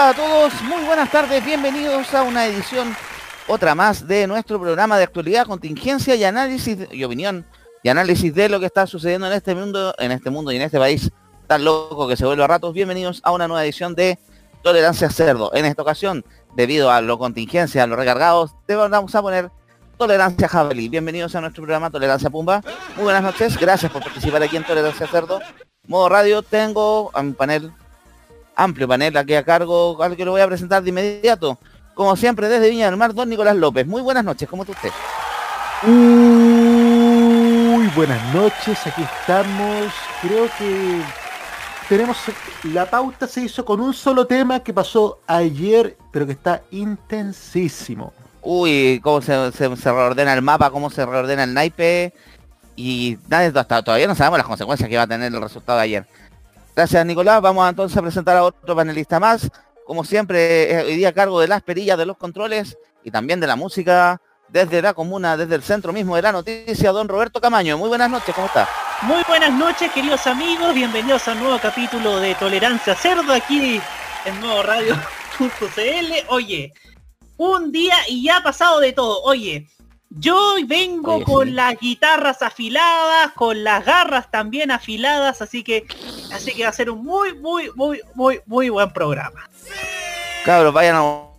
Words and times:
A 0.00 0.14
todos, 0.14 0.62
muy 0.62 0.82
buenas 0.86 1.10
tardes, 1.10 1.44
bienvenidos 1.44 2.14
a 2.14 2.22
una 2.22 2.46
edición, 2.46 2.96
otra 3.46 3.74
más 3.74 4.08
de 4.08 4.26
nuestro 4.26 4.58
programa 4.58 4.96
de 4.96 5.04
actualidad, 5.04 5.44
contingencia 5.44 6.14
y 6.14 6.24
análisis 6.24 6.78
y 6.90 7.04
opinión 7.04 7.44
y 7.82 7.90
análisis 7.90 8.34
de 8.34 8.48
lo 8.48 8.58
que 8.60 8.64
está 8.64 8.86
sucediendo 8.86 9.26
en 9.26 9.34
este 9.34 9.54
mundo, 9.54 9.94
en 9.98 10.10
este 10.12 10.30
mundo 10.30 10.52
y 10.52 10.56
en 10.56 10.62
este 10.62 10.78
país 10.78 11.10
tan 11.46 11.64
loco 11.64 12.08
que 12.08 12.16
se 12.16 12.24
vuelve 12.24 12.42
a 12.42 12.46
ratos. 12.46 12.72
Bienvenidos 12.72 13.20
a 13.24 13.32
una 13.32 13.46
nueva 13.46 13.62
edición 13.62 13.94
de 13.94 14.18
Tolerancia 14.62 15.10
Cerdo. 15.10 15.52
En 15.52 15.66
esta 15.66 15.82
ocasión, 15.82 16.24
debido 16.56 16.90
a 16.90 17.02
lo 17.02 17.18
contingencia, 17.18 17.82
a 17.82 17.86
los 17.86 17.98
recargados, 17.98 18.52
te 18.64 18.76
vamos 18.76 19.14
a 19.14 19.20
poner 19.20 19.50
Tolerancia 19.98 20.48
Jabalí. 20.48 20.88
Bienvenidos 20.88 21.34
a 21.34 21.42
nuestro 21.42 21.62
programa 21.62 21.90
Tolerancia 21.90 22.30
Pumba. 22.30 22.62
Muy 22.96 23.04
buenas 23.04 23.22
noches, 23.22 23.58
gracias 23.58 23.92
por 23.92 24.02
participar 24.02 24.42
aquí 24.42 24.56
en 24.56 24.64
Tolerancia 24.64 25.06
Cerdo. 25.06 25.42
Modo 25.86 26.08
radio, 26.08 26.42
tengo 26.42 27.10
a 27.12 27.20
un 27.20 27.34
panel, 27.34 27.70
amplio 28.62 28.86
panel 28.86 29.16
aquí 29.16 29.34
a 29.34 29.42
cargo, 29.42 30.00
al 30.02 30.16
que 30.16 30.24
lo 30.24 30.32
voy 30.32 30.42
a 30.42 30.46
presentar 30.46 30.82
de 30.82 30.90
inmediato. 30.90 31.58
Como 31.94 32.14
siempre, 32.16 32.48
desde 32.48 32.70
Viña 32.70 32.86
del 32.86 32.96
Mar, 32.96 33.14
don 33.14 33.28
Nicolás 33.28 33.56
López. 33.56 33.86
Muy 33.86 34.02
buenas 34.02 34.24
noches, 34.24 34.48
¿cómo 34.48 34.62
está 34.62 34.72
usted? 34.72 34.90
Muy 35.86 37.86
buenas 37.88 38.34
noches, 38.34 38.86
aquí 38.86 39.02
estamos. 39.02 39.92
Creo 40.22 40.48
que 40.58 41.00
tenemos 41.88 42.18
la 42.64 42.88
pauta 42.88 43.26
se 43.26 43.42
hizo 43.42 43.64
con 43.64 43.80
un 43.80 43.94
solo 43.94 44.26
tema 44.26 44.60
que 44.60 44.74
pasó 44.74 45.20
ayer, 45.26 45.96
pero 46.12 46.26
que 46.26 46.32
está 46.32 46.62
intensísimo. 46.70 48.12
Uy, 48.42 49.00
cómo 49.02 49.22
se, 49.22 49.52
se, 49.52 49.76
se 49.76 49.92
reordena 49.92 50.34
el 50.34 50.42
mapa, 50.42 50.70
cómo 50.70 50.90
se 50.90 51.04
reordena 51.04 51.44
el 51.44 51.54
naipe. 51.54 52.12
Y 52.76 53.18
nadie, 53.28 53.52
hasta 53.54 53.82
todavía 53.82 54.06
no 54.06 54.14
sabemos 54.14 54.38
las 54.38 54.46
consecuencias 54.46 54.88
que 54.88 54.96
va 54.96 55.02
a 55.02 55.06
tener 55.06 55.32
el 55.32 55.40
resultado 55.40 55.78
de 55.78 55.84
ayer. 55.84 56.06
Gracias, 56.74 57.04
Nicolás. 57.06 57.40
Vamos 57.40 57.68
entonces 57.68 57.96
a 57.96 58.02
presentar 58.02 58.36
a 58.36 58.44
otro 58.44 58.76
panelista 58.76 59.18
más. 59.20 59.50
Como 59.84 60.04
siempre, 60.04 60.72
eh, 60.72 60.84
hoy 60.84 60.96
día 60.96 61.08
a 61.08 61.12
cargo 61.12 61.40
de 61.40 61.48
las 61.48 61.62
perillas 61.62 61.98
de 61.98 62.06
los 62.06 62.16
controles 62.16 62.78
y 63.02 63.10
también 63.10 63.40
de 63.40 63.46
la 63.46 63.56
música 63.56 64.20
desde 64.48 64.82
la 64.82 64.94
comuna, 64.94 65.36
desde 65.36 65.54
el 65.54 65.62
centro 65.62 65.92
mismo 65.92 66.16
de 66.16 66.22
la 66.22 66.32
noticia, 66.32 66.92
don 66.92 67.08
Roberto 67.08 67.40
Camaño. 67.40 67.78
Muy 67.78 67.88
buenas 67.88 68.10
noches, 68.10 68.34
¿cómo 68.34 68.46
está? 68.46 68.68
Muy 69.02 69.22
buenas 69.26 69.52
noches, 69.52 69.90
queridos 69.92 70.26
amigos. 70.26 70.74
Bienvenidos 70.74 71.26
a 71.28 71.32
un 71.32 71.40
nuevo 71.40 71.58
capítulo 71.58 72.18
de 72.18 72.34
Tolerancia 72.34 72.94
Cerdo 72.94 73.32
aquí 73.32 73.80
en 74.24 74.40
Nuevo 74.40 74.62
Radio.cl. 74.62 76.12
Oye, 76.28 76.72
un 77.36 77.72
día 77.72 77.96
y 78.08 78.24
ya 78.24 78.38
ha 78.38 78.42
pasado 78.42 78.80
de 78.80 78.92
todo. 78.92 79.22
Oye, 79.22 79.68
yo 80.10 80.56
vengo 80.66 81.16
Oye, 81.16 81.24
con 81.24 81.48
sí. 81.48 81.54
las 81.54 81.78
guitarras 81.78 82.42
afiladas, 82.42 83.32
con 83.32 83.62
las 83.62 83.84
garras 83.84 84.30
también 84.30 84.72
afiladas, 84.72 85.40
así 85.40 85.62
que 85.62 85.86
así 86.32 86.52
que 86.52 86.64
va 86.64 86.70
a 86.70 86.72
ser 86.72 86.90
un 86.90 87.04
muy, 87.04 87.34
muy, 87.38 87.70
muy, 87.76 88.00
muy, 88.14 88.40
muy 88.46 88.68
buen 88.68 88.92
programa. 88.92 89.48
Cabros, 90.44 90.74
vayan 90.74 90.96
a 90.96 91.30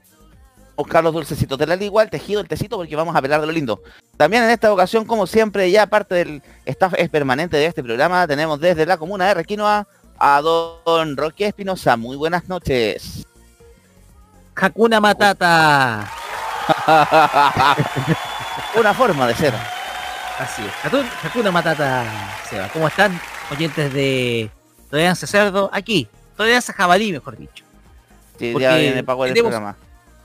buscar 0.77 1.03
los 1.03 1.13
dulcecitos 1.13 1.57
de 1.59 1.67
la 1.67 1.75
ligua, 1.75 2.03
el 2.03 2.09
tejido, 2.09 2.39
el 2.39 2.47
tecito, 2.47 2.77
porque 2.77 2.95
vamos 2.95 3.15
a 3.15 3.21
pelar 3.21 3.41
de 3.41 3.47
lo 3.47 3.53
lindo. 3.53 3.81
También 4.15 4.43
en 4.43 4.51
esta 4.51 4.71
ocasión, 4.71 5.03
como 5.05 5.27
siempre, 5.27 5.69
ya 5.69 5.87
parte 5.87 6.15
del 6.15 6.41
staff 6.65 6.93
es 6.97 7.09
permanente 7.09 7.57
de 7.57 7.65
este 7.65 7.83
programa, 7.83 8.25
tenemos 8.25 8.59
desde 8.59 8.85
la 8.85 8.97
comuna 8.97 9.27
de 9.27 9.33
Requinoa 9.33 9.85
a 10.17 10.41
don 10.41 11.17
Roque 11.17 11.47
Espinosa. 11.47 11.97
Muy 11.97 12.15
buenas 12.15 12.47
noches. 12.47 13.27
Hakuna 14.55 15.01
Matata. 15.01 16.09
Una 18.77 18.93
forma 18.93 19.27
de 19.27 19.35
ser. 19.35 19.53
Así 20.39 20.61
es. 20.63 20.71
Hakun- 20.91 21.09
Hakuna 21.23 21.51
Matata. 21.51 22.05
Seba. 22.49 22.69
¿Cómo 22.69 22.87
están? 22.87 23.19
Oyentes 23.51 23.93
de 23.93 24.49
Tolerancia 24.89 25.27
Cerdo. 25.27 25.69
Aquí. 25.73 26.07
Tolerancia 26.37 26.73
Jabalí, 26.73 27.11
mejor 27.11 27.37
dicho. 27.37 27.63
Sí, 28.39 28.51
Porque 28.53 28.63
ya 28.63 28.75
viene 28.77 29.03
Paco 29.03 29.25
el 29.25 29.33
programa. 29.33 29.75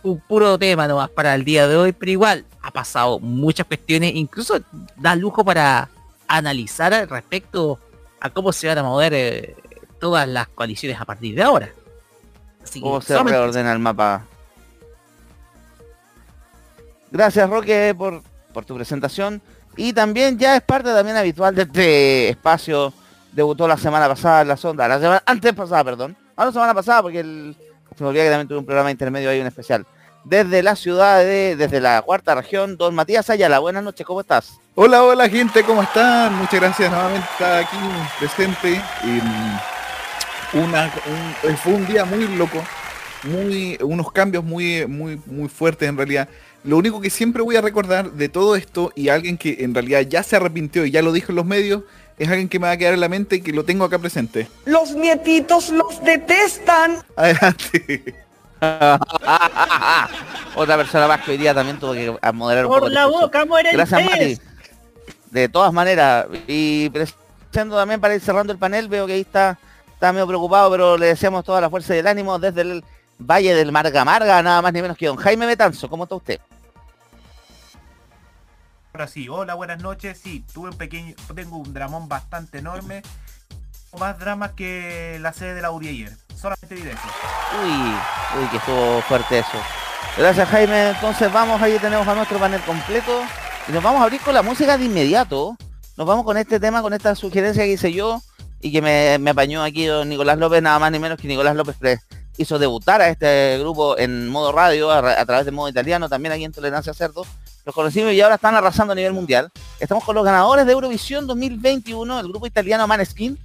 Un 0.02 0.20
puro 0.20 0.56
tema 0.58 0.86
nomás 0.86 1.10
para 1.10 1.34
el 1.34 1.44
día 1.44 1.66
de 1.66 1.76
hoy, 1.76 1.92
pero 1.92 2.12
igual 2.12 2.44
ha 2.62 2.70
pasado 2.70 3.18
muchas 3.18 3.66
cuestiones. 3.66 4.14
Incluso 4.14 4.58
da 4.96 5.14
lujo 5.16 5.44
para 5.44 5.88
analizar 6.28 6.94
al 6.94 7.08
respecto 7.08 7.78
a 8.20 8.30
cómo 8.30 8.52
se 8.52 8.68
van 8.68 8.78
a 8.78 8.82
mover 8.84 9.12
eh, 9.14 9.56
todas 10.00 10.26
las 10.28 10.46
coaliciones 10.48 11.00
a 11.00 11.04
partir 11.04 11.34
de 11.34 11.42
ahora. 11.42 11.68
Así 12.62 12.78
que 12.80 12.84
¿Cómo 12.84 13.00
se 13.00 13.20
reordena 13.22 13.72
el 13.72 13.78
mapa? 13.80 14.22
Gracias 17.10 17.48
Roque 17.48 17.94
por, 17.96 18.22
por 18.56 18.64
tu 18.64 18.74
presentación. 18.74 19.42
Y 19.76 19.92
también 19.92 20.38
ya 20.38 20.56
es 20.56 20.62
parte 20.62 20.90
también 20.90 21.14
habitual 21.18 21.54
de 21.54 21.62
este 21.64 22.28
espacio. 22.30 22.90
Debutó 23.32 23.68
la 23.68 23.76
semana 23.76 24.08
pasada 24.08 24.40
en 24.40 24.48
la 24.48 24.56
sonda. 24.56 24.88
La 24.88 24.98
semana 24.98 25.22
antes 25.26 25.52
pasada, 25.52 25.84
perdón. 25.84 26.16
Ah, 26.34 26.46
la 26.46 26.52
semana 26.52 26.72
pasada 26.72 27.02
porque 27.02 27.20
el, 27.20 27.54
se 27.98 28.02
me 28.02 28.14
que 28.14 28.30
también 28.30 28.48
tuve 28.48 28.56
un 28.60 28.64
programa 28.64 28.90
intermedio 28.90 29.28
ahí, 29.28 29.42
un 29.42 29.46
especial. 29.46 29.84
Desde 30.24 30.62
la 30.62 30.74
ciudad 30.74 31.18
de, 31.18 31.54
desde 31.54 31.80
la 31.80 32.00
cuarta 32.00 32.34
región, 32.34 32.78
don 32.78 32.94
Matías 32.94 33.28
Ayala. 33.28 33.58
Buenas 33.58 33.84
noches, 33.84 34.06
¿cómo 34.06 34.22
estás? 34.22 34.54
Hola, 34.74 35.04
hola 35.04 35.28
gente, 35.28 35.62
¿cómo 35.62 35.82
están? 35.82 36.34
Muchas 36.36 36.58
gracias 36.58 36.90
nuevamente 36.90 37.26
estar 37.32 37.62
aquí 37.62 37.76
presente. 38.18 38.80
en 39.04 40.60
una, 40.62 40.90
un- 41.44 41.56
fue 41.58 41.74
un 41.74 41.86
día 41.86 42.06
muy 42.06 42.26
loco, 42.28 42.62
muy, 43.24 43.76
unos 43.82 44.10
cambios 44.12 44.42
muy, 44.42 44.86
muy, 44.86 45.20
muy 45.26 45.48
fuertes 45.50 45.86
en 45.90 45.96
realidad. 45.98 46.26
Lo 46.66 46.76
único 46.76 47.00
que 47.00 47.10
siempre 47.10 47.42
voy 47.42 47.54
a 47.54 47.60
recordar 47.60 48.10
de 48.10 48.28
todo 48.28 48.56
esto 48.56 48.92
y 48.96 49.08
alguien 49.08 49.38
que 49.38 49.58
en 49.60 49.72
realidad 49.72 50.00
ya 50.00 50.24
se 50.24 50.34
arrepintió 50.34 50.84
y 50.84 50.90
ya 50.90 51.00
lo 51.00 51.12
dijo 51.12 51.30
en 51.30 51.36
los 51.36 51.46
medios, 51.46 51.84
es 52.18 52.28
alguien 52.28 52.48
que 52.48 52.58
me 52.58 52.66
va 52.66 52.72
a 52.72 52.76
quedar 52.76 52.92
en 52.92 53.00
la 53.00 53.08
mente 53.08 53.36
y 53.36 53.40
que 53.40 53.52
lo 53.52 53.64
tengo 53.64 53.84
acá 53.84 54.00
presente. 54.00 54.48
Los 54.64 54.90
nietitos 54.92 55.70
los 55.70 56.02
detestan. 56.02 57.04
Adelante. 57.14 58.16
Otra 60.56 60.76
persona 60.76 61.06
más 61.06 61.20
que 61.20 61.30
hoy 61.30 61.36
día 61.36 61.54
también 61.54 61.78
tuvo 61.78 61.92
que 61.92 62.12
moderar 62.32 62.66
un 62.66 62.70
poco 62.70 62.80
Por 62.80 62.88
el 62.88 62.94
la 62.94 63.06
boca 63.06 63.44
muere 63.44 63.70
el 63.70 63.76
Gracias. 63.76 64.04
Mati. 64.04 64.40
De 65.30 65.48
todas 65.48 65.72
maneras, 65.72 66.26
y 66.48 66.90
presentando 66.90 67.76
también 67.76 68.00
para 68.00 68.16
ir 68.16 68.20
cerrando 68.20 68.52
el 68.52 68.58
panel, 68.58 68.88
veo 68.88 69.06
que 69.06 69.12
ahí 69.12 69.20
está, 69.20 69.56
está 69.94 70.12
medio 70.12 70.26
preocupado, 70.26 70.68
pero 70.70 70.98
le 70.98 71.06
deseamos 71.06 71.44
toda 71.44 71.60
la 71.60 71.70
fuerza 71.70 71.94
y 71.94 71.98
el 71.98 72.08
ánimo 72.08 72.40
desde 72.40 72.62
el 72.62 72.82
Valle 73.18 73.54
del 73.54 73.70
Marga 73.70 74.04
Marga, 74.04 74.42
nada 74.42 74.62
más 74.62 74.72
ni 74.72 74.82
menos 74.82 74.96
que 74.96 75.06
don 75.06 75.16
Jaime 75.16 75.46
Betanzo. 75.46 75.88
¿Cómo 75.88 76.04
está 76.04 76.16
usted? 76.16 76.40
Ahora 78.96 79.08
sí, 79.08 79.28
hola, 79.28 79.52
buenas 79.52 79.82
noches. 79.82 80.18
Sí, 80.24 80.42
tuve 80.54 80.70
un 80.70 80.74
pequeño, 80.78 81.14
tengo 81.34 81.58
un 81.58 81.74
dramón 81.74 82.08
bastante 82.08 82.60
enorme. 82.60 83.02
Más 84.00 84.18
dramas 84.18 84.52
que 84.52 85.18
la 85.20 85.34
sede 85.34 85.52
de 85.52 85.60
la 85.60 85.70
URI 85.70 85.88
ayer. 85.88 86.12
Solamente 86.34 86.74
diré 86.74 86.92
eso. 86.92 87.00
Uy, 87.62 88.40
uy, 88.40 88.48
que 88.48 88.56
estuvo 88.56 89.02
fuerte 89.02 89.40
eso. 89.40 89.58
Gracias 90.16 90.48
Jaime, 90.48 90.88
entonces 90.88 91.30
vamos, 91.30 91.60
ahí 91.60 91.78
tenemos 91.78 92.08
a 92.08 92.14
nuestro 92.14 92.38
panel 92.38 92.62
completo 92.62 93.20
y 93.68 93.72
nos 93.72 93.82
vamos 93.82 94.00
a 94.00 94.04
abrir 94.04 94.18
con 94.22 94.32
la 94.32 94.40
música 94.40 94.78
de 94.78 94.86
inmediato. 94.86 95.58
Nos 95.98 96.06
vamos 96.06 96.24
con 96.24 96.38
este 96.38 96.58
tema, 96.58 96.80
con 96.80 96.94
esta 96.94 97.14
sugerencia 97.14 97.64
que 97.64 97.72
hice 97.72 97.92
yo 97.92 98.22
y 98.62 98.72
que 98.72 98.80
me, 98.80 99.18
me 99.18 99.28
apañó 99.32 99.62
aquí 99.62 99.84
don 99.84 100.08
Nicolás 100.08 100.38
López, 100.38 100.62
nada 100.62 100.78
más 100.78 100.90
ni 100.90 100.98
menos 100.98 101.18
que 101.20 101.28
Nicolás 101.28 101.54
López 101.54 101.76
hizo 102.38 102.58
debutar 102.58 103.02
a 103.02 103.08
este 103.10 103.58
grupo 103.58 103.98
en 103.98 104.30
modo 104.30 104.52
radio, 104.52 104.90
a, 104.90 105.02
ra- 105.02 105.20
a 105.20 105.26
través 105.26 105.44
de 105.44 105.52
modo 105.52 105.68
italiano, 105.68 106.08
también 106.08 106.32
aquí 106.32 106.44
en 106.44 106.52
Tolerancia 106.52 106.94
Cerdo. 106.94 107.26
Los 107.66 107.74
conocimos 107.74 108.12
y 108.12 108.20
ahora 108.20 108.36
están 108.36 108.54
arrasando 108.54 108.92
a 108.92 108.94
nivel 108.94 109.12
mundial. 109.12 109.50
Estamos 109.80 110.04
con 110.04 110.14
los 110.14 110.24
ganadores 110.24 110.66
de 110.66 110.72
Eurovisión 110.72 111.26
2021, 111.26 112.20
el 112.20 112.28
grupo 112.28 112.46
italiano 112.46 112.86
Maneskin, 112.86 113.36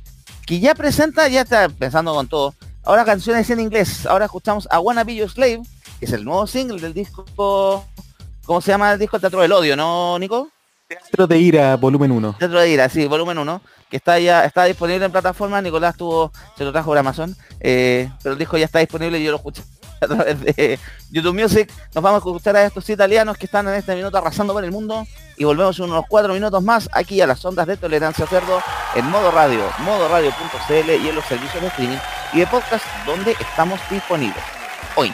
que 0.46 0.60
ya 0.60 0.76
presenta, 0.76 1.28
ya 1.28 1.42
está 1.42 1.68
pensando 1.70 2.14
con 2.14 2.28
todo, 2.28 2.54
ahora 2.84 3.04
canciones 3.04 3.50
en 3.50 3.60
inglés. 3.60 4.06
Ahora 4.06 4.26
escuchamos 4.26 4.68
a 4.70 4.80
Wanna 4.80 5.04
Be 5.04 5.16
Your 5.16 5.28
Slave, 5.28 5.64
que 6.00 6.06
es 6.06 6.12
el 6.14 6.24
nuevo 6.24 6.46
single 6.46 6.80
del 6.80 6.94
disco, 6.94 7.26
¿cómo 8.46 8.62
se 8.62 8.70
llama 8.70 8.94
el 8.94 9.00
disco? 9.00 9.20
Teatro 9.20 9.42
del 9.42 9.54
Odio, 9.54 9.76
¿no, 9.76 10.20
Nico? 10.20 10.50
Teatro 10.88 11.26
de 11.26 11.40
Ira, 11.40 11.76
volumen 11.78 12.12
1. 12.12 12.36
Teatro 12.38 12.60
de 12.60 12.70
Ira, 12.70 12.90
sí, 12.90 13.08
volumen 13.08 13.40
1, 13.40 13.60
que 13.90 13.98
está 13.98 14.20
ya, 14.20 14.46
está 14.46 14.66
disponible 14.66 15.04
en 15.04 15.12
plataforma, 15.12 15.64
Nicolás 15.64 15.98
tuvo, 15.98 16.32
se 16.56 16.64
lo 16.64 16.72
trajo 16.72 16.92
por 16.92 16.98
Amazon, 17.00 17.36
eh, 17.60 18.08
pero 18.22 18.34
el 18.34 18.38
disco 18.38 18.56
ya 18.56 18.66
está 18.66 18.78
disponible 18.78 19.18
y 19.18 19.24
yo 19.24 19.32
lo 19.32 19.38
escuché 19.38 19.64
a 20.02 20.08
través 20.08 20.40
de 20.42 20.80
YouTube 21.12 21.40
Music. 21.40 21.72
Nos 21.94 22.04
vamos 22.04 22.24
a 22.26 22.30
escuchar 22.30 22.56
a 22.56 22.66
estos 22.66 22.90
italianos 22.90 23.38
que 23.38 23.46
están 23.46 23.68
en 23.68 23.76
este 23.76 23.96
minuto 23.96 24.18
arrasando 24.18 24.54
por 24.54 24.64
el 24.64 24.72
mundo 24.72 25.08
y 25.38 25.44
volvemos 25.44 25.78
en 25.80 25.86
unos 25.86 26.06
cuatro 26.08 26.34
minutos 26.34 26.62
más 26.64 26.90
aquí 26.94 27.22
a 27.22 27.28
las 27.28 27.44
ondas 27.46 27.68
de 27.68 27.78
tolerancia 27.78 28.26
cerdo 28.28 28.62
en 28.96 29.06
modo 29.06 29.32
radio, 29.32 29.64
modo 29.80 30.08
radio.cl 30.10 30.90
y 30.90 31.10
en 31.10 31.16
los 31.16 31.26
servicios 31.26 31.62
de 31.62 31.68
streaming 31.70 31.98
y 32.34 32.40
de 32.40 32.48
podcast 32.48 32.86
donde 33.06 33.32
estamos 33.32 33.80
disponibles. 33.90 34.44
Hoy. 34.96 35.14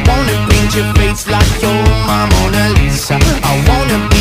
wanna 0.07 0.47
paint 0.49 0.75
your 0.75 0.93
face 0.95 1.27
like 1.27 1.61
you're 1.61 1.71
Mona 2.31 2.63
Lisa. 2.77 3.17
I 3.43 3.53
wanna 3.67 4.09
be 4.09 4.20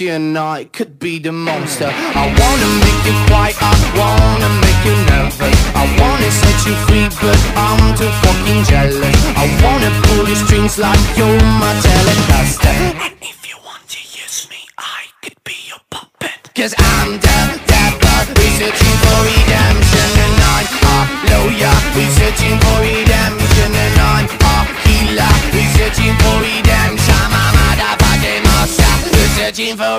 I 0.00 0.64
could 0.72 0.98
be 0.98 1.18
the 1.18 1.30
monster. 1.30 1.92
I 1.92 2.24
wanna 2.24 2.68
make 2.80 3.00
you 3.04 3.12
quiet, 3.28 3.52
I 3.60 3.76
wanna 4.00 4.48
make 4.64 4.80
you 4.80 4.96
nervous. 5.12 5.52
I 5.76 5.84
wanna 6.00 6.30
set 6.32 6.56
you 6.64 6.72
free 6.88 7.04
but 7.20 7.36
I'm 7.52 7.92
too 8.00 8.08
fucking 8.24 8.64
jealous. 8.64 9.12
I 9.36 9.44
wanna 9.60 9.92
pull 10.08 10.24
your 10.26 10.40
strings 10.40 10.78
like 10.78 10.96
you're 11.18 11.44
my 11.60 11.76
telecaster. 11.84 12.72
And 12.96 13.12
if 13.20 13.44
you 13.44 13.56
want 13.60 13.84
to 13.92 14.00
use 14.00 14.48
me, 14.48 14.64
I 14.78 15.04
could 15.20 15.36
be 15.44 15.68
your 15.68 15.84
puppet. 15.90 16.48
Cause 16.56 16.72
I'm 16.78 17.20
the 17.20 17.60
devil, 17.68 18.24
we're 18.40 18.56
searching 18.56 18.96
for 19.04 19.20
redemption. 19.28 20.08
And 20.24 20.36
I'm 20.48 20.64
a 20.80 21.00
lawyer, 21.28 21.76
searching 22.16 22.56
for 22.56 22.80
redemption 22.80 23.09
a 29.50 29.96
a 29.96 29.98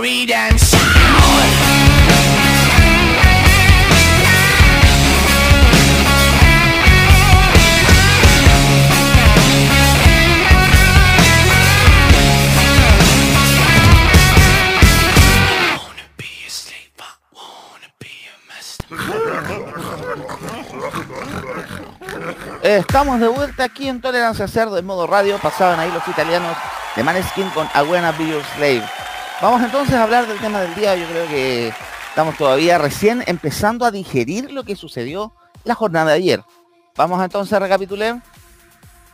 Estamos 22.63 23.19
de 23.19 23.27
vuelta 23.27 23.65
aquí 23.65 23.89
en 23.89 23.99
Tolerancia 23.99 24.47
Cerdo 24.47 24.77
en 24.77 24.85
modo 24.85 25.07
radio. 25.07 25.37
Pasaban 25.39 25.77
ahí 25.79 25.91
los 25.91 26.07
italianos 26.07 26.55
de 26.95 27.03
Maneskin 27.03 27.49
con 27.49 27.67
Wanna 27.75 28.13
Be 28.13 28.29
Your 28.29 28.43
Slave. 28.55 29.10
Vamos 29.41 29.63
entonces 29.63 29.95
a 29.95 30.03
hablar 30.03 30.27
del 30.27 30.37
tema 30.37 30.61
del 30.61 30.75
día. 30.75 30.95
Yo 30.95 31.07
creo 31.07 31.27
que 31.27 31.73
estamos 32.09 32.37
todavía 32.37 32.77
recién 32.77 33.23
empezando 33.25 33.85
a 33.85 33.91
digerir 33.91 34.51
lo 34.51 34.63
que 34.63 34.75
sucedió 34.75 35.33
la 35.63 35.73
jornada 35.73 36.11
de 36.11 36.17
ayer. 36.17 36.43
Vamos 36.95 37.23
entonces 37.23 37.51
a 37.53 37.59
recapitular. 37.59 38.21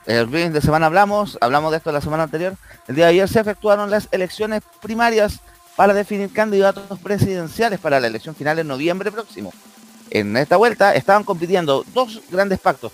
El 0.06 0.30
fin 0.30 0.52
de 0.52 0.60
semana 0.60 0.88
hablamos, 0.88 1.38
hablamos 1.40 1.72
de 1.72 1.78
esto 1.78 1.94
la 1.94 2.02
semana 2.02 2.24
anterior. 2.24 2.56
El 2.90 2.96
día 2.96 3.06
de 3.06 3.12
ayer 3.12 3.30
se 3.30 3.40
efectuaron 3.40 3.90
las 3.90 4.10
elecciones 4.12 4.64
primarias 4.82 5.40
para 5.78 5.94
definir 5.94 6.34
candidatos 6.34 7.00
presidenciales 7.00 7.80
para 7.80 8.02
la 8.02 8.08
elección 8.08 8.36
final 8.36 8.60
en 8.60 8.68
noviembre 8.68 9.14
próximo. 9.14 9.54
En 10.10 10.36
esta 10.36 10.58
vuelta 10.58 10.94
estaban 10.94 11.24
compitiendo 11.24 11.86
dos 11.94 12.22
grandes 12.30 12.60
pactos. 12.60 12.92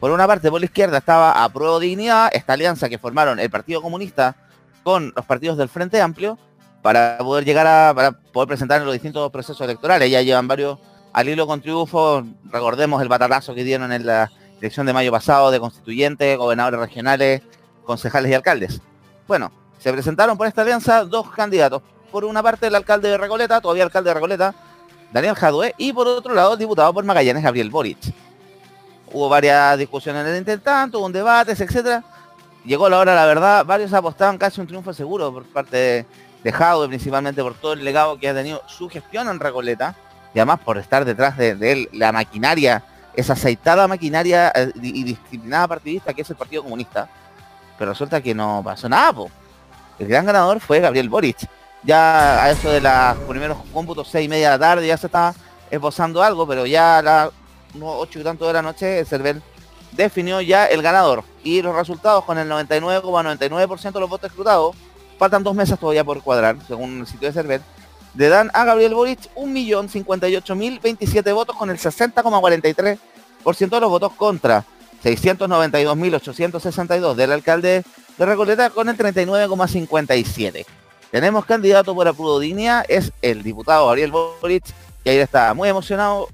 Por 0.00 0.10
una 0.10 0.26
parte, 0.26 0.50
por 0.50 0.60
la 0.60 0.66
izquierda 0.66 0.98
estaba 0.98 1.44
a 1.44 1.48
Prueba 1.50 1.78
Dignidad, 1.80 2.30
esta 2.32 2.54
alianza 2.54 2.88
que 2.88 2.96
formaron 2.96 3.38
el 3.40 3.50
Partido 3.50 3.82
Comunista 3.82 4.36
con 4.82 5.12
los 5.16 5.24
partidos 5.26 5.58
del 5.58 5.68
Frente 5.68 6.00
Amplio 6.00 6.38
para 6.86 7.18
poder 7.18 7.44
llegar 7.44 7.66
a 7.66 8.12
poder 8.32 8.46
presentar 8.46 8.78
en 8.78 8.84
los 8.84 8.92
distintos 8.92 9.28
procesos 9.32 9.60
electorales. 9.62 10.08
Ya 10.08 10.22
llevan 10.22 10.46
varios 10.46 10.78
al 11.12 11.28
hilo 11.28 11.44
con 11.44 11.60
triunfo. 11.60 12.22
Recordemos 12.44 13.02
el 13.02 13.08
batatazo 13.08 13.56
que 13.56 13.64
dieron 13.64 13.90
en 13.90 14.06
la 14.06 14.30
elección 14.60 14.86
de 14.86 14.92
mayo 14.92 15.10
pasado 15.10 15.50
de 15.50 15.58
constituyentes, 15.58 16.38
gobernadores 16.38 16.78
regionales, 16.78 17.42
concejales 17.84 18.30
y 18.30 18.34
alcaldes. 18.34 18.80
Bueno, 19.26 19.50
se 19.80 19.92
presentaron 19.92 20.38
por 20.38 20.46
esta 20.46 20.62
alianza 20.62 21.04
dos 21.04 21.28
candidatos. 21.32 21.82
Por 22.12 22.24
una 22.24 22.40
parte, 22.40 22.68
el 22.68 22.74
alcalde 22.76 23.08
de 23.08 23.18
Recoleta, 23.18 23.60
todavía 23.60 23.82
alcalde 23.82 24.10
de 24.10 24.14
Recoleta, 24.14 24.54
Daniel 25.12 25.34
Jadue, 25.34 25.74
y 25.78 25.92
por 25.92 26.06
otro 26.06 26.34
lado, 26.34 26.52
el 26.52 26.58
diputado 26.60 26.94
por 26.94 27.04
Magallanes, 27.04 27.42
Gabriel 27.42 27.68
Boric. 27.68 27.98
Hubo 29.12 29.28
varias 29.28 29.76
discusiones 29.76 30.24
en 30.24 30.34
el 30.34 30.38
intertanto, 30.38 31.00
hubo 31.00 31.06
un 31.06 31.12
debate, 31.12 31.50
etcétera. 31.50 32.04
Llegó 32.64 32.88
la 32.88 33.00
hora, 33.00 33.16
la 33.16 33.26
verdad, 33.26 33.64
varios 33.64 33.92
apostaban 33.92 34.38
casi 34.38 34.60
un 34.60 34.68
triunfo 34.68 34.92
seguro 34.92 35.32
por 35.32 35.44
parte 35.46 35.76
de, 35.76 36.06
de 36.42 36.52
Jadwe, 36.52 36.88
principalmente 36.88 37.42
por 37.42 37.54
todo 37.54 37.72
el 37.72 37.84
legado 37.84 38.18
que 38.18 38.28
ha 38.28 38.34
tenido 38.34 38.62
su 38.66 38.88
gestión 38.88 39.28
en 39.28 39.40
Recoleta, 39.40 39.94
y 40.34 40.38
además 40.38 40.60
por 40.60 40.78
estar 40.78 41.04
detrás 41.04 41.36
de, 41.36 41.56
él 41.60 41.88
la 41.92 42.12
maquinaria, 42.12 42.84
esa 43.14 43.32
aceitada 43.32 43.88
maquinaria 43.88 44.52
eh, 44.54 44.70
y 44.82 45.02
disciplinada 45.02 45.68
partidista 45.68 46.12
que 46.12 46.22
es 46.22 46.30
el 46.30 46.36
Partido 46.36 46.62
Comunista. 46.62 47.08
Pero 47.78 47.90
resulta 47.90 48.20
que 48.20 48.34
no 48.34 48.62
pasó 48.64 48.88
nada, 48.88 49.12
po. 49.12 49.30
El 49.98 50.08
gran 50.08 50.26
ganador 50.26 50.60
fue 50.60 50.80
Gabriel 50.80 51.08
Boric. 51.08 51.48
Ya 51.82 52.42
a 52.42 52.50
eso 52.50 52.70
de 52.70 52.80
los 52.80 53.16
primeros 53.28 53.58
cómputos, 53.72 54.08
seis 54.08 54.26
y 54.26 54.28
media 54.28 54.50
de 54.50 54.58
la 54.58 54.66
tarde, 54.66 54.86
ya 54.86 54.96
se 54.96 55.06
estaba 55.06 55.34
esbozando 55.70 56.22
algo, 56.22 56.46
pero 56.46 56.66
ya 56.66 56.98
a 56.98 57.02
las 57.02 57.30
ocho 57.80 58.20
y 58.20 58.22
tanto 58.22 58.46
de 58.46 58.52
la 58.52 58.62
noche, 58.62 59.00
el 59.00 59.06
CERVEL 59.06 59.42
definió 59.92 60.40
ya 60.40 60.66
el 60.66 60.82
ganador. 60.82 61.24
Y 61.42 61.62
los 61.62 61.74
resultados 61.74 62.24
con 62.24 62.38
el 62.38 62.48
99,99% 62.48 63.92
de 63.92 64.00
los 64.00 64.10
votos 64.10 64.30
escrutados, 64.30 64.76
faltan 65.18 65.42
dos 65.42 65.54
mesas 65.54 65.78
todavía 65.78 66.04
por 66.04 66.22
cuadrar, 66.22 66.56
según 66.66 67.00
el 67.00 67.06
sitio 67.06 67.28
de 67.28 67.34
CERVEL, 67.34 67.62
le 68.16 68.28
dan 68.28 68.50
a 68.54 68.64
Gabriel 68.64 68.94
Boric 68.94 69.20
1.058.027 69.34 71.34
votos 71.34 71.56
con 71.56 71.68
el 71.70 71.78
60,43% 71.78 73.70
de 73.70 73.80
los 73.80 73.90
votos 73.90 74.12
contra 74.12 74.64
692.862 75.04 77.14
del 77.14 77.32
alcalde 77.32 77.84
de 78.16 78.26
Recoleta 78.26 78.70
con 78.70 78.88
el 78.88 78.96
39,57%. 78.96 80.64
tenemos 81.10 81.44
candidato 81.44 81.94
por 81.94 82.08
Aprudodignia, 82.08 82.82
es 82.88 83.12
el 83.20 83.42
diputado 83.42 83.84
Gabriel 83.86 84.10
Boric, 84.10 84.64
que 85.04 85.10
ayer 85.10 85.20
estaba 85.22 85.52
muy 85.54 85.68
emocionado. 85.68 86.28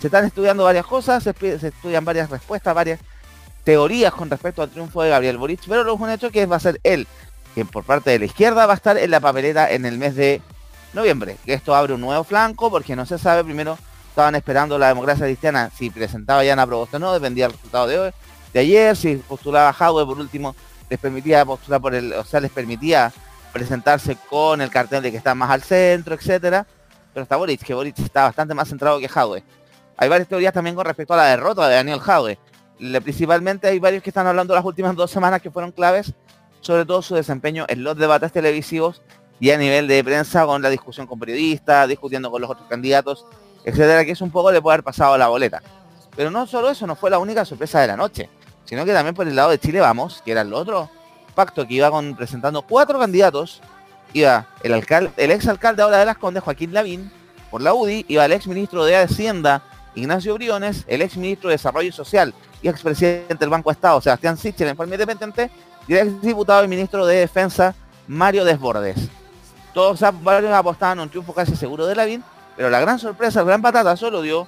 Se 0.00 0.06
están 0.08 0.24
estudiando 0.24 0.64
varias 0.64 0.86
cosas, 0.86 1.22
se, 1.22 1.32
se 1.32 1.68
estudian 1.68 2.04
varias 2.04 2.28
respuestas, 2.28 2.74
varias 2.74 2.98
teorías 3.62 4.12
con 4.12 4.28
respecto 4.28 4.60
al 4.62 4.70
triunfo 4.70 5.02
de 5.02 5.10
Gabriel 5.10 5.38
Boric, 5.38 5.60
pero 5.68 5.84
lo 5.84 5.94
es 5.94 6.00
un 6.00 6.10
hecho 6.10 6.30
que 6.30 6.46
va 6.46 6.56
a 6.56 6.60
ser 6.60 6.80
él, 6.82 7.06
quien 7.54 7.66
por 7.66 7.84
parte 7.84 8.10
de 8.10 8.18
la 8.18 8.24
izquierda 8.24 8.66
va 8.66 8.72
a 8.72 8.76
estar 8.76 8.96
en 8.96 9.10
la 9.10 9.20
papeleta 9.20 9.70
en 9.70 9.84
el 9.84 9.98
mes 9.98 10.14
de 10.16 10.40
noviembre. 10.92 11.36
Que 11.44 11.54
esto 11.54 11.74
abre 11.74 11.94
un 11.94 12.00
nuevo 12.00 12.24
flanco 12.24 12.70
porque 12.70 12.96
no 12.96 13.06
se 13.06 13.18
sabe, 13.18 13.44
primero 13.44 13.78
estaban 14.08 14.34
esperando 14.34 14.78
la 14.78 14.88
democracia 14.88 15.24
cristiana 15.24 15.70
si 15.76 15.88
presentaba 15.88 16.44
ya 16.44 16.52
Ana 16.52 16.66
Proboste 16.66 16.96
o 16.96 16.98
no, 16.98 17.14
dependía 17.14 17.46
del 17.46 17.56
resultado 17.56 17.86
de 17.86 17.98
hoy, 17.98 18.10
de 18.52 18.60
ayer, 18.60 18.94
si 18.94 19.16
postulaba 19.16 19.72
Jadwe 19.72 20.04
por 20.04 20.18
último, 20.18 20.54
les 20.90 20.98
permitía 20.98 21.44
postular 21.46 21.80
por 21.80 21.94
el, 21.94 22.12
o 22.12 22.24
sea, 22.24 22.40
les 22.40 22.50
permitía 22.50 23.10
presentarse 23.52 24.16
con 24.28 24.60
el 24.60 24.70
cartel 24.70 25.02
de 25.02 25.10
que 25.10 25.16
está 25.16 25.34
más 25.34 25.50
al 25.50 25.62
centro, 25.62 26.14
etcétera. 26.14 26.66
Pero 27.14 27.22
está 27.24 27.36
Boric, 27.36 27.62
que 27.62 27.74
Boric 27.74 27.98
está 27.98 28.24
bastante 28.24 28.54
más 28.54 28.68
centrado 28.68 28.98
que 28.98 29.08
Jadwe. 29.08 29.42
Hay 29.96 30.08
varias 30.08 30.28
teorías 30.28 30.52
también 30.52 30.76
con 30.76 30.84
respecto 30.84 31.14
a 31.14 31.18
la 31.18 31.24
derrota 31.26 31.68
de 31.68 31.76
Daniel 31.76 32.00
Jadwe. 32.00 32.38
Principalmente 33.02 33.68
hay 33.68 33.78
varios 33.78 34.02
que 34.02 34.10
están 34.10 34.26
hablando 34.26 34.54
las 34.54 34.64
últimas 34.64 34.96
dos 34.96 35.10
semanas 35.10 35.40
que 35.40 35.50
fueron 35.50 35.72
claves, 35.72 36.12
sobre 36.62 36.86
todo 36.86 37.02
su 37.02 37.14
desempeño 37.14 37.66
en 37.68 37.84
los 37.84 37.98
debates 37.98 38.32
televisivos 38.32 39.02
y 39.38 39.50
a 39.50 39.58
nivel 39.58 39.88
de 39.88 40.02
prensa 40.02 40.46
con 40.46 40.62
la 40.62 40.70
discusión 40.70 41.06
con 41.06 41.18
periodistas, 41.18 41.88
discutiendo 41.88 42.30
con 42.30 42.40
los 42.40 42.50
otros 42.50 42.68
candidatos, 42.68 43.26
etcétera, 43.64 44.04
que 44.04 44.12
es 44.12 44.20
un 44.20 44.30
poco 44.30 44.50
le 44.50 44.62
puede 44.62 44.74
haber 44.74 44.84
pasado 44.84 45.14
a 45.14 45.18
la 45.18 45.28
boleta. 45.28 45.60
Pero 46.16 46.30
no 46.30 46.46
solo 46.46 46.70
eso, 46.70 46.86
no 46.86 46.94
fue 46.94 47.10
la 47.10 47.18
única 47.18 47.44
sorpresa 47.44 47.80
de 47.80 47.88
la 47.88 47.96
noche, 47.96 48.30
sino 48.64 48.84
que 48.84 48.92
también 48.92 49.14
por 49.14 49.26
el 49.26 49.34
lado 49.34 49.50
de 49.50 49.58
Chile 49.58 49.80
Vamos, 49.80 50.22
que 50.24 50.32
era 50.32 50.42
el 50.42 50.54
otro 50.54 50.88
pacto 51.34 51.66
que 51.66 51.74
iba 51.74 51.90
con, 51.90 52.14
presentando 52.14 52.62
cuatro 52.62 52.98
candidatos, 52.98 53.60
iba 54.12 54.46
el 54.62 54.74
alcalde, 54.74 55.10
el 55.16 55.32
ex 55.32 55.48
alcalde 55.48 55.82
ahora 55.82 55.98
de 55.98 56.06
Las 56.06 56.18
Condes, 56.18 56.42
Joaquín 56.42 56.72
Lavín, 56.72 57.10
por 57.50 57.62
la 57.62 57.74
UDI, 57.74 58.04
iba 58.08 58.24
el 58.24 58.32
ex 58.32 58.46
ministro 58.46 58.84
de 58.84 58.96
Hacienda, 58.96 59.62
Ignacio 59.94 60.34
Briones, 60.34 60.84
el 60.86 61.02
ex 61.02 61.16
ministro 61.16 61.48
de 61.48 61.54
Desarrollo 61.54 61.92
Social 61.92 62.32
y 62.62 62.68
expresidente 62.68 63.34
del 63.34 63.50
Banco 63.50 63.70
de 63.70 63.74
Estado, 63.74 64.00
Sebastián 64.00 64.36
Sichel, 64.36 64.68
en 64.68 64.76
forma 64.76 64.94
independiente, 64.94 65.50
y 65.86 65.94
ex 65.94 66.20
diputado 66.22 66.64
y 66.64 66.68
ministro 66.68 67.06
de 67.06 67.16
Defensa, 67.16 67.74
Mario 68.06 68.44
Desbordes. 68.44 69.08
Todos 69.72 70.00
varios 70.22 70.52
apostaban 70.52 70.98
a 70.98 71.02
un 71.02 71.08
triunfo 71.08 71.32
casi 71.32 71.56
seguro 71.56 71.86
de 71.86 71.94
Lavín, 71.94 72.22
pero 72.56 72.68
la 72.70 72.80
gran 72.80 72.98
sorpresa, 72.98 73.40
el 73.40 73.46
gran 73.46 73.62
patata, 73.62 73.96
solo 73.96 74.22
dio 74.22 74.46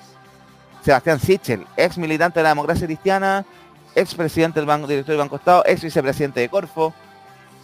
Sebastián 0.85 1.19
Sichel, 1.19 1.67
ex 1.77 1.97
militante 1.97 2.41
de 2.41 2.45
la 2.45 2.51
democracia 2.51 2.87
cristiana, 2.87 3.47
ex 3.95 4.15
presidente 4.15 4.61
del 4.61 4.67
Banco, 4.67 4.87
director 4.87 5.13
del 5.13 5.19
Banco 5.19 5.37
Estado, 5.37 5.63
ex 5.67 5.83
vicepresidente 5.83 6.41
de 6.41 6.51
Corfo, 6.51 6.93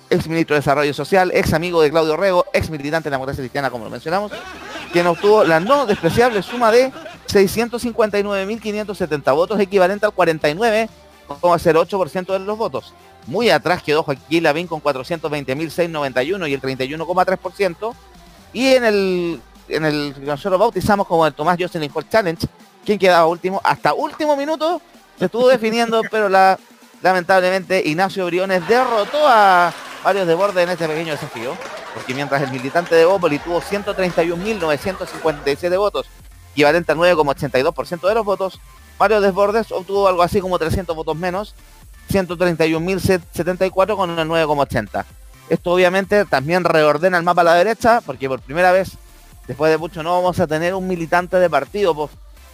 ex 0.09 0.27
ministro 0.27 0.55
de 0.55 0.61
Desarrollo 0.61 0.95
Social, 0.95 1.31
ex 1.35 1.53
amigo 1.53 1.83
de 1.83 1.91
Claudio 1.91 2.17
Rego, 2.17 2.47
ex 2.53 2.71
militante 2.71 3.09
de 3.09 3.11
la 3.11 3.17
democracia 3.17 3.43
cristiana, 3.43 3.69
como 3.71 3.85
lo 3.85 3.91
mencionamos, 3.91 4.33
quien 4.93 5.07
obtuvo 5.07 5.45
la 5.45 5.61
no 5.61 5.87
despreciable 5.87 6.43
suma 6.43 6.73
de 6.73 6.93
659.570 7.29 9.35
votos, 9.35 9.61
equivalente 9.61 10.07
al 10.07 10.13
49,08% 11.39 12.33
de 12.33 12.39
los 12.41 12.59
votos. 12.59 12.93
Muy 13.27 13.51
atrás 13.51 13.83
quedó 13.83 14.03
Joaquín 14.03 14.43
Lavín 14.43 14.67
con 14.67 14.83
420.691 14.83 16.49
y 16.49 16.55
el 16.55 16.61
31,3%. 16.61 17.95
Y 18.53 18.75
en 18.75 18.85
el, 18.85 19.41
en 19.69 19.85
el 19.85 20.15
que 20.15 20.23
nosotros 20.23 20.59
bautizamos 20.59 21.07
como 21.07 21.25
el 21.27 21.35
Tomás 21.35 21.57
Jocelyn 21.59 21.93
Challenge, 22.09 22.47
quien 22.85 22.99
quedaba 22.99 23.27
último, 23.27 23.61
hasta 23.63 23.95
último 23.95 24.37
minuto 24.37 24.81
se 25.19 25.27
estuvo 25.27 25.49
definiendo, 25.49 26.03
pero 26.11 26.29
la, 26.29 26.59
lamentablemente 27.03 27.83
Ignacio 27.85 28.27
Briones 28.27 28.67
derrotó 28.67 29.29
a 29.29 29.73
varios 30.03 30.27
de 30.27 30.35
borde 30.35 30.63
en 30.63 30.71
este 30.71 30.89
pequeño 30.89 31.13
desafío, 31.13 31.55
porque 31.95 32.15
mientras 32.15 32.43
el 32.43 32.51
militante 32.51 32.95
de 32.95 33.05
Bópoli 33.05 33.39
tuvo 33.39 33.61
131.957 33.61 35.79
votos, 35.79 36.07
equivalente 36.53 36.93
al 36.93 36.99
9,82% 36.99 38.09
de 38.09 38.15
los 38.15 38.25
votos, 38.25 38.59
Mario 39.01 39.23
Desbordes 39.23 39.73
obtuvo 39.73 40.07
algo 40.07 40.23
así 40.23 40.43
como 40.43 40.59
300 40.59 40.95
votos 40.95 41.17
menos, 41.17 41.55
131.074 42.11 43.97
con 43.97 44.11
una 44.11 44.27
9,80. 44.27 45.07
Esto 45.49 45.73
obviamente 45.73 46.27
también 46.27 46.65
reordena 46.65 47.17
el 47.17 47.25
mapa 47.25 47.41
a 47.41 47.45
la 47.45 47.55
derecha, 47.55 48.03
porque 48.05 48.29
por 48.29 48.43
primera 48.43 48.73
vez, 48.73 48.91
después 49.49 49.71
de 49.71 49.79
mucho, 49.79 50.03
no 50.03 50.13
vamos 50.13 50.39
a 50.39 50.47
tener 50.47 50.75
un 50.75 50.87
militante 50.87 51.39
de 51.39 51.49
partido 51.49 52.11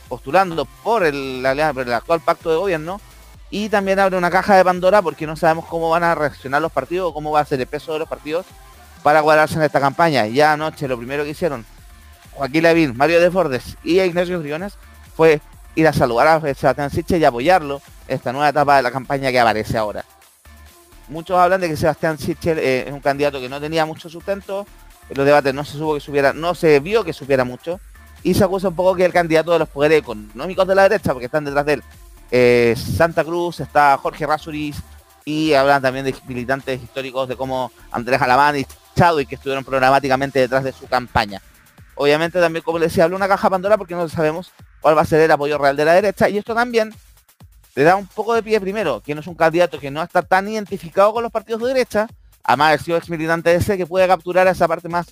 postulando 0.09 0.67
por 0.85 1.05
el, 1.05 1.45
el 1.45 1.61
actual 1.93 2.21
pacto 2.21 2.49
de 2.51 2.57
gobierno, 2.57 3.01
y 3.51 3.69
también 3.69 3.99
abre 3.99 4.17
una 4.17 4.31
caja 4.31 4.55
de 4.55 4.65
Pandora 4.65 5.03
porque 5.03 5.27
no 5.27 5.35
sabemos 5.35 5.65
cómo 5.67 5.91
van 5.91 6.05
a 6.05 6.15
reaccionar 6.15 6.63
los 6.63 6.71
partidos 6.71 7.11
o 7.11 7.15
cómo 7.15 7.33
va 7.33 7.41
a 7.41 7.45
ser 7.45 7.61
el 7.61 7.67
peso 7.67 7.93
de 7.93 7.99
los 7.99 8.09
partidos 8.09 8.47
para 9.03 9.21
guardarse 9.21 9.57
en 9.57 9.63
esta 9.63 9.81
campaña. 9.81 10.27
Ya 10.27 10.53
anoche 10.53 10.87
lo 10.87 10.97
primero 10.97 11.25
que 11.25 11.31
hicieron 11.31 11.67
Joaquín 12.35 12.63
Lavín, 12.63 12.97
Mario 12.97 13.21
Desbordes 13.21 13.77
y 13.83 14.01
Ignacio 14.01 14.39
Briones 14.39 14.75
fue 15.17 15.41
ir 15.77 15.87
a 15.87 15.93
saludar 15.93 16.27
a 16.27 16.55
Sebastián 16.55 16.91
Siche 16.91 17.19
y 17.19 17.25
apoyarlo 17.25 17.81
en 18.09 18.17
esta 18.17 18.33
nueva 18.33 18.49
etapa 18.49 18.77
de 18.79 18.83
la 18.83 18.91
campaña 18.91 19.31
que 19.31 19.39
aparece 19.39 19.79
ahora. 19.79 20.05
Muchos 21.09 21.39
hablan 21.39 21.61
de 21.61 21.69
que 21.69 21.77
Sebastián 21.77 22.19
Sichel 22.19 22.59
eh, 22.59 22.89
es 22.89 22.93
un 22.93 23.01
candidato 23.01 23.41
que 23.41 23.49
no 23.49 23.61
tenía 23.61 23.87
mucho 23.87 24.09
sustento, 24.09 24.67
en 25.09 25.17
los 25.17 25.25
debates 25.25 25.55
no 25.55 25.65
se 25.65 25.73
supo 25.79 25.95
que 25.95 26.01
supiera, 26.01 26.33
no 26.33 26.55
se 26.55 26.81
vio 26.81 27.05
que 27.05 27.13
supiera 27.13 27.45
mucho, 27.45 27.79
y 28.25 28.35
se 28.35 28.43
acusa 28.43 28.69
un 28.69 28.75
poco 28.75 28.97
que 28.97 29.05
el 29.05 29.13
candidato 29.13 29.53
de 29.53 29.61
los 29.61 29.69
poderes 29.69 30.01
económicos 30.01 30.67
de 30.67 30.75
la 30.75 30.83
derecha, 30.83 31.13
porque 31.13 31.27
están 31.27 31.45
detrás 31.45 31.65
de 31.67 31.75
él, 31.75 31.83
eh, 32.33 32.75
Santa 32.77 33.23
Cruz, 33.23 33.61
está 33.61 33.97
Jorge 33.99 34.27
Rasuris, 34.27 34.79
y 35.25 35.53
hablan 35.53 35.83
también 35.83 36.05
de 36.05 36.15
militantes 36.27 36.83
históricos 36.83 37.29
de 37.29 37.37
cómo 37.37 37.71
Andrés 37.91 38.21
Alamán 38.23 38.57
y 38.57 38.67
Chadwick 38.97 39.29
que 39.29 39.35
estuvieron 39.35 39.65
programáticamente 39.65 40.39
detrás 40.39 40.65
de 40.65 40.73
su 40.73 40.87
campaña. 40.87 41.43
Obviamente 41.97 42.41
también, 42.41 42.63
como 42.63 42.79
les 42.79 42.93
decía, 42.93 43.05
habla 43.05 43.17
una 43.17 43.29
caja 43.29 43.51
Pandora 43.51 43.77
porque 43.77 43.95
no 43.95 44.09
sabemos 44.09 44.53
cuál 44.87 44.97
va 44.97 45.03
a 45.03 45.05
ser 45.05 45.21
el 45.21 45.31
apoyo 45.33 45.59
real 45.59 45.77
de 45.77 45.85
la 45.85 45.95
derecha. 45.95 46.29
Y 46.29 46.39
esto 46.39 46.55
también 46.55 46.95
le 47.75 47.83
da 47.83 47.97
un 47.97 48.07
poco 48.07 48.35
de 48.35 48.43
pie 48.45 48.61
primero, 48.61 49.01
que 49.01 49.17
no 49.17 49.21
es 49.21 49.27
un 49.27 49.35
candidato 49.35 49.81
que 49.81 49.91
no 49.91 50.01
está 50.01 50.23
tan 50.23 50.49
identificado 50.49 51.13
con 51.13 51.25
los 51.25 51.33
partidos 51.33 51.61
de 51.63 51.75
derecha, 51.75 52.07
además 52.45 52.79
de 52.79 52.85
sido 52.85 52.97
ex 52.97 53.11
militante 53.11 53.53
ese, 53.53 53.77
que 53.77 53.85
puede 53.85 54.07
capturar 54.07 54.47
a 54.47 54.53
esa 54.53 54.69
parte 54.69 54.89
más 54.89 55.09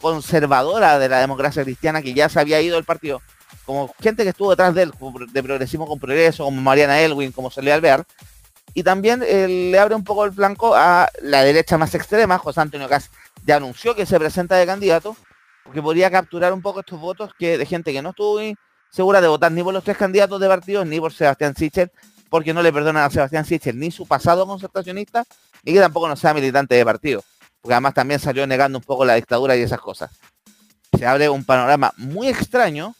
conservadora 0.00 1.00
de 1.00 1.08
la 1.08 1.18
democracia 1.18 1.64
cristiana 1.64 2.02
que 2.02 2.14
ya 2.14 2.28
se 2.28 2.38
había 2.38 2.60
ido 2.60 2.76
del 2.76 2.84
partido, 2.84 3.20
como 3.64 3.92
gente 4.00 4.22
que 4.22 4.28
estuvo 4.28 4.50
detrás 4.50 4.72
de 4.76 4.84
él, 4.84 4.92
de 5.32 5.42
Progresismo 5.42 5.88
con 5.88 5.98
Progreso, 5.98 6.44
como 6.44 6.62
Mariana 6.62 7.00
Elwin, 7.00 7.32
como 7.32 7.50
Celia 7.50 7.74
Alvear, 7.74 8.04
y 8.74 8.84
también 8.84 9.24
eh, 9.26 9.48
le 9.48 9.76
abre 9.80 9.96
un 9.96 10.04
poco 10.04 10.24
el 10.24 10.32
flanco 10.32 10.76
a 10.76 11.10
la 11.20 11.42
derecha 11.42 11.76
más 11.76 11.92
extrema, 11.96 12.38
José 12.38 12.60
Antonio 12.60 12.88
Cas 12.88 13.10
ya 13.44 13.56
anunció 13.56 13.96
que 13.96 14.06
se 14.06 14.20
presenta 14.20 14.54
de 14.54 14.66
candidato, 14.66 15.16
porque 15.64 15.82
podría 15.82 16.12
capturar 16.12 16.52
un 16.52 16.62
poco 16.62 16.78
estos 16.78 17.00
votos 17.00 17.32
que 17.36 17.58
de 17.58 17.66
gente 17.66 17.92
que 17.92 18.02
no 18.02 18.10
estuvo 18.10 18.36
segura 18.96 19.20
de 19.20 19.28
votar 19.28 19.52
ni 19.52 19.62
por 19.62 19.74
los 19.74 19.84
tres 19.84 19.98
candidatos 19.98 20.40
de 20.40 20.48
partidos 20.48 20.86
ni 20.86 20.98
por 20.98 21.12
Sebastián 21.12 21.54
Sichel, 21.54 21.90
porque 22.30 22.54
no 22.54 22.62
le 22.62 22.72
perdonan 22.72 23.04
a 23.04 23.10
Sebastián 23.10 23.44
Sichel 23.44 23.78
ni 23.78 23.90
su 23.90 24.06
pasado 24.06 24.46
concertacionista, 24.46 25.22
ni 25.64 25.74
que 25.74 25.80
tampoco 25.80 26.08
no 26.08 26.16
sea 26.16 26.32
militante 26.32 26.76
de 26.76 26.82
partido, 26.82 27.22
porque 27.60 27.74
además 27.74 27.92
también 27.92 28.18
salió 28.18 28.46
negando 28.46 28.78
un 28.78 28.84
poco 28.84 29.04
la 29.04 29.14
dictadura 29.14 29.54
y 29.54 29.60
esas 29.60 29.80
cosas. 29.80 30.10
Se 30.98 31.06
abre 31.06 31.28
un 31.28 31.44
panorama 31.44 31.92
muy 31.98 32.28
extraño. 32.28 32.94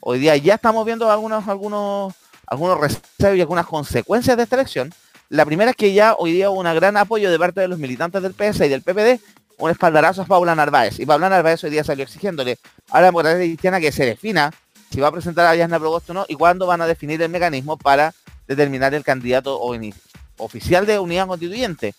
Hoy 0.00 0.18
día 0.18 0.34
ya 0.38 0.54
estamos 0.54 0.86
viendo 0.86 1.10
algunos, 1.10 1.46
algunos, 1.46 2.14
algunos 2.46 2.80
reservos 2.80 3.36
y 3.36 3.40
algunas 3.42 3.66
consecuencias 3.66 4.38
de 4.38 4.44
esta 4.44 4.56
elección. 4.56 4.94
La 5.28 5.44
primera 5.44 5.72
es 5.72 5.76
que 5.76 5.92
ya 5.92 6.14
hoy 6.14 6.32
día 6.32 6.48
hubo 6.48 6.60
un 6.60 6.74
gran 6.74 6.96
apoyo 6.96 7.30
de 7.30 7.38
parte 7.38 7.60
de 7.60 7.68
los 7.68 7.78
militantes 7.78 8.22
del 8.22 8.32
PS 8.32 8.64
y 8.64 8.68
del 8.70 8.80
PPD 8.80 9.20
un 9.58 9.70
espaldarazo 9.70 10.22
a 10.22 10.24
Paula 10.24 10.54
Narváez. 10.54 10.98
Y 10.98 11.06
Paula 11.06 11.28
Narváez 11.28 11.62
hoy 11.64 11.70
día 11.70 11.84
salió 11.84 12.04
exigiéndole 12.04 12.58
a 12.90 13.00
la 13.00 13.06
democracia 13.06 13.38
cristiana 13.38 13.78
que 13.78 13.92
se 13.92 14.04
defina 14.04 14.50
si 14.94 15.00
va 15.00 15.08
a 15.08 15.12
presentar 15.12 15.44
a 15.46 15.56
Yasna 15.56 15.80
Probosto 15.80 16.12
o 16.12 16.14
no 16.14 16.24
y 16.28 16.36
cuándo 16.36 16.68
van 16.68 16.80
a 16.80 16.86
definir 16.86 17.20
el 17.20 17.28
mecanismo 17.28 17.76
para 17.76 18.14
determinar 18.46 18.94
el 18.94 19.02
candidato 19.02 19.60
oficial 20.38 20.86
de 20.86 21.00
unidad 21.00 21.26
constituyente. 21.26 21.96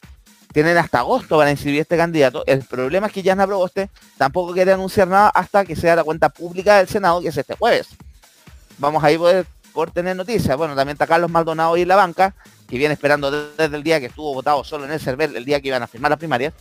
Tienen 0.53 0.77
hasta 0.77 0.99
agosto 0.99 1.37
para 1.37 1.51
inscribir 1.51 1.81
este 1.81 1.97
candidato. 1.97 2.45
El 2.47 2.63
problema 2.63 3.07
es 3.07 3.13
que 3.13 3.21
Yasna 3.21 3.45
Proboste 3.45 3.89
tampoco 4.17 4.53
quiere 4.53 4.71
anunciar 4.71 5.09
nada 5.09 5.27
hasta 5.27 5.65
que 5.65 5.75
sea 5.75 5.97
la 5.97 6.05
cuenta 6.05 6.29
pública 6.29 6.77
del 6.77 6.87
Senado, 6.87 7.19
que 7.19 7.27
es 7.27 7.35
este 7.37 7.57
jueves. 7.57 7.89
Vamos 8.77 9.03
ahí 9.03 9.17
poder, 9.17 9.45
por 9.73 9.91
tener 9.91 10.15
noticias. 10.15 10.55
Bueno, 10.55 10.73
también 10.73 10.95
está 10.95 11.05
Carlos 11.05 11.29
Maldonado 11.29 11.75
y 11.75 11.81
en 11.81 11.89
la 11.89 11.97
banca, 11.97 12.33
que 12.69 12.77
viene 12.77 12.93
esperando 12.93 13.29
desde 13.29 13.75
el 13.75 13.83
día 13.83 13.99
que 13.99 14.05
estuvo 14.05 14.33
votado 14.33 14.63
solo 14.63 14.85
en 14.85 14.93
el 14.93 15.01
CERVEL, 15.01 15.35
el 15.35 15.43
día 15.43 15.59
que 15.59 15.67
iban 15.67 15.83
a 15.83 15.87
firmar 15.87 16.11
las 16.11 16.19
primarias 16.19 16.53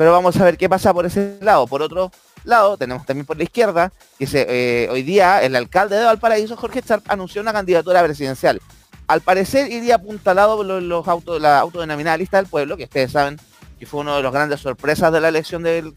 pero 0.00 0.12
vamos 0.12 0.34
a 0.38 0.44
ver 0.44 0.56
qué 0.56 0.66
pasa 0.66 0.94
por 0.94 1.04
ese 1.04 1.36
lado. 1.42 1.66
Por 1.66 1.82
otro 1.82 2.10
lado, 2.44 2.76
tenemos 2.76 3.06
también 3.06 3.26
por 3.26 3.36
la 3.36 3.44
izquierda, 3.44 3.92
que 4.18 4.28
eh, 4.32 4.88
hoy 4.90 5.02
día 5.02 5.42
el 5.42 5.56
alcalde 5.56 5.96
de 5.96 6.04
Valparaíso, 6.04 6.56
Jorge 6.56 6.82
Charp, 6.82 7.04
anunció 7.08 7.42
una 7.42 7.52
candidatura 7.52 8.02
presidencial. 8.02 8.60
Al 9.06 9.20
parecer 9.20 9.70
iría 9.72 9.96
apuntalado 9.96 10.56
por 10.56 10.66
los, 10.66 11.08
autos, 11.08 11.40
la 11.40 11.58
autodenominada 11.58 12.16
lista 12.16 12.36
del 12.36 12.46
pueblo, 12.46 12.76
que 12.76 12.84
ustedes 12.84 13.12
saben 13.12 13.38
que 13.78 13.86
fue 13.86 14.00
una 14.00 14.16
de 14.16 14.22
las 14.22 14.32
grandes 14.32 14.60
sorpresas 14.60 15.12
de 15.12 15.20
la 15.20 15.28
elección 15.28 15.62
del 15.62 15.92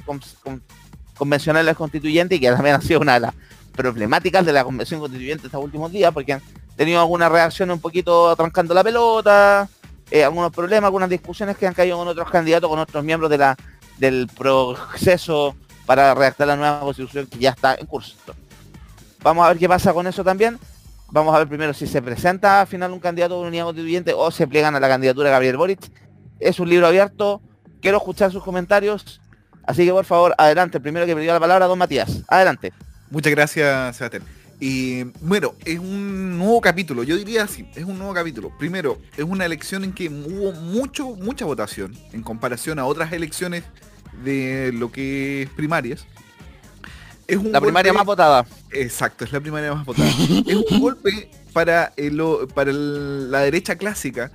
convencional 1.15 1.75
constituyente 1.75 2.35
y 2.35 2.39
que 2.39 2.49
también 2.49 2.75
ha 2.75 2.81
sido 2.81 3.01
una 3.01 3.15
de 3.15 3.19
las 3.21 3.33
problemáticas 3.75 4.45
de 4.45 4.53
la 4.53 4.63
convención 4.63 4.99
constituyente 4.99 5.47
estos 5.47 5.63
últimos 5.63 5.91
días, 5.91 6.13
porque 6.13 6.33
han 6.33 6.41
tenido 6.75 6.99
alguna 6.99 7.29
reacción 7.29 7.71
un 7.71 7.79
poquito 7.79 8.35
trancando 8.35 8.73
la 8.73 8.83
pelota, 8.83 9.69
eh, 10.09 10.23
algunos 10.23 10.51
problemas, 10.51 10.87
algunas 10.87 11.09
discusiones 11.09 11.57
que 11.57 11.67
han 11.67 11.73
caído 11.73 11.97
con 11.97 12.07
otros 12.07 12.29
candidatos, 12.29 12.69
con 12.69 12.79
otros 12.79 13.03
miembros 13.03 13.29
de 13.29 13.37
la 13.37 13.57
del 13.97 14.27
proceso 14.27 15.55
para 15.85 16.13
redactar 16.13 16.47
la 16.47 16.55
nueva 16.55 16.79
constitución 16.79 17.27
que 17.27 17.39
ya 17.39 17.51
está 17.51 17.75
en 17.75 17.85
curso. 17.85 18.15
Vamos 19.21 19.45
a 19.45 19.49
ver 19.49 19.57
qué 19.57 19.67
pasa 19.67 19.93
con 19.93 20.07
eso 20.07 20.23
también. 20.23 20.59
Vamos 21.09 21.33
a 21.35 21.39
ver 21.39 21.47
primero 21.47 21.73
si 21.73 21.87
se 21.87 22.01
presenta 22.01 22.61
al 22.61 22.67
final 22.67 22.91
un 22.91 22.99
candidato 22.99 23.41
de 23.41 23.47
unidad 23.47 23.65
constituyente 23.65 24.13
o 24.13 24.31
se 24.31 24.47
pliegan 24.47 24.75
a 24.75 24.79
la 24.79 24.87
candidatura 24.87 25.29
de 25.29 25.33
Gabriel 25.33 25.57
Boric. 25.57 25.79
Es 26.39 26.59
un 26.59 26.69
libro 26.69 26.87
abierto. 26.87 27.41
Quiero 27.81 27.97
escuchar 27.97 28.31
sus 28.31 28.43
comentarios. 28.43 29.21
Así 29.65 29.85
que 29.85 29.91
por 29.91 30.05
favor, 30.05 30.33
adelante. 30.37 30.79
Primero 30.79 31.05
que 31.05 31.15
pidió 31.15 31.33
la 31.33 31.39
palabra, 31.39 31.67
don 31.67 31.77
Matías. 31.77 32.23
Adelante. 32.27 32.73
Muchas 33.09 33.31
gracias, 33.31 33.95
Sebastián. 33.95 34.23
Y 34.59 35.03
bueno, 35.21 35.53
es 35.65 35.77
un 35.77 36.37
nuevo 36.37 36.61
capítulo, 36.61 37.03
yo 37.03 37.17
diría 37.17 37.43
así, 37.43 37.67
es 37.75 37.83
un 37.83 37.97
nuevo 37.97 38.13
capítulo. 38.13 38.49
Primero, 38.57 38.97
es 39.17 39.23
una 39.23 39.45
elección 39.45 39.83
en 39.83 39.91
que 39.91 40.07
hubo 40.07 40.53
mucho, 40.53 41.15
mucha 41.17 41.43
votación 41.43 41.93
en 42.13 42.23
comparación 42.23 42.79
a 42.79 42.85
otras 42.85 43.11
elecciones 43.11 43.65
de 44.23 44.71
lo 44.73 44.91
que 44.91 45.43
es 45.43 45.49
primarias. 45.49 46.05
Es 47.27 47.37
un 47.37 47.51
La 47.51 47.61
primaria 47.61 47.91
golpe- 47.91 47.97
más 47.99 48.05
votada. 48.05 48.45
Exacto, 48.71 49.23
es 49.25 49.31
la 49.31 49.39
primaria 49.39 49.73
más 49.73 49.85
votada. 49.85 50.09
es 50.47 50.55
un 50.71 50.79
golpe 50.79 51.31
para, 51.53 51.93
el- 51.95 52.17
lo- 52.17 52.47
para 52.47 52.71
el- 52.71 53.31
la 53.31 53.39
derecha 53.39 53.75
clásica. 53.77 54.31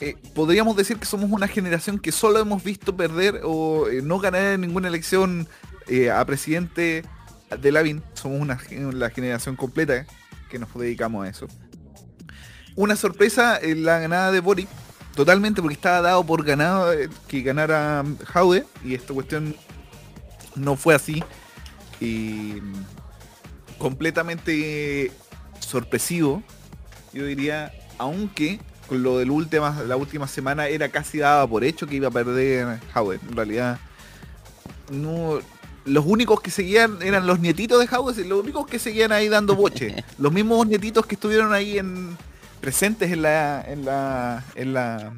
Eh, 0.00 0.16
podríamos 0.34 0.76
decir 0.76 0.96
que 0.96 1.04
somos 1.04 1.30
una 1.30 1.46
generación 1.48 1.98
que 1.98 2.10
solo 2.12 2.38
hemos 2.38 2.64
visto 2.64 2.96
perder 2.96 3.42
o 3.44 3.86
eh, 3.88 4.00
no 4.02 4.18
ganar 4.18 4.54
en 4.54 4.62
ninguna 4.62 4.88
elección 4.88 5.46
eh, 5.88 6.10
a 6.10 6.24
presidente 6.24 7.04
de 7.60 7.72
Lavín. 7.72 8.02
Somos 8.14 8.40
una, 8.40 8.58
la 8.92 9.10
generación 9.10 9.56
completa 9.56 10.06
que 10.48 10.58
nos 10.58 10.72
dedicamos 10.74 11.26
a 11.26 11.28
eso. 11.28 11.46
Una 12.76 12.96
sorpresa 12.96 13.58
en 13.60 13.84
la 13.84 13.98
ganada 13.98 14.32
de 14.32 14.40
Boric, 14.40 14.68
totalmente 15.20 15.60
porque 15.60 15.74
estaba 15.74 16.00
dado 16.00 16.24
por 16.24 16.42
ganado 16.42 16.94
eh, 16.94 17.10
que 17.28 17.42
ganara 17.42 18.02
Jaude 18.24 18.64
y 18.82 18.94
esta 18.94 19.12
cuestión 19.12 19.54
no 20.54 20.76
fue 20.76 20.94
así. 20.94 21.22
Y 22.00 22.54
completamente 23.76 25.12
sorpresivo, 25.58 26.42
yo 27.12 27.26
diría, 27.26 27.70
aunque 27.98 28.60
con 28.88 29.02
lo 29.02 29.18
del 29.18 29.30
última, 29.30 29.82
la 29.86 29.96
última 29.96 30.26
semana 30.26 30.68
era 30.68 30.88
casi 30.88 31.18
daba 31.18 31.46
por 31.46 31.64
hecho 31.64 31.86
que 31.86 31.96
iba 31.96 32.08
a 32.08 32.10
perder 32.10 32.80
Howard. 32.94 33.20
En 33.28 33.36
realidad, 33.36 33.78
no. 34.90 35.40
Los 35.84 36.06
únicos 36.06 36.40
que 36.40 36.50
seguían 36.50 37.02
eran 37.02 37.26
los 37.26 37.40
nietitos 37.40 37.78
de 37.78 37.94
Howard, 37.94 38.16
los 38.20 38.40
únicos 38.42 38.66
que 38.66 38.78
seguían 38.78 39.12
ahí 39.12 39.28
dando 39.28 39.54
boche. 39.54 40.02
los 40.18 40.32
mismos 40.32 40.66
nietitos 40.66 41.04
que 41.04 41.16
estuvieron 41.16 41.52
ahí 41.52 41.78
en 41.78 42.16
presentes 42.60 43.10
en 43.12 43.22
la 43.22 43.64
en 43.66 43.84
la 43.84 44.44
en 44.54 44.74
la 44.74 45.12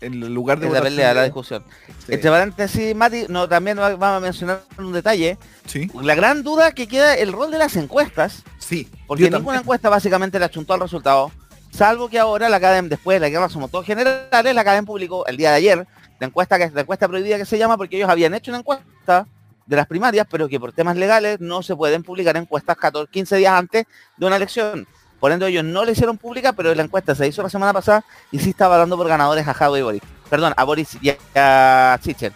en 0.00 0.22
el 0.22 0.32
lugar 0.32 0.60
de 0.60 0.68
En 0.68 0.72
la 0.72 0.80
pelea, 0.82 1.12
la 1.12 1.24
discusión. 1.24 1.64
Sí. 2.06 2.12
Entre 2.14 2.30
paréntesis, 2.30 2.94
Mati, 2.94 3.24
no, 3.28 3.48
también 3.48 3.78
va- 3.78 3.96
vamos 3.96 4.18
a 4.18 4.20
mencionar 4.20 4.62
un 4.78 4.92
detalle. 4.92 5.36
Sí, 5.66 5.90
La 6.02 6.14
gran 6.14 6.44
duda 6.44 6.70
que 6.70 6.86
queda 6.86 7.16
el 7.16 7.32
rol 7.32 7.50
de 7.50 7.58
las 7.58 7.74
encuestas, 7.74 8.44
sí. 8.58 8.88
porque 9.08 9.24
ninguna 9.24 9.38
también. 9.38 9.60
encuesta 9.62 9.88
básicamente 9.88 10.38
le 10.38 10.44
achuntó 10.44 10.74
al 10.74 10.80
resultado, 10.80 11.32
salvo 11.72 12.08
que 12.08 12.18
ahora 12.20 12.48
la 12.48 12.58
Academ, 12.58 12.88
después 12.88 13.16
de 13.16 13.20
la 13.20 13.28
guerra 13.28 13.48
somos 13.48 13.72
todos 13.72 13.84
generales, 13.86 14.54
la 14.54 14.60
Academ 14.60 14.84
publicó 14.86 15.26
el 15.26 15.36
día 15.36 15.50
de 15.50 15.56
ayer 15.56 15.86
la 16.20 16.26
encuesta 16.28 16.58
que 16.58 16.64
es 16.64 16.72
la 16.72 16.82
encuesta 16.82 17.08
prohibida 17.08 17.36
que 17.36 17.44
se 17.44 17.58
llama 17.58 17.76
porque 17.76 17.96
ellos 17.96 18.08
habían 18.08 18.34
hecho 18.34 18.52
una 18.52 18.58
encuesta 18.60 19.26
de 19.66 19.76
las 19.76 19.86
primarias, 19.88 20.26
pero 20.30 20.48
que 20.48 20.60
por 20.60 20.72
temas 20.72 20.96
legales 20.96 21.40
no 21.40 21.60
se 21.62 21.74
pueden 21.74 22.04
publicar 22.04 22.36
encuestas 22.36 22.76
14, 22.76 23.10
15 23.10 23.36
días 23.36 23.52
antes 23.52 23.84
de 24.16 24.26
una 24.26 24.36
elección. 24.36 24.86
Por 25.20 25.32
ende 25.32 25.48
ellos 25.48 25.64
no 25.64 25.84
le 25.84 25.92
hicieron 25.92 26.16
pública, 26.16 26.52
pero 26.52 26.74
la 26.74 26.82
encuesta 26.82 27.14
se 27.14 27.26
hizo 27.26 27.42
la 27.42 27.48
semana 27.50 27.72
pasada 27.72 28.04
y 28.30 28.38
sí 28.38 28.50
estaba 28.50 28.76
dando 28.76 28.96
por 28.96 29.08
ganadores 29.08 29.46
a 29.48 29.54
Jado 29.54 29.76
y 29.76 29.82
Boris. 29.82 30.02
Perdón, 30.30 30.52
a 30.56 30.64
Boris 30.64 30.98
y 31.00 31.10
a 31.34 31.98
Sichel. 32.02 32.32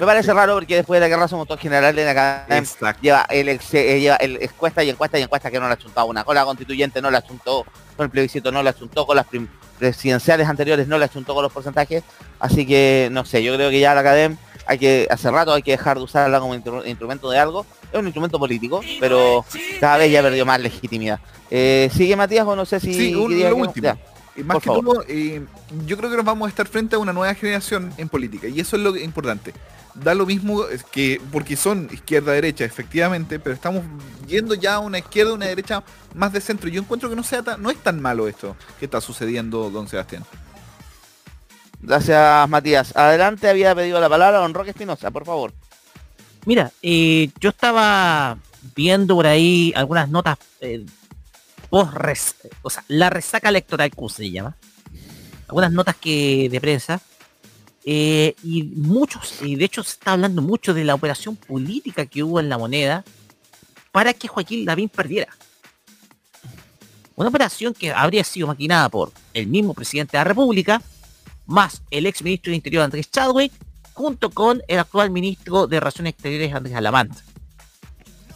Me 0.00 0.04
parece 0.06 0.34
raro 0.34 0.54
porque 0.54 0.74
después 0.76 0.96
de 1.00 1.02
la 1.02 1.08
guerra 1.08 1.28
somos 1.28 1.46
todos 1.46 1.60
generales 1.60 2.04
la 2.04 2.10
Academ 2.10 2.58
Exacto. 2.64 3.00
lleva 3.00 3.24
el, 3.30 3.48
ex- 3.48 3.72
eh, 3.74 4.00
lleva 4.00 4.16
el 4.16 4.42
encuesta 4.42 4.82
y 4.82 4.90
encuesta 4.90 5.16
y 5.18 5.22
encuesta 5.22 5.48
que 5.50 5.60
no 5.60 5.68
la 5.68 5.74
ha 5.74 5.78
chuntado 5.78 6.08
una. 6.08 6.24
Con 6.24 6.34
la 6.34 6.44
constituyente 6.44 7.00
no 7.00 7.08
la 7.10 7.22
chuntó, 7.22 7.64
con 7.96 8.04
el 8.04 8.10
plebiscito 8.10 8.50
no 8.50 8.62
la 8.64 8.74
chuntó, 8.74 9.06
con 9.06 9.14
las 9.16 9.26
presidenciales 9.78 10.48
anteriores 10.48 10.88
no 10.88 10.98
la 10.98 11.08
chuntó 11.08 11.34
con 11.34 11.44
los 11.44 11.52
porcentajes. 11.52 12.02
Así 12.40 12.66
que 12.66 13.08
no 13.12 13.24
sé, 13.24 13.42
yo 13.44 13.54
creo 13.54 13.70
que 13.70 13.78
ya 13.80 13.94
la 13.94 14.00
academia 14.00 14.36
hay 14.66 14.78
que, 14.78 15.06
hace 15.10 15.30
rato 15.30 15.52
hay 15.52 15.62
que 15.62 15.70
dejar 15.72 15.96
de 15.98 16.04
usarla 16.04 16.40
como 16.40 16.54
instru- 16.54 16.86
instrumento 16.86 17.30
de 17.30 17.38
algo. 17.38 17.64
Es 17.92 17.98
un 17.98 18.06
instrumento 18.06 18.38
político, 18.38 18.80
pero 19.00 19.44
cada 19.80 19.96
vez 19.98 20.10
ya 20.12 20.22
perdió 20.22 20.44
más 20.44 20.60
legitimidad. 20.60 21.20
Eh, 21.50 21.88
Sigue 21.94 22.16
Matías 22.16 22.46
o 22.46 22.56
no 22.56 22.64
sé 22.66 22.80
si... 22.80 22.92
Sí, 22.92 23.14
un- 23.14 23.38
lo 23.40 23.56
último. 23.56 23.84
ya. 23.84 23.98
Y 24.36 24.42
más 24.42 24.56
Por 24.56 24.62
que 24.62 24.68
todo, 24.68 25.04
eh, 25.08 25.42
yo 25.86 25.96
creo 25.96 26.10
que 26.10 26.16
nos 26.16 26.26
vamos 26.26 26.46
a 26.46 26.50
estar 26.50 26.68
frente 26.68 26.94
a 26.96 26.98
una 26.98 27.12
nueva 27.14 27.32
generación 27.34 27.92
en 27.96 28.08
política. 28.08 28.48
Y 28.48 28.60
eso 28.60 28.76
es 28.76 28.82
lo 28.82 28.92
que- 28.92 29.02
importante. 29.02 29.54
Da 29.94 30.14
lo 30.14 30.26
mismo 30.26 30.62
que, 30.92 31.22
porque 31.32 31.56
son 31.56 31.88
izquierda-derecha, 31.90 32.64
efectivamente, 32.66 33.38
pero 33.38 33.54
estamos 33.54 33.82
yendo 34.26 34.54
ya 34.54 34.74
a 34.74 34.78
una 34.80 34.98
izquierda, 34.98 35.32
una 35.32 35.46
derecha 35.46 35.82
más 36.14 36.34
de 36.34 36.42
centro. 36.42 36.68
Yo 36.68 36.82
encuentro 36.82 37.08
que 37.08 37.16
no 37.16 37.22
sea 37.22 37.42
tan, 37.42 37.62
no 37.62 37.70
es 37.70 37.78
tan 37.78 38.02
malo 38.02 38.28
esto 38.28 38.56
que 38.78 38.84
está 38.84 39.00
sucediendo, 39.00 39.70
don 39.70 39.88
Sebastián. 39.88 40.22
Gracias 41.80 42.48
Matías. 42.48 42.96
Adelante 42.96 43.48
había 43.48 43.74
pedido 43.74 44.00
la 44.00 44.08
palabra 44.08 44.38
don 44.38 44.54
Roque 44.54 44.70
Espinosa, 44.70 45.10
por 45.10 45.24
favor. 45.24 45.52
Mira, 46.44 46.72
eh, 46.82 47.30
yo 47.40 47.50
estaba 47.50 48.38
viendo 48.74 49.14
por 49.14 49.26
ahí 49.26 49.72
algunas 49.76 50.08
notas 50.08 50.38
eh, 50.60 50.84
post 51.70 52.44
o 52.62 52.70
sea, 52.70 52.84
la 52.88 53.10
resaca 53.10 53.48
electoral 53.48 53.90
Q 53.94 54.08
se 54.08 54.30
llama. 54.30 54.56
Algunas 55.48 55.72
notas 55.72 55.96
que 55.96 56.48
de 56.50 56.60
prensa. 56.60 57.00
eh, 57.84 58.34
y 58.42 58.64
muchos, 58.64 59.42
y 59.42 59.54
de 59.54 59.64
hecho 59.64 59.82
se 59.84 59.92
está 59.92 60.12
hablando 60.12 60.42
mucho 60.42 60.74
de 60.74 60.82
la 60.84 60.94
operación 60.94 61.36
política 61.36 62.04
que 62.06 62.24
hubo 62.24 62.40
en 62.40 62.48
la 62.48 62.58
moneda 62.58 63.04
para 63.92 64.12
que 64.12 64.26
Joaquín 64.26 64.64
Lavín 64.66 64.88
perdiera. 64.88 65.32
Una 67.14 67.28
operación 67.28 67.72
que 67.72 67.92
habría 67.92 68.24
sido 68.24 68.48
maquinada 68.48 68.88
por 68.88 69.12
el 69.32 69.46
mismo 69.46 69.72
presidente 69.72 70.16
de 70.16 70.18
la 70.18 70.24
República, 70.24 70.82
más 71.46 71.82
el 71.90 72.06
ex 72.06 72.22
ministro 72.22 72.50
de 72.50 72.56
Interior 72.56 72.84
Andrés 72.84 73.10
Chadwick, 73.10 73.52
junto 73.94 74.30
con 74.30 74.62
el 74.68 74.78
actual 74.78 75.10
ministro 75.10 75.66
de 75.66 75.80
Relaciones 75.80 76.12
Exteriores 76.12 76.54
Andrés 76.54 76.76
Alamant. 76.76 77.16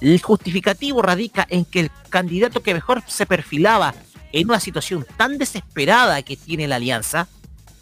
El 0.01 0.21
justificativo 0.23 1.03
radica 1.03 1.47
en 1.51 1.65
que 1.65 1.81
el 1.81 1.91
candidato 2.09 2.63
que 2.63 2.73
mejor 2.73 3.03
se 3.07 3.27
perfilaba 3.27 3.95
en 4.33 4.49
una 4.49 4.61
situación 4.61 5.05
tan 5.17 5.37
desesperada 5.37 6.23
que 6.23 6.37
tiene 6.37 6.69
la 6.69 6.77
alianza 6.77 7.29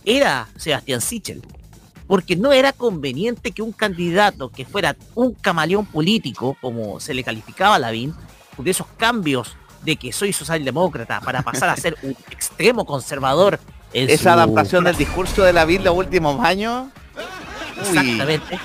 era 0.04 0.48
Sebastián 0.56 1.00
Sichel. 1.00 1.42
Porque 2.06 2.36
no 2.36 2.52
era 2.52 2.72
conveniente 2.72 3.52
que 3.52 3.62
un 3.62 3.72
candidato 3.72 4.48
que 4.48 4.64
fuera 4.64 4.96
un 5.14 5.34
camaleón 5.34 5.84
político, 5.86 6.56
como 6.60 7.00
se 7.00 7.14
le 7.14 7.22
calificaba 7.22 7.74
a 7.74 7.78
Lavín, 7.78 8.14
de 8.56 8.70
esos 8.70 8.86
cambios 8.96 9.56
de 9.84 9.96
que 9.96 10.12
soy 10.12 10.32
socialdemócrata 10.32 11.20
para 11.20 11.42
pasar 11.42 11.68
a 11.68 11.76
ser 11.76 11.96
un 12.02 12.10
extremo 12.30 12.84
conservador 12.84 13.60
en 13.92 14.10
Esa 14.10 14.22
su- 14.22 14.28
adaptación 14.30 14.84
del 14.84 14.96
discurso 15.04 15.42
de 15.42 15.52
la 15.52 15.64
BID 15.64 15.80
los 15.82 15.94
últimos 15.96 16.44
años. 16.44 16.86
Uy. 17.16 17.98
Exactamente. 17.98 18.58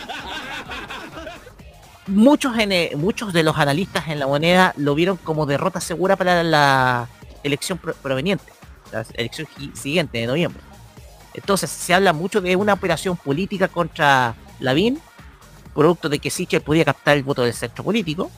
Muchos, 2.08 2.58
en, 2.58 2.72
eh, 2.74 2.92
muchos 2.98 3.32
de 3.32 3.44
los 3.44 3.58
analistas 3.58 4.10
en 4.10 4.20
la 4.20 4.28
moneda 4.28 4.74
lo 4.76 4.94
vieron 4.94 5.16
como 5.18 5.46
derrota 5.46 5.80
segura 5.80 6.18
para 6.18 6.44
la 6.44 7.08
elección 7.44 7.78
pro- 7.78 7.94
proveniente, 7.94 8.44
la 8.92 9.06
elección 9.14 9.48
siguiente 9.74 10.18
de 10.18 10.28
noviembre. 10.28 10.62
Entonces 11.34 11.70
se 11.70 11.94
habla 11.94 12.12
mucho 12.12 12.42
de 12.42 12.56
una 12.58 12.74
operación 12.74 13.16
política 13.16 13.70
contra 13.70 14.36
Lavín, 14.60 15.00
producto 15.74 16.10
de 16.10 16.20
que 16.20 16.30
Sichel 16.30 16.62
podía 16.62 16.84
captar 16.84 17.16
el 17.16 17.24
voto 17.24 17.42
del 17.44 17.54
centro 17.54 17.84
político. 17.86 18.30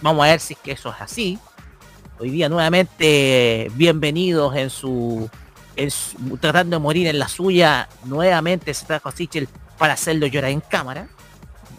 Vamos 0.00 0.24
a 0.24 0.30
ver 0.30 0.40
si 0.40 0.54
es 0.54 0.60
que 0.60 0.72
eso 0.72 0.88
es 0.88 1.00
así. 1.00 1.38
Hoy 2.18 2.30
día 2.30 2.48
nuevamente 2.48 3.70
bienvenidos 3.74 4.56
en 4.56 4.70
su, 4.70 5.28
en 5.82 5.90
su- 5.90 6.36
tratando 6.38 6.76
de 6.76 6.80
morir 6.82 7.06
en 7.06 7.18
la 7.18 7.28
suya. 7.28 7.88
Nuevamente 8.04 8.72
se 8.74 8.86
trajo 8.86 9.08
a 9.08 9.12
Sichel 9.12 9.48
para 9.78 9.94
hacerlo 9.94 10.26
llorar 10.26 10.50
en 10.50 10.60
cámara. 10.60 11.08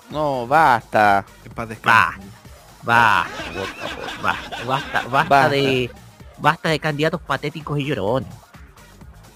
No, 0.09 0.47
basta. 0.47 1.25
Basta, 1.55 1.77
basta, 2.83 3.27
basta, 4.21 4.65
basta, 4.65 5.01
basta, 5.07 5.49
de 5.49 5.91
basta 6.37 6.69
de 6.69 6.79
candidatos 6.79 7.21
patéticos 7.21 7.79
y 7.79 7.85
llorones. 7.85 8.29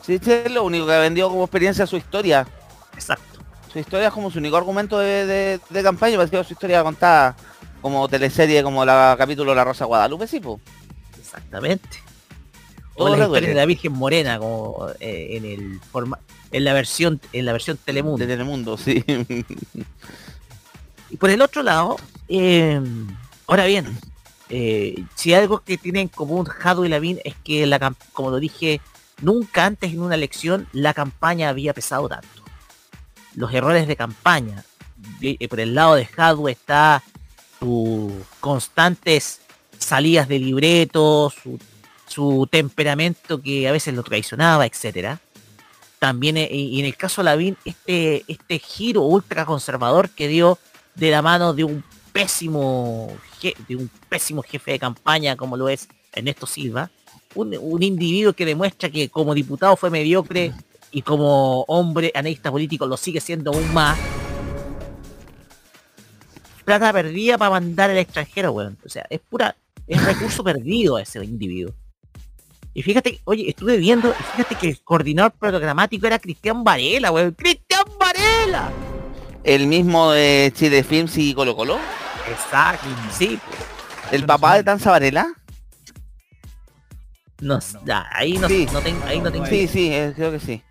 Es 0.08 0.52
lo 0.52 0.64
único 0.64 0.86
que 0.86 0.94
ha 0.94 1.00
vendido 1.00 1.30
como 1.30 1.44
experiencia 1.44 1.86
su 1.88 1.98
historia. 1.98 2.48
Exacto. 2.94 3.40
Su 3.72 3.80
historia 3.80 4.08
es 4.08 4.14
como 4.14 4.32
su 4.32 4.40
único 4.40 4.56
argumento 4.58 5.00
de, 5.00 5.26
de, 5.26 5.60
de 5.70 5.84
campaña, 5.84 6.18
parece 6.18 6.38
que 6.38 6.44
su 6.44 6.54
historia 6.54 6.82
contada 6.84 7.36
como 7.82 8.08
teleserie, 8.08 8.64
como 8.64 8.86
la 8.86 9.16
capítulo 9.18 9.54
La 9.54 9.64
Rosa 9.64 9.86
Guadalupe, 9.86 10.28
sí, 10.28 10.40
po. 10.40 10.60
Exactamente. 11.20 12.02
Todo 12.96 13.08
O 13.08 13.10
la 13.10 13.18
le 13.18 13.24
historia 13.24 13.28
duele. 13.28 13.48
de 13.48 13.54
la 13.56 13.66
Virgen 13.66 13.94
Morena 13.94 14.40
como 14.40 14.88
eh, 15.00 15.28
en 15.32 15.46
el 15.46 15.80
forma 15.92 16.20
en 16.52 16.64
la 16.64 16.74
versión 16.74 17.20
en 17.34 17.46
la 17.46 17.52
versión 17.52 17.78
Telemundo. 17.84 18.18
De 18.18 18.28
Telemundo, 18.28 18.78
sí. 18.78 19.04
Y 21.10 21.18
por 21.18 21.30
el 21.30 21.42
otro 21.42 21.62
lado, 21.62 21.98
eh, 22.28 22.82
ahora 23.48 23.66
bien, 23.66 23.98
eh, 24.50 25.04
si 25.16 25.34
algo 25.34 25.60
que 25.60 25.78
tienen 25.78 26.04
en 26.04 26.08
común 26.08 26.46
Jado 26.46 26.84
y 26.84 26.90
Lavín 26.90 27.20
es 27.24 27.36
que, 27.44 27.66
la, 27.68 27.94
como 28.12 28.32
lo 28.32 28.40
dije, 28.40 28.82
nunca 29.22 29.66
antes 29.66 29.94
en 29.94 30.02
una 30.02 30.16
elección 30.16 30.68
la 30.74 30.94
campaña 30.94 31.50
había 31.50 31.74
pesado 31.74 32.10
tanto. 32.10 32.28
Los 33.36 33.54
errores 33.54 33.88
de 33.88 33.96
campaña 33.96 34.64
por 35.50 35.60
el 35.60 35.76
lado 35.76 35.96
de 35.96 36.08
Hadwe 36.18 36.52
está 36.52 37.04
sus 37.60 38.12
constantes 38.40 39.42
salidas 39.78 40.28
de 40.28 40.40
libreto, 40.40 41.32
su, 41.32 41.60
su 42.08 42.48
temperamento 42.52 43.42
que 43.42 43.68
a 43.68 43.72
veces 43.72 43.94
lo 43.94 44.04
traicionaba, 44.04 44.66
etcétera. 44.66 45.20
También, 46.00 46.38
eh, 46.38 46.50
y 46.52 46.80
en 46.80 46.86
el 46.86 46.96
caso 46.96 47.22
de 47.22 47.26
Lavín, 47.26 47.58
este, 47.66 48.24
este 48.28 48.60
giro 48.60 49.02
ultra 49.02 49.46
conservador 49.46 50.10
que 50.10 50.28
dio 50.28 50.60
de 50.96 51.12
la 51.12 51.22
mano 51.22 51.54
de 51.54 51.64
un 51.64 51.84
pésimo 52.14 53.12
de 53.68 53.76
un 53.76 53.90
pésimo 54.10 54.42
jefe 54.42 54.72
de 54.72 54.80
campaña 54.80 55.36
como 55.36 55.58
lo 55.58 55.70
es 55.70 55.88
Ernesto 56.12 56.48
Silva, 56.48 56.90
un, 57.36 57.56
un 57.60 57.84
individuo 57.84 58.34
que 58.34 58.46
demuestra 58.46 58.90
que 58.90 59.10
como 59.10 59.34
diputado 59.34 59.76
fue 59.76 59.90
mediocre 59.90 60.54
y 60.92 61.02
como 61.02 61.62
hombre 61.64 62.12
analista 62.16 62.50
político 62.50 62.88
lo 62.88 62.98
sigue 62.98 63.20
siendo 63.20 63.52
aún 63.52 63.74
más. 63.74 64.00
Plata 66.64 66.92
perdida 66.94 67.38
para 67.38 67.52
mandar 67.52 67.92
al 67.92 67.98
extranjero, 67.98 68.52
weón. 68.54 68.78
O 68.84 68.90
sea, 68.90 69.06
es 69.10 69.20
pura, 69.20 69.56
es 69.86 70.04
recurso 70.04 70.44
perdido 70.44 70.98
ese 70.98 71.24
individuo. 71.24 71.74
Y 72.78 72.84
fíjate, 72.84 73.22
oye, 73.24 73.50
estuve 73.50 73.78
viendo, 73.78 74.10
y 74.10 74.24
fíjate 74.36 74.56
que 74.56 74.68
el 74.68 74.82
coordinador 74.84 75.32
programático 75.32 76.06
era 76.08 76.20
Cristian 76.20 76.62
Varela, 76.64 77.10
weón. 77.10 77.32
¡Cristian 77.32 77.86
Varela! 77.98 78.70
El 79.46 79.68
mismo 79.68 80.12
de 80.12 80.52
Chile 80.54 80.84
Films 80.84 81.18
y 81.18 81.34
Colo 81.34 81.56
Colo. 81.56 81.80
Exacto, 82.30 82.86
sí. 83.12 83.40
El 84.12 84.26
papá 84.26 84.56
de 84.56 84.64
Tanza 84.66 84.92
Varela. 84.92 85.34
No, 87.40 87.60
ya, 87.86 88.08
ahí 88.12 88.34
no, 88.38 88.48
Sí. 88.50 88.68
no 88.74 88.82
tengo, 88.82 89.04
ahí 89.06 89.20
no 89.22 89.32
tengo 89.32 89.46
Sí, 89.46 89.68
sí, 89.70 89.94
eh, 89.94 90.12
creo 90.16 90.32
que 90.32 90.40
sí. 90.40 90.62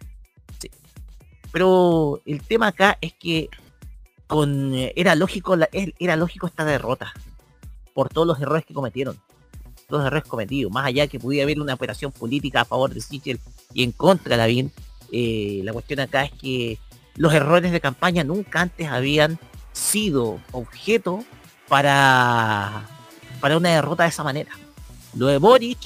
Pero 1.52 2.20
el 2.26 2.42
tema 2.42 2.66
acá 2.68 2.98
es 3.00 3.14
que 3.14 3.48
con 4.26 4.74
eh, 4.74 4.92
era 4.96 5.14
lógico 5.14 5.56
la- 5.56 5.68
era 5.72 6.16
lógico 6.16 6.46
esta 6.48 6.64
derrota 6.64 7.12
por 7.94 8.08
todos 8.08 8.26
los 8.26 8.40
errores 8.40 8.64
que 8.66 8.74
cometieron. 8.74 9.18
Los 9.88 10.04
errores 10.04 10.24
cometidos. 10.24 10.72
Más 10.72 10.86
allá 10.86 11.06
que 11.06 11.18
pudiera 11.18 11.44
haber 11.44 11.60
una 11.60 11.74
operación 11.74 12.10
política 12.12 12.62
a 12.62 12.64
favor 12.64 12.92
de 12.92 13.00
Sichel 13.00 13.38
y 13.72 13.82
en 13.82 13.92
contra 13.92 14.30
de 14.30 14.36
Lavín, 14.36 14.72
eh, 15.12 15.60
la 15.64 15.72
cuestión 15.72 16.00
acá 16.00 16.24
es 16.24 16.32
que 16.32 16.78
los 17.16 17.32
errores 17.32 17.70
de 17.70 17.80
campaña 17.80 18.24
nunca 18.24 18.60
antes 18.62 18.88
habían 18.88 19.38
sido 19.72 20.40
objeto 20.52 21.24
para, 21.68 22.86
para 23.40 23.56
una 23.56 23.70
derrota 23.70 24.04
de 24.04 24.08
esa 24.08 24.24
manera. 24.24 24.50
Lo 25.14 25.26
de 25.26 25.38
Boric, 25.38 25.78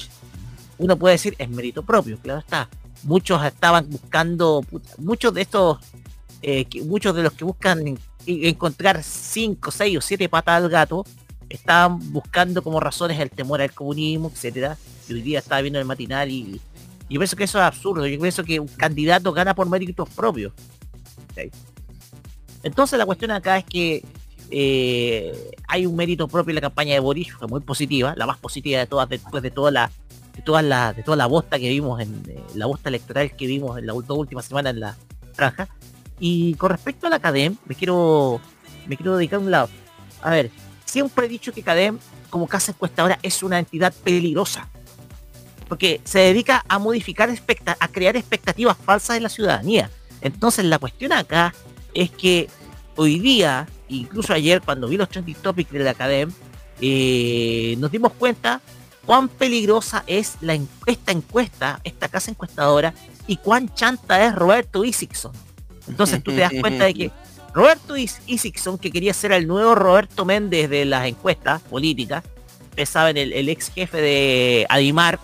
uno 0.79 0.97
puede 0.97 1.15
decir, 1.15 1.35
es 1.39 1.49
mérito 1.49 1.83
propio, 1.83 2.19
claro 2.19 2.41
está. 2.41 2.69
Muchos 3.03 3.45
estaban 3.45 3.89
buscando, 3.91 4.65
muchos 4.99 5.35
de 5.35 5.43
estos, 5.43 5.79
eh, 6.43 6.67
muchos 6.85 7.15
de 7.15 7.23
los 7.23 7.33
que 7.33 7.45
buscan 7.45 7.87
en- 7.87 7.99
encontrar 8.27 9.03
cinco, 9.03 9.71
seis 9.71 9.99
o 9.99 10.01
siete 10.01 10.29
patas 10.29 10.63
al 10.63 10.69
gato, 10.69 11.05
estaban 11.49 12.13
buscando 12.13 12.63
como 12.63 12.81
razones 12.81 13.19
el 13.19 13.31
temor 13.31 13.61
al 13.61 13.73
comunismo, 13.73 14.31
etcétera. 14.33 14.77
Y 15.09 15.15
hoy 15.15 15.23
día 15.23 15.39
estaba 15.39 15.61
viendo 15.61 15.79
el 15.79 15.85
matinal 15.85 16.31
y, 16.31 16.61
yo 17.11 17.19
pienso 17.19 17.37
que 17.37 17.45
eso 17.45 17.59
es 17.59 17.65
absurdo. 17.65 18.07
Yo 18.07 18.21
pienso 18.21 18.45
que 18.45 18.61
un 18.61 18.69
candidato 18.69 19.33
gana 19.33 19.55
por 19.55 19.69
méritos 19.69 20.09
propios. 20.11 20.53
Entonces 22.63 22.99
la 22.99 23.07
cuestión 23.07 23.31
acá 23.31 23.59
es 23.59 23.65
que 23.65 24.05
eh, 24.51 25.53
hay 25.67 25.87
un 25.87 25.97
mérito 25.97 26.29
propio 26.29 26.51
en 26.51 26.57
la 26.57 26.61
campaña 26.61 26.95
de 26.95 27.01
Boris, 27.01 27.33
fue 27.33 27.49
muy 27.49 27.61
positiva, 27.61 28.15
la 28.17 28.27
más 28.27 28.39
positiva 28.39 28.81
de 28.81 28.87
todas, 28.87 29.09
después 29.09 29.43
de 29.43 29.51
toda 29.51 29.71
la 29.71 29.91
de 30.35 30.43
toda 30.43 30.63
la 30.63 30.93
de 30.93 31.03
toda 31.03 31.17
la 31.17 31.27
bosta 31.27 31.59
que 31.59 31.69
vimos 31.69 32.01
en 32.01 32.23
eh, 32.29 32.43
la 32.55 32.67
bosta 32.67 32.89
electoral 32.89 33.35
que 33.37 33.47
vimos 33.47 33.79
en 33.79 33.87
la 33.87 33.95
última 33.95 34.43
semana 34.43 34.71
en 34.71 34.81
la 34.81 34.97
franja. 35.33 35.69
Y 36.21 36.55
con 36.55 36.71
respecto 36.71 37.07
a 37.07 37.11
la 37.11 37.21
CADEM, 37.21 37.57
me 37.67 37.75
quiero 37.75 38.41
me 38.87 38.97
quiero 38.97 39.17
dedicar 39.17 39.39
a 39.39 39.43
un 39.43 39.51
lado. 39.51 39.69
A 40.23 40.31
ver, 40.31 40.51
siempre 40.89 41.27
he 41.27 41.29
dicho 41.29 41.53
que 41.53 41.63
CADEM 41.63 41.99
como 42.31 42.47
casa 42.47 42.73
encuestadora 42.73 43.19
es 43.23 43.43
una 43.43 43.59
entidad 43.59 43.93
peligrosa. 44.05 44.69
Porque 45.69 46.01
se 46.05 46.19
dedica 46.21 46.65
a 46.67 46.79
modificar 46.79 47.29
a 47.81 47.89
crear 47.89 48.17
expectativas 48.17 48.77
falsas 48.77 49.17
en 49.19 49.23
la 49.23 49.29
ciudadanía. 49.29 49.91
Entonces 50.21 50.65
la 50.65 50.79
cuestión 50.79 51.13
acá 51.13 51.55
es 51.95 52.11
que 52.11 52.49
hoy 52.97 53.19
día, 53.19 53.69
incluso 53.89 54.33
ayer 54.33 54.63
cuando 54.63 54.89
vi 54.89 54.97
los 54.97 55.09
trending 55.09 55.37
topics 55.37 55.71
de 55.71 55.79
la 55.81 55.91
Academ, 55.91 56.33
eh, 56.81 57.77
nos 57.79 57.91
dimos 57.93 58.13
cuenta 58.15 58.61
cuán 59.05 59.29
peligrosa 59.29 60.05
es 60.07 60.37
la 60.41 60.55
en- 60.55 60.69
esta 60.87 61.13
encuesta, 61.13 61.81
esta 61.85 62.09
casa 62.09 62.31
encuestadora, 62.31 62.95
y 63.27 63.37
cuán 63.37 63.73
chanta 63.75 64.25
es 64.27 64.35
Roberto 64.35 64.85
Isixson. 64.85 65.33
Entonces 65.87 66.23
tú 66.23 66.31
te 66.33 66.39
das 66.41 66.53
cuenta 66.61 66.85
de 66.85 66.95
que 66.95 67.11
Roberto 67.59 67.97
Is- 67.97 68.21
Isixson, 68.27 68.79
que 68.79 68.93
quería 68.93 69.13
ser 69.13 69.33
el 69.33 69.49
nuevo 69.49 69.75
Roberto 69.75 70.25
Méndez 70.25 70.71
de 70.71 70.85
las 70.85 71.07
encuestas 71.09 71.61
políticas, 71.63 72.23
ustedes 72.71 72.89
saben, 72.89 73.17
el, 73.17 73.33
el 73.33 73.49
ex 73.49 73.73
jefe 73.73 74.01
de 74.01 74.65
Adimar, 74.69 75.19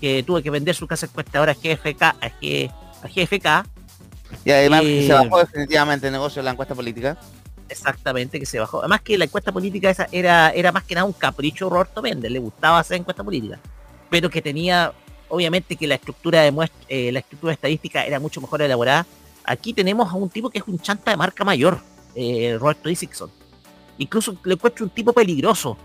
que 0.00 0.22
tuvo 0.22 0.40
que 0.40 0.48
vender 0.48 0.74
su 0.74 0.86
casa 0.86 1.04
encuestadora 1.04 1.52
a 1.52 1.54
GFK, 1.54 2.02
a, 2.02 2.14
G- 2.40 2.70
a 3.02 3.08
GFK, 3.08 3.68
Y 4.46 4.50
además 4.50 4.80
Eh, 4.82 5.04
se 5.06 5.12
bajó 5.12 5.38
definitivamente 5.40 6.06
el 6.06 6.12
negocio 6.14 6.40
de 6.40 6.44
la 6.44 6.52
encuesta 6.52 6.74
política. 6.74 7.18
Exactamente, 7.68 8.40
que 8.40 8.46
se 8.46 8.58
bajó. 8.58 8.78
Además 8.78 9.02
que 9.02 9.18
la 9.18 9.24
encuesta 9.26 9.52
política 9.52 9.90
esa 9.90 10.08
era, 10.12 10.48
era 10.52 10.72
más 10.72 10.84
que 10.84 10.94
nada 10.94 11.04
un 11.04 11.12
capricho 11.12 11.68
Roberto 11.68 12.00
Méndez, 12.00 12.30
le 12.30 12.38
gustaba 12.38 12.78
hacer 12.78 12.96
encuesta 12.96 13.22
política, 13.22 13.58
pero 14.08 14.30
que 14.30 14.40
tenía, 14.40 14.90
obviamente 15.28 15.76
que 15.76 15.86
la 15.86 15.96
estructura 15.96 16.40
de 16.40 16.70
eh, 16.88 17.12
la 17.12 17.18
estructura 17.18 17.52
estadística 17.52 18.06
era 18.06 18.18
mucho 18.20 18.40
mejor 18.40 18.62
elaborada. 18.62 19.04
Aquí 19.46 19.72
tenemos 19.72 20.10
a 20.12 20.16
un 20.16 20.28
tipo 20.28 20.50
que 20.50 20.58
es 20.58 20.64
un 20.66 20.78
chanta 20.78 21.10
de 21.12 21.16
marca 21.16 21.44
mayor, 21.44 21.78
eh, 22.14 22.56
Roberto 22.58 22.88
Isixson. 22.90 23.30
Incluso 23.98 24.36
le 24.44 24.54
encuentro 24.54 24.84
un 24.84 24.90
tipo 24.90 25.12
peligroso, 25.12 25.76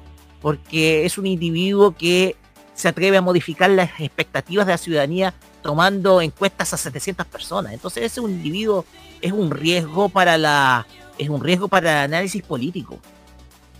porque 0.41 1.05
es 1.05 1.17
un 1.17 1.27
individuo 1.27 1.95
que 1.95 2.35
se 2.73 2.87
atreve 2.87 3.17
a 3.17 3.21
modificar 3.21 3.69
las 3.69 3.91
expectativas 3.99 4.65
de 4.65 4.73
la 4.73 4.77
ciudadanía 4.77 5.33
tomando 5.61 6.21
encuestas 6.21 6.73
a 6.73 6.77
700 6.77 7.27
personas. 7.27 7.73
Entonces 7.73 8.03
ese 8.03 8.19
individuo 8.21 8.85
es 9.21 9.31
un 9.31 9.51
riesgo 9.51 10.09
para 10.09 10.37
la 10.37 10.87
es 11.17 11.29
un 11.29 11.43
riesgo 11.43 11.67
para 11.67 12.05
el 12.05 12.11
análisis 12.13 12.41
político. 12.41 12.97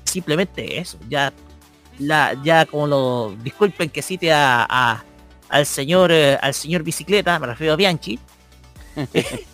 Simplemente 0.04 0.78
eso. 0.80 0.98
Ya 1.10 1.34
ya 2.44 2.66
como 2.66 2.86
lo 2.88 3.36
disculpen 3.44 3.90
que 3.90 4.02
cite 4.02 4.32
a- 4.32 5.04
al 5.50 5.66
señor 5.66 6.12
eh, 6.12 6.38
al 6.42 6.54
señor 6.54 6.84
bicicleta, 6.84 7.40
me 7.40 7.48
refiero 7.48 7.74
a 7.74 7.76
Bianchi. 7.78 8.20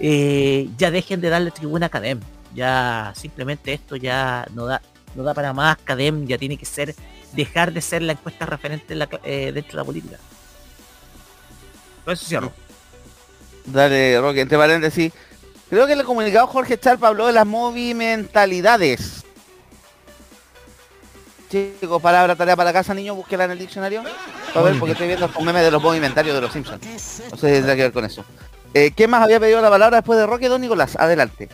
eh, 0.00 0.68
ya 0.76 0.90
dejen 0.90 1.20
de 1.20 1.30
darle 1.30 1.50
tribuna 1.50 1.88
a. 1.88 2.20
Ya 2.54 3.12
simplemente 3.16 3.72
esto 3.72 3.96
ya 3.96 4.46
no 4.54 4.66
da 4.66 4.80
no 5.14 5.22
da 5.22 5.34
para 5.34 5.52
más. 5.52 5.76
Cadem 5.84 6.26
ya 6.26 6.38
tiene 6.38 6.56
que 6.56 6.66
ser 6.66 6.94
dejar 7.32 7.72
de 7.72 7.80
ser 7.80 8.02
la 8.02 8.12
encuesta 8.12 8.46
referente 8.46 8.94
eh, 9.24 9.52
dentro 9.52 9.72
de 9.72 9.76
la 9.76 9.84
política. 9.84 10.16
Con 12.04 12.14
eso 12.14 12.26
cierro. 12.26 12.52
Dale, 13.64 14.20
Roque, 14.20 14.42
entre 14.42 14.56
paréntesis. 14.56 15.12
Creo 15.68 15.86
que 15.86 15.94
en 15.94 16.00
el 16.00 16.06
comunicado 16.06 16.46
Jorge 16.46 16.78
Charp 16.78 17.02
habló 17.02 17.26
de 17.26 17.32
las 17.32 17.46
movimentalidades. 17.46 19.24
Chicos, 21.50 22.00
palabra, 22.00 22.36
tarea 22.36 22.56
para 22.56 22.72
casa, 22.72 22.94
niños, 22.94 23.16
búsquela 23.16 23.44
en 23.44 23.52
el 23.52 23.58
diccionario. 23.58 24.02
A 24.54 24.62
ver, 24.62 24.78
porque 24.78 24.92
estoy 24.92 25.08
viendo 25.08 25.26
los 25.26 25.40
memes 25.42 25.62
de 25.62 25.70
los 25.70 25.82
movimentarios 25.82 26.34
de 26.34 26.40
los 26.40 26.52
Simpsons. 26.52 26.82
No 27.30 27.36
sé 27.36 27.48
si 27.48 27.54
tendrá 27.54 27.76
que 27.76 27.82
ver 27.82 27.92
con 27.92 28.04
eso. 28.04 28.24
Eh, 28.74 28.90
¿Qué 28.94 29.08
más 29.08 29.22
había 29.22 29.40
pedido 29.40 29.60
la 29.62 29.70
palabra 29.70 29.98
después 29.98 30.18
de 30.18 30.26
Roque, 30.26 30.48
don 30.48 30.60
Nicolás? 30.60 30.96
Adelante. 30.96 31.48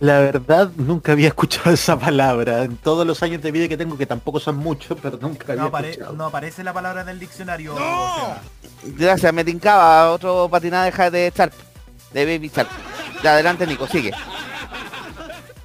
La 0.00 0.18
verdad, 0.20 0.70
nunca 0.76 1.12
había 1.12 1.28
escuchado 1.34 1.70
esa 1.70 1.98
palabra. 1.98 2.64
En 2.64 2.76
todos 2.76 3.06
los 3.06 3.22
años 3.22 3.42
de 3.42 3.50
vida 3.52 3.68
que 3.68 3.76
tengo, 3.76 3.96
que 3.96 4.06
tampoco 4.06 4.40
son 4.40 4.56
muchos, 4.56 4.98
pero 5.00 5.18
nunca 5.20 5.52
había 5.52 5.62
No, 5.64 5.70
apare- 5.70 5.90
escuchado. 5.90 6.12
no 6.14 6.24
aparece 6.26 6.64
la 6.64 6.72
palabra 6.72 7.02
en 7.02 7.08
el 7.10 7.18
diccionario. 7.20 7.74
o 7.74 7.78
sea, 7.78 8.42
Gracias, 8.84 9.32
me 9.32 9.44
tincaba 9.44 10.10
otro 10.12 10.48
patinada 10.50 10.90
de, 10.90 11.10
de 11.10 11.32
Charp. 11.32 11.52
De 12.12 12.24
Baby 12.24 12.50
Charp. 12.50 12.68
Ya, 13.22 13.32
adelante, 13.32 13.66
Nico, 13.66 13.86
sigue. 13.86 14.12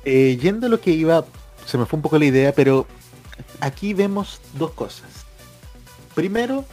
Eh, 0.05 0.37
yendo 0.41 0.67
a 0.67 0.69
lo 0.69 0.79
que 0.79 0.91
iba, 0.91 1.25
se 1.65 1.77
me 1.77 1.85
fue 1.85 1.97
un 1.97 2.01
poco 2.03 2.17
la 2.17 2.25
idea, 2.25 2.53
pero 2.53 2.87
aquí 3.59 3.93
vemos 3.93 4.39
dos 4.53 4.71
cosas. 4.71 5.07
Primero, 6.15 6.63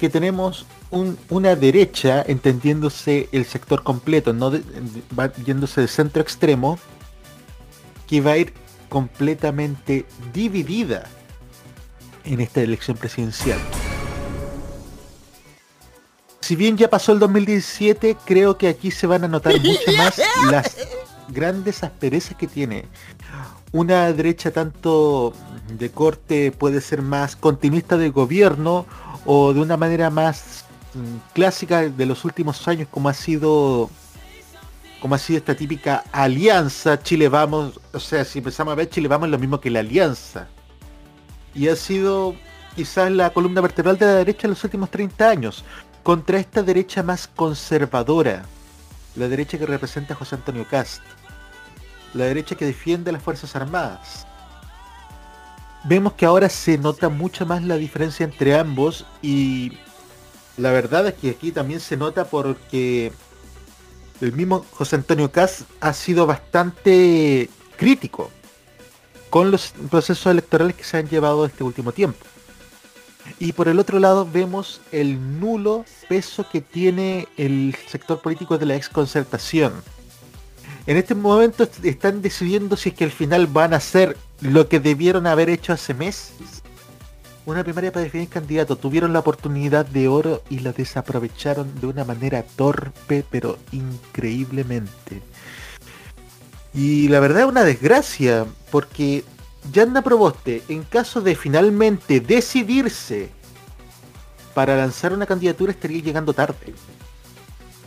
que 0.00 0.08
tenemos 0.08 0.66
un- 0.92 1.18
una 1.30 1.56
derecha, 1.56 2.22
entendiéndose 2.26 3.28
el 3.32 3.44
sector 3.44 3.82
completo, 3.82 4.32
no 4.32 4.50
de- 4.50 4.62
va 5.18 5.32
yéndose 5.32 5.80
de 5.80 5.88
centro 5.88 6.22
extremo, 6.22 6.78
que 8.06 8.20
va 8.20 8.32
a 8.32 8.36
ir 8.36 8.52
completamente 8.88 10.04
dividida 10.32 11.08
en 12.24 12.40
esta 12.40 12.60
elección 12.60 12.96
presidencial. 12.96 13.58
Si 16.40 16.56
bien 16.56 16.76
ya 16.76 16.90
pasó 16.90 17.12
el 17.12 17.18
2017, 17.18 18.16
creo 18.24 18.58
que 18.58 18.68
aquí 18.68 18.90
se 18.90 19.06
van 19.06 19.24
a 19.24 19.28
notar 19.28 19.54
mucho 19.60 19.92
más 19.96 20.20
las 20.50 20.76
grandes 21.28 21.82
asperezas 21.82 22.36
que 22.36 22.46
tiene. 22.46 22.84
Una 23.72 24.12
derecha 24.12 24.50
tanto 24.50 25.32
de 25.68 25.90
corte 25.90 26.52
puede 26.52 26.80
ser 26.82 27.00
más 27.00 27.34
continuista 27.36 27.96
del 27.96 28.12
gobierno 28.12 28.84
o 29.24 29.54
de 29.54 29.60
una 29.60 29.76
manera 29.78 30.10
más 30.10 30.66
clásica 31.32 31.88
de 31.88 32.06
los 32.06 32.24
últimos 32.24 32.66
años 32.68 32.88
como 32.90 33.08
ha 33.08 33.14
sido 33.14 33.90
como 35.00 35.16
ha 35.16 35.18
sido 35.18 35.38
esta 35.38 35.56
típica 35.56 36.04
alianza 36.12 37.02
Chile 37.02 37.28
Vamos, 37.28 37.80
o 37.92 37.98
sea, 37.98 38.24
si 38.24 38.38
empezamos 38.38 38.72
a 38.72 38.76
ver 38.76 38.88
Chile 38.88 39.08
Vamos 39.08 39.26
es 39.26 39.32
lo 39.32 39.38
mismo 39.38 39.60
que 39.60 39.68
la 39.68 39.80
alianza. 39.80 40.46
Y 41.54 41.68
ha 41.68 41.74
sido 41.74 42.36
quizás 42.76 43.10
la 43.10 43.30
columna 43.30 43.60
vertebral 43.60 43.98
de 43.98 44.06
la 44.06 44.14
derecha 44.14 44.46
en 44.46 44.50
los 44.50 44.62
últimos 44.62 44.90
30 44.90 45.28
años, 45.28 45.64
contra 46.02 46.38
esta 46.38 46.62
derecha 46.62 47.02
más 47.02 47.26
conservadora, 47.26 48.44
la 49.16 49.28
derecha 49.28 49.58
que 49.58 49.66
representa 49.66 50.14
a 50.14 50.16
José 50.16 50.36
Antonio 50.36 50.66
Cast, 50.68 51.02
la 52.14 52.24
derecha 52.24 52.54
que 52.54 52.64
defiende 52.64 53.10
a 53.10 53.12
las 53.12 53.22
Fuerzas 53.22 53.54
Armadas. 53.56 54.26
Vemos 55.84 56.12
que 56.12 56.26
ahora 56.26 56.48
se 56.48 56.78
nota 56.78 57.08
mucho 57.08 57.44
más 57.44 57.62
la 57.62 57.76
diferencia 57.76 58.24
entre 58.24 58.56
ambos 58.56 59.04
y 59.20 59.72
la 60.56 60.70
verdad 60.70 61.06
es 61.08 61.14
que 61.14 61.30
aquí 61.30 61.52
también 61.52 61.80
se 61.80 61.96
nota 61.96 62.24
porque 62.24 63.12
el 64.20 64.32
mismo 64.32 64.64
José 64.72 64.96
Antonio 64.96 65.30
Cast 65.30 65.62
ha 65.80 65.92
sido 65.92 66.26
bastante 66.26 67.48
crítico 67.76 68.30
con 69.30 69.50
los 69.50 69.72
procesos 69.90 70.26
electorales 70.26 70.76
que 70.76 70.84
se 70.84 70.98
han 70.98 71.08
llevado 71.08 71.46
este 71.46 71.64
último 71.64 71.92
tiempo. 71.92 72.24
Y 73.38 73.52
por 73.52 73.68
el 73.68 73.78
otro 73.78 73.98
lado 73.98 74.28
vemos 74.30 74.80
el 74.90 75.40
nulo 75.40 75.84
peso 76.08 76.46
que 76.50 76.60
tiene 76.60 77.28
el 77.36 77.74
sector 77.88 78.20
político 78.20 78.58
de 78.58 78.66
la 78.66 78.76
exconcertación. 78.76 79.72
En 80.86 80.96
este 80.96 81.14
momento 81.14 81.68
están 81.82 82.22
decidiendo 82.22 82.76
si 82.76 82.90
es 82.90 82.94
que 82.94 83.04
al 83.04 83.10
final 83.12 83.46
van 83.46 83.72
a 83.72 83.76
hacer 83.76 84.16
lo 84.40 84.68
que 84.68 84.80
debieron 84.80 85.26
haber 85.26 85.48
hecho 85.48 85.72
hace 85.72 85.94
meses. 85.94 86.61
Una 87.44 87.64
primaria 87.64 87.90
para 87.90 88.04
definir 88.04 88.28
candidato. 88.28 88.76
Tuvieron 88.76 89.12
la 89.12 89.18
oportunidad 89.18 89.84
de 89.84 90.06
oro 90.06 90.42
y 90.48 90.60
la 90.60 90.72
desaprovecharon 90.72 91.80
de 91.80 91.88
una 91.88 92.04
manera 92.04 92.44
torpe, 92.44 93.24
pero 93.28 93.58
increíblemente. 93.72 95.22
Y 96.72 97.08
la 97.08 97.18
verdad 97.18 97.42
es 97.42 97.48
una 97.48 97.64
desgracia, 97.64 98.46
porque 98.70 99.24
Yanna 99.72 100.02
Proboste, 100.02 100.62
en 100.68 100.84
caso 100.84 101.20
de 101.20 101.34
finalmente 101.34 102.20
decidirse 102.20 103.30
para 104.54 104.76
lanzar 104.76 105.12
una 105.12 105.26
candidatura, 105.26 105.72
estaría 105.72 106.00
llegando 106.00 106.32
tarde. 106.32 106.74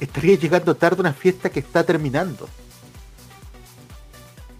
Estaría 0.01 0.37
llegando 0.37 0.75
tarde 0.75 0.99
una 0.99 1.13
fiesta 1.13 1.49
que 1.49 1.61
está 1.61 1.83
terminando. 1.83 2.49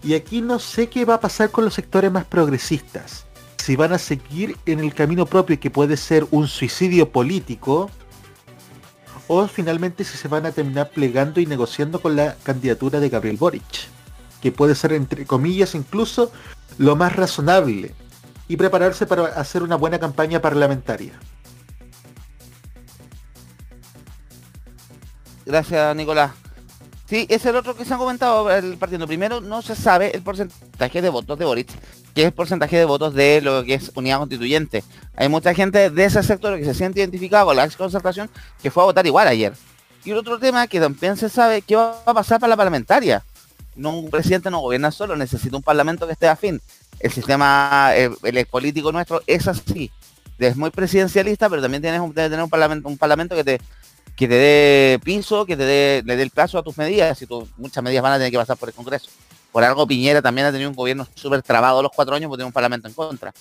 Y 0.02 0.14
aquí 0.14 0.40
no 0.40 0.58
sé 0.58 0.88
qué 0.88 1.04
va 1.04 1.14
a 1.14 1.20
pasar 1.20 1.50
con 1.50 1.64
los 1.64 1.74
sectores 1.74 2.10
más 2.10 2.24
progresistas. 2.24 3.26
Si 3.66 3.74
van 3.74 3.92
a 3.92 3.98
seguir 3.98 4.56
en 4.64 4.78
el 4.78 4.94
camino 4.94 5.26
propio 5.26 5.58
que 5.58 5.72
puede 5.72 5.96
ser 5.96 6.24
un 6.30 6.46
suicidio 6.46 7.10
político, 7.10 7.90
o 9.26 9.48
finalmente 9.48 10.04
si 10.04 10.16
se 10.16 10.28
van 10.28 10.46
a 10.46 10.52
terminar 10.52 10.90
plegando 10.90 11.40
y 11.40 11.46
negociando 11.46 12.00
con 12.00 12.14
la 12.14 12.36
candidatura 12.44 13.00
de 13.00 13.08
Gabriel 13.08 13.38
Boric, 13.38 13.88
que 14.40 14.52
puede 14.52 14.76
ser 14.76 14.92
entre 14.92 15.26
comillas 15.26 15.74
incluso 15.74 16.30
lo 16.78 16.94
más 16.94 17.16
razonable, 17.16 17.92
y 18.46 18.56
prepararse 18.56 19.04
para 19.04 19.24
hacer 19.24 19.64
una 19.64 19.74
buena 19.74 19.98
campaña 19.98 20.40
parlamentaria. 20.40 21.18
Gracias, 25.44 25.96
Nicolás. 25.96 26.30
Sí, 27.08 27.24
es 27.30 27.46
el 27.46 27.54
otro 27.54 27.76
que 27.76 27.84
se 27.84 27.94
ha 27.94 27.98
comentado 27.98 28.50
el 28.50 28.76
partido. 28.78 29.06
Primero, 29.06 29.40
no 29.40 29.62
se 29.62 29.76
sabe 29.76 30.10
el 30.12 30.22
porcentaje 30.22 31.00
de 31.00 31.08
votos 31.08 31.38
de 31.38 31.44
Boric, 31.44 31.68
que 32.14 32.22
es 32.22 32.26
el 32.26 32.32
porcentaje 32.32 32.76
de 32.76 32.84
votos 32.84 33.14
de 33.14 33.40
lo 33.40 33.62
que 33.62 33.74
es 33.74 33.92
unidad 33.94 34.18
constituyente. 34.18 34.82
Hay 35.14 35.28
mucha 35.28 35.54
gente 35.54 35.88
de 35.90 36.04
ese 36.04 36.22
sector 36.24 36.58
que 36.58 36.64
se 36.64 36.74
siente 36.74 36.98
identificado 36.98 37.46
con 37.46 37.56
la 37.56 37.64
ex 37.64 37.76
concertación 37.76 38.28
que 38.60 38.72
fue 38.72 38.82
a 38.82 38.86
votar 38.86 39.06
igual 39.06 39.28
ayer. 39.28 39.52
Y 40.04 40.10
el 40.10 40.18
otro 40.18 40.40
tema 40.40 40.66
que 40.66 40.80
también 40.80 41.16
se 41.16 41.28
sabe 41.28 41.62
qué 41.62 41.76
va 41.76 41.96
a 42.04 42.14
pasar 42.14 42.40
para 42.40 42.50
la 42.50 42.56
parlamentaria. 42.56 43.22
No, 43.76 43.96
un 43.98 44.10
presidente 44.10 44.50
no 44.50 44.58
gobierna 44.58 44.90
solo, 44.90 45.14
necesita 45.14 45.56
un 45.56 45.62
parlamento 45.62 46.06
que 46.06 46.12
esté 46.14 46.26
afín. 46.26 46.60
El 46.98 47.12
sistema 47.12 47.92
el, 47.94 48.46
político 48.46 48.90
nuestro 48.90 49.22
es 49.28 49.46
así. 49.46 49.92
Es 50.38 50.56
muy 50.56 50.70
presidencialista, 50.70 51.48
pero 51.48 51.62
también 51.62 51.82
tienes 51.82 52.00
debe 52.14 52.30
tener 52.30 52.42
un 52.42 52.50
parlamento, 52.50 52.88
un 52.88 52.98
parlamento 52.98 53.36
que 53.36 53.44
te 53.44 53.60
que 54.16 54.26
te 54.26 54.34
dé 54.34 54.98
piso, 55.04 55.44
que 55.44 55.56
te 55.56 55.64
dé, 55.64 56.02
le 56.04 56.16
dé 56.16 56.22
el 56.22 56.30
plazo 56.30 56.58
a 56.58 56.62
tus 56.62 56.76
medidas, 56.78 57.20
y 57.20 57.26
muchas 57.58 57.84
medidas 57.84 58.02
van 58.02 58.14
a 58.14 58.16
tener 58.16 58.32
que 58.32 58.38
pasar 58.38 58.56
por 58.56 58.70
el 58.70 58.74
Congreso. 58.74 59.10
Por 59.52 59.62
algo 59.62 59.86
Piñera 59.86 60.22
también 60.22 60.46
ha 60.46 60.52
tenido 60.52 60.70
un 60.70 60.76
gobierno 60.76 61.06
súper 61.14 61.42
trabado 61.42 61.82
los 61.82 61.92
cuatro 61.94 62.14
años 62.14 62.28
porque 62.28 62.40
tiene 62.40 62.46
un 62.46 62.52
parlamento 62.52 62.88
en 62.88 62.94
contra. 62.94 63.32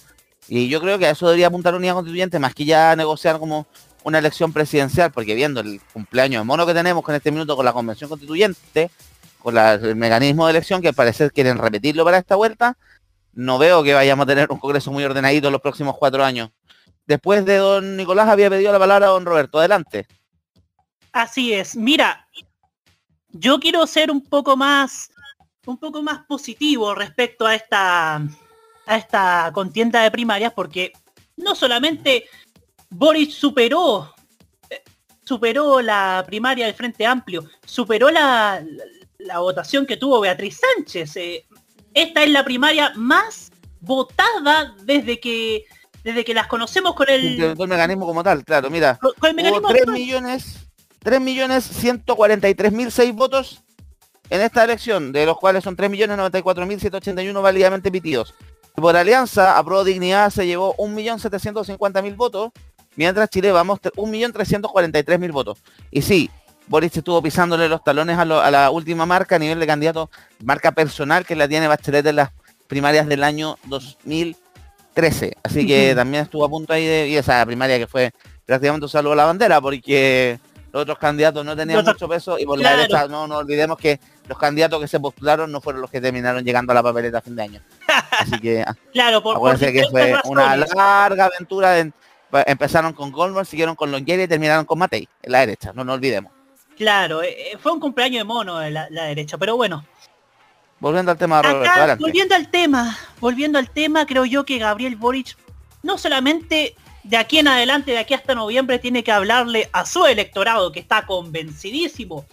Y 0.48 0.68
yo 0.68 0.80
creo 0.80 1.00
que 1.00 1.08
a 1.08 1.12
eso 1.12 1.26
debería 1.28 1.48
apuntar 1.48 1.74
unidad 1.74 1.96
constituyente, 1.96 2.40
más 2.40 2.54
que 2.54 2.66
ya 2.66 2.96
negociar 2.96 3.40
como 3.40 3.66
una 4.04 4.20
elección 4.20 4.54
presidencial, 4.54 5.12
porque 5.12 5.34
viendo 5.34 5.62
el 5.62 5.82
cumpleaños 5.94 6.42
de 6.42 6.46
mono 6.46 6.66
que 6.66 6.74
tenemos 6.74 7.04
con 7.04 7.16
este 7.16 7.32
minuto 7.32 7.56
con 7.56 7.66
la 7.66 7.74
convención 7.74 8.10
constituyente, 8.10 8.92
con 9.40 9.58
el 9.58 9.96
mecanismo 9.96 10.46
de 10.46 10.52
elección 10.52 10.82
que 10.82 10.90
al 10.90 10.94
parecer 10.94 11.32
quieren 11.32 11.58
repetirlo 11.58 12.04
para 12.04 12.18
esta 12.18 12.36
vuelta, 12.36 12.78
no 13.34 13.58
veo 13.58 13.82
que 13.84 13.94
vayamos 13.94 14.24
a 14.24 14.28
tener 14.28 14.48
un 14.52 14.60
Congreso 14.60 14.92
muy 14.92 15.04
ordenadito 15.04 15.48
en 15.48 15.54
los 15.54 15.62
próximos 15.62 15.96
cuatro 15.98 16.24
años. 16.24 16.52
Después 17.08 17.46
de 17.46 17.58
don 17.58 17.98
Nicolás 17.98 18.30
había 18.30 18.50
pedido 18.50 18.72
la 18.72 18.80
palabra 18.80 19.08
a 19.08 19.10
don 19.10 19.26
Roberto. 19.26 19.60
Adelante. 19.60 20.08
Así 21.16 21.54
es. 21.54 21.78
Mira, 21.78 22.28
yo 23.30 23.58
quiero 23.58 23.88
ser 23.88 24.12
un 24.12 24.22
poco 24.22 24.58
más, 24.58 25.10
un 25.66 25.78
poco 25.78 26.04
más 26.04 26.26
positivo 26.26 26.94
respecto 26.94 27.46
a 27.46 27.56
esta, 27.56 28.16
a 28.86 28.98
esta 28.98 29.50
contienda 29.54 30.04
de 30.04 30.12
primarias, 30.12 30.52
porque 30.52 30.92
no 31.38 31.56
solamente 31.56 32.26
Boris 32.90 33.34
superó, 33.34 34.14
eh, 34.70 34.84
superó 35.24 35.80
la 35.80 36.22
primaria 36.28 36.66
del 36.66 36.76
Frente 36.76 37.06
Amplio, 37.06 37.46
superó 37.66 38.12
la, 38.12 38.62
votación 39.38 39.86
que 39.86 39.96
tuvo 39.96 40.20
Beatriz 40.20 40.60
Sánchez. 40.76 41.16
Eh, 41.16 41.46
esta 41.94 42.24
es 42.24 42.30
la 42.30 42.44
primaria 42.44 42.92
más 42.98 43.54
votada 43.80 44.76
desde 44.84 45.22
que 45.22 45.64
desde 46.04 46.26
que 46.26 46.34
las 46.34 46.48
conocemos 46.48 46.94
con 46.94 47.10
el, 47.10 47.42
el, 47.42 47.56
mecanismo 47.56 48.06
como 48.06 48.22
tal, 48.22 48.44
claro, 48.44 48.70
mira. 48.70 49.00
Con, 49.00 49.30
el 49.30 49.36
mecanismo 49.36 49.70
3 49.70 49.88
millones 49.88 50.65
3.143.006 51.06 53.14
votos 53.14 53.62
en 54.30 54.42
esta 54.42 54.64
elección, 54.64 55.12
de 55.12 55.28
los 55.28 55.38
cuales 55.38 55.64
son 55.64 55.78
3.094.781 55.78 57.42
válidamente 57.42 57.90
emitidos. 57.90 58.34
Por 58.74 58.98
alianza, 58.98 59.62
Pro 59.64 59.84
Dignidad 59.84 60.32
se 60.32 60.48
llevó 60.48 60.76
1.750.000 60.78 62.16
votos, 62.16 62.50
mientras 62.96 63.30
Chile 63.30 63.52
vamos 63.52 63.80
1.343.000 63.80 65.32
votos. 65.32 65.60
Y 65.92 66.02
sí, 66.02 66.32
Boris 66.68 66.98
estuvo 66.98 67.22
pisándole 67.22 67.70
los 67.70 67.84
talones 67.84 68.18
a, 68.18 68.26
la 68.26 68.72
última 68.72 69.06
marca 69.06 69.36
a 69.36 69.40
nivel 69.40 69.60
de 69.60 69.68
candidato, 69.68 70.10
marca 70.44 70.72
personal 70.72 71.24
que 71.26 71.36
la 71.36 71.48
tiene 71.48 71.68
Bachelet 71.68 72.08
en 72.08 72.16
las 72.16 72.32
primarias 72.68 73.06
del 73.08 73.24
año 73.24 73.60
2013. 73.66 75.38
Así 75.44 75.68
que 75.68 75.94
también 75.96 76.24
estuvo 76.24 76.44
a 76.44 76.50
punto 76.50 76.74
ahí 76.74 76.84
de, 76.86 77.10
y 77.10 77.16
esa 77.16 77.46
primaria 77.46 77.78
que 77.78 77.86
fue 77.86 78.12
prácticamente 78.46 78.86
un 78.86 78.90
saludo 78.90 79.14
a 79.14 79.18
la 79.18 79.26
bandera, 79.26 79.62
porque 79.62 80.40
los 80.76 80.82
otros 80.82 80.98
candidatos 80.98 81.46
no 81.46 81.56
tenían 81.56 81.86
mucho 81.86 82.06
peso 82.06 82.38
y 82.38 82.46
por 82.46 82.60
la 82.60 82.76
derecha 82.76 83.08
no 83.08 83.28
nos 83.28 83.38
olvidemos 83.38 83.78
que 83.78 83.98
los 84.28 84.38
candidatos 84.38 84.82
que 84.82 84.90
se 84.90 85.00
postularon 85.00 85.50
no 85.50 85.62
fueron 85.62 85.82
los 85.82 85.90
que 85.90 86.02
terminaron 86.02 86.44
llegando 86.44 86.74
a 86.74 86.76
la 86.76 86.84
papeleta 86.84 87.20
a 87.20 87.22
fin 87.22 87.34
de 87.34 87.44
año. 87.44 87.62
Así 88.20 88.38
que 88.42 88.66
claro, 88.92 89.24
por, 89.24 89.58
que 89.58 89.86
fue 89.90 90.16
una 90.26 90.58
larga 90.58 91.28
aventura. 91.28 91.80
empezaron 92.46 92.92
con 92.92 93.10
Goldman, 93.14 93.46
siguieron 93.46 93.78
con 93.78 93.90
Longuera 93.90 94.24
y 94.24 94.28
terminaron 94.28 94.66
con 94.66 94.78
Matei, 94.78 95.08
en 95.24 95.32
la 95.32 95.40
derecha, 95.40 95.72
no 95.74 95.86
nos 95.86 95.96
olvidemos. 95.96 96.34
Claro, 96.76 97.24
eh, 97.24 97.54
eh, 97.54 97.58
fue 97.58 97.72
un 97.72 97.80
cumpleaños 97.80 98.20
de 98.20 98.26
mono 98.26 98.62
en 98.62 98.74
la, 98.74 98.90
derecha, 98.90 99.38
pero 99.38 99.56
bueno. 99.56 99.86
Volviendo 100.82 101.10
al 101.10 101.18
tema, 101.18 101.42
Roberto, 101.42 102.02
volviendo 102.02 102.36
al 102.36 102.52
tema, 102.52 102.98
volviendo 103.22 103.60
al 103.60 103.70
tema, 103.70 104.06
creo 104.06 104.26
yo 104.26 104.44
que 104.44 104.58
Gabriel 104.58 104.98
Boric 104.98 105.38
no 105.84 105.98
solamente 105.98 106.76
de 107.06 107.18
aquí 107.18 107.38
en 107.38 107.48
adelante, 107.48 107.92
de 107.92 108.00
aquí 108.00 108.16
hasta 108.16 108.34
noviembre, 108.34 108.80
tiene 108.80 109.04
que 109.04 109.12
hablarle 109.12 109.70
a 109.74 109.86
su 109.86 110.06
electorado, 110.06 110.72
que 110.72 110.80
está 110.80 111.06
convencidísimo 111.06 112.26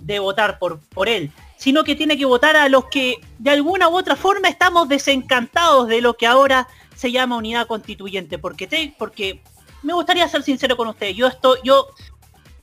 de 0.00 0.18
votar 0.18 0.58
por, 0.58 0.80
por 0.80 1.08
él, 1.08 1.30
sino 1.56 1.84
que 1.84 1.94
tiene 1.94 2.18
que 2.18 2.24
votar 2.24 2.56
a 2.56 2.68
los 2.68 2.86
que 2.86 3.16
de 3.38 3.50
alguna 3.50 3.88
u 3.88 3.96
otra 3.96 4.16
forma 4.16 4.48
estamos 4.48 4.88
desencantados 4.88 5.86
de 5.86 6.00
lo 6.00 6.14
que 6.14 6.26
ahora 6.26 6.66
se 6.96 7.12
llama 7.12 7.36
unidad 7.36 7.68
constituyente. 7.68 8.38
Porque, 8.38 8.92
porque 8.98 9.40
me 9.82 9.92
gustaría 9.92 10.28
ser 10.28 10.42
sincero 10.42 10.76
con 10.76 10.88
usted, 10.88 11.10
yo, 11.10 11.28
estoy, 11.28 11.60
yo 11.62 11.86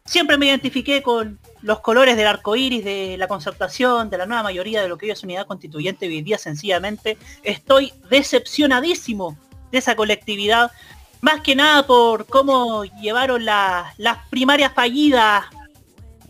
siempre 0.04 0.38
me 0.38 0.48
identifiqué 0.48 1.02
con 1.02 1.40
los 1.62 1.80
colores 1.80 2.18
del 2.18 2.28
arco 2.28 2.58
iris, 2.58 2.84
de 2.84 3.16
la 3.18 3.30
concertación, 3.30 4.10
de 4.10 4.18
la 4.18 4.26
nueva 4.26 4.44
mayoría 4.44 4.82
de 4.82 4.90
lo 4.90 4.98
que 4.98 5.06
hoy 5.06 5.12
es 5.14 5.24
unidad 5.24 5.48
constituyente, 5.48 6.06
hoy 6.06 6.22
día 6.22 6.38
sencillamente 6.38 7.18
estoy 7.44 7.94
decepcionadísimo 8.10 9.38
de 9.72 9.78
esa 9.78 9.96
colectividad 9.96 10.72
más 11.26 11.42
que 11.42 11.56
nada 11.56 11.88
por 11.88 12.28
cómo 12.28 12.84
llevaron 13.02 13.46
las 13.46 14.18
primarias 14.30 14.72
fallidas, 14.76 15.46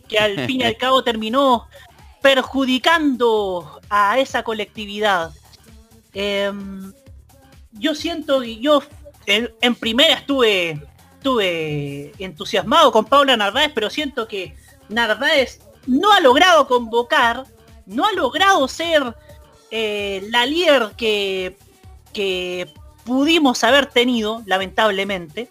que 0.07 0.17
al 0.17 0.47
fin 0.47 0.61
y 0.61 0.63
al 0.63 0.77
cabo 0.83 1.03
terminó 1.03 1.67
perjudicando 2.21 3.81
a 3.89 4.17
esa 4.19 4.43
colectividad. 4.43 5.31
Em, 6.13 6.93
yo 7.73 7.93
siento 7.93 8.39
que 8.39 8.55
yo 8.55 8.81
en, 9.25 9.75
primera 9.75 10.13
estuve, 10.13 10.81
estuve 11.17 12.13
entusiasmado 12.17 12.93
con 12.93 13.03
Paula 13.03 13.35
Narváez, 13.35 13.73
pero 13.75 13.89
siento 13.89 14.29
que 14.29 14.55
Narváez 14.87 15.59
no 15.87 16.13
ha 16.13 16.21
logrado 16.21 16.69
convocar, 16.69 17.43
no 17.85 18.05
ha 18.05 18.13
logrado 18.13 18.65
ser 18.69 19.13
eh, 19.71 20.25
la 20.29 20.45
líder 20.45 20.93
que, 20.95 21.57
que 22.13 22.73
pudimos 23.05 23.63
haber 23.63 23.85
tenido, 23.85 24.43
lamentablemente. 24.45 25.49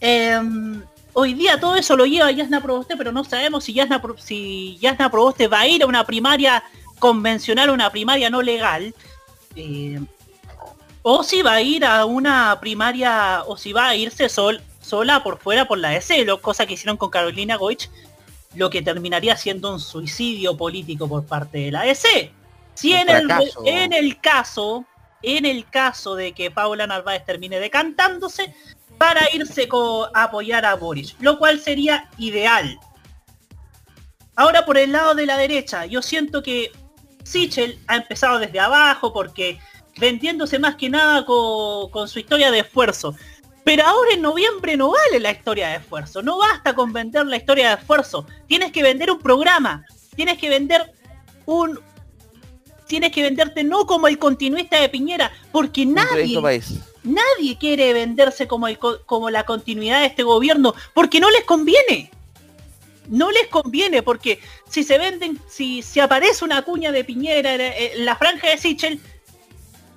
Em, 0.00 0.82
hoy 1.12 1.34
día 1.34 1.60
todo 1.60 1.76
eso 1.76 1.96
lo 1.96 2.06
lleva 2.06 2.32
Yasna 2.32 2.60
Proboste, 2.60 2.96
pero 2.96 3.12
no 3.12 3.22
sabemos 3.24 3.64
si 3.64 3.74
Yasna, 3.74 4.02
si 4.16 4.76
Yasna 4.78 5.10
Proboste 5.10 5.46
va 5.46 5.60
a 5.60 5.68
ir 5.68 5.82
a 5.82 5.86
una 5.86 6.04
primaria 6.04 6.64
convencional, 6.98 7.70
una 7.70 7.90
primaria 7.90 8.30
no 8.30 8.42
legal. 8.42 8.94
eh, 9.54 10.00
o 11.02 11.22
si 11.22 11.42
va 11.42 11.54
a 11.54 11.62
ir 11.62 11.84
a 11.84 12.04
una 12.04 12.58
primaria, 12.60 13.42
o 13.46 13.56
si 13.56 13.72
va 13.72 13.88
a 13.88 13.96
irse 13.96 14.28
sol, 14.28 14.60
sola 14.80 15.22
por 15.22 15.38
fuera 15.38 15.66
por 15.66 15.78
la 15.78 15.96
EC, 15.96 16.26
lo, 16.26 16.42
cosa 16.42 16.66
que 16.66 16.74
hicieron 16.74 16.96
con 16.96 17.08
Carolina 17.10 17.56
Goich, 17.56 17.88
lo 18.54 18.68
que 18.68 18.82
terminaría 18.82 19.36
siendo 19.36 19.72
un 19.72 19.80
suicidio 19.80 20.56
político 20.56 21.08
por 21.08 21.24
parte 21.24 21.58
de 21.58 21.70
la 21.70 21.86
EC. 21.86 22.32
Si 22.74 22.92
Un 22.92 22.98
en 22.98 23.08
el, 23.08 23.30
en 23.64 23.92
el 23.92 24.20
caso, 24.20 24.84
en 25.22 25.46
el 25.46 25.68
caso 25.68 26.14
de 26.14 26.32
que 26.32 26.50
Paula 26.50 26.86
Narváez 26.86 27.24
termine 27.24 27.60
decantándose, 27.60 28.54
para 28.98 29.32
irse 29.32 29.68
a 30.12 30.24
apoyar 30.24 30.64
a 30.64 30.74
Boris, 30.74 31.14
lo 31.20 31.38
cual 31.38 31.60
sería 31.60 32.10
ideal. 32.18 32.78
Ahora 34.34 34.64
por 34.64 34.76
el 34.76 34.92
lado 34.92 35.14
de 35.14 35.26
la 35.26 35.36
derecha, 35.36 35.86
yo 35.86 36.02
siento 36.02 36.42
que 36.42 36.72
Sichel 37.22 37.78
ha 37.86 37.96
empezado 37.96 38.38
desde 38.38 38.58
abajo 38.60 39.12
porque 39.12 39.60
vendiéndose 39.98 40.58
más 40.58 40.76
que 40.76 40.88
nada 40.90 41.24
co- 41.24 41.90
con, 41.90 42.08
su 42.08 42.18
historia 42.18 42.50
de 42.50 42.60
esfuerzo. 42.60 43.14
Pero 43.64 43.84
ahora 43.84 44.12
en 44.14 44.22
noviembre 44.22 44.76
no 44.76 44.92
vale 44.92 45.20
la 45.20 45.30
historia 45.32 45.68
de 45.68 45.76
esfuerzo. 45.76 46.22
No 46.22 46.38
basta 46.38 46.74
con 46.74 46.92
vender 46.92 47.26
la 47.26 47.36
historia 47.36 47.68
de 47.68 47.74
esfuerzo. 47.74 48.26
Tienes 48.46 48.72
que 48.72 48.82
vender 48.82 49.10
un 49.10 49.18
programa. 49.18 49.84
Tienes 50.16 50.38
que 50.38 50.48
vender 50.48 50.92
un... 51.44 51.78
Tienes 52.88 53.12
que 53.12 53.22
venderte 53.22 53.62
no 53.62 53.86
como 53.86 54.08
el 54.08 54.18
continuista 54.18 54.80
de 54.80 54.88
Piñera, 54.88 55.30
porque 55.52 55.82
Un 55.82 55.94
nadie, 55.94 56.40
país. 56.40 56.74
nadie 57.04 57.56
quiere 57.58 57.92
venderse 57.92 58.48
como, 58.48 58.66
el 58.66 58.78
co- 58.78 58.98
como 59.06 59.30
la 59.30 59.44
continuidad 59.44 60.00
de 60.00 60.06
este 60.06 60.22
gobierno, 60.24 60.74
porque 60.94 61.20
no 61.20 61.30
les 61.30 61.44
conviene. 61.44 62.10
No 63.08 63.30
les 63.30 63.46
conviene, 63.48 64.02
porque 64.02 64.40
si 64.68 64.82
se 64.84 64.98
venden, 64.98 65.38
si, 65.48 65.82
si 65.82 66.00
aparece 66.00 66.44
una 66.44 66.62
cuña 66.62 66.90
de 66.90 67.04
Piñera 67.04 67.54
en, 67.54 68.04
la 68.04 68.16
franja 68.16 68.48
de 68.48 68.58
Sichel, 68.58 69.00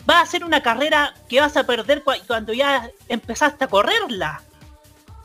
va 0.10 0.22
a 0.22 0.26
ser 0.26 0.44
una 0.44 0.62
carrera 0.62 1.14
que 1.30 1.40
vas 1.40 1.56
a 1.58 1.66
perder 1.66 2.04
cua- 2.04 2.22
cuando 2.28 2.54
ya 2.54 2.90
empezaste 3.10 3.64
a 3.66 3.68
correrla. 3.68 4.44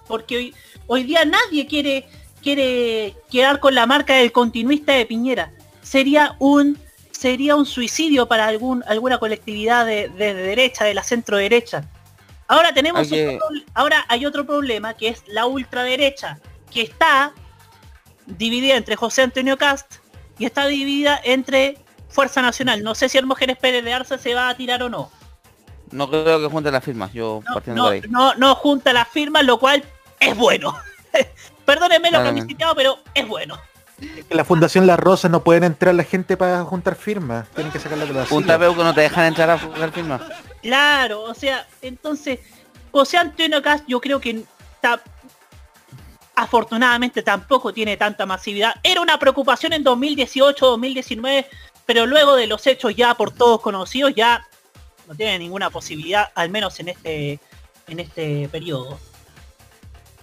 Porque 0.06 0.36
hoy, 0.36 0.54
hoy 0.86 1.02
día 1.02 1.24
nadie 1.24 1.66
quiere, 1.66 2.06
quiere 2.42 3.16
quedar 3.30 3.58
con 3.60 3.74
la 3.74 3.86
marca 3.86 4.14
del 4.14 4.30
continuista 4.32 4.92
de 4.92 5.06
Piñera. 5.06 5.52
Sería 5.82 6.36
un 6.38 6.78
sería 7.26 7.56
un 7.56 7.66
suicidio 7.66 8.28
para 8.28 8.46
algún, 8.46 8.84
alguna 8.86 9.18
colectividad 9.18 9.84
de, 9.84 10.08
de 10.10 10.32
derecha, 10.32 10.84
de 10.84 10.94
la 10.94 11.02
centro 11.02 11.36
derecha. 11.38 11.82
Ahora 12.46 12.72
tenemos 12.72 13.08
que- 13.08 13.36
otro 13.42 13.48
ahora 13.74 14.04
hay 14.08 14.24
otro 14.26 14.46
problema 14.46 14.94
que 14.94 15.08
es 15.08 15.24
la 15.26 15.46
ultraderecha, 15.46 16.38
que 16.70 16.82
está 16.82 17.32
dividida 18.26 18.76
entre 18.76 18.94
José 18.94 19.22
Antonio 19.22 19.58
Cast 19.58 19.96
y 20.38 20.44
está 20.44 20.66
dividida 20.66 21.20
entre 21.24 21.78
Fuerza 22.08 22.42
Nacional. 22.42 22.84
No 22.84 22.94
sé 22.94 23.08
si 23.08 23.18
Hermógenes 23.18 23.56
Pérez 23.58 23.84
de 23.84 23.92
Arce 23.92 24.18
se 24.18 24.34
va 24.36 24.48
a 24.48 24.56
tirar 24.56 24.84
o 24.84 24.88
no. 24.88 25.10
No 25.90 26.08
creo 26.08 26.40
que 26.40 26.46
junten 26.46 26.72
las 26.74 26.84
firmas, 26.84 27.12
yo 27.12 27.42
partiendo 27.52 27.82
No, 27.82 27.88
por 27.88 27.94
ahí. 27.94 28.02
no, 28.08 28.34
no 28.36 28.54
junta 28.54 28.92
las 28.92 29.08
firmas, 29.08 29.44
lo 29.44 29.58
cual 29.58 29.82
es 30.20 30.36
bueno. 30.36 30.76
Perdónenme 31.64 32.08
lo 32.12 32.18
Claramente. 32.18 32.42
publicitado, 32.42 32.74
pero 32.76 32.98
es 33.14 33.26
bueno. 33.26 33.58
En 34.00 34.36
la 34.36 34.44
Fundación 34.44 34.86
La 34.86 34.96
Rosa 34.96 35.28
no 35.28 35.42
pueden 35.42 35.64
entrar 35.64 35.94
la 35.94 36.04
gente 36.04 36.36
para 36.36 36.62
juntar 36.64 36.96
firmas. 36.96 37.48
Tienen 37.54 37.72
que 37.72 37.78
sacarla 37.78 38.04
de 38.04 38.12
la 38.12 38.26
Un 38.30 38.44
tapeo 38.44 38.76
que 38.76 38.84
no 38.84 38.94
te 38.94 39.00
dejan 39.00 39.24
entrar 39.26 39.48
a 39.50 39.58
jugar 39.58 39.90
firmas. 39.92 40.20
Claro, 40.62 41.22
o 41.22 41.34
sea, 41.34 41.66
entonces, 41.80 42.40
José 42.92 43.16
Antonio 43.16 43.62
Cast 43.62 43.84
yo 43.88 44.00
creo 44.00 44.20
que 44.20 44.44
ta- 44.80 45.00
afortunadamente 46.34 47.22
tampoco 47.22 47.72
tiene 47.72 47.96
tanta 47.96 48.26
masividad. 48.26 48.74
Era 48.82 49.00
una 49.00 49.18
preocupación 49.18 49.72
en 49.72 49.82
2018, 49.82 50.66
2019, 50.66 51.46
pero 51.86 52.04
luego 52.06 52.36
de 52.36 52.46
los 52.46 52.66
hechos 52.66 52.94
ya 52.94 53.14
por 53.14 53.30
todos 53.30 53.60
conocidos 53.60 54.12
ya 54.14 54.46
no 55.08 55.14
tiene 55.14 55.38
ninguna 55.38 55.70
posibilidad, 55.70 56.30
al 56.34 56.50
menos 56.50 56.78
en 56.80 56.88
este 56.88 57.40
en 57.88 58.00
este 58.00 58.48
periodo. 58.50 58.98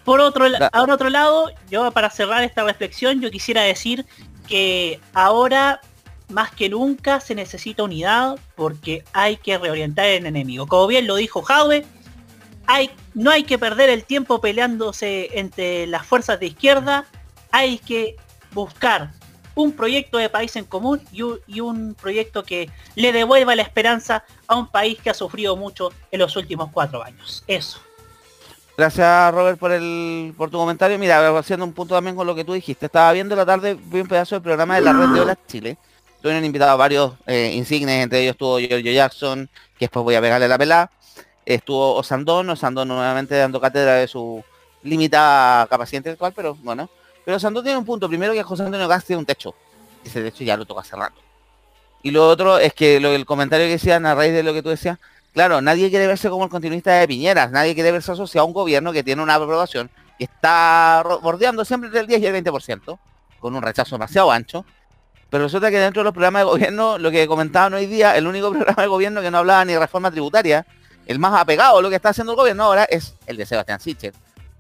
Por 0.04 0.20
otro, 0.20 0.48
la- 0.50 0.70
por 0.70 0.92
otro 0.92 1.10
lado, 1.10 1.50
yo 1.70 1.92
para 1.92 2.10
cerrar 2.10 2.44
esta 2.44 2.64
reflexión, 2.64 3.22
yo 3.22 3.32
quisiera 3.32 3.62
decir 3.62 4.06
que 4.48 5.00
ahora 5.14 5.80
más 6.30 6.52
que 6.52 6.68
nunca 6.70 7.20
se 7.20 7.36
necesita 7.36 7.84
unidad 7.84 8.38
porque 8.56 9.04
hay 9.14 9.38
que 9.38 9.58
reorientar 9.58 10.06
el 10.06 10.26
enemigo. 10.26 10.68
Como 10.68 10.88
bien 10.88 11.06
lo 11.08 11.16
dijo 11.16 11.42
Jaube, 11.44 11.86
hay, 12.66 12.90
no 13.14 13.30
hay 13.32 13.44
que 13.44 13.58
perder 13.58 13.90
el 13.90 14.04
tiempo 14.04 14.42
peleándose 14.42 15.30
entre 15.40 15.86
las 15.88 16.06
fuerzas 16.06 16.40
de 16.40 16.48
izquierda, 16.48 17.06
hay 17.52 17.78
que 17.78 18.16
buscar 18.52 19.12
un 19.56 19.74
proyecto 19.74 20.18
de 20.18 20.30
país 20.30 20.56
en 20.56 20.66
común 20.66 21.02
y 21.12 21.22
un, 21.22 21.40
y 21.46 21.60
un 21.60 21.94
proyecto 21.94 22.44
que 22.44 22.70
le 22.96 23.12
devuelva 23.12 23.56
la 23.56 23.62
esperanza 23.62 24.24
a 24.48 24.56
un 24.56 24.68
país 24.68 25.00
que 25.00 25.12
ha 25.12 25.14
sufrido 25.14 25.56
mucho 25.56 25.92
en 26.12 26.20
los 26.20 26.36
últimos 26.36 26.72
cuatro 26.72 27.04
años. 27.04 27.44
Eso. 27.48 27.80
Gracias 28.76 29.34
Robert 29.34 29.60
por 29.60 29.72
el 29.72 30.34
por 30.36 30.50
tu 30.50 30.58
comentario. 30.58 30.98
Mira, 30.98 31.38
haciendo 31.38 31.66
un 31.66 31.74
punto 31.74 31.94
también 31.94 32.16
con 32.16 32.26
lo 32.26 32.34
que 32.34 32.44
tú 32.44 32.54
dijiste. 32.54 32.88
Estaba 32.88 33.12
viendo 33.12 33.36
la 33.36 33.46
tarde, 33.46 33.78
vi 33.80 34.02
un 34.02 34.08
pedazo 34.08 34.36
del 34.36 34.42
programa 34.42 34.76
de 34.76 34.82
la 34.82 34.94
red 34.94 35.10
de 35.10 35.22
Olas 35.22 35.38
Chile. 35.48 35.78
Tuvieron 36.22 36.44
invitado 36.44 36.72
a 36.72 36.76
varios 36.76 37.14
eh, 37.28 37.52
insignes, 37.54 38.02
entre 38.04 38.22
ellos 38.22 38.32
estuvo 38.32 38.58
Giorgio 38.58 38.92
Jackson, 38.92 39.50
que 39.78 39.86
después 39.86 40.04
voy 40.04 40.16
a 40.16 40.22
pegarle 40.22 40.48
la 40.48 40.58
pelada. 40.58 40.90
Estuvo 41.46 41.96
Osandón, 41.96 42.50
Osandón 42.50 42.88
nuevamente 42.88 43.36
dando 43.36 43.60
cátedra 43.60 43.96
de 43.96 44.08
su 44.08 44.44
limitada 44.84 45.68
capacidad 45.68 46.00
intelectual, 46.00 46.34
pero 46.34 46.56
bueno. 46.56 46.90
Pero 47.26 47.38
Osandón 47.38 47.64
tiene 47.64 47.78
un 47.78 47.86
punto. 47.86 48.08
Primero 48.08 48.34
que 48.34 48.42
José 48.42 48.64
Antonio 48.64 48.88
Gas 48.88 49.06
tiene 49.06 49.20
un 49.20 49.26
techo. 49.26 49.54
Ese 50.04 50.22
techo 50.22 50.44
ya 50.44 50.58
lo 50.58 50.66
toca 50.66 50.82
hace. 50.82 50.96
Y 52.02 52.12
lo 52.12 52.28
otro 52.28 52.58
es 52.58 52.74
que 52.74 53.00
lo, 53.00 53.10
el 53.10 53.26
comentario 53.26 53.66
que 53.66 53.74
decían 53.74 54.06
a 54.06 54.16
raíz 54.16 54.34
de 54.34 54.44
lo 54.44 54.54
que 54.54 54.64
tú 54.64 54.70
decías, 54.70 55.00
claro, 55.34 55.62
nadie 55.62 55.90
quiere 55.90 56.08
verse 56.08 56.30
como 56.30 56.44
el 56.46 56.50
continuista 56.50 56.92
de 56.94 57.08
Piñeras, 57.08 57.52
nadie 57.52 57.74
quiere 57.74 57.92
verse 57.92 58.12
asociado 58.12 58.44
a 58.46 58.48
un 58.48 58.54
gobierno 58.54 58.92
que 58.94 59.04
tiene 59.04 59.22
una 59.22 59.36
aprobación 59.36 59.90
que 60.18 60.26
está 60.26 61.04
bordeando 61.22 61.66
siempre 61.66 61.88
entre 61.88 62.02
el 62.02 62.08
10 62.08 62.22
y 62.22 62.26
el 62.28 62.44
20%, 62.44 63.00
con 63.40 63.56
un 63.56 63.62
rechazo 63.62 63.96
demasiado 63.96 64.32
ancho. 64.32 64.66
Pero 65.30 65.46
resulta 65.46 65.72
que 65.72 65.80
dentro 65.80 66.02
de 66.02 66.04
los 66.06 66.14
programas 66.14 66.42
de 66.42 66.46
gobierno, 66.46 66.98
lo 67.00 67.10
que 67.10 67.26
comentaban 67.28 67.74
hoy 67.74 67.88
día, 67.88 68.16
el 68.16 68.28
único 68.28 68.52
programa 68.54 68.84
de 68.84 68.88
gobierno 68.88 69.22
que 69.22 69.32
no 69.32 69.40
hablaba 69.40 69.66
ni 69.66 69.74
de 69.74 69.80
reforma 69.80 70.12
tributaria, 70.12 70.66
el 71.08 71.18
más 71.20 71.34
apegado 71.42 71.80
a 71.80 71.82
lo 71.82 71.90
que 71.90 71.96
está 71.96 72.10
haciendo 72.10 72.34
el 72.34 72.38
gobierno 72.38 72.64
ahora 72.66 72.84
es 72.86 73.16
el 73.26 73.36
de 73.38 73.46
Sebastián 73.46 73.80
Sichel. 73.80 74.14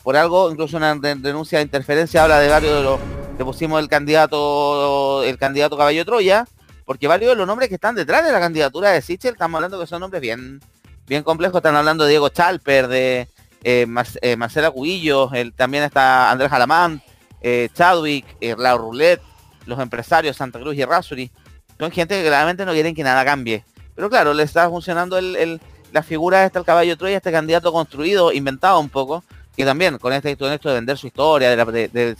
Por 0.03 0.17
algo, 0.17 0.49
incluso 0.51 0.75
una 0.77 0.95
de- 0.95 1.15
denuncia 1.15 1.59
de 1.59 1.63
interferencia 1.65 2.23
habla 2.23 2.39
de 2.39 2.49
varios 2.49 2.73
de 2.75 2.83
los 2.83 2.99
que 3.37 3.45
pusimos 3.45 3.79
el 3.79 3.87
candidato, 3.87 5.23
el 5.23 5.37
candidato 5.37 5.77
caballo 5.77 6.03
Troya, 6.03 6.45
porque 6.85 7.07
varios 7.07 7.37
los 7.37 7.47
nombres 7.47 7.69
que 7.69 7.75
están 7.75 7.95
detrás 7.95 8.25
de 8.25 8.31
la 8.31 8.39
candidatura 8.39 8.91
de 8.91 9.01
Sichel, 9.01 9.33
estamos 9.33 9.57
hablando 9.57 9.79
que 9.79 9.87
son 9.87 10.01
nombres 10.01 10.21
bien, 10.21 10.61
bien 11.07 11.23
complejos, 11.23 11.57
están 11.57 11.75
hablando 11.75 12.03
de 12.03 12.11
Diego 12.11 12.29
Chalper, 12.29 12.87
de 12.87 13.27
eh, 13.63 13.87
eh, 14.21 14.35
Marcela 14.35 14.71
Cubillo, 14.71 15.31
el, 15.33 15.53
también 15.53 15.83
está 15.83 16.31
Andrés 16.31 16.51
Alamán, 16.51 17.01
eh, 17.41 17.69
Chadwick, 17.73 18.25
Lau 18.57 18.77
Roulette, 18.77 19.21
los 19.65 19.79
empresarios 19.79 20.37
Santa 20.37 20.59
Cruz 20.59 20.75
y 20.75 20.83
Rasuri, 20.83 21.31
son 21.79 21.91
gente 21.91 22.21
que 22.21 22.27
claramente 22.27 22.65
no 22.65 22.73
quieren 22.73 22.95
que 22.95 23.03
nada 23.03 23.25
cambie. 23.25 23.63
Pero 23.95 24.09
claro, 24.09 24.33
le 24.33 24.43
está 24.43 24.69
funcionando 24.69 25.17
el, 25.17 25.61
la 25.91 26.03
figura 26.03 26.45
esta, 26.45 26.59
el 26.59 26.65
caballo 26.65 26.97
Troya, 26.97 27.17
este 27.17 27.31
candidato 27.31 27.71
construido, 27.71 28.31
inventado 28.31 28.79
un 28.79 28.89
poco, 28.89 29.23
que 29.55 29.65
también 29.65 29.97
con 29.97 30.13
este 30.13 30.35
con 30.35 30.49
de 30.49 30.73
vender 30.73 30.97
su 30.97 31.07
historia, 31.07 31.49
de 31.49 31.55
la 31.57 31.65
de, 31.65 32.15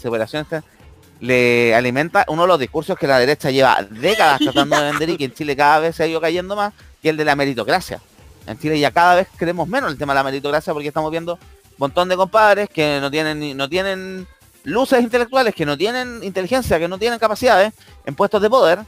le 1.20 1.74
alimenta 1.76 2.26
uno 2.28 2.44
de 2.44 2.48
los 2.48 2.60
discursos 2.60 2.98
que 2.98 3.08
la 3.08 3.20
derecha 3.20 3.52
lleva 3.52 3.86
décadas 3.90 4.40
tratando 4.44 4.76
de 4.76 4.92
vender 4.92 5.10
y 5.12 5.18
que 5.18 5.26
en 5.26 5.34
Chile 5.34 5.56
cada 5.56 5.80
vez 5.80 5.96
se 5.96 6.04
ha 6.04 6.08
ido 6.08 6.20
cayendo 6.22 6.56
más, 6.56 6.74
que 7.02 7.10
el 7.10 7.18
de 7.18 7.26
la 7.26 7.36
meritocracia. 7.36 8.02
En 8.48 8.60
Chile 8.60 8.80
ya 8.80 8.92
cada 8.92 9.16
vez 9.16 9.28
creemos 9.38 9.68
menos 9.68 9.92
el 9.92 9.98
tema 9.98 10.14
de 10.14 10.20
la 10.20 10.24
meritocracia 10.24 10.74
porque 10.74 10.90
estamos 10.90 11.12
viendo 11.12 11.34
un 11.34 11.40
montón 11.78 12.10
de 12.10 12.16
compadres 12.16 12.70
que 12.70 13.00
no 13.00 13.10
tienen 13.10 13.56
no 13.56 13.70
tienen 13.70 14.28
luces 14.64 15.02
intelectuales, 15.02 15.56
que 15.56 15.66
no 15.66 15.78
tienen 15.78 16.24
inteligencia, 16.24 16.80
que 16.80 16.88
no 16.88 16.98
tienen 16.98 17.20
capacidades 17.20 17.74
en 18.06 18.16
puestos 18.16 18.42
de 18.42 18.50
poder 18.50 18.80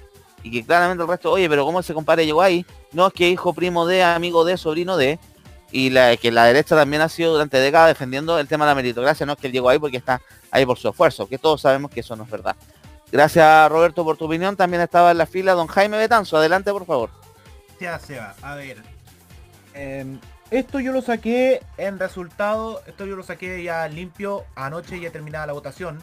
y 0.43 0.51
que 0.51 0.63
claramente 0.63 1.01
el 1.03 1.09
resto, 1.09 1.31
oye, 1.31 1.49
pero 1.49 1.65
¿cómo 1.65 1.79
ese 1.79 1.93
compadre 1.93 2.25
llegó 2.25 2.41
ahí? 2.41 2.65
No 2.91 3.07
es 3.07 3.13
que 3.13 3.29
hijo 3.29 3.53
primo 3.53 3.85
de, 3.87 4.03
amigo 4.03 4.45
de, 4.45 4.57
sobrino 4.57 4.95
de, 4.95 5.19
y 5.71 5.89
la, 5.89 6.15
que 6.17 6.31
la 6.31 6.45
derecha 6.45 6.75
también 6.75 7.01
ha 7.01 7.09
sido 7.09 7.33
durante 7.33 7.57
décadas 7.57 7.89
defendiendo 7.89 8.39
el 8.39 8.47
tema 8.47 8.65
de 8.65 8.71
la 8.71 8.75
meritocracia, 8.75 9.25
no 9.25 9.33
es 9.33 9.39
que 9.39 9.47
él 9.47 9.53
llegó 9.53 9.69
ahí 9.69 9.79
porque 9.79 9.97
está 9.97 10.21
ahí 10.51 10.65
por 10.65 10.77
su 10.77 10.89
esfuerzo, 10.89 11.27
que 11.27 11.37
todos 11.37 11.61
sabemos 11.61 11.91
que 11.91 11.99
eso 11.99 12.15
no 12.15 12.23
es 12.23 12.29
verdad. 12.29 12.55
Gracias 13.11 13.69
Roberto 13.69 14.03
por 14.03 14.17
tu 14.17 14.25
opinión, 14.25 14.55
también 14.55 14.81
estaba 14.81 15.11
en 15.11 15.17
la 15.17 15.25
fila 15.25 15.53
don 15.53 15.67
Jaime 15.67 15.97
Betanzo, 15.97 16.37
adelante 16.37 16.71
por 16.71 16.85
favor. 16.85 17.09
Ya, 17.79 17.99
Seba, 17.99 18.35
a 18.41 18.55
ver. 18.55 18.77
Em, 19.73 20.19
esto 20.51 20.79
yo 20.79 20.93
lo 20.93 21.01
saqué 21.01 21.61
en 21.77 21.99
resultado, 21.99 22.81
esto 22.87 23.05
yo 23.05 23.15
lo 23.15 23.23
saqué 23.23 23.61
ya 23.63 23.87
limpio 23.87 24.45
anoche, 24.55 24.99
ya 24.99 25.11
terminada 25.11 25.47
la 25.47 25.53
votación. 25.53 26.01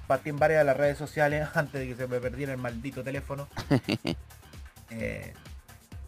compartí 0.00 0.30
en 0.30 0.38
varias 0.38 0.60
de 0.60 0.64
las 0.64 0.76
redes 0.76 0.98
sociales 0.98 1.48
antes 1.54 1.80
de 1.80 1.88
que 1.88 1.94
se 1.94 2.08
me 2.08 2.20
perdiera 2.20 2.52
el 2.52 2.58
maldito 2.58 3.02
teléfono. 3.02 3.48
Eh, 4.90 5.34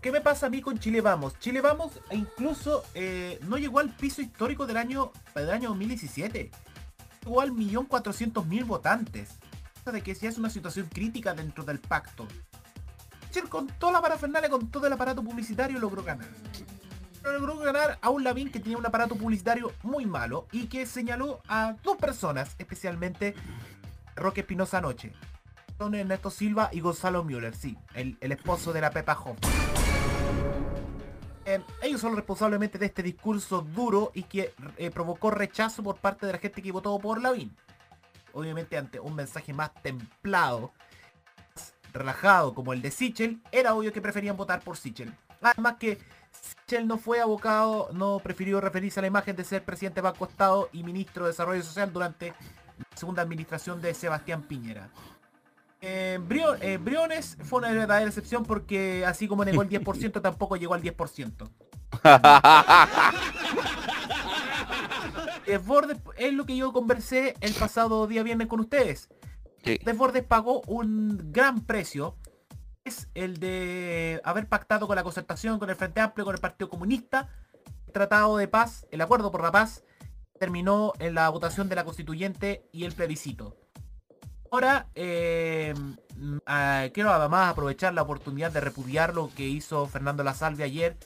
¿Qué 0.01 0.11
me 0.11 0.22
pasa 0.22 0.46
a 0.46 0.51
mí 0.51 0.62
con 0.62 0.78
Chile 0.78 1.03
Vamos? 1.03 1.38
Chile 1.40 1.61
Vamos 1.61 2.01
e 2.09 2.16
incluso 2.16 2.84
eh, 2.94 3.38
no 3.42 3.59
llegó 3.59 3.80
al 3.80 3.90
piso 3.90 4.22
histórico 4.22 4.66
del 4.66 4.78
año, 4.78 5.12
del 5.34 5.51
año 5.51 5.68
2017. 5.68 6.51
Llegó 7.24 7.40
al 7.42 7.53
millón 7.53 7.84
cuatrocientos 7.84 8.46
mil 8.46 8.64
votantes. 8.64 9.38
De 9.84 10.03
que 10.03 10.14
si 10.14 10.26
es 10.26 10.38
una 10.38 10.51
situación 10.51 10.86
crítica 10.86 11.34
dentro 11.34 11.64
del 11.64 11.80
pacto. 11.80 12.28
Con 13.48 13.66
toda 13.66 13.92
la 13.92 14.01
parafernalia, 14.01 14.48
con 14.48 14.70
todo 14.70 14.86
el 14.86 14.92
aparato 14.92 15.22
publicitario 15.22 15.78
logró 15.78 16.03
ganar. 16.03 16.28
Pero 17.22 17.38
logró 17.38 17.59
ganar 17.59 17.98
a 18.01 18.11
un 18.11 18.22
Lavín 18.22 18.51
que 18.53 18.61
tenía 18.61 18.78
un 18.78 18.86
aparato 18.86 19.16
publicitario 19.16 19.72
muy 19.82 20.07
malo 20.07 20.46
y 20.53 20.66
que 20.66 20.86
señaló 20.86 21.42
a 21.48 21.74
dos 21.82 21.96
personas, 21.96 22.55
especialmente 22.59 23.34
Roque 24.14 24.42
Espinosa 24.42 24.78
anoche. 24.78 25.12
Son 25.76 25.94
Ernesto 25.94 26.30
Silva 26.30 26.70
y 26.72 26.80
Gonzalo 26.80 27.24
Müller, 27.24 27.57
sí, 27.57 27.76
el, 27.94 28.16
el 28.20 28.32
esposo 28.32 28.72
de 28.72 28.80
la 28.80 28.90
Pepa 28.90 29.14
Hoffman. 29.14 29.69
Eh, 31.51 31.61
ellos 31.82 32.01
son 32.01 32.11
los 32.11 32.18
responsables 32.18 32.61
de 32.61 32.86
este 32.86 33.03
discurso 33.03 33.62
duro 33.62 34.12
y 34.14 34.22
que 34.22 34.55
eh, 34.76 34.90
provocó 34.92 35.32
rechazo 35.32 35.82
por 35.82 35.96
parte 35.96 36.24
de 36.24 36.32
la 36.32 36.38
gente 36.38 36.62
que 36.62 36.70
votó 36.70 36.96
por 37.01 37.20
Lavín. 37.20 37.57
Obviamente 38.32 38.76
ante 38.76 39.01
un 39.01 39.16
mensaje 39.16 39.53
más 39.53 39.74
templado, 39.82 40.72
más 41.57 41.74
relajado 41.92 42.55
como 42.55 42.72
el 42.72 42.80
de 42.82 42.92
Sichel, 42.92 43.42
era 43.51 43.74
obvio 43.74 43.92
que 43.92 44.01
preferían 44.01 44.36
votar 44.36 44.61
por 44.61 44.76
Sichel. 44.76 45.12
Además 45.42 45.74
que 45.80 45.98
Sichel 46.30 46.86
no 46.86 46.98
fue 46.98 47.20
abocado, 47.20 47.88
no 47.94 48.20
prefirió 48.20 48.61
referirse 48.61 49.01
a 49.01 49.03
la 49.03 49.09
imagen 49.09 49.34
de 49.34 49.42
ser 49.42 49.64
presidente 49.64 49.96
de 49.96 50.03
Banco 50.03 50.26
Estado 50.26 50.68
y 50.72 50.84
ministro 50.84 51.24
de 51.24 51.32
Desarrollo 51.32 51.64
Social 51.64 51.92
durante 51.92 52.28
la 52.28 52.96
segunda 52.96 53.22
administración 53.22 53.82
de 53.82 53.92
Sebastián 53.92 54.42
Piñera. 54.42 54.88
Eh, 55.82 56.18
Brio- 56.22 56.56
eh, 56.60 56.76
Briones 56.78 57.36
fue 57.42 57.60
una 57.60 57.70
verdadera 57.72 58.06
excepción 58.08 58.44
porque 58.44 59.04
así 59.06 59.26
como 59.28 59.44
negó 59.44 59.62
el 59.62 59.68
10% 59.70 60.20
tampoco 60.20 60.56
llegó 60.56 60.74
al 60.74 60.82
10%. 60.82 61.48
Desbordes 65.46 65.98
es 66.16 66.32
lo 66.32 66.46
que 66.46 66.56
yo 66.56 66.72
conversé 66.72 67.34
el 67.40 67.52
pasado 67.54 68.06
día 68.06 68.22
viernes 68.22 68.46
con 68.46 68.60
ustedes. 68.60 69.08
Sí. 69.64 69.78
Desbordes 69.84 70.24
pagó 70.24 70.60
un 70.66 71.32
gran 71.32 71.66
precio. 71.66 72.16
Es 72.84 73.08
el 73.14 73.38
de 73.38 74.20
haber 74.24 74.48
pactado 74.48 74.86
con 74.86 74.96
la 74.96 75.02
concertación, 75.02 75.58
con 75.58 75.68
el 75.68 75.76
Frente 75.76 76.00
Amplio, 76.00 76.24
con 76.24 76.34
el 76.34 76.40
Partido 76.40 76.70
Comunista. 76.70 77.28
El 77.86 77.92
Tratado 77.92 78.36
de 78.36 78.48
Paz, 78.48 78.86
el 78.90 79.00
Acuerdo 79.00 79.30
por 79.32 79.42
la 79.42 79.50
Paz, 79.50 79.82
terminó 80.38 80.92
en 80.98 81.14
la 81.14 81.28
votación 81.28 81.68
de 81.68 81.74
la 81.74 81.84
constituyente 81.84 82.68
y 82.72 82.84
el 82.84 82.92
plebiscito. 82.92 83.56
Ahora, 84.51 84.86
eh, 84.94 85.74
mm, 86.16 86.36
ah, 86.46 86.86
quiero 86.92 87.11
además 87.12 87.51
aprovechar 87.51 87.94
la 87.94 88.03
oportunidad 88.03 88.51
de 88.51 88.61
repudiar 88.61 89.14
lo 89.14 89.30
que 89.34 89.44
hizo 89.46 89.86
Fernando 89.86 90.24
Lasalve 90.24 90.64
ayer 90.64 90.96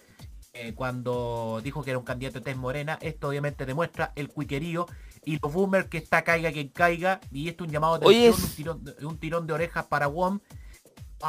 eh, 0.55 0.72
cuando 0.74 1.61
dijo 1.62 1.82
que 1.82 1.90
era 1.90 1.99
un 1.99 2.05
candidato 2.05 2.38
de 2.38 2.45
Tez 2.45 2.57
Morena. 2.57 2.99
Esto 3.03 3.28
obviamente 3.28 3.66
demuestra 3.66 4.12
el 4.16 4.28
cuiquerío 4.28 4.86
y 5.26 5.38
los 5.42 5.53
boomers 5.53 5.88
que 5.88 5.99
está 5.99 6.22
caiga 6.24 6.53
quien 6.53 6.68
caiga. 6.68 7.20
Y 7.32 7.49
esto 7.49 7.64
es 7.64 7.68
un 7.68 7.72
llamado 7.72 7.99
de 7.99 8.07
Oye, 8.07 8.28
atención, 8.28 8.38
es- 8.38 8.49
un, 8.51 8.57
tirón, 8.57 8.84
de- 8.84 9.07
un 9.07 9.18
tirón 9.18 9.47
de 9.47 9.53
orejas 9.53 9.84
para 9.86 10.07
WOM. 10.07 10.40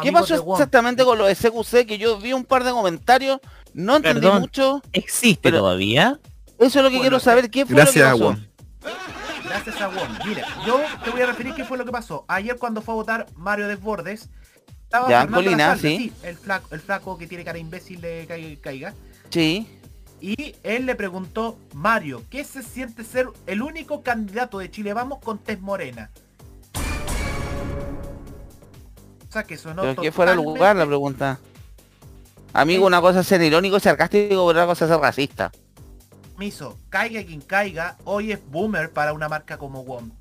¿Qué 0.01 0.11
pasó 0.11 0.33
de 0.35 0.39
WOM, 0.41 0.55
exactamente 0.55 1.03
con 1.05 1.17
los 1.17 1.27
de 1.27 1.35
CQC? 1.35 1.85
Que 1.85 1.97
yo 1.97 2.17
vi 2.19 2.33
un 2.33 2.43
par 2.45 2.63
de 2.63 2.71
comentarios, 2.71 3.39
no 3.73 3.95
entendí 3.97 4.21
Perdón. 4.21 4.41
mucho. 4.41 4.81
¿Existe 4.93 5.39
Pero- 5.43 5.59
todavía? 5.59 6.19
Eso 6.59 6.65
es 6.67 6.75
lo 6.75 6.83
que 6.83 6.95
Bueno, 6.97 7.01
quiero 7.01 7.19
saber. 7.19 7.49
¿Qué 7.49 7.65
fue 7.65 7.75
Gracias, 7.75 8.11
lo 8.11 8.15
que 8.17 8.23
pasó? 8.23 8.33
Juan. 8.33 8.49
Gracias 9.55 9.79
a 9.79 9.87
WOM. 9.87 10.09
Mira, 10.27 10.45
yo 10.65 10.81
te 11.01 11.11
voy 11.11 11.21
a 11.21 11.27
referir 11.27 11.53
qué 11.53 11.63
fue 11.63 11.77
lo 11.77 11.85
que 11.85 11.91
pasó. 11.91 12.25
Ayer 12.27 12.57
cuando 12.57 12.81
fue 12.81 12.93
a 12.93 12.95
votar 12.95 13.27
Mario 13.37 13.69
Desbordes, 13.69 14.29
estaba 14.83 15.09
Ya, 15.09 15.25
Colina, 15.25 15.77
sí. 15.77 16.11
el 16.23 16.35
flaco, 16.35 16.67
el 16.75 16.81
flaco 16.81 17.17
que 17.17 17.25
tiene 17.25 17.45
cara 17.45 17.57
imbécil 17.57 18.01
de 18.01 18.25
caiga. 18.27 18.61
caiga. 18.61 18.93
Sí. 19.29 19.65
Y 20.19 20.55
él 20.63 20.85
le 20.85 20.95
preguntó, 20.95 21.57
Mario, 21.73 22.21
¿qué 22.29 22.43
se 22.43 22.63
siente 22.63 23.05
ser 23.05 23.29
el 23.45 23.61
único 23.61 24.03
candidato 24.03 24.59
de 24.59 24.69
Chile 24.69 24.93
Vamos 24.93 25.19
con 25.19 25.37
Tez 25.37 25.61
Morena? 25.61 26.11
O 29.29 29.31
sea 29.31 29.43
que 29.43 29.55
sonó 29.55 29.83
Pero 29.83 30.01
que 30.01 30.11
fuera 30.11 30.31
el 30.33 30.37
lugar 30.37 30.75
la 30.75 30.85
pregunta. 30.85 31.39
Amigo, 32.51 32.85
una 32.85 32.99
cosa 32.99 33.21
es 33.21 33.27
ser 33.27 33.41
irónico 33.41 33.77
y 33.77 33.79
sarcástico, 33.79 34.27
pero 34.29 34.43
otra 34.43 34.65
cosa 34.65 34.83
es 34.83 34.91
ser 34.91 34.99
racista. 34.99 35.51
Miso, 36.37 36.77
caiga 36.89 37.23
quien 37.23 37.41
caiga, 37.41 37.97
hoy 38.03 38.31
es 38.31 38.39
boomer 38.49 38.91
para 38.91 39.13
una 39.13 39.29
marca 39.29 39.57
como 39.57 39.83
WOM. 39.83 40.11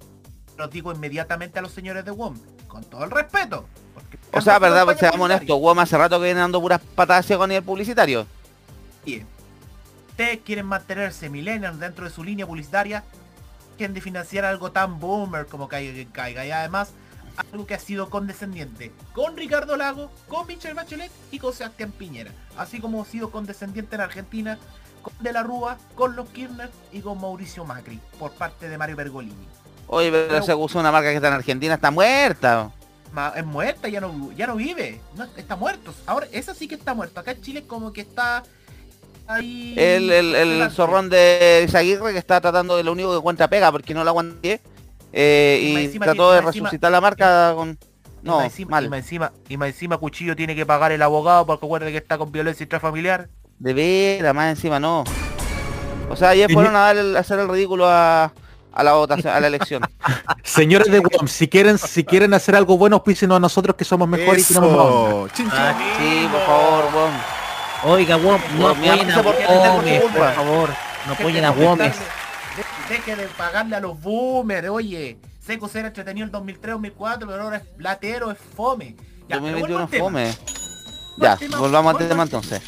Lo 0.57 0.69
digo 0.69 0.93
inmediatamente 0.93 1.59
a 1.59 1.63
los 1.63 1.73
señores 1.73 2.05
de 2.05 2.13
WOM, 2.13 2.39
con 2.69 2.85
todo 2.85 3.05
el 3.05 3.11
respeto. 3.11 3.67
O 4.33 4.41
sea, 4.41 4.59
verdad, 4.59 4.85
pues 4.85 4.99
seamos 4.99 5.21
honestos, 5.21 5.59
Guam 5.59 5.79
hace 5.79 5.99
rato 5.99 6.19
que 6.19 6.27
viene 6.27 6.41
dando 6.41 6.61
puras 6.61 6.81
patadas 6.95 7.27
ciego 7.27 7.45
a 7.45 7.47
nivel 7.47 7.63
publicitario. 7.63 8.27
Bien. 9.05 9.27
Ustedes 10.11 10.41
quieren 10.45 10.67
mantenerse 10.67 11.29
millennials 11.29 11.79
dentro 11.81 12.05
de 12.05 12.11
su 12.11 12.23
línea 12.23 12.47
publicitaria, 12.47 13.03
quieren 13.77 13.95
de 13.95 14.01
financiar 14.01 14.45
algo 14.45 14.71
tan 14.71 15.01
boomer 15.01 15.47
como 15.47 15.69
caiga 15.69 15.93
quien 15.93 16.11
caiga. 16.11 16.47
Y 16.47 16.53
además, 16.53 16.93
algo 17.53 17.67
que 17.67 17.75
ha 17.75 17.79
sido 17.81 18.11
condescendiente 18.11 18.93
con 19.13 19.37
Ricardo 19.37 19.77
Lago, 19.77 20.11
con 20.29 20.47
Michelle 20.47 20.75
Bachelet 20.75 21.11
y 21.33 21.39
con 21.41 21.53
Sebastián 21.53 21.93
Piñera. 21.93 22.31
Así 22.57 22.81
como 22.81 23.03
ha 23.03 23.05
sido 23.05 23.31
condescendiente 23.31 23.97
en 23.97 24.03
Argentina 24.03 24.59
con 25.05 25.13
De 25.21 25.33
la 25.33 25.45
Rúa, 25.45 25.79
con 25.95 26.17
los 26.17 26.29
Kirchner 26.31 26.71
y 26.93 27.01
con 27.01 27.21
Mauricio 27.21 27.65
Macri, 27.65 28.01
por 28.19 28.33
parte 28.33 28.69
de 28.69 28.77
Mario 28.77 28.97
Bergolini. 28.97 29.47
Oye, 29.87 30.11
pero 30.11 30.27
Pero- 30.29 30.43
se 30.43 30.55
usó 30.55 30.81
una 30.81 30.91
marca 30.91 31.11
que 31.11 31.17
está 31.17 31.29
en 31.29 31.35
Argentina, 31.35 31.75
está 31.75 31.93
muerta. 31.93 32.73
Es 33.37 33.45
muerta, 33.47 33.87
ya 33.89 34.01
no, 34.01 34.33
ya 34.33 34.49
no 34.49 34.57
vive, 34.57 35.01
no, 35.17 35.25
está 35.37 35.55
muerto. 35.55 35.95
Ahora, 36.07 36.27
esa 36.33 36.53
sí 36.53 36.67
que 36.67 36.75
está 36.75 36.95
muerto. 36.95 37.21
Acá 37.21 37.31
en 37.31 37.43
Chile 37.43 37.65
como 37.65 37.93
que 37.93 38.01
está 38.01 38.43
ahí... 39.29 39.73
El, 39.77 40.11
el, 40.11 40.35
el 40.35 40.71
zorrón 40.73 41.09
de 41.11 41.65
Izaguirre 41.69 42.13
que 42.13 42.19
está 42.19 42.41
tratando 42.41 42.77
de 42.77 42.83
lo 42.83 42.91
único 42.91 43.13
que 43.13 43.19
encuentra 43.19 43.47
pega 43.47 43.71
porque 43.71 43.95
no 43.95 44.03
la 44.03 44.11
aguanté. 44.11 44.61
eh, 45.13 45.61
Y 45.63 45.97
y 45.97 45.99
trató 46.01 46.33
de 46.33 46.39
encima- 46.41 46.65
resucitar 46.65 46.91
la 46.91 47.01
marca 47.01 47.53
con... 47.55 47.79
Y 48.23 48.27
No, 48.27 48.37
más 48.39 48.47
encima, 48.47 48.69
y 48.69 48.71
mal. 48.71 48.91
más 48.91 48.99
encima, 49.01 49.33
y 49.49 49.57
más 49.59 49.69
encima 49.69 49.99
Cuchillo 49.99 50.35
tiene 50.35 50.57
que 50.57 50.65
pagar 50.67 50.91
el 50.93 51.03
abogado 51.03 51.45
porque 51.47 51.67
acuerde 51.67 51.93
que 51.93 51.99
está 51.99 52.17
con 52.19 52.33
violencia 52.33 52.65
intrafamiliar. 52.65 53.29
De 53.59 53.73
veras, 53.73 54.35
más 54.35 54.51
encima 54.51 54.79
no. 54.81 55.05
O 56.11 56.17
sea, 56.17 56.31
ayer 56.31 56.53
fueron 56.53 56.77
a, 56.77 56.81
dar 56.81 56.97
el- 56.97 57.17
a 57.17 57.21
hacer 57.21 57.39
el 57.39 57.49
ridículo 57.49 57.89
a, 57.89 58.33
a 58.73 58.83
la 58.83 58.93
votación, 58.95 59.33
a 59.35 59.41
la 59.41 59.47
elección. 59.47 59.83
Señores 60.45 60.91
de 60.91 60.99
WOM, 61.01 61.27
si 61.27 61.49
quieren, 61.49 61.79
si 61.79 62.05
quieren 62.05 62.35
hacer 62.35 62.55
algo 62.57 62.77
bueno, 62.77 62.97
auspícenos 62.97 63.37
a 63.37 63.41
nosotros 63.41 63.75
que 63.77 63.85
somos 63.85 64.07
mejores 64.09 64.51
y 64.51 64.55
tenemos. 64.55 65.31
Ah, 65.51 65.75
Sí, 65.99 66.29
por 66.31 66.41
favor, 66.43 66.85
weón. 66.95 67.13
Oiga, 67.97 68.17
WOM, 68.17 68.41
no 68.59 68.69
apoyen 68.69 68.93
a 69.11 69.17
no 69.17 69.17
sé 69.17 69.23
por 69.23 69.35
WOM, 70.21 70.35
favor. 70.35 70.69
No 71.07 71.13
apoyen 71.13 71.45
a 71.45 71.51
Gómez. 71.51 71.95
De- 71.99 72.95
Deje 72.95 73.17
de 73.17 73.27
pagarle 73.29 73.77
a 73.77 73.81
los 73.81 73.99
boomers, 74.01 74.69
oye. 74.69 75.19
Seco 75.41 75.71
era 75.75 75.89
entretenido 75.89 76.27
el 76.27 76.33
2003-2004, 76.33 77.19
pero 77.27 77.43
ahora 77.43 77.57
es 77.59 77.63
latero, 77.79 78.31
es 78.31 78.39
fome. 78.57 78.97
Ya, 79.29 79.41
pero 79.41 79.59
vuelvo 79.59 79.79
2021 79.79 79.79
al 79.79 79.89
tema. 79.89 80.05
fome. 80.05 80.35
Ya, 81.19 81.39
volvamos 81.59 81.95
al 82.01 82.09
tema 82.09 82.23
entonces. 82.25 82.63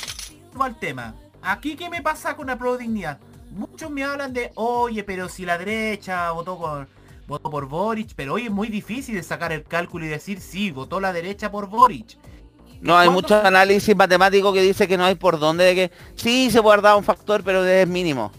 Vuelvo 0.57 0.64
al 0.74 0.78
tema. 0.80 1.14
Aquí, 1.42 1.76
¿qué 1.76 1.88
me 1.88 2.02
pasa 2.02 2.34
con 2.34 2.48
la 2.48 2.57
pro 2.59 2.76
dignidad? 2.76 3.18
Muchos 3.50 3.90
me 3.90 4.02
hablan 4.04 4.32
de, 4.32 4.50
oye, 4.57 5.04
pero 5.04 5.28
si 5.28 5.44
la 5.44 5.57
derecha 5.59 6.30
votó 6.32 6.59
con 6.59 6.88
votó 7.28 7.50
por 7.50 7.66
Boric, 7.66 8.11
pero 8.14 8.34
hoy 8.34 8.44
es 8.46 8.50
muy 8.52 8.68
difícil 8.68 9.16
de 9.16 9.22
sacar 9.22 9.50
el 9.52 9.64
cálculo 9.64 10.04
y 10.04 10.09
decir, 10.09 10.40
sí, 10.40 10.70
votó 10.70 11.00
la 11.00 11.12
derecha 11.12 11.50
por 11.50 11.66
Boric. 11.68 12.16
No, 12.80 12.96
hay 12.96 13.07
¿Cuándo- 13.09 13.12
muchos 13.12 13.44
análisis 13.44 13.96
matemáticos 13.96 14.52
que 14.54 14.62
dice 14.62 14.86
que 14.86 14.96
no 14.96 15.04
hay 15.04 15.16
por 15.16 15.38
dónde, 15.38 15.64
de 15.64 15.74
que 15.74 15.92
sí 16.14 16.50
se 16.50 16.62
puede 16.62 16.80
dar 16.82 16.96
un 16.96 17.02
factor, 17.04 17.42
pero 17.42 17.64
es 17.64 17.88
mínimo. 17.88 18.30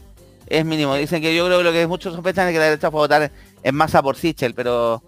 Es 0.46 0.64
mínimo. 0.64 0.96
Dicen 0.96 1.22
que 1.22 1.36
yo 1.36 1.46
creo 1.48 1.58
que 1.58 1.64
lo 1.66 1.72
que 1.74 1.86
muchos 1.88 2.14
sospechan 2.14 2.48
es 2.48 2.54
que 2.54 2.60
la 2.60 2.66
derecha 2.66 2.90
puede 2.90 3.04
votar 3.04 3.32
en 3.62 3.76
masa 3.76 4.02
por 4.02 4.16
Sichel, 4.16 4.54
pero 4.54 5.04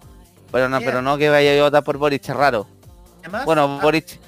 pero 0.51 0.67
no, 0.67 0.79
pero 0.79 1.01
no 1.01 1.17
que 1.17 1.29
vaya 1.29 1.57
a 1.61 1.63
votar 1.63 1.83
por 1.83 1.97
Boric, 1.97 2.27
es 2.27 2.35
raro. 2.35 2.67
Además, 3.21 3.45
Bueno, 3.45 3.77
ah, 3.79 3.83
Boric, 3.83 4.19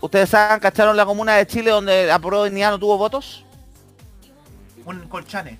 ¿ustedes 0.00 0.28
saben, 0.30 0.60
cacharon 0.60 0.96
la 0.96 1.04
comuna 1.06 1.34
de 1.34 1.46
Chile 1.46 1.70
donde 1.70 2.06
la 2.06 2.18
Pro 2.18 2.44
Dignidad 2.44 2.70
no 2.70 2.78
tuvo 2.78 2.98
votos? 2.98 3.44
un 4.84 5.08
colchane. 5.08 5.58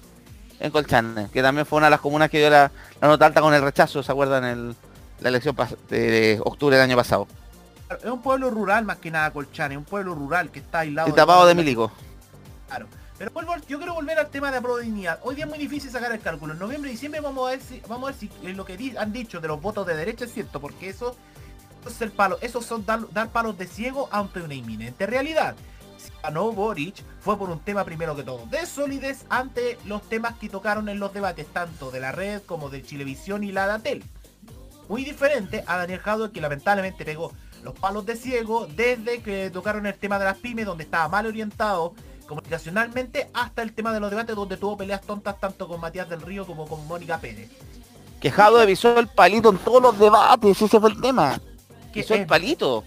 En 0.58 0.70
Colchane, 0.70 1.28
que 1.32 1.42
también 1.42 1.66
fue 1.66 1.76
una 1.78 1.88
de 1.88 1.90
las 1.90 2.00
comunas 2.00 2.30
que 2.30 2.38
dio 2.38 2.48
la, 2.48 2.70
la 3.00 3.08
nota 3.08 3.26
alta 3.26 3.40
con 3.42 3.52
el 3.52 3.60
rechazo, 3.60 4.02
¿se 4.02 4.10
acuerdan? 4.10 4.44
El, 4.44 4.76
la 5.20 5.28
elección 5.28 5.54
de 5.90 6.40
octubre 6.44 6.76
del 6.76 6.84
año 6.84 6.96
pasado. 6.96 7.26
Es 8.02 8.10
un 8.10 8.22
pueblo 8.22 8.50
rural 8.50 8.84
más 8.84 8.96
que 8.98 9.10
nada 9.10 9.32
Colchane, 9.32 9.76
un 9.76 9.84
pueblo 9.84 10.14
rural 10.14 10.50
que 10.50 10.60
está 10.60 10.80
aislado. 10.80 11.08
Y 11.08 11.12
tapado 11.12 11.46
de 11.46 11.54
milico. 11.54 11.92
Claro. 12.68 12.86
Pero 13.18 13.30
vuelvo 13.32 13.54
yo 13.68 13.78
quiero 13.78 13.94
volver 13.94 14.18
al 14.18 14.28
tema 14.28 14.50
de 14.50 14.60
la. 14.60 15.18
Hoy 15.22 15.34
día 15.34 15.44
es 15.44 15.50
muy 15.50 15.58
difícil 15.58 15.90
sacar 15.90 16.12
el 16.12 16.20
cálculo. 16.20 16.52
En 16.52 16.58
noviembre 16.58 16.90
y 16.90 16.92
diciembre 16.94 17.20
vamos 17.20 17.46
a 17.48 17.50
ver 17.52 17.60
si, 17.60 17.80
vamos 17.88 18.08
a 18.08 18.12
ver 18.12 18.20
si 18.20 18.30
lo 18.54 18.64
que 18.64 18.76
di- 18.76 18.96
han 18.96 19.12
dicho 19.12 19.40
de 19.40 19.48
los 19.48 19.60
votos 19.60 19.86
de 19.86 19.96
derecha 19.96 20.24
es 20.24 20.32
cierto, 20.32 20.60
porque 20.60 20.88
eso, 20.90 21.16
eso 21.86 21.96
es 21.96 22.02
el 22.02 22.12
palo, 22.12 22.38
esos 22.40 22.64
son 22.64 22.84
dar, 22.84 23.08
dar 23.12 23.28
palos 23.28 23.56
de 23.56 23.66
ciego 23.66 24.08
ante 24.10 24.40
una 24.40 24.54
inminente 24.54 25.06
realidad. 25.06 25.54
Si 25.98 26.10
ganó 26.22 26.52
Boric 26.52 27.02
fue 27.20 27.38
por 27.38 27.48
un 27.50 27.60
tema 27.60 27.84
primero 27.84 28.16
que 28.16 28.22
todo, 28.22 28.46
de 28.46 28.66
solidez 28.66 29.24
ante 29.28 29.78
los 29.84 30.02
temas 30.02 30.34
que 30.36 30.48
tocaron 30.48 30.88
en 30.88 30.98
los 30.98 31.12
debates, 31.12 31.46
tanto 31.46 31.90
de 31.90 32.00
la 32.00 32.12
red 32.12 32.42
como 32.42 32.68
de 32.70 32.82
Chilevisión 32.82 33.44
y 33.44 33.52
la 33.52 33.66
Datel. 33.66 34.04
muy 34.88 35.04
diferente 35.04 35.64
a 35.66 35.78
Daniel 35.78 36.00
Jadwe 36.00 36.32
que 36.32 36.40
lamentablemente 36.40 37.04
pegó 37.04 37.32
los 37.62 37.74
palos 37.74 38.06
de 38.06 38.16
ciego 38.16 38.66
desde 38.66 39.20
que 39.22 39.50
tocaron 39.50 39.86
el 39.86 39.94
tema 39.94 40.18
de 40.18 40.26
las 40.26 40.38
pymes 40.38 40.66
donde 40.66 40.84
estaba 40.84 41.08
mal 41.08 41.26
orientado 41.26 41.94
comunicacionalmente 42.26 43.30
hasta 43.32 43.62
el 43.62 43.72
tema 43.72 43.92
de 43.92 44.00
los 44.00 44.10
debates 44.10 44.36
donde 44.36 44.56
tuvo 44.56 44.76
peleas 44.76 45.00
tontas 45.00 45.38
tanto 45.40 45.66
con 45.68 45.80
Matías 45.80 46.08
del 46.08 46.20
Río 46.20 46.46
como 46.46 46.66
con 46.66 46.86
Mónica 46.86 47.18
Pérez. 47.18 47.50
Que 48.20 48.30
Jadwe 48.30 48.66
pisó 48.66 48.98
el 48.98 49.08
palito 49.08 49.50
en 49.50 49.58
todos 49.58 49.82
los 49.82 49.98
debates, 49.98 50.60
ese 50.60 50.80
fue 50.80 50.90
el 50.90 51.00
tema. 51.00 51.40
Que 52.04 52.14
el 52.14 52.20
es- 52.22 52.26
palito. 52.26 52.84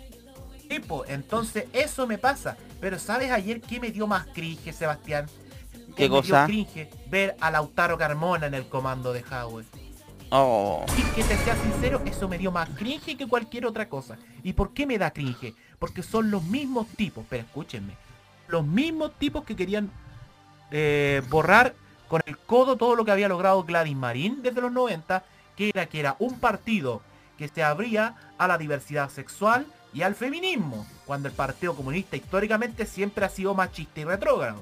Tipo, 0.68 1.03
entonces 1.07 1.66
eso 1.74 2.05
me 2.05 2.18
pasa. 2.18 2.55
Pero 2.80 2.99
¿sabes 2.99 3.32
ayer 3.32 3.60
qué 3.62 3.80
me 3.80 3.91
dio 3.91 4.05
más 4.07 4.28
cringe, 4.28 4.72
Sebastián? 4.74 5.26
¿Qué 5.95 6.03
Me 6.03 6.10
dio 6.10 6.22
cosa? 6.22 6.45
cringe 6.45 6.89
ver 7.10 7.36
a 7.41 7.49
Lautaro 7.51 7.97
Carmona 7.97 8.45
en 8.47 8.53
el 8.53 8.68
comando 8.68 9.12
de 9.12 9.24
Jadwe. 9.24 9.66
Oh. 10.32 10.86
Y 10.95 11.01
que 11.16 11.24
te 11.24 11.36
sea 11.38 11.55
sincero, 11.55 12.01
eso 12.05 12.28
me 12.30 12.38
dio 12.38 12.51
más 12.51 12.70
cringe 12.70 13.18
que 13.18 13.28
cualquier 13.28 13.66
otra 13.66 13.89
cosa. 13.89 14.18
¿Y 14.43 14.53
por 14.53 14.74
qué 14.74 14.86
me 14.86 14.99
da 14.99 15.10
cringe? 15.12 15.55
Porque 15.80 16.03
son 16.03 16.30
los 16.30 16.43
mismos 16.43 16.88
tipos, 16.95 17.26
pero 17.28 17.43
escúchenme, 17.43 17.95
los 18.47 18.64
mismos 18.66 19.14
tipos 19.18 19.43
que 19.43 19.55
querían 19.55 19.89
eh, 20.72 21.24
borrar 21.30 21.74
con 22.07 22.22
el 22.28 22.38
codo 22.38 22.76
todo 22.76 22.95
lo 22.95 23.03
que 23.05 23.12
había 23.12 23.28
logrado 23.28 23.64
Gladys 23.64 23.95
Marín 23.95 24.43
desde 24.43 24.62
los 24.62 24.72
90, 24.72 25.24
que 25.55 25.70
era 25.70 25.88
que 25.88 25.99
era 25.99 26.16
un 26.20 26.39
partido 26.39 27.01
que 27.40 27.48
se 27.48 27.64
abría 27.64 28.16
a 28.38 28.50
la 28.50 28.58
diversidad 28.58 29.10
sexual 29.10 29.66
y 29.94 30.02
al 30.02 30.14
feminismo, 30.14 30.86
cuando 31.06 31.30
el 31.30 31.34
Partido 31.34 31.74
Comunista 31.74 32.18
históricamente 32.18 32.86
siempre 32.86 33.24
ha 33.24 33.30
sido 33.30 33.56
machista 33.56 34.02
y 34.02 34.04
retrógrado. 34.04 34.62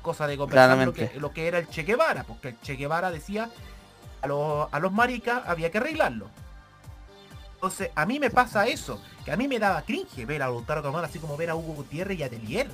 Cosa 0.00 0.26
de 0.26 0.38
conversar 0.38 0.70
lo 0.78 0.92
que, 0.94 1.00
Claramente. 1.00 1.20
lo 1.20 1.32
que 1.32 1.46
era 1.46 1.58
el 1.58 1.68
Che 1.68 1.82
Guevara, 1.82 2.24
porque 2.24 2.48
el 2.48 2.60
Che 2.62 2.76
Guevara 2.76 3.10
decía 3.10 3.50
a 4.22 4.26
los, 4.26 4.66
a 4.72 4.80
los 4.80 4.92
maricas 4.92 5.42
había 5.46 5.70
que 5.70 5.76
arreglarlo. 5.76 6.30
Entonces, 7.56 7.90
a 7.94 8.06
mí 8.06 8.18
me 8.18 8.30
pasa 8.30 8.66
eso, 8.66 8.98
que 9.26 9.30
a 9.30 9.36
mí 9.36 9.46
me 9.46 9.58
daba 9.58 9.82
cringe 9.82 10.24
ver 10.24 10.42
a 10.42 10.46
Lautaro 10.46 10.82
Carmona 10.82 11.08
así 11.08 11.18
como 11.18 11.36
ver 11.36 11.50
a 11.50 11.54
Hugo 11.54 11.74
Gutiérrez 11.74 12.18
y 12.18 12.22
a 12.22 12.30
Telier. 12.30 12.68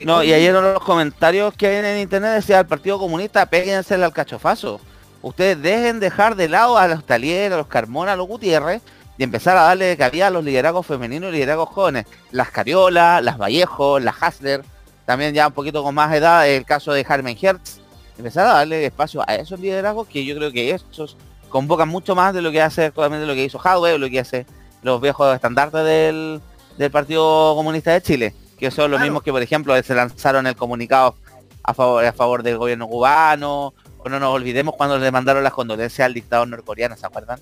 No, 0.00 0.22
y 0.22 0.32
ayer 0.32 0.54
en 0.54 0.62
los 0.62 0.82
comentarios 0.82 1.52
que 1.54 1.66
hay 1.66 1.84
en 1.84 1.98
internet 1.98 2.36
decía 2.36 2.60
el 2.60 2.66
Partido 2.66 2.98
Comunista, 2.98 3.44
péguense 3.44 3.96
al 3.96 4.12
cachofazo. 4.14 4.80
Ustedes 5.22 5.60
dejen 5.60 6.00
dejar 6.00 6.34
de 6.36 6.48
lado 6.48 6.78
a 6.78 6.88
los 6.88 7.04
Talier, 7.04 7.52
a 7.52 7.58
los 7.58 7.66
Carmona, 7.66 8.12
a 8.12 8.16
los 8.16 8.26
Gutiérrez 8.26 8.82
y 9.18 9.22
empezar 9.22 9.56
a 9.56 9.62
darle 9.64 9.96
cabida 9.96 10.28
a 10.28 10.30
los 10.30 10.42
liderazgos 10.44 10.86
femeninos 10.86 11.30
y 11.30 11.32
liderazgos 11.34 11.68
jóvenes. 11.68 12.06
Las 12.30 12.50
Cariola, 12.50 13.20
las 13.20 13.36
Vallejo, 13.36 13.98
las 13.98 14.22
Hasler, 14.22 14.62
también 15.04 15.34
ya 15.34 15.48
un 15.48 15.52
poquito 15.52 15.82
con 15.82 15.94
más 15.94 16.14
edad, 16.14 16.48
el 16.48 16.64
caso 16.64 16.92
de 16.92 17.04
Carmen 17.04 17.36
Hertz. 17.40 17.80
Empezar 18.16 18.46
a 18.46 18.52
darle 18.54 18.86
espacio 18.86 19.22
a 19.26 19.34
esos 19.34 19.60
liderazgos 19.60 20.06
que 20.08 20.24
yo 20.24 20.34
creo 20.36 20.52
que 20.52 20.70
estos 20.70 21.16
convocan 21.48 21.88
mucho 21.88 22.14
más 22.14 22.32
de 22.32 22.40
lo 22.42 22.50
que 22.50 22.62
hace 22.62 22.84
actualmente 22.86 23.26
lo 23.26 23.34
que 23.34 23.44
hizo 23.44 23.58
Jadwe, 23.58 23.94
o 23.94 23.98
lo 23.98 24.08
que 24.08 24.20
hace 24.20 24.46
los 24.82 25.00
viejos 25.00 25.34
estandartes 25.34 25.84
del, 25.84 26.40
del 26.78 26.90
Partido 26.90 27.54
Comunista 27.56 27.92
de 27.92 28.00
Chile, 28.02 28.34
que 28.58 28.70
son 28.70 28.90
los 28.90 28.98
Claro. 28.98 29.04
mismos 29.04 29.22
que, 29.22 29.32
por 29.32 29.42
ejemplo, 29.42 29.82
se 29.82 29.94
lanzaron 29.94 30.46
el 30.46 30.54
comunicado 30.56 31.16
a 31.62 31.74
favor, 31.74 32.04
a 32.04 32.12
favor 32.12 32.42
del 32.42 32.56
gobierno 32.56 32.86
cubano, 32.88 33.74
no 34.08 34.18
nos 34.20 34.34
olvidemos 34.34 34.74
cuando 34.76 34.98
le 34.98 35.10
mandaron 35.10 35.42
las 35.44 35.52
condolencias 35.52 36.06
al 36.06 36.14
dictador 36.14 36.48
norcoreano, 36.48 36.96
¿se 36.96 37.06
acuerdan? 37.06 37.40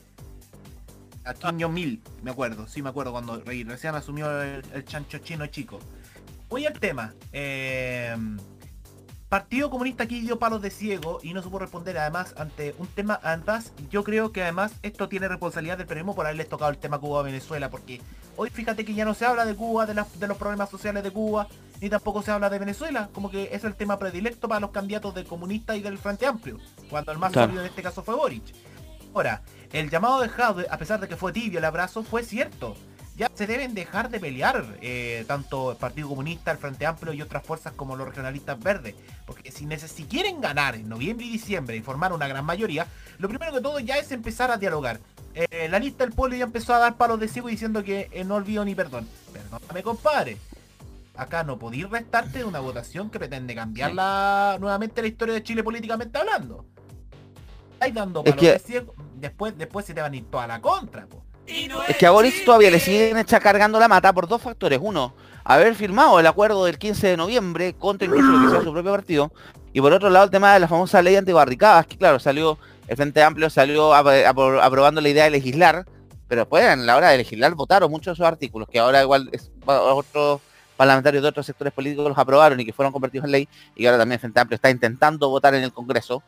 A 1.24 1.34
Kim 1.34 1.60
Jong-il, 1.60 2.00
me 2.22 2.30
acuerdo, 2.30 2.66
sí 2.66 2.82
me 2.82 2.88
acuerdo 2.88 3.12
cuando 3.12 3.40
re- 3.44 3.64
recién 3.64 3.94
asumió 3.94 4.42
el, 4.42 4.62
el 4.72 4.84
chancho 4.84 5.18
chino 5.18 5.46
chico. 5.46 5.78
Voy 6.48 6.64
al 6.66 6.78
tema. 6.80 7.12
eh, 7.32 8.16
Partido 9.28 9.68
Comunista 9.68 10.04
aquí 10.04 10.20
dio 10.22 10.38
palos 10.38 10.62
de 10.62 10.70
ciego 10.70 11.18
y 11.22 11.34
no 11.34 11.42
supo 11.42 11.58
responder 11.58 11.98
además 11.98 12.34
ante 12.38 12.74
un 12.78 12.86
tema, 12.86 13.20
además 13.22 13.74
yo 13.90 14.02
creo 14.02 14.32
que 14.32 14.42
además 14.42 14.72
esto 14.82 15.10
tiene 15.10 15.28
responsabilidad 15.28 15.76
del 15.76 15.86
periodismo 15.86 16.14
por 16.14 16.24
haberles 16.24 16.48
tocado 16.48 16.70
el 16.70 16.78
tema 16.78 16.98
Cuba-Venezuela, 16.98 17.68
porque 17.68 18.00
hoy 18.36 18.48
fíjate 18.48 18.86
que 18.86 18.94
ya 18.94 19.04
no 19.04 19.12
se 19.12 19.26
habla 19.26 19.44
de 19.44 19.54
Cuba, 19.54 19.84
de, 19.84 19.92
los 19.94 20.36
problemas 20.38 20.70
sociales 20.70 21.02
de 21.02 21.10
Cuba, 21.10 21.46
ni 21.82 21.90
tampoco 21.90 22.22
se 22.22 22.30
habla 22.30 22.48
de 22.48 22.58
Venezuela, 22.58 23.10
como 23.12 23.30
que 23.30 23.50
es 23.52 23.64
el 23.64 23.74
tema 23.74 23.98
predilecto 23.98 24.48
para 24.48 24.60
los 24.60 24.70
candidatos 24.70 25.14
del 25.14 25.26
comunista 25.26 25.76
y 25.76 25.82
del 25.82 25.98
Frente 25.98 26.24
Amplio, 26.24 26.56
cuando 26.88 27.12
el 27.12 27.18
más 27.18 27.32
Claro. 27.32 27.48
sólido 27.48 27.64
en 27.64 27.68
este 27.68 27.82
caso 27.82 28.02
fue 28.02 28.14
Boric. 28.14 28.54
Ahora, 29.14 29.42
el 29.72 29.90
llamado 29.90 30.20
de 30.22 30.30
Jadwe, 30.30 30.66
a 30.70 30.78
pesar 30.78 31.00
de 31.00 31.08
que 31.08 31.16
fue 31.16 31.34
tibio 31.34 31.58
el 31.58 31.64
abrazo, 31.66 32.02
fue 32.02 32.22
cierto. 32.22 32.76
Ya 33.18 33.28
se 33.34 33.48
deben 33.48 33.74
dejar 33.74 34.10
de 34.10 34.20
pelear 34.20 34.64
eh, 34.80 35.24
tanto 35.26 35.72
el 35.72 35.76
Partido 35.76 36.08
Comunista, 36.08 36.52
el 36.52 36.58
Frente 36.58 36.86
Amplio 36.86 37.12
y 37.12 37.20
otras 37.20 37.42
fuerzas 37.44 37.72
como 37.72 37.96
los 37.96 38.06
regionalistas 38.06 38.60
verdes. 38.60 38.94
Porque 39.26 39.50
si, 39.50 39.66
si 39.88 40.04
quieren 40.04 40.40
ganar 40.40 40.76
en 40.76 40.88
noviembre 40.88 41.26
y 41.26 41.30
diciembre 41.30 41.76
y 41.76 41.80
formar 41.82 42.12
una 42.12 42.28
gran 42.28 42.44
mayoría, 42.44 42.86
lo 43.18 43.28
primero 43.28 43.52
que 43.52 43.60
todo 43.60 43.80
ya 43.80 43.96
es 43.98 44.12
empezar 44.12 44.52
a 44.52 44.56
dialogar. 44.56 45.00
Eh, 45.34 45.66
la 45.68 45.80
lista 45.80 46.04
del 46.04 46.14
pueblo 46.14 46.36
ya 46.36 46.44
empezó 46.44 46.72
a 46.74 46.78
dar 46.78 46.96
palos 46.96 47.18
de 47.18 47.26
ciego 47.26 47.48
diciendo 47.48 47.82
que 47.82 48.08
eh, 48.12 48.22
no 48.24 48.36
olvido 48.36 48.64
ni 48.64 48.76
perdón. 48.76 49.08
Perdóname, 49.32 49.82
compadre. 49.82 50.36
Acá 51.16 51.42
no 51.42 51.58
podéis 51.58 51.90
restarte 51.90 52.38
de 52.38 52.44
una 52.44 52.60
votación 52.60 53.10
que 53.10 53.18
pretende 53.18 53.52
cambiar 53.52 53.92
la, 53.94 54.56
nuevamente 54.60 55.02
la 55.02 55.08
historia 55.08 55.34
de 55.34 55.42
Chile 55.42 55.64
políticamente 55.64 56.16
hablando. 56.16 56.64
Estáis 57.72 57.94
dando 57.94 58.20
Es 58.20 58.26
palos 58.30 58.40
que- 58.40 58.52
de 58.52 58.58
ciego, 58.60 58.94
después, 59.16 59.58
después 59.58 59.84
se 59.86 59.92
te 59.94 60.00
van 60.00 60.12
a 60.12 60.16
ir 60.16 60.30
toda 60.30 60.46
la 60.46 60.60
contra, 60.60 61.04
po. 61.06 61.24
Es 61.88 61.96
que 61.96 62.06
a 62.06 62.10
Boris 62.10 62.44
todavía 62.44 62.70
le 62.70 62.80
siguen 62.80 63.16
echa 63.16 63.40
cargando 63.40 63.78
la 63.80 63.88
mata 63.88 64.12
por 64.12 64.28
dos 64.28 64.40
factores. 64.42 64.78
Uno, 64.82 65.14
haber 65.44 65.74
firmado 65.74 66.20
el 66.20 66.26
acuerdo 66.26 66.64
del 66.64 66.78
15 66.78 67.06
de 67.08 67.16
noviembre 67.16 67.74
contra 67.74 68.06
incluso 68.06 68.30
lo 68.52 68.62
su 68.62 68.72
propio 68.72 68.90
partido. 68.92 69.32
Y 69.72 69.80
por 69.80 69.92
otro 69.92 70.10
lado 70.10 70.24
el 70.26 70.30
tema 70.30 70.52
de 70.54 70.60
la 70.60 70.68
famosa 70.68 71.00
ley 71.02 71.16
antibarricadas, 71.16 71.86
que 71.86 71.96
claro, 71.96 72.18
salió, 72.18 72.58
el 72.86 72.96
Frente 72.96 73.22
Amplio 73.22 73.48
salió 73.50 73.92
apro- 73.94 74.24
apro- 74.26 74.60
aprobando 74.62 75.00
la 75.00 75.08
idea 75.08 75.24
de 75.24 75.30
legislar, 75.30 75.84
pero 76.26 76.42
después 76.42 76.64
en 76.64 76.86
la 76.86 76.96
hora 76.96 77.10
de 77.10 77.18
legislar 77.18 77.54
votaron 77.54 77.90
muchos 77.90 78.06
de 78.06 78.12
esos 78.22 78.26
artículos, 78.26 78.68
que 78.68 78.78
ahora 78.78 79.02
igual 79.02 79.30
otros 79.66 80.40
parlamentarios 80.76 81.22
de 81.22 81.28
otros 81.28 81.46
sectores 81.46 81.72
políticos 81.72 82.08
los 82.08 82.18
aprobaron 82.18 82.58
y 82.60 82.64
que 82.64 82.72
fueron 82.72 82.92
convertidos 82.92 83.24
en 83.26 83.32
ley, 83.32 83.48
y 83.74 83.86
ahora 83.86 83.98
también 83.98 84.14
el 84.16 84.20
Frente 84.20 84.40
Amplio 84.40 84.54
está 84.56 84.70
intentando 84.70 85.28
votar 85.28 85.54
en 85.54 85.62
el 85.62 85.72
Congreso. 85.72 86.22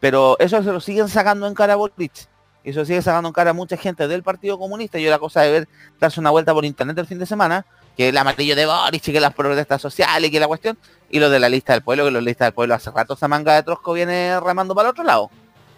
Pero 0.00 0.36
eso 0.38 0.62
se 0.62 0.70
lo 0.72 0.78
siguen 0.80 1.08
sacando 1.08 1.46
en 1.48 1.54
cara 1.54 1.74
a. 1.74 2.28
Y 2.64 2.70
eso 2.70 2.84
sigue 2.84 3.00
sacando 3.02 3.28
en 3.28 3.32
cara 3.32 3.50
a 3.50 3.54
mucha 3.54 3.76
gente 3.76 4.06
del 4.08 4.22
Partido 4.22 4.58
Comunista. 4.58 4.98
Y 4.98 5.04
yo 5.04 5.10
la 5.10 5.18
cosa 5.18 5.42
de 5.42 5.50
ver, 5.52 5.68
darse 6.00 6.20
una 6.20 6.30
vuelta 6.30 6.52
por 6.52 6.64
internet 6.64 6.98
el 6.98 7.06
fin 7.06 7.18
de 7.18 7.26
semana, 7.26 7.64
que 7.96 8.08
el 8.10 8.16
amarillo 8.16 8.54
de 8.56 8.66
Boris 8.66 9.06
y 9.08 9.12
que 9.12 9.20
las 9.20 9.32
protestas 9.34 9.80
sociales 9.80 10.28
y 10.28 10.32
que 10.32 10.40
la 10.40 10.46
cuestión, 10.48 10.76
y 11.10 11.18
lo 11.18 11.30
de 11.30 11.38
la 11.38 11.48
lista 11.48 11.72
del 11.72 11.82
pueblo, 11.82 12.04
que 12.04 12.10
la 12.10 12.20
lista 12.20 12.44
del 12.44 12.52
pueblo 12.54 12.74
hace 12.74 12.90
rato 12.90 13.14
esa 13.14 13.28
manga 13.28 13.54
de 13.54 13.62
Trosco 13.62 13.92
viene 13.92 14.38
remando 14.40 14.74
para 14.74 14.88
el 14.88 14.92
otro 14.92 15.04
lado. 15.04 15.30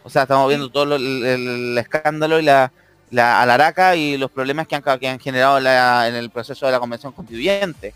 O 0.02 0.10
sea, 0.10 0.22
estamos 0.22 0.48
viendo 0.48 0.70
todo 0.70 0.86
lo- 0.86 0.96
el, 0.96 1.24
el 1.24 1.78
escándalo 1.78 2.38
y 2.38 2.42
la, 2.42 2.72
la 3.10 3.42
alaraca 3.42 3.94
y 3.96 4.16
los 4.16 4.30
problemas 4.30 4.66
que 4.66 4.74
han, 4.76 4.82
ca- 4.82 4.98
que 4.98 5.08
han 5.08 5.20
generado 5.20 5.58
en 5.58 5.64
la- 5.64 6.08
en 6.08 6.14
el 6.14 6.30
proceso 6.30 6.66
de 6.66 6.72
la 6.72 6.80
convención 6.80 7.12
constituyente. 7.12 7.94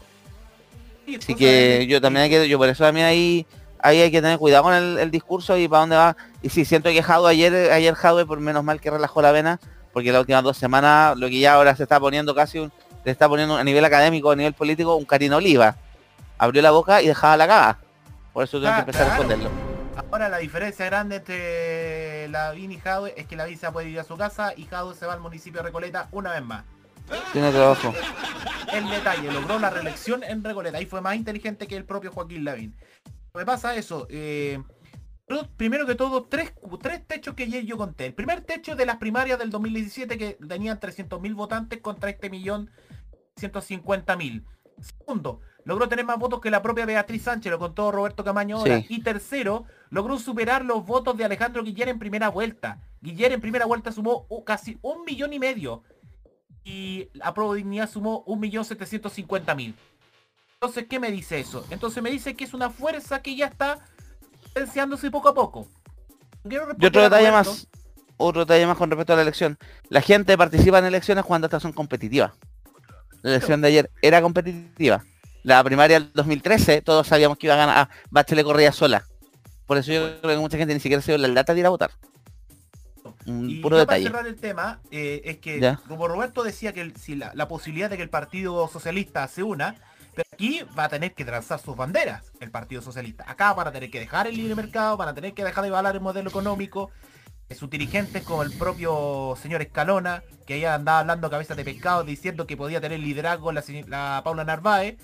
Sí, 1.06 1.16
Así 1.16 1.34
que 1.34 1.78
de- 1.80 1.86
yo 1.86 2.00
también 2.00 2.30
yo 2.48 2.58
por 2.58 2.68
eso 2.68 2.84
también 2.84 3.06
ahí, 3.06 3.46
ahí 3.84 4.00
hay 4.00 4.10
que 4.10 4.20
tener 4.22 4.38
cuidado 4.38 4.64
con 4.64 4.74
el, 4.74 4.98
el 4.98 5.10
discurso 5.10 5.56
y 5.56 5.68
para 5.68 5.80
dónde 5.80 5.96
va. 5.96 6.16
Y 6.42 6.48
sí, 6.48 6.64
siento 6.64 6.88
que 6.90 7.02
Jadwe 7.02 7.30
ayer, 7.30 7.70
ayer 7.70 7.94
Jadwe 7.94 8.26
por 8.26 8.40
menos 8.40 8.64
mal 8.64 8.80
que 8.80 8.90
relajó 8.90 9.22
la 9.22 9.30
vena, 9.30 9.60
porque 9.92 10.10
las 10.10 10.20
últimas 10.20 10.42
dos 10.42 10.56
semanas 10.56 11.16
lo 11.16 11.28
que 11.28 11.38
ya 11.38 11.54
ahora 11.54 11.76
se 11.76 11.82
está 11.84 12.00
poniendo 12.00 12.34
casi 12.34 12.58
un, 12.58 12.72
le 13.04 13.12
está 13.12 13.28
poniendo 13.28 13.56
a 13.56 13.62
nivel 13.62 13.84
académico, 13.84 14.30
a 14.30 14.36
nivel 14.36 14.54
político, 14.54 14.96
un 14.96 15.04
Karina 15.04 15.36
Oliva. 15.36 15.76
Abrió 16.38 16.62
la 16.62 16.70
boca 16.72 17.02
y 17.02 17.06
dejaba 17.06 17.36
la 17.36 17.46
caga. 17.46 17.78
Por 18.32 18.44
eso 18.44 18.58
tengo 18.58 18.72
que 18.72 18.76
Ah, 18.76 18.80
empezar 18.80 19.02
a 19.02 19.04
claro. 19.16 19.22
responderlo. 19.22 19.74
Ahora 20.10 20.28
la 20.28 20.38
diferencia 20.38 20.86
grande 20.86 21.16
entre 21.16 22.28
Lavín 22.28 22.72
y 22.72 22.78
Jadwe 22.80 23.14
es 23.16 23.26
que 23.26 23.36
Lavín 23.36 23.58
se 23.58 23.70
puede 23.70 23.88
ir 23.90 24.00
a 24.00 24.04
su 24.04 24.16
casa 24.16 24.52
y 24.56 24.64
Jadwe 24.64 24.94
se 24.94 25.06
va 25.06 25.12
al 25.12 25.20
municipio 25.20 25.60
de 25.60 25.66
Recoleta 25.66 26.08
una 26.12 26.32
vez 26.32 26.42
más. 26.42 26.64
Tiene 27.32 27.50
trabajo. 27.52 27.92
El 28.72 28.88
detalle, 28.88 29.30
logró 29.30 29.58
la 29.58 29.70
reelección 29.70 30.24
en 30.24 30.42
Recoleta 30.42 30.80
y 30.80 30.86
fue 30.86 31.00
más 31.00 31.14
inteligente 31.16 31.66
que 31.66 31.76
el 31.76 31.84
propio 31.84 32.10
Joaquín 32.10 32.44
Lavín. 32.44 32.74
Me 33.34 33.44
pasa 33.44 33.74
eso. 33.74 34.06
eh, 34.10 34.62
primero 35.56 35.86
que 35.86 35.96
todo, 35.96 36.24
tres, 36.24 36.52
tres 36.80 37.04
techos 37.06 37.34
que 37.34 37.42
ayer 37.42 37.64
yo 37.64 37.76
conté. 37.76 38.06
El 38.06 38.14
primer 38.14 38.42
techo 38.42 38.76
de 38.76 38.86
las 38.86 38.98
primarias 38.98 39.38
del 39.38 39.50
2017 39.50 40.16
que 40.16 40.38
tenían 40.48 40.78
300.000 40.78 41.34
votantes 41.34 41.80
contra 41.80 42.10
este 42.10 42.30
millón 42.30 42.70
150.000. 43.36 44.44
Segundo, 44.80 45.40
logró 45.64 45.88
tener 45.88 46.04
más 46.04 46.18
votos 46.18 46.40
que 46.40 46.50
la 46.50 46.62
propia 46.62 46.86
Beatriz 46.86 47.22
Sánchez, 47.22 47.50
lo 47.50 47.58
contó 47.58 47.90
Roberto 47.90 48.22
Camaño 48.22 48.58
ahora. 48.58 48.80
Sí. 48.80 48.86
Y 48.88 49.02
tercero, 49.02 49.64
logró 49.90 50.18
superar 50.18 50.64
los 50.64 50.86
votos 50.86 51.16
de 51.16 51.24
Alejandro 51.24 51.64
Guiller 51.64 51.88
en 51.88 51.98
primera 51.98 52.28
vuelta. 52.28 52.80
Guiller 53.00 53.32
en 53.32 53.40
primera 53.40 53.66
vuelta 53.66 53.90
sumó 53.90 54.26
uh, 54.28 54.44
casi 54.44 54.78
un 54.82 55.04
millón 55.04 55.32
y 55.32 55.40
medio. 55.40 55.82
Y 56.62 57.08
la 57.12 57.34
Pro 57.34 57.52
Dignidad 57.52 57.90
sumó 57.90 58.22
un 58.26 58.40
millón 58.40 58.64
setecientos 58.64 59.16
mil. 59.56 59.74
Entonces, 60.64 60.86
¿qué 60.88 60.98
me 60.98 61.10
dice 61.10 61.38
eso? 61.40 61.66
Entonces 61.68 62.02
me 62.02 62.10
dice 62.10 62.34
que 62.34 62.44
es 62.44 62.54
una 62.54 62.70
fuerza 62.70 63.20
que 63.20 63.36
ya 63.36 63.46
está 63.46 63.80
potenciándose 64.54 65.10
poco 65.10 65.28
a 65.28 65.34
poco. 65.34 65.68
Y 66.48 66.56
otro 66.86 67.02
detalle 67.02 67.30
más, 67.30 67.68
otro 68.16 68.46
detalle 68.46 68.66
más 68.66 68.78
con 68.78 68.90
respecto 68.90 69.12
a 69.12 69.16
la 69.16 69.22
elección. 69.22 69.58
La 69.90 70.00
gente 70.00 70.38
participa 70.38 70.78
en 70.78 70.86
elecciones 70.86 71.22
cuando 71.26 71.48
estas 71.48 71.62
son 71.62 71.74
competitivas. 71.74 72.32
La 73.20 73.32
elección 73.32 73.60
de 73.60 73.68
ayer 73.68 73.90
era 74.00 74.22
competitiva. 74.22 75.04
La 75.42 75.62
primaria 75.62 76.00
del 76.00 76.10
2013, 76.14 76.80
todos 76.80 77.06
sabíamos 77.06 77.36
que 77.36 77.46
iba 77.48 77.54
a 77.54 77.58
ganar. 77.58 77.76
Ah, 77.78 77.90
Bachelet 78.10 78.46
corría 78.46 78.72
sola. 78.72 79.04
Por 79.66 79.76
eso 79.76 79.92
yo 79.92 80.18
creo 80.22 80.34
que 80.36 80.40
mucha 80.40 80.56
gente 80.56 80.72
ni 80.72 80.80
siquiera 80.80 81.02
se 81.02 81.12
dio 81.12 81.18
la 81.18 81.28
lata 81.28 81.52
de 81.52 81.60
ir 81.60 81.66
a 81.66 81.70
votar. 81.70 81.90
un 83.26 83.48
Y 83.50 83.56
puro 83.60 83.76
ya 83.78 83.84
para 83.84 83.98
detalle. 83.98 84.10
cerrar 84.16 84.26
el 84.26 84.36
tema, 84.36 84.80
eh, 84.90 85.20
es 85.24 85.38
que 85.38 85.60
Ya. 85.60 85.76
como 85.88 86.08
Roberto 86.08 86.42
decía 86.42 86.72
que 86.72 86.80
el- 86.80 86.96
si 86.96 87.14
la, 87.16 87.32
la 87.34 87.48
posibilidad 87.48 87.88
de 87.90 87.96
que 87.98 88.02
el 88.02 88.08
Partido 88.10 88.66
Socialista 88.68 89.26
se 89.28 89.42
una, 89.42 89.76
aquí 90.34 90.62
va 90.76 90.84
a 90.84 90.88
tener 90.88 91.14
que 91.14 91.24
transar 91.24 91.60
sus 91.60 91.76
banderas 91.76 92.32
el 92.40 92.50
Partido 92.50 92.82
Socialista. 92.82 93.24
Acá 93.26 93.52
van 93.54 93.68
a 93.68 93.72
tener 93.72 93.90
que 93.90 94.00
dejar 94.00 94.26
el 94.26 94.36
libre 94.36 94.54
mercado, 94.54 94.96
van 94.96 95.08
a 95.08 95.14
tener 95.14 95.32
que 95.32 95.44
dejar 95.44 95.62
de 95.62 95.70
avalar 95.70 95.94
el 95.94 96.00
modelo 96.00 96.28
económico. 96.28 96.90
Sus 97.50 97.70
dirigentes 97.70 98.24
como 98.24 98.42
el 98.42 98.52
propio 98.52 99.36
señor 99.40 99.62
Escalona, 99.62 100.22
que 100.46 100.56
ella 100.56 100.74
andaba 100.74 101.00
hablando 101.00 101.30
cabezas 101.30 101.56
de 101.56 101.64
pescado 101.64 102.02
diciendo 102.02 102.46
que 102.46 102.56
podía 102.56 102.80
tener 102.80 102.98
liderazgo 102.98 103.52
la, 103.52 103.62
la 103.86 104.22
Paula 104.24 104.44
Narváez, 104.44 104.96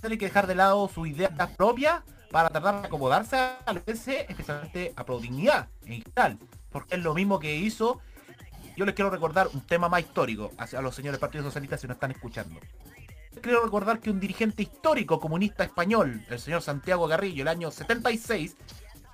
tiene 0.00 0.18
que 0.18 0.26
dejar 0.26 0.46
de 0.46 0.56
lado 0.56 0.88
sus 0.88 1.08
ideas 1.08 1.32
propias 1.56 2.02
para 2.30 2.50
tratar 2.50 2.82
de 2.82 2.86
acomodarse 2.86 3.36
a 3.36 3.72
lo 3.72 3.82
especialmente 3.86 4.92
a 4.96 5.04
Prodignidad 5.04 5.68
en 5.86 6.02
general. 6.02 6.38
Porque 6.70 6.96
es 6.96 7.02
lo 7.02 7.14
mismo 7.14 7.38
que 7.38 7.56
hizo. 7.56 8.00
Yo 8.76 8.84
les 8.84 8.94
quiero 8.94 9.10
recordar 9.10 9.48
un 9.52 9.60
tema 9.62 9.88
más 9.88 10.00
histórico 10.00 10.52
hacia 10.58 10.80
los 10.80 10.94
señores 10.94 11.18
Partido 11.18 11.44
Socialista 11.44 11.78
si 11.78 11.86
no 11.86 11.94
están 11.94 12.10
escuchando. 12.10 12.60
Quiero 13.40 13.62
recordar 13.62 14.00
que 14.00 14.10
un 14.10 14.20
dirigente 14.20 14.62
histórico 14.62 15.20
comunista 15.20 15.64
español, 15.64 16.24
el 16.28 16.38
señor 16.38 16.62
Santiago 16.62 17.06
Garrillo, 17.06 17.42
el 17.42 17.48
año 17.48 17.70
76, 17.70 18.56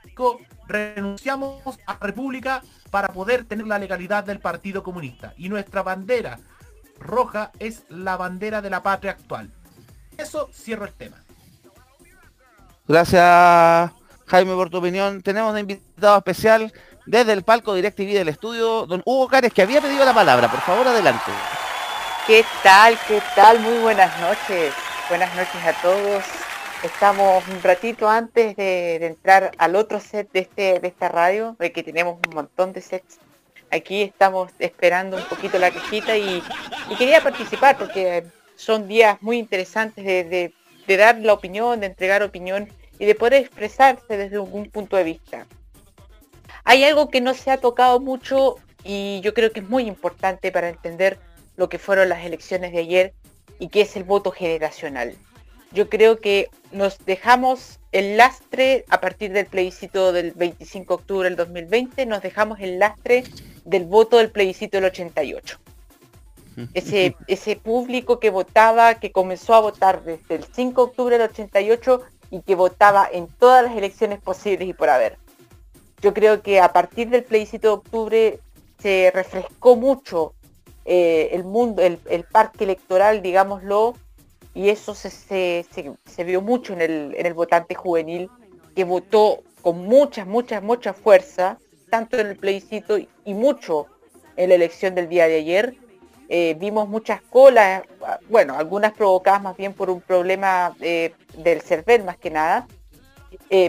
dijo, 0.04 0.40
renunciamos 0.66 1.78
a 1.86 1.96
República 2.00 2.62
para 2.90 3.08
poder 3.08 3.44
tener 3.44 3.66
la 3.66 3.78
legalidad 3.78 4.24
del 4.24 4.40
Partido 4.40 4.82
Comunista. 4.82 5.34
Y 5.36 5.48
nuestra 5.48 5.82
bandera 5.82 6.40
roja 6.98 7.52
es 7.58 7.84
la 7.88 8.16
bandera 8.16 8.62
de 8.62 8.70
la 8.70 8.82
patria 8.82 9.12
actual. 9.12 9.50
Eso 10.16 10.48
cierro 10.52 10.86
el 10.86 10.92
tema. 10.92 11.18
Gracias, 12.88 13.90
Jaime, 14.26 14.54
por 14.54 14.70
tu 14.70 14.78
opinión. 14.78 15.22
Tenemos 15.22 15.52
un 15.52 15.58
invitado 15.58 16.16
especial 16.16 16.72
desde 17.04 17.32
el 17.32 17.42
palco 17.42 17.74
DirecTV 17.74 18.14
del 18.14 18.28
estudio, 18.28 18.86
don 18.86 19.02
Hugo 19.04 19.28
Cares, 19.28 19.52
que 19.52 19.62
había 19.62 19.80
pedido 19.80 20.04
la 20.04 20.14
palabra. 20.14 20.50
Por 20.50 20.60
favor, 20.60 20.88
adelante. 20.88 21.32
¿Qué 22.26 22.44
tal? 22.62 22.98
¿Qué 23.06 23.20
tal? 23.34 23.60
Muy 23.60 23.78
buenas 23.78 24.18
noches. 24.20 24.74
Buenas 25.08 25.34
noches 25.36 25.64
a 25.64 25.72
todos. 25.80 26.24
Estamos 26.82 27.46
un 27.48 27.62
ratito 27.62 28.08
antes 28.08 28.56
de, 28.56 28.96
entrar 28.96 29.52
al 29.58 29.76
otro 29.76 30.00
set 30.00 30.30
de, 30.32 30.40
este, 30.40 30.80
de 30.80 30.88
esta 30.88 31.08
radio, 31.08 31.56
de 31.58 31.72
que 31.72 31.82
tenemos 31.82 32.18
un 32.28 32.34
montón 32.34 32.72
de 32.72 32.80
sets. 32.80 33.18
Aquí 33.70 34.02
estamos 34.02 34.50
esperando 34.58 35.16
un 35.16 35.24
poquito 35.24 35.58
la 35.58 35.70
cajita 35.70 36.16
y, 36.16 36.42
y 36.90 36.96
quería 36.96 37.22
participar 37.22 37.78
porque 37.78 38.24
son 38.56 38.88
días 38.88 39.18
muy 39.22 39.38
interesantes 39.38 40.04
de, 40.04 40.24
de- 40.24 40.52
de 40.86 40.96
dar 40.96 41.18
la 41.18 41.32
opinión, 41.32 41.80
de 41.80 41.86
entregar 41.86 42.22
opinión 42.22 42.68
y 43.00 43.06
de 43.06 43.14
poder 43.16 43.34
expresarse 43.42 44.16
desde 44.16 44.36
algún 44.36 44.70
punto 44.70 44.96
de 44.96 45.02
vista. 45.02 45.46
Hay 46.62 46.84
algo 46.84 47.10
que 47.10 47.20
no 47.20 47.34
se 47.34 47.50
ha 47.50 47.56
tocado 47.56 47.98
mucho 47.98 48.56
y 48.84 49.20
yo 49.22 49.34
creo 49.34 49.50
que 49.50 49.60
es 49.60 49.68
muy 49.68 49.84
importante 49.88 50.52
para 50.52 50.68
entender 50.68 51.18
lo 51.56 51.68
que 51.68 51.78
fueron 51.78 52.08
las 52.08 52.24
elecciones 52.24 52.72
de 52.72 52.78
ayer 52.78 53.14
y 53.58 53.68
que 53.68 53.82
es 53.82 53.96
el 53.96 54.04
voto 54.04 54.30
generacional. 54.30 55.14
Yo 55.72 55.88
creo 55.88 56.18
que 56.20 56.48
nos 56.72 57.04
dejamos 57.04 57.80
el 57.92 58.16
lastre 58.16 58.84
a 58.88 59.00
partir 59.00 59.32
del 59.32 59.46
plebiscito 59.46 60.12
del 60.12 60.32
25 60.32 60.96
de 60.96 61.02
octubre 61.02 61.28
del 61.28 61.36
2020, 61.36 62.06
nos 62.06 62.22
dejamos 62.22 62.60
el 62.60 62.78
lastre 62.78 63.24
del 63.64 63.84
voto 63.84 64.18
del 64.18 64.30
plebiscito 64.30 64.76
del 64.76 64.86
88. 64.86 65.58
Ese, 66.74 67.14
ese 67.26 67.56
público 67.56 68.18
que 68.18 68.30
votaba, 68.30 68.94
que 68.94 69.12
comenzó 69.12 69.52
a 69.52 69.60
votar 69.60 70.02
desde 70.04 70.36
el 70.36 70.44
5 70.44 70.80
de 70.80 70.90
octubre 70.90 71.18
del 71.18 71.28
88 71.28 72.02
y 72.30 72.40
que 72.40 72.54
votaba 72.54 73.06
en 73.12 73.28
todas 73.28 73.62
las 73.62 73.76
elecciones 73.76 74.20
posibles 74.20 74.66
y 74.66 74.72
por 74.72 74.88
haber. 74.88 75.18
Yo 76.00 76.14
creo 76.14 76.40
que 76.40 76.60
a 76.60 76.72
partir 76.72 77.10
del 77.10 77.24
plebiscito 77.24 77.68
de 77.68 77.74
octubre 77.74 78.40
se 78.78 79.10
refrescó 79.14 79.76
mucho 79.76 80.32
eh, 80.86 81.30
el 81.32 81.44
mundo, 81.44 81.82
el, 81.82 81.98
el 82.08 82.24
parque 82.24 82.64
electoral, 82.64 83.20
digámoslo, 83.20 83.94
y 84.54 84.70
eso 84.70 84.94
se, 84.94 85.10
se- 85.10 85.66
se- 86.04 86.24
vio 86.24 86.40
mucho 86.40 86.72
en 86.72 86.80
el, 86.80 87.14
en 87.16 87.26
el 87.26 87.34
votante 87.34 87.74
juvenil 87.74 88.30
que 88.74 88.84
votó 88.84 89.42
con 89.62 89.84
mucha, 89.84 90.24
mucha, 90.24 90.60
mucha 90.60 90.92
fuerza, 90.94 91.58
tanto 91.90 92.18
en 92.18 92.28
el 92.28 92.36
plebiscito 92.36 92.96
y 92.98 93.34
mucho 93.34 93.86
en 94.36 94.48
la 94.50 94.54
elección 94.54 94.94
del 94.94 95.08
día 95.08 95.26
de 95.28 95.36
ayer. 95.36 95.74
Eh, 96.28 96.56
vimos 96.58 96.88
muchas 96.88 97.20
colas, 97.22 97.82
bueno, 98.28 98.54
algunas 98.56 98.92
provocadas 98.92 99.42
más 99.42 99.56
bien 99.56 99.72
por 99.74 99.90
un 99.90 100.00
problema 100.00 100.74
eh, 100.80 101.12
del 101.38 101.60
CERVEL 101.62 102.04
más 102.04 102.16
que 102.16 102.30
nada, 102.30 102.66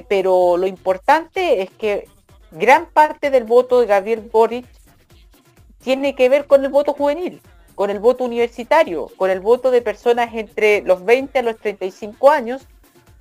pero 0.07 0.57
lo 0.57 0.67
importante 0.67 1.61
es 1.61 1.69
que 1.71 2.07
gran 2.51 2.85
parte 2.87 3.29
del 3.29 3.43
voto 3.43 3.79
de 3.81 3.87
Gabriel 3.87 4.21
Boric 4.21 4.65
tiene 5.87 6.15
que 6.15 6.27
ver 6.27 6.47
con 6.47 6.65
el 6.65 6.69
voto 6.69 6.91
juvenil, 6.91 7.41
con 7.73 7.89
el 7.89 7.99
voto 7.99 8.25
universitario, 8.25 9.09
con 9.15 9.29
el 9.29 9.39
voto 9.39 9.71
de 9.71 9.81
personas 9.81 10.33
entre 10.33 10.81
los 10.81 11.05
20 11.05 11.39
a 11.39 11.43
los 11.43 11.57
35 11.59 12.29
años, 12.29 12.67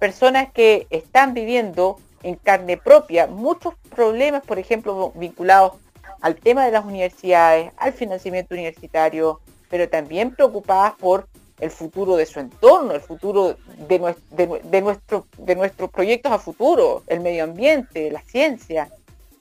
personas 0.00 0.50
que 0.52 0.88
están 0.90 1.32
viviendo 1.32 1.96
en 2.24 2.34
carne 2.34 2.76
propia 2.76 3.28
muchos 3.28 3.74
problemas, 3.94 4.42
por 4.44 4.58
ejemplo, 4.58 5.12
vinculados 5.14 5.74
al 6.20 6.34
tema 6.34 6.64
de 6.66 6.72
las 6.72 6.84
universidades, 6.84 7.70
al 7.76 7.92
financiamiento 7.92 8.56
universitario, 8.56 9.38
pero 9.70 9.88
también 9.88 10.34
preocupadas 10.34 10.94
por 10.94 11.28
el 11.60 11.70
futuro 11.70 12.16
de 12.16 12.26
su 12.26 12.40
entorno, 12.40 12.94
el 12.94 13.00
futuro 13.00 13.54
de, 13.88 14.00
nues- 14.00 14.16
de 14.30 14.48
nue- 14.48 14.60
de 14.62 14.80
nuestro, 14.82 15.28
de 15.38 15.54
nuestros 15.54 15.88
proyectos 15.90 16.32
a 16.32 16.40
futuro, 16.40 17.04
el 17.06 17.20
medio 17.20 17.44
ambiente, 17.44 18.10
la 18.10 18.22
ciencia, 18.22 18.88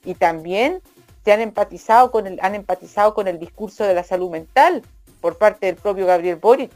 y 0.04 0.14
también 0.14 0.80
se 1.26 1.32
han 1.32 1.40
empatizado 1.40 2.12
con 2.12 2.28
el, 2.28 2.38
han 2.40 2.54
empatizado 2.54 3.12
con 3.12 3.26
el 3.26 3.40
discurso 3.40 3.82
de 3.82 3.94
la 3.94 4.04
salud 4.04 4.30
mental 4.30 4.84
por 5.20 5.36
parte 5.36 5.66
del 5.66 5.74
propio 5.74 6.06
Gabriel 6.06 6.36
Boric, 6.36 6.70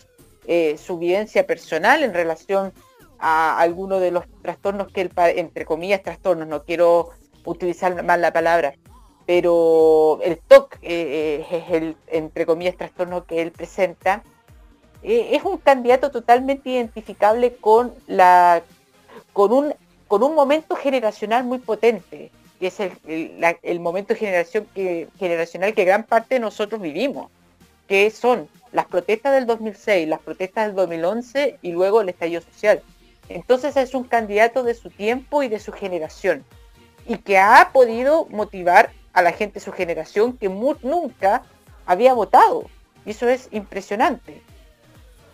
eh, 0.44 0.76
su 0.76 0.98
vivencia 0.98 1.46
personal 1.46 2.03
en 2.03 2.12
relación 2.12 2.72
a 3.20 3.61
algunos 3.61 4.01
de 4.01 4.11
los 4.11 4.24
trastornos 4.42 4.90
que 4.90 5.03
él, 5.03 5.12
entre 5.36 5.64
comillas, 5.64 6.03
trastornos, 6.03 6.48
no 6.48 6.64
quiero 6.64 7.11
utilizar 7.44 8.03
mal 8.03 8.20
la 8.20 8.32
palabra, 8.32 8.74
pero 9.24 10.18
el 10.20 10.40
TOC 10.40 10.78
eh, 10.82 10.82
eh, 10.82 11.46
es 11.48 11.70
el, 11.70 11.96
entre 12.09 12.44
comillas, 12.44 12.76
trastorno 12.76 13.26
que 13.26 13.42
él 13.42 13.53
presenta, 13.53 14.24
es 15.05 15.44
un 15.44 15.59
candidato 15.59 16.11
totalmente 16.11 16.70
identificable 16.70 17.55
con 17.55 17.94
la 18.09 18.64
con 19.32 19.53
un 19.53 19.74
con 20.09 20.24
un 20.24 20.34
momento 20.34 20.74
generacional 20.74 21.44
muy 21.44 21.59
potente 21.59 22.32
que 22.61 22.68
es 22.68 22.78
el, 22.78 22.92
el- 23.62 23.80
momento 23.80 24.14
generación 24.14 24.68
generacional 25.18 25.74
que 25.74 25.84
gran 25.84 26.04
parte 26.04 26.34
de 26.36 26.40
nosotros 26.40 26.80
vivimos 26.80 27.30
que 27.88 28.11
son 28.11 28.48
las 28.70 28.86
protestas 28.86 29.32
del 29.34 29.46
2006 29.46 30.06
las 30.06 30.20
protestas 30.20 30.66
del 30.66 30.76
2011 30.76 31.58
y 31.62 31.72
luego 31.72 32.02
el 32.02 32.11
estallido 32.11 32.42
social. 32.42 32.82
Entonces 33.28 33.76
es 33.76 33.94
un 33.94 34.04
candidato 34.04 34.62
de 34.62 34.74
su 34.74 34.90
tiempo 34.90 35.42
y 35.42 35.48
de 35.48 35.58
su 35.58 35.72
generación 35.72 36.44
y 37.06 37.16
que 37.16 37.38
ha 37.38 37.70
podido 37.72 38.26
motivar 38.26 38.90
a 39.12 39.22
la 39.22 39.32
gente 39.32 39.54
de 39.54 39.64
su 39.64 39.72
generación 39.72 40.36
que 40.36 40.48
nunca 40.48 41.42
había 41.86 42.12
votado. 42.12 42.64
Y 43.06 43.11
eso 43.11 43.28
es 43.28 43.48
impresionante. 43.50 44.42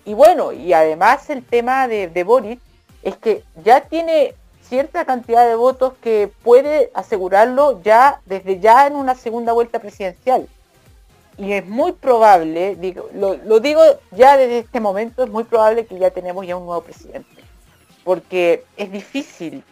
Y 0.05 0.15
bueno, 0.15 0.53
y 0.53 0.73
además 0.73 1.29
el 1.31 1.45
tema 1.45 1.89
de, 1.89 2.09
de 2.09 2.25
Boric 2.25 2.61
es 3.03 3.17
que 3.17 3.43
ya 3.65 3.81
tiene 3.83 4.35
cierta 4.69 5.05
cantidad 5.05 5.47
de 5.47 5.55
votos 5.55 5.95
que 6.03 6.31
puede 6.43 6.91
asegurarlo 6.95 7.81
ya 7.83 8.21
desde 8.27 8.59
ya 8.61 8.87
en 8.87 8.97
una 8.97 9.15
segunda 9.15 9.53
vuelta 9.53 9.79
presidencial. 9.79 10.49
Y 11.39 11.53
es 11.53 11.67
muy 11.67 11.93
probable, 11.93 12.77
digo, 12.77 13.09
lo, 13.13 13.61
digo 13.61 13.81
ya 14.13 14.37
desde 14.37 14.61
este 14.61 14.81
momento, 14.81 15.23
es 15.25 15.31
muy 15.31 15.45
probable 15.45 15.85
que 15.87 15.99
ya 15.99 16.11
tenemos 16.11 16.47
ya 16.47 16.57
un 16.57 16.65
nuevo 16.65 16.81
presidente. 16.83 17.29
Porque 18.05 18.65
es 18.77 18.91
difícil 18.91 19.63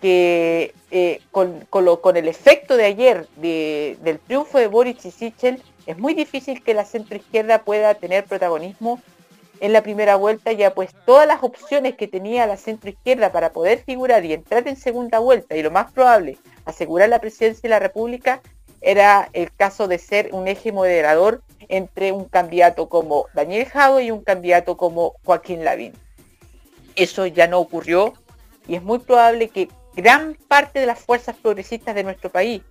que 0.00 0.74
eh, 0.90 1.20
con, 1.30 1.60
con 1.70 1.84
lo- 1.84 2.00
con 2.00 2.16
el 2.16 2.26
efecto 2.26 2.76
de 2.76 2.84
ayer 2.86 3.28
de- 3.36 3.96
del 4.02 4.18
triunfo 4.18 4.58
de 4.58 4.66
Boric 4.66 5.04
y 5.04 5.10
Sichel, 5.12 5.62
es 5.86 5.96
muy 5.98 6.14
difícil 6.14 6.62
que 6.62 6.74
la 6.74 6.84
centroizquierda 6.84 7.62
pueda 7.62 7.94
tener 7.94 8.24
protagonismo 8.24 9.00
en 9.62 9.72
la 9.72 9.84
primera 9.84 10.16
vuelta, 10.16 10.50
ya 10.50 10.74
pues 10.74 10.90
todas 11.06 11.24
las 11.24 11.44
opciones 11.44 11.94
que 11.94 12.08
tenía 12.08 12.48
la 12.48 12.56
centroizquierda 12.56 13.30
para 13.30 13.52
poder 13.52 13.78
figurar 13.78 14.24
y 14.24 14.32
entrar 14.32 14.66
en 14.66 14.76
segunda 14.76 15.20
vuelta, 15.20 15.56
y 15.56 15.62
lo 15.62 15.70
más 15.70 15.92
probable, 15.92 16.36
asegurar 16.64 17.08
la 17.08 17.20
presidencia 17.20 17.62
de 17.62 17.68
la 17.68 17.78
República, 17.78 18.42
era 18.80 19.30
el 19.32 19.52
caso 19.54 19.86
de 19.86 19.98
ser 19.98 20.30
un 20.32 20.48
eje 20.48 20.72
moderador 20.72 21.42
entre 21.68 22.10
un 22.10 22.24
candidato 22.24 22.88
como 22.88 23.26
Daniel 23.34 23.66
Jado 23.66 24.00
y 24.00 24.10
un 24.10 24.24
candidato 24.24 24.76
como 24.76 25.14
Joaquín 25.24 25.64
Lavín. 25.64 25.92
Eso 26.96 27.24
ya 27.26 27.46
no 27.46 27.60
ocurrió 27.60 28.14
y 28.66 28.74
es 28.74 28.82
muy 28.82 28.98
probable 28.98 29.48
que 29.48 29.68
gran 29.94 30.36
parte 30.48 30.80
de 30.80 30.86
las 30.86 30.98
fuerzas 30.98 31.36
progresistas 31.36 31.94
de 31.94 32.02
nuestro 32.02 32.30
país, 32.30 32.62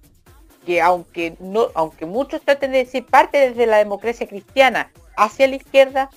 que 0.66 0.82
aunque 0.82 1.38
no, 1.40 1.70
aunque 1.74 2.06
muchos 2.06 2.42
traten 2.42 2.74
de 2.74 2.80
decir 2.80 3.06
parte 3.06 3.38
desde 3.38 3.66
la 3.66 3.78
democracia 3.78 4.28
cristiana 4.28 4.92
hacia 5.16 5.48
la 5.48 5.56
izquierda, 5.56 6.10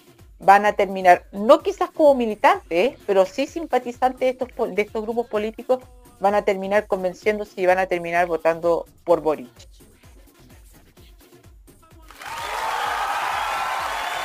van 0.45 0.67
a 0.67 0.75
terminar, 0.75 1.25
no 1.33 1.61
quizás 1.61 1.91
como 1.91 2.15
militantes, 2.15 2.99
pero 3.07 3.25
sí 3.25 3.47
simpatizantes 3.47 4.21
de 4.21 4.29
estos, 4.31 4.75
de 4.75 4.83
estos 4.83 5.03
grupos 5.03 5.27
políticos, 5.27 5.81
van 6.21 6.35
a 6.35 6.43
terminar 6.43 6.87
convenciéndose 6.87 7.61
y 7.61 7.67
van 7.67 7.79
a 7.79 7.87
terminar 7.87 8.27
votando 8.27 8.87
por 9.05 9.21
Boric. 9.21 9.49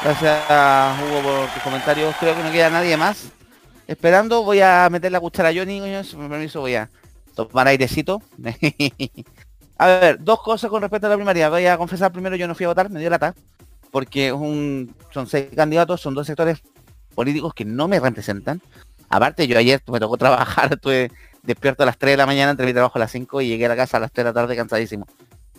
Gracias 0.03 1.01
Hugo 1.01 1.21
por 1.21 1.49
tus 1.49 1.61
comentarios. 1.61 2.15
Creo 2.19 2.35
que 2.35 2.43
no 2.43 2.51
queda 2.51 2.69
nadie 2.69 2.95
más. 2.95 3.31
Esperando, 3.85 4.43
voy 4.43 4.61
a 4.61 4.87
meter 4.89 5.11
la 5.11 5.19
cuchara 5.19 5.49
a 5.49 5.53
Johnny, 5.53 5.81
si 6.03 6.15
me 6.15 6.29
permiso, 6.29 6.61
voy 6.61 6.75
a 6.75 6.89
tomar 7.35 7.67
airecito. 7.67 8.21
a 9.77 9.87
ver, 9.87 10.23
dos 10.23 10.41
cosas 10.41 10.69
con 10.69 10.81
respecto 10.81 11.07
a 11.07 11.09
la 11.09 11.15
primaria. 11.15 11.49
Voy 11.49 11.65
a 11.65 11.77
confesar 11.77 12.11
primero, 12.11 12.35
yo 12.35 12.47
no 12.47 12.55
fui 12.55 12.65
a 12.65 12.69
votar, 12.69 12.89
me 12.89 12.99
dio 12.99 13.09
la 13.09 13.15
lata. 13.15 13.35
Porque 13.91 14.29
son 14.29 15.27
seis 15.27 15.47
candidatos, 15.55 16.01
son 16.01 16.13
dos 16.13 16.27
sectores 16.27 16.61
políticos 17.15 17.53
que 17.53 17.65
no 17.65 17.87
me 17.87 17.99
representan. 17.99 18.61
Aparte, 19.09 19.47
yo 19.47 19.57
ayer 19.57 19.81
me 19.91 19.99
tocó 19.99 20.17
trabajar, 20.17 20.73
estuve 20.73 21.11
despierto 21.43 21.83
a 21.83 21.85
las 21.85 21.97
3 21.97 22.13
de 22.13 22.17
la 22.17 22.25
mañana, 22.25 22.51
entre 22.51 22.65
mi 22.65 22.73
trabajo 22.73 22.97
a 22.97 22.99
las 22.99 23.11
5 23.11 23.41
y 23.41 23.47
llegué 23.47 23.65
a 23.65 23.69
la 23.69 23.75
casa 23.75 23.97
a 23.97 23.99
las 23.99 24.11
3 24.11 24.25
de 24.25 24.29
la 24.29 24.33
tarde 24.33 24.55
cansadísimo. 24.55 25.07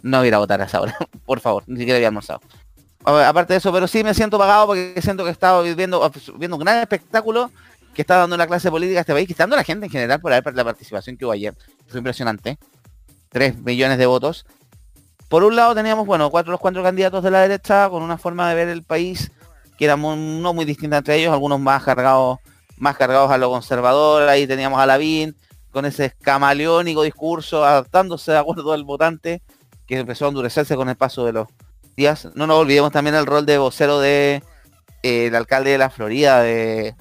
No 0.02 0.18
voy 0.18 0.26
a 0.26 0.28
ir 0.28 0.34
a 0.34 0.38
votar 0.38 0.60
a 0.60 0.64
esa 0.64 0.80
hora, 0.80 0.96
por 1.26 1.40
favor, 1.40 1.64
ni 1.66 1.78
siquiera 1.78 1.96
había 1.96 2.08
almorzado. 2.08 2.40
Aparte 3.02 3.54
de 3.54 3.58
eso, 3.58 3.72
pero 3.72 3.88
sí 3.88 4.04
me 4.04 4.12
siento 4.12 4.38
pagado 4.38 4.66
porque 4.66 5.00
siento 5.00 5.24
que 5.24 5.30
he 5.30 5.32
estado 5.32 5.62
viendo, 5.62 6.12
viendo 6.36 6.56
un 6.56 6.62
gran 6.62 6.78
espectáculo 6.78 7.50
que 7.94 8.02
está 8.02 8.16
dando 8.16 8.36
la 8.36 8.46
clase 8.46 8.70
política 8.70 9.00
a 9.00 9.02
este 9.02 9.14
país, 9.14 9.26
que 9.26 9.32
está 9.32 9.44
dando 9.44 9.56
la 9.56 9.64
gente 9.64 9.86
en 9.86 9.92
general 9.92 10.20
por 10.20 10.30
la 10.32 10.64
participación 10.64 11.16
que 11.16 11.24
hubo 11.24 11.32
ayer. 11.32 11.54
Fue 11.88 11.98
impresionante. 11.98 12.58
3 13.30 13.58
millones 13.62 13.96
de 13.98 14.06
votos. 14.06 14.44
Por 15.30 15.44
un 15.44 15.54
lado 15.54 15.76
teníamos, 15.76 16.06
bueno, 16.06 16.28
cuatro 16.28 16.50
los 16.50 16.60
cuatro 16.60 16.82
candidatos 16.82 17.22
de 17.22 17.30
la 17.30 17.42
derecha 17.42 17.88
con 17.88 18.02
una 18.02 18.18
forma 18.18 18.48
de 18.48 18.56
ver 18.56 18.68
el 18.68 18.82
país 18.82 19.30
que 19.78 19.84
era 19.84 19.96
no 19.96 20.52
muy 20.52 20.64
distinta 20.64 20.96
entre 20.96 21.14
ellos, 21.14 21.32
algunos 21.32 21.60
más 21.60 21.84
cargados, 21.84 22.40
más 22.76 22.96
cargados 22.96 23.30
a 23.30 23.38
lo 23.38 23.48
conservador, 23.48 24.28
ahí 24.28 24.48
teníamos 24.48 24.80
a 24.80 24.86
Lavín 24.86 25.36
con 25.70 25.86
ese 25.86 26.12
camaleónico 26.20 27.04
discurso, 27.04 27.64
adaptándose 27.64 28.32
de 28.32 28.38
acuerdo 28.38 28.72
al 28.72 28.82
votante, 28.82 29.40
que 29.86 30.00
empezó 30.00 30.24
a 30.24 30.28
endurecerse 30.30 30.74
con 30.74 30.88
el 30.88 30.96
paso 30.96 31.24
de 31.24 31.32
los 31.32 31.46
días. 31.96 32.28
No 32.34 32.48
nos 32.48 32.58
olvidemos 32.58 32.90
también 32.90 33.14
el 33.14 33.24
rol 33.24 33.46
de 33.46 33.58
vocero 33.58 34.00
de 34.00 34.42
eh, 35.04 35.30
alcalde 35.32 35.70
de 35.70 35.78
la 35.78 35.90
Florida, 35.90 36.42
de 36.42 36.96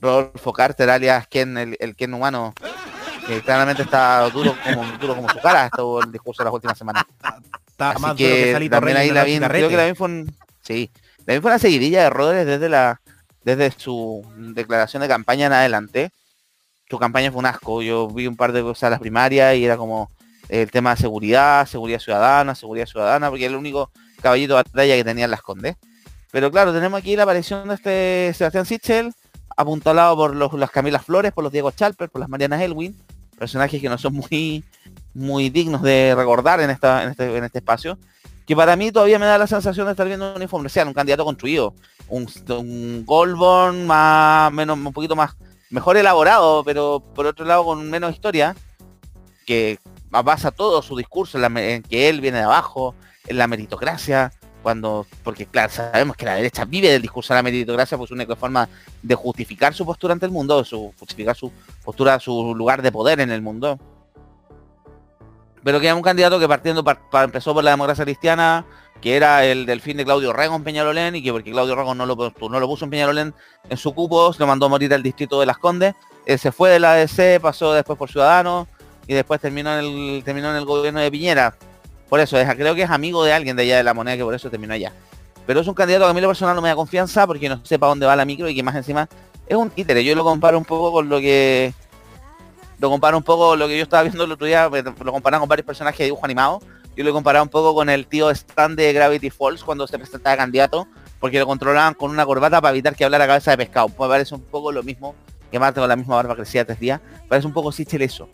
Rodolfo 0.00 0.52
Carter, 0.52 0.90
alias 0.90 1.28
Ken, 1.28 1.56
el, 1.56 1.76
el 1.78 1.94
Ken 1.94 2.12
humano, 2.12 2.54
que 3.24 3.40
claramente 3.40 3.84
está 3.84 4.28
duro 4.30 4.56
como, 4.64 4.84
duro 4.98 5.14
como 5.14 5.28
su 5.28 5.38
cara, 5.38 5.66
estuvo 5.66 6.02
el 6.02 6.10
discurso 6.10 6.42
de 6.42 6.46
las 6.46 6.54
últimas 6.54 6.76
semanas. 6.76 7.04
Así 7.78 8.16
que, 8.16 8.68
también 8.70 8.96
ahí 8.96 9.10
la 9.10 9.24
vi, 9.24 9.38
creo 9.38 9.68
que 9.68 9.76
la 9.76 9.86
vi 9.86 9.94
fue 9.94 10.08
un, 10.08 10.34
sí, 10.62 10.90
la 11.26 11.40
fue 11.40 11.50
una 11.50 11.58
seguidilla 11.58 12.00
de 12.00 12.06
errores 12.06 12.46
desde 12.46 12.68
la 12.68 13.00
desde 13.44 13.70
su 13.78 14.26
declaración 14.36 15.00
de 15.00 15.08
campaña 15.08 15.46
en 15.46 15.52
adelante. 15.52 16.10
Su 16.90 16.98
campaña 16.98 17.30
fue 17.30 17.38
un 17.38 17.46
asco. 17.46 17.82
Yo 17.82 18.08
vi 18.08 18.26
un 18.26 18.36
par 18.36 18.52
de 18.52 18.62
cosas 18.62 18.84
a 18.84 18.90
las 18.90 19.00
primarias 19.00 19.56
y 19.56 19.64
era 19.64 19.76
como 19.76 20.10
el 20.48 20.70
tema 20.70 20.94
de 20.94 21.00
seguridad, 21.00 21.66
seguridad 21.66 21.98
ciudadana, 21.98 22.54
seguridad 22.54 22.86
ciudadana, 22.86 23.28
porque 23.30 23.44
era 23.44 23.52
el 23.52 23.58
único 23.58 23.90
caballito 24.20 24.56
de 24.56 24.62
batalla 24.62 24.96
que 24.96 25.04
tenían 25.04 25.30
las 25.30 25.42
Condes. 25.42 25.76
Pero 26.30 26.50
claro, 26.50 26.72
tenemos 26.72 26.98
aquí 26.98 27.16
la 27.16 27.22
aparición 27.22 27.68
de 27.68 27.74
este 27.74 28.32
Sebastián 28.36 28.66
Sichel, 28.66 29.12
apuntalado 29.56 30.16
por 30.16 30.36
los, 30.36 30.52
las 30.54 30.70
Camilas 30.70 31.04
Flores, 31.04 31.32
por 31.32 31.44
los 31.44 31.52
Diego 31.52 31.70
Chalper, 31.70 32.10
por 32.10 32.20
las 32.20 32.28
Marianas 32.28 32.60
Elwin, 32.60 32.96
personajes 33.38 33.80
que 33.80 33.88
no 33.88 33.96
son 33.98 34.14
muy, 34.14 34.64
muy 35.14 35.50
dignos 35.50 35.82
de 35.82 36.14
recordar 36.16 36.60
en, 36.60 36.70
esta, 36.70 37.04
en, 37.04 37.10
este, 37.10 37.36
en 37.36 37.44
este 37.44 37.58
espacio, 37.58 37.98
que 38.46 38.56
para 38.56 38.76
mí 38.76 38.90
todavía 38.90 39.18
me 39.18 39.26
da 39.26 39.38
la 39.38 39.46
sensación 39.46 39.86
de 39.86 39.92
estar 39.92 40.06
viendo 40.06 40.34
un 40.34 40.42
informe 40.42 40.70
un 40.86 40.94
candidato 40.94 41.24
construido, 41.24 41.74
un, 42.08 42.28
un 42.48 43.04
Goldborn 43.06 43.86
más, 43.86 44.52
menos, 44.52 44.76
un 44.76 44.92
poquito 44.92 45.16
más, 45.16 45.36
mejor 45.70 45.96
elaborado, 45.96 46.64
pero 46.64 47.02
por 47.14 47.26
otro 47.26 47.44
lado 47.44 47.64
con 47.64 47.88
menos 47.88 48.12
historia, 48.12 48.56
que 49.46 49.78
basa 50.10 50.50
todo 50.50 50.82
su 50.82 50.96
discurso 50.96 51.38
en 51.42 51.82
que 51.82 52.08
él 52.08 52.20
viene 52.20 52.38
de 52.38 52.44
abajo, 52.44 52.94
en 53.26 53.36
la 53.36 53.46
meritocracia, 53.46 54.32
porque 55.22 55.46
claro, 55.46 55.72
sabemos 55.72 56.16
que 56.16 56.24
la 56.24 56.34
derecha 56.34 56.64
vive 56.64 56.90
del 56.90 57.02
discurso 57.02 57.32
de 57.32 57.38
la 57.38 57.42
meritocracia, 57.42 57.98
pues 57.98 58.10
una 58.10 58.24
forma 58.36 58.68
de 59.02 59.14
justificar 59.14 59.74
su 59.74 59.84
postura 59.84 60.12
ante 60.12 60.26
el 60.26 60.32
mundo, 60.32 60.64
su, 60.64 60.92
justificar 60.98 61.36
su 61.36 61.52
postura, 61.84 62.18
su 62.20 62.54
lugar 62.54 62.82
de 62.82 62.92
poder 62.92 63.20
en 63.20 63.30
el 63.30 63.42
mundo. 63.42 63.78
Pero 65.64 65.80
que 65.80 65.86
era 65.86 65.94
un 65.94 66.02
candidato 66.02 66.38
que 66.38 66.48
partiendo 66.48 66.84
empezó 67.24 67.54
por 67.54 67.64
la 67.64 67.70
democracia 67.70 68.04
cristiana, 68.04 68.64
que 69.00 69.16
era 69.16 69.44
el 69.44 69.66
del 69.66 69.80
fin 69.80 69.96
de 69.96 70.04
Claudio 70.04 70.32
Rego 70.32 70.56
en 70.56 70.64
Peñalolén, 70.64 71.16
y 71.16 71.22
que 71.22 71.32
porque 71.32 71.50
Claudio 71.50 71.76
Rego 71.76 71.94
no 71.94 72.06
lo, 72.06 72.16
no 72.16 72.60
lo 72.60 72.66
puso 72.66 72.84
en 72.84 72.90
Peñalolén 72.90 73.34
en 73.68 73.76
su 73.76 73.94
cupo, 73.94 74.32
se 74.32 74.40
lo 74.40 74.46
mandó 74.46 74.66
a 74.66 74.68
morir 74.68 74.92
al 74.94 75.02
distrito 75.02 75.40
de 75.40 75.46
Las 75.46 75.58
Condes, 75.58 75.94
él 76.26 76.38
se 76.38 76.52
fue 76.52 76.70
de 76.70 76.78
la 76.78 76.92
ADC, 76.92 77.40
pasó 77.40 77.72
después 77.72 77.98
por 77.98 78.10
Ciudadanos, 78.10 78.68
y 79.06 79.14
después 79.14 79.40
terminó 79.40 79.72
en 79.78 79.84
el, 79.84 80.22
terminó 80.24 80.50
en 80.50 80.56
el 80.56 80.64
gobierno 80.64 81.00
de 81.00 81.10
Piñera. 81.10 81.54
Por 82.08 82.20
eso, 82.20 82.38
es, 82.38 82.48
creo 82.54 82.74
que 82.74 82.82
es 82.82 82.90
amigo 82.90 83.22
de 83.24 83.32
alguien 83.32 83.56
de 83.56 83.62
allá 83.62 83.76
de 83.76 83.82
la 83.82 83.94
moneda 83.94 84.16
que 84.16 84.24
por 84.24 84.34
eso 84.34 84.50
terminó 84.50 84.74
allá. 84.74 84.92
Pero 85.46 85.60
es 85.60 85.66
un 85.66 85.74
candidato 85.74 86.04
que 86.04 86.10
a 86.10 86.14
mí 86.14 86.20
lo 86.20 86.28
personal 86.28 86.54
no 86.54 86.62
me 86.62 86.68
da 86.68 86.76
confianza 86.76 87.26
porque 87.26 87.48
no 87.48 87.64
sepa 87.64 87.86
dónde 87.86 88.06
va 88.06 88.16
la 88.16 88.24
micro 88.24 88.48
y 88.48 88.54
que 88.54 88.62
más 88.62 88.74
encima 88.74 89.08
es 89.46 89.56
un 89.56 89.70
títere. 89.70 90.04
Yo 90.04 90.14
lo 90.14 90.24
comparo 90.24 90.58
un 90.58 90.64
poco 90.64 90.92
con 90.92 91.08
lo 91.08 91.18
que... 91.20 91.72
Lo 92.78 92.90
comparo 92.90 93.16
un 93.16 93.24
poco 93.24 93.48
con 93.48 93.58
lo 93.58 93.66
que 93.66 93.76
yo 93.76 93.82
estaba 93.82 94.04
viendo 94.04 94.24
el 94.24 94.32
otro 94.32 94.46
día, 94.46 94.68
lo 94.68 95.12
comparan 95.12 95.40
con 95.40 95.48
varios 95.48 95.66
personajes 95.66 95.98
de 95.98 96.04
dibujo 96.04 96.24
animado. 96.24 96.60
Yo 96.96 97.04
lo 97.04 97.12
comparado 97.12 97.44
un 97.44 97.48
poco 97.48 97.74
con 97.74 97.88
el 97.90 98.06
tío 98.06 98.30
Stan 98.30 98.76
de 98.76 98.92
Gravity 98.92 99.30
Falls 99.30 99.64
cuando 99.64 99.86
se 99.86 99.98
presentaba 99.98 100.36
candidato, 100.36 100.86
porque 101.18 101.38
lo 101.38 101.46
controlaban 101.46 101.94
con 101.94 102.10
una 102.10 102.24
corbata 102.24 102.60
para 102.60 102.70
evitar 102.70 102.94
que 102.94 103.04
hablara 103.04 103.26
cabeza 103.26 103.50
de 103.52 103.56
pescado. 103.56 103.88
Pues 103.88 104.08
parece 104.08 104.34
un 104.34 104.42
poco 104.42 104.70
lo 104.70 104.82
mismo 104.82 105.14
que 105.50 105.58
Marte 105.58 105.80
con 105.80 105.88
la 105.88 105.96
misma 105.96 106.16
barba 106.16 106.36
crecida 106.36 106.64
tres 106.64 106.78
días. 106.78 107.00
Parece 107.28 107.46
un 107.46 107.52
poco 107.52 107.72
Sichel 107.72 108.02
eso 108.02 108.28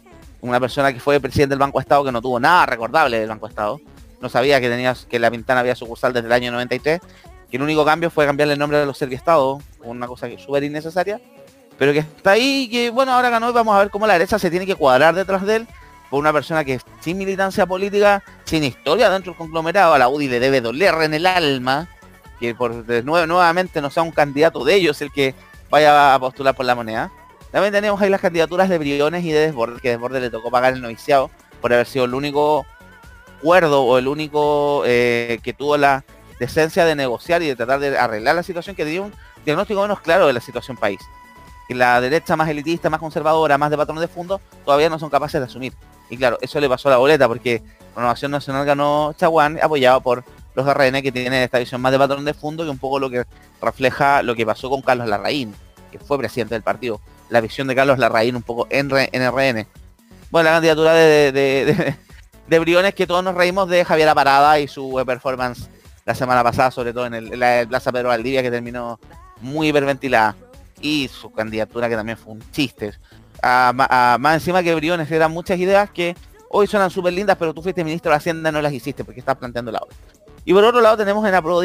una 0.49 0.61
persona 0.61 0.93
que 0.93 1.01
fue 1.01 1.21
presidente 1.21 1.51
del 1.53 1.59
Banco 1.59 1.79
de 1.79 1.83
Estado 1.83 2.05
que 2.05 2.13
no 2.13 2.21
tuvo 2.21 2.39
nada 2.39 2.67
recordable 2.67 3.19
del 3.19 3.29
Banco 3.29 3.47
de 3.47 3.51
Estado. 3.51 3.81
No 4.21 4.29
sabía 4.29 4.61
que 4.61 4.69
tenía 4.69 4.95
que 5.09 5.19
la 5.19 5.31
Pintana 5.31 5.61
había 5.61 5.75
sucursal 5.75 6.13
desde 6.13 6.27
el 6.27 6.33
año 6.33 6.53
93. 6.53 7.01
Que 7.51 7.57
el 7.57 7.63
único 7.63 7.85
cambio 7.85 8.11
fue 8.11 8.27
cambiarle 8.27 8.53
el 8.55 8.59
nombre 8.59 8.79
de 8.79 8.87
los 8.87 9.01
Estados, 9.01 9.63
una 9.83 10.07
cosa 10.07 10.29
súper 10.39 10.65
innecesaria. 10.65 11.21
Pero 11.79 11.93
que 11.93 12.01
está 12.01 12.33
ahí, 12.33 12.69
que 12.71 12.91
bueno, 12.91 13.13
ahora 13.13 13.31
ganó 13.31 13.49
y 13.49 13.53
vamos 13.53 13.75
a 13.75 13.79
ver 13.79 13.91
cómo 13.91 14.07
la 14.07 14.13
derecha 14.13 14.39
se 14.39 14.51
tiene 14.51 14.67
que 14.67 14.75
cuadrar 14.75 15.15
detrás 15.15 15.45
de 15.47 15.57
él 15.57 15.69
por 16.11 16.21
una 16.21 16.33
persona 16.33 16.63
que 16.63 16.79
sin 17.01 17.19
militancia 17.19 17.67
política, 17.67 18.23
sin 18.45 18.65
historia 18.65 19.11
dentro 19.11 19.33
del 19.33 19.39
conglomerado, 19.39 19.95
a 19.95 19.99
la 19.99 20.09
UDI 20.09 20.29
le 20.29 20.41
debe 20.41 20.61
doler 20.61 20.95
en 21.03 21.15
el 21.15 21.27
alma, 21.27 21.89
que 22.39 22.55
por 22.55 22.73
nuevo, 23.05 23.27
nuevamente 23.27 23.81
no 23.81 23.91
sea 23.91 24.03
un 24.03 24.13
candidato 24.13 24.63
de 24.65 24.75
ellos 24.75 25.01
el 25.01 25.11
que 25.11 25.35
vaya 25.71 26.15
a 26.15 26.19
postular 26.19 26.55
por 26.55 26.67
la 26.67 26.75
moneda. 26.75 27.11
También 27.55 27.73
tenemos 27.73 28.03
ahí 28.03 28.11
las 28.11 28.21
candidaturas 28.21 28.69
de 28.69 28.79
Briones 28.79 29.25
y 29.25 29.31
de 29.31 29.39
Desborde, 29.39 29.81
que 29.81 29.91
Desborde 29.91 30.19
le 30.19 30.29
tocó 30.29 30.51
pagar 30.51 30.75
el 30.75 30.83
noviciado 30.83 31.31
por 31.61 31.73
haber 31.73 31.87
sido 31.87 32.05
el 32.05 32.13
único 32.13 32.67
cuerdo 33.41 33.85
o 33.85 33.97
el 33.97 34.09
único 34.09 34.83
eh, 34.85 35.39
que 35.41 35.53
tuvo 35.53 35.77
la 35.77 36.05
decencia 36.41 36.85
de 36.85 36.97
negociar 36.97 37.43
y 37.43 37.47
de 37.47 37.55
tratar 37.55 37.79
de 37.79 37.97
arreglar 37.97 38.35
la 38.35 38.43
situación, 38.43 38.75
que 38.75 38.85
dio 38.85 39.05
un 39.05 39.13
diagnóstico 39.45 39.83
menos 39.83 40.01
claro 40.01 40.27
de 40.27 40.33
la 40.33 40.41
situación 40.41 40.77
país. 40.77 40.99
Que 41.69 41.77
la 41.77 42.01
derecha 42.01 42.35
más 42.35 42.49
elitista, 42.49 42.91
más 42.91 42.99
conservadora, 42.99 43.57
más 43.57 43.71
de 43.71 43.77
patrón 43.77 44.01
de 44.01 44.09
fondo, 44.09 44.41
todavía 44.65 44.91
no 44.91 44.99
son 44.99 45.09
capaces 45.09 45.41
de 45.41 45.47
asumir. 45.47 45.75
Y 46.11 46.17
claro, 46.17 46.39
eso 46.41 46.59
le 46.59 46.69
pasó 46.69 46.89
a 46.89 46.91
la 46.91 46.97
boleta, 46.97 47.29
porque 47.29 47.63
Renovación 47.95 48.33
Nacional 48.33 48.67
ganó 48.67 49.15
Chaguán, 49.17 49.61
apoyado 49.63 50.01
por 50.01 50.25
los 50.57 50.67
RN, 50.67 51.01
que 51.03 51.13
tienen 51.13 51.35
esta 51.35 51.61
visión 51.61 51.81
más 51.81 51.93
de 51.93 51.99
patrón 52.01 52.25
de 52.25 52.35
fondo, 52.35 52.65
que 52.65 52.71
un 52.71 52.79
poco 52.79 52.99
lo 52.99 53.09
que 53.11 53.25
refleja 53.63 54.25
lo 54.25 54.35
que 54.35 54.45
pasó 54.45 54.69
con 54.69 54.83
Carlos 54.83 55.07
Larraín, 55.07 55.55
que 55.93 56.01
fue 56.01 56.19
presidente 56.19 56.57
del 56.57 56.63
partido 56.63 57.01
la 57.29 57.41
visión 57.41 57.67
de 57.67 57.75
Carlos 57.75 57.99
Larraín 57.99 58.37
un 58.37 58.43
poco 58.43 58.67
en, 58.71 58.91
RN. 58.91 59.67
Bueno, 60.31 60.51
la 60.51 60.57
candidatura 60.57 60.95
de, 60.95 61.97
de, 62.49 62.59
Briones 62.59 62.95
que 62.95 63.07
todos 63.07 63.25
nos 63.25 63.35
reímos 63.35 63.69
de 63.69 63.85
Javier 63.85 64.13
Parada 64.15 64.61
y 64.61 64.69
su 64.69 65.03
performance 65.07 65.69
la 66.05 66.15
semana 66.15 66.43
pasada, 66.43 66.71
sobre 66.71 66.93
todo 66.93 67.07
en, 67.07 67.15
el, 67.15 67.39
la 67.39 67.65
Plaza 67.69 67.93
Pedro 67.93 68.09
Valdivia, 68.09 68.43
que 68.43 68.51
terminó 68.51 68.99
muy 69.41 69.69
hiperventilada. 69.69 70.37
Y 70.81 71.09
su 71.09 71.33
candidatura 71.33 71.89
que 71.89 71.97
también 71.97 72.19
fue 72.19 72.35
un 72.35 72.43
chiste. 72.51 72.93
más 73.43 74.35
encima 74.35 74.63
que 74.63 74.75
Briones 74.75 75.11
eran 75.11 75.33
muchas 75.33 75.59
ideas 75.59 75.91
que 75.91 76.15
hoy 76.51 76.67
suenan 76.67 76.91
súper 76.91 77.13
lindas, 77.13 77.37
pero 77.39 77.55
tú 77.55 77.63
fuiste 77.63 77.83
ministro 77.85 78.11
de 78.11 78.17
Hacienda 78.17 78.53
no 78.53 78.61
las 78.61 78.73
hiciste 78.73 79.05
porque 79.05 79.21
estás 79.21 79.37
planteando 79.37 79.73
la 79.73 79.79
obra. 79.79 79.97
Y 80.45 80.53
por 80.53 80.63
otro 80.65 80.81
lado 80.81 80.97
tenemos 80.97 81.25
en 81.25 81.33
la 81.33 81.41
Pro 81.41 81.61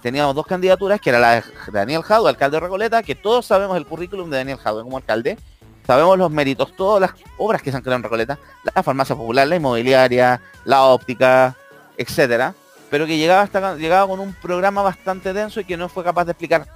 teníamos 0.00 0.34
dos 0.34 0.46
candidaturas, 0.46 1.00
que 1.00 1.10
era 1.10 1.18
la 1.18 1.34
de 1.36 1.42
Daniel 1.72 2.02
Jadwe, 2.02 2.28
alcalde 2.28 2.56
de 2.56 2.60
Recoleta, 2.60 3.02
que 3.02 3.14
todos 3.14 3.46
sabemos 3.46 3.76
el 3.76 3.86
currículum 3.86 4.30
de 4.30 4.38
Daniel 4.38 4.58
Jadwe 4.58 4.82
como 4.82 4.96
alcalde, 4.96 5.38
sabemos 5.86 6.18
los 6.18 6.30
méritos, 6.30 6.74
todas 6.76 7.00
las 7.00 7.12
obras 7.38 7.62
que 7.62 7.70
se 7.70 7.76
han 7.76 7.82
creado 7.82 7.98
en 7.98 8.02
Recoleta, 8.04 8.38
la 8.74 8.82
farmacia 8.82 9.14
popular, 9.14 9.46
la 9.46 9.56
inmobiliaria, 9.56 10.40
la 10.64 10.82
óptica, 10.82 11.56
etcétera, 11.96 12.54
pero 12.90 13.06
que 13.06 13.16
llegaba 13.16 13.76
llegaba 13.76 14.08
con 14.08 14.20
un 14.20 14.32
programa 14.34 14.82
bastante 14.82 15.32
denso 15.32 15.60
y 15.60 15.64
que 15.64 15.76
no 15.76 15.88
fue 15.88 16.04
capaz 16.04 16.24
de 16.24 16.32
explicar. 16.32 16.66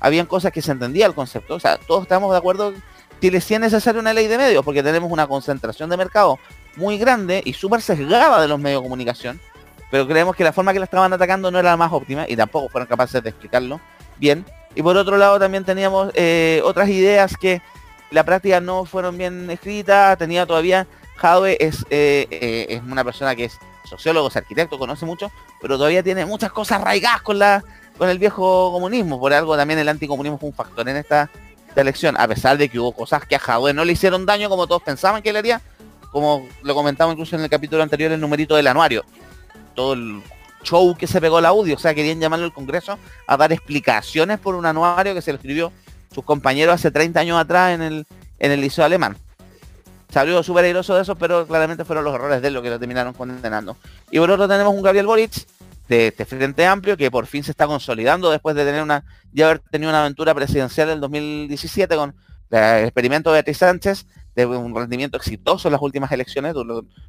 Habían 0.00 0.26
cosas 0.26 0.52
que 0.52 0.62
se 0.62 0.72
entendía 0.72 1.06
el 1.06 1.14
concepto, 1.14 1.56
o 1.56 1.60
sea, 1.60 1.76
todos 1.76 2.02
estamos 2.02 2.30
de 2.30 2.38
acuerdo 2.38 2.72
que 3.20 3.30
le 3.30 3.38
es 3.38 3.50
necesaria 3.50 4.00
una 4.00 4.12
ley 4.12 4.28
de 4.28 4.38
medios, 4.38 4.64
porque 4.64 4.82
tenemos 4.82 5.10
una 5.10 5.26
concentración 5.26 5.90
de 5.90 5.96
mercado 5.96 6.38
muy 6.76 6.98
grande 6.98 7.42
y 7.44 7.52
súper 7.52 7.82
sesgada 7.82 8.40
de 8.40 8.48
los 8.48 8.60
medios 8.60 8.80
de 8.80 8.86
comunicación, 8.86 9.40
pero 9.90 10.06
creemos 10.06 10.36
que 10.36 10.44
la 10.44 10.52
forma 10.52 10.72
que 10.72 10.78
la 10.78 10.84
estaban 10.84 11.12
atacando 11.12 11.50
no 11.50 11.58
era 11.58 11.70
la 11.70 11.76
más 11.76 11.92
óptima 11.92 12.26
y 12.28 12.36
tampoco 12.36 12.68
fueron 12.68 12.88
capaces 12.88 13.22
de 13.22 13.30
explicarlo 13.30 13.80
bien. 14.18 14.44
Y 14.74 14.82
por 14.82 14.96
otro 14.96 15.16
lado 15.16 15.38
también 15.38 15.64
teníamos 15.64 16.10
eh, 16.14 16.60
otras 16.64 16.88
ideas 16.88 17.36
que 17.36 17.62
la 18.10 18.24
práctica 18.24 18.60
no 18.60 18.84
fueron 18.84 19.16
bien 19.18 19.50
escritas, 19.50 20.16
tenía 20.18 20.46
todavía, 20.46 20.86
Jadwe 21.16 21.56
es, 21.60 21.84
eh, 21.90 22.26
eh, 22.30 22.66
es 22.68 22.82
una 22.82 23.04
persona 23.04 23.34
que 23.34 23.46
es 23.46 23.58
sociólogo, 23.84 24.28
es 24.28 24.36
arquitecto, 24.36 24.78
conoce 24.78 25.06
mucho, 25.06 25.30
pero 25.60 25.76
todavía 25.76 26.02
tiene 26.02 26.26
muchas 26.26 26.52
cosas 26.52 26.80
arraigadas 26.80 27.22
con 27.22 27.38
la 27.38 27.64
con 27.98 28.08
el 28.08 28.18
viejo 28.18 28.70
comunismo. 28.72 29.18
Por 29.18 29.34
algo 29.34 29.56
también 29.56 29.80
el 29.80 29.88
anticomunismo 29.88 30.38
fue 30.38 30.48
un 30.48 30.54
factor 30.54 30.88
en 30.88 30.96
esta, 30.96 31.28
esta 31.66 31.80
elección, 31.80 32.16
a 32.18 32.26
pesar 32.28 32.56
de 32.56 32.68
que 32.68 32.78
hubo 32.78 32.92
cosas 32.92 33.26
que 33.26 33.34
a 33.34 33.40
Jadwe 33.40 33.74
no 33.74 33.84
le 33.84 33.92
hicieron 33.92 34.24
daño 34.24 34.48
como 34.48 34.66
todos 34.66 34.82
pensaban 34.82 35.20
que 35.20 35.32
le 35.32 35.40
haría, 35.40 35.60
como 36.12 36.48
lo 36.62 36.74
comentamos 36.74 37.14
incluso 37.14 37.36
en 37.36 37.42
el 37.42 37.50
capítulo 37.50 37.82
anterior, 37.82 38.12
el 38.12 38.20
numerito 38.20 38.54
del 38.56 38.68
anuario. 38.68 39.04
Todo 39.78 39.92
el 39.92 40.20
show 40.64 40.96
que 40.96 41.06
se 41.06 41.20
pegó 41.20 41.38
el 41.38 41.46
audio, 41.46 41.76
o 41.76 41.78
sea, 41.78 41.94
querían 41.94 42.18
llamarlo 42.18 42.46
al 42.46 42.52
Congreso 42.52 42.98
a 43.28 43.36
dar 43.36 43.52
explicaciones 43.52 44.40
por 44.40 44.56
un 44.56 44.66
anuario 44.66 45.14
que 45.14 45.22
se 45.22 45.30
le 45.30 45.36
escribió 45.36 45.70
sus 46.12 46.24
compañeros 46.24 46.74
hace 46.74 46.90
30 46.90 47.20
años 47.20 47.38
atrás 47.38 47.76
en 47.76 47.82
el, 47.82 48.06
en 48.40 48.50
el 48.50 48.60
liceo 48.60 48.84
alemán. 48.84 49.16
Salió 50.12 50.42
súper 50.42 50.64
airoso 50.64 50.96
de 50.96 51.02
eso, 51.02 51.14
pero 51.14 51.46
claramente 51.46 51.84
fueron 51.84 52.04
los 52.04 52.12
errores 52.12 52.42
de 52.42 52.48
él 52.48 52.54
lo 52.54 52.62
que 52.62 52.70
lo 52.70 52.78
terminaron 52.80 53.14
condenando. 53.14 53.76
Y 54.10 54.18
por 54.18 54.32
otro 54.32 54.48
tenemos 54.48 54.74
un 54.74 54.82
Gabriel 54.82 55.06
Boric 55.06 55.46
de 55.88 56.08
este 56.08 56.24
Frente 56.24 56.66
Amplio 56.66 56.96
que 56.96 57.08
por 57.08 57.26
fin 57.26 57.44
se 57.44 57.52
está 57.52 57.68
consolidando 57.68 58.32
después 58.32 58.56
de 58.56 58.64
tener 58.64 58.82
una, 58.82 59.04
ya 59.32 59.46
haber 59.46 59.60
tenido 59.60 59.90
una 59.90 60.00
aventura 60.00 60.34
presidencial 60.34 60.90
en 60.90 61.00
2017 61.00 61.94
con 61.94 62.16
el 62.50 62.84
experimento 62.84 63.30
de 63.30 63.34
Beatriz 63.34 63.58
Sánchez, 63.58 64.06
de 64.46 64.56
un 64.56 64.74
rendimiento 64.74 65.16
exitoso 65.16 65.68
en 65.68 65.72
las 65.72 65.82
últimas 65.82 66.12
elecciones, 66.12 66.54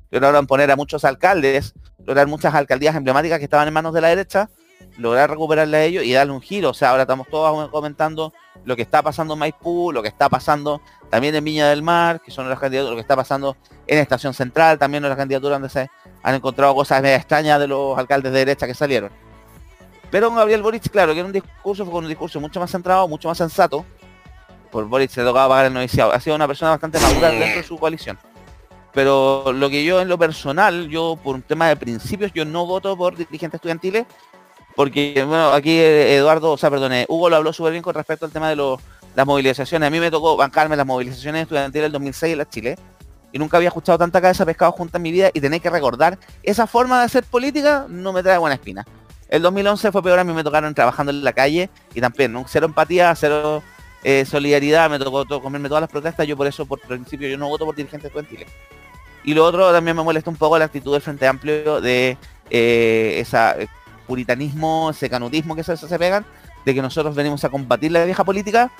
lograron 0.09 0.47
poner 0.47 0.71
a 0.71 0.75
muchos 0.75 1.05
alcaldes, 1.05 1.73
lograr 2.05 2.27
muchas 2.27 2.53
alcaldías 2.55 2.95
emblemáticas 2.95 3.37
que 3.37 3.45
estaban 3.45 3.67
en 3.67 3.73
manos 3.73 3.93
de 3.93 4.01
la 4.01 4.07
derecha, 4.07 4.49
lograr 4.97 5.29
recuperarle 5.29 5.77
a 5.77 5.83
ellos 5.83 6.03
y 6.03 6.13
darle 6.13 6.33
un 6.33 6.41
giro. 6.41 6.69
O 6.69 6.73
sea, 6.73 6.89
ahora 6.89 7.03
estamos 7.03 7.27
todos 7.27 7.69
comentando 7.69 8.33
lo 8.65 8.75
que 8.75 8.81
está 8.81 9.01
pasando 9.03 9.33
en 9.33 9.39
Maipú, 9.39 9.91
lo 9.91 10.01
que 10.01 10.07
está 10.07 10.29
pasando 10.29 10.81
también 11.09 11.35
en 11.35 11.43
Viña 11.43 11.69
del 11.69 11.83
Mar, 11.83 12.21
que 12.21 12.31
son 12.31 12.49
las 12.49 12.59
candidaturas, 12.59 12.91
lo 12.91 12.95
que 12.95 13.01
está 13.01 13.15
pasando 13.15 13.57
en 13.87 13.99
Estación 13.99 14.33
Central, 14.33 14.77
también 14.79 15.03
en 15.03 15.09
las 15.09 15.17
candidaturas 15.17 15.55
donde 15.55 15.69
se 15.69 15.89
han 16.23 16.35
encontrado 16.35 16.75
cosas 16.75 17.03
extrañas 17.03 17.59
de 17.59 17.67
los 17.67 17.97
alcaldes 17.97 18.31
de 18.31 18.39
derecha 18.39 18.67
que 18.67 18.73
salieron. 18.73 19.11
Pero 20.11 20.31
Gabriel 20.31 20.63
Boric, 20.63 20.89
claro, 20.89 21.13
que 21.13 21.19
era 21.19 21.27
un 21.27 21.33
discurso, 21.33 21.85
fue 21.85 21.99
un 21.99 22.07
discurso 22.07 22.39
mucho 22.39 22.59
más 22.59 22.71
centrado, 22.71 23.07
mucho 23.07 23.27
más 23.27 23.37
sensato. 23.37 23.85
Por 24.71 24.85
Boric 24.85 25.09
se 25.09 25.23
tocaba 25.23 25.49
pagar 25.49 25.65
el 25.65 25.73
noviciado. 25.73 26.13
Ha 26.13 26.19
sido 26.19 26.35
una 26.35 26.47
persona 26.47 26.71
bastante 26.71 26.99
madura 26.99 27.29
dentro 27.31 27.61
de 27.61 27.63
su 27.63 27.77
coalición. 27.77 28.17
Pero 28.93 29.53
lo 29.53 29.69
que 29.69 29.83
yo 29.83 30.01
en 30.01 30.09
lo 30.09 30.17
personal, 30.17 30.89
yo 30.89 31.17
por 31.23 31.35
un 31.35 31.41
tema 31.41 31.67
de 31.67 31.75
principios, 31.75 32.31
yo 32.33 32.45
no 32.45 32.65
voto 32.65 32.97
por 32.97 33.15
dirigentes 33.15 33.59
estudiantiles, 33.59 34.05
porque 34.75 35.23
bueno, 35.27 35.51
aquí 35.51 35.77
Eduardo, 35.77 36.51
o 36.51 36.57
sea, 36.57 36.69
perdón, 36.69 36.93
Hugo 37.07 37.29
lo 37.29 37.35
habló 37.35 37.53
súper 37.53 37.71
bien 37.71 37.83
con 37.83 37.93
respecto 37.93 38.25
al 38.25 38.31
tema 38.31 38.49
de 38.49 38.55
las 38.55 39.25
movilizaciones. 39.27 39.87
A 39.87 39.89
mí 39.89 39.99
me 39.99 40.09
tocó 40.09 40.35
bancarme 40.37 40.75
las 40.75 40.85
movilizaciones 40.85 41.43
estudiantiles 41.43 41.83
del 41.83 41.91
2006 41.91 42.31
en 42.31 42.37
la 42.37 42.49
Chile 42.49 42.77
y 43.31 43.37
nunca 43.39 43.57
había 43.57 43.69
escuchado 43.69 43.97
tanta 43.97 44.21
cabeza 44.21 44.45
pescado 44.45 44.71
junta 44.71 44.97
en 44.97 45.03
mi 45.03 45.11
vida 45.11 45.29
y 45.33 45.39
tenéis 45.41 45.61
que 45.61 45.69
recordar, 45.69 46.17
esa 46.43 46.65
forma 46.65 46.99
de 46.99 47.05
hacer 47.05 47.23
política 47.23 47.85
no 47.87 48.11
me 48.11 48.23
trae 48.23 48.37
buena 48.37 48.55
espina. 48.55 48.85
El 49.27 49.43
2011 49.43 49.91
fue 49.91 50.01
peor, 50.01 50.17
a 50.17 50.23
mí 50.23 50.33
me 50.33 50.43
tocaron 50.43 50.73
trabajando 50.73 51.11
en 51.11 51.23
la 51.23 51.33
calle 51.33 51.69
y 51.93 52.01
también, 52.01 52.33
¿no? 52.33 52.45
cero 52.47 52.65
empatía, 52.65 53.13
cero 53.15 53.61
eh, 54.03 54.25
solidaridad, 54.25 54.89
me 54.89 54.99
tocó 54.99 55.41
comerme 55.41 55.67
todas 55.67 55.81
las 55.81 55.89
protestas, 55.89 56.27
yo 56.27 56.37
por 56.37 56.47
eso, 56.47 56.65
por 56.65 56.79
principio, 56.79 57.27
yo 57.27 57.37
no 57.37 57.47
voto 57.49 57.65
por 57.65 57.75
dirigentes 57.75 58.07
estudiantiles. 58.07 58.47
Y 59.23 59.33
lo 59.33 59.45
otro 59.45 59.71
también 59.71 59.95
me 59.97 60.03
molesta 60.03 60.29
un 60.29 60.37
poco 60.37 60.57
la 60.57 60.65
actitud 60.65 60.93
del 60.93 61.01
Frente 61.01 61.27
Amplio 61.27 61.81
de 61.81 62.17
eh, 62.49 63.17
ese 63.19 63.69
puritanismo, 64.07 64.89
ese 64.89 65.09
canutismo 65.09 65.55
que 65.55 65.63
se, 65.63 65.75
se 65.75 65.99
pegan, 65.99 66.25
de 66.65 66.73
que 66.73 66.81
nosotros 66.81 67.15
venimos 67.15 67.43
a 67.43 67.49
combatir 67.49 67.91
la 67.91 68.05
vieja 68.05 68.23
política, 68.23 68.71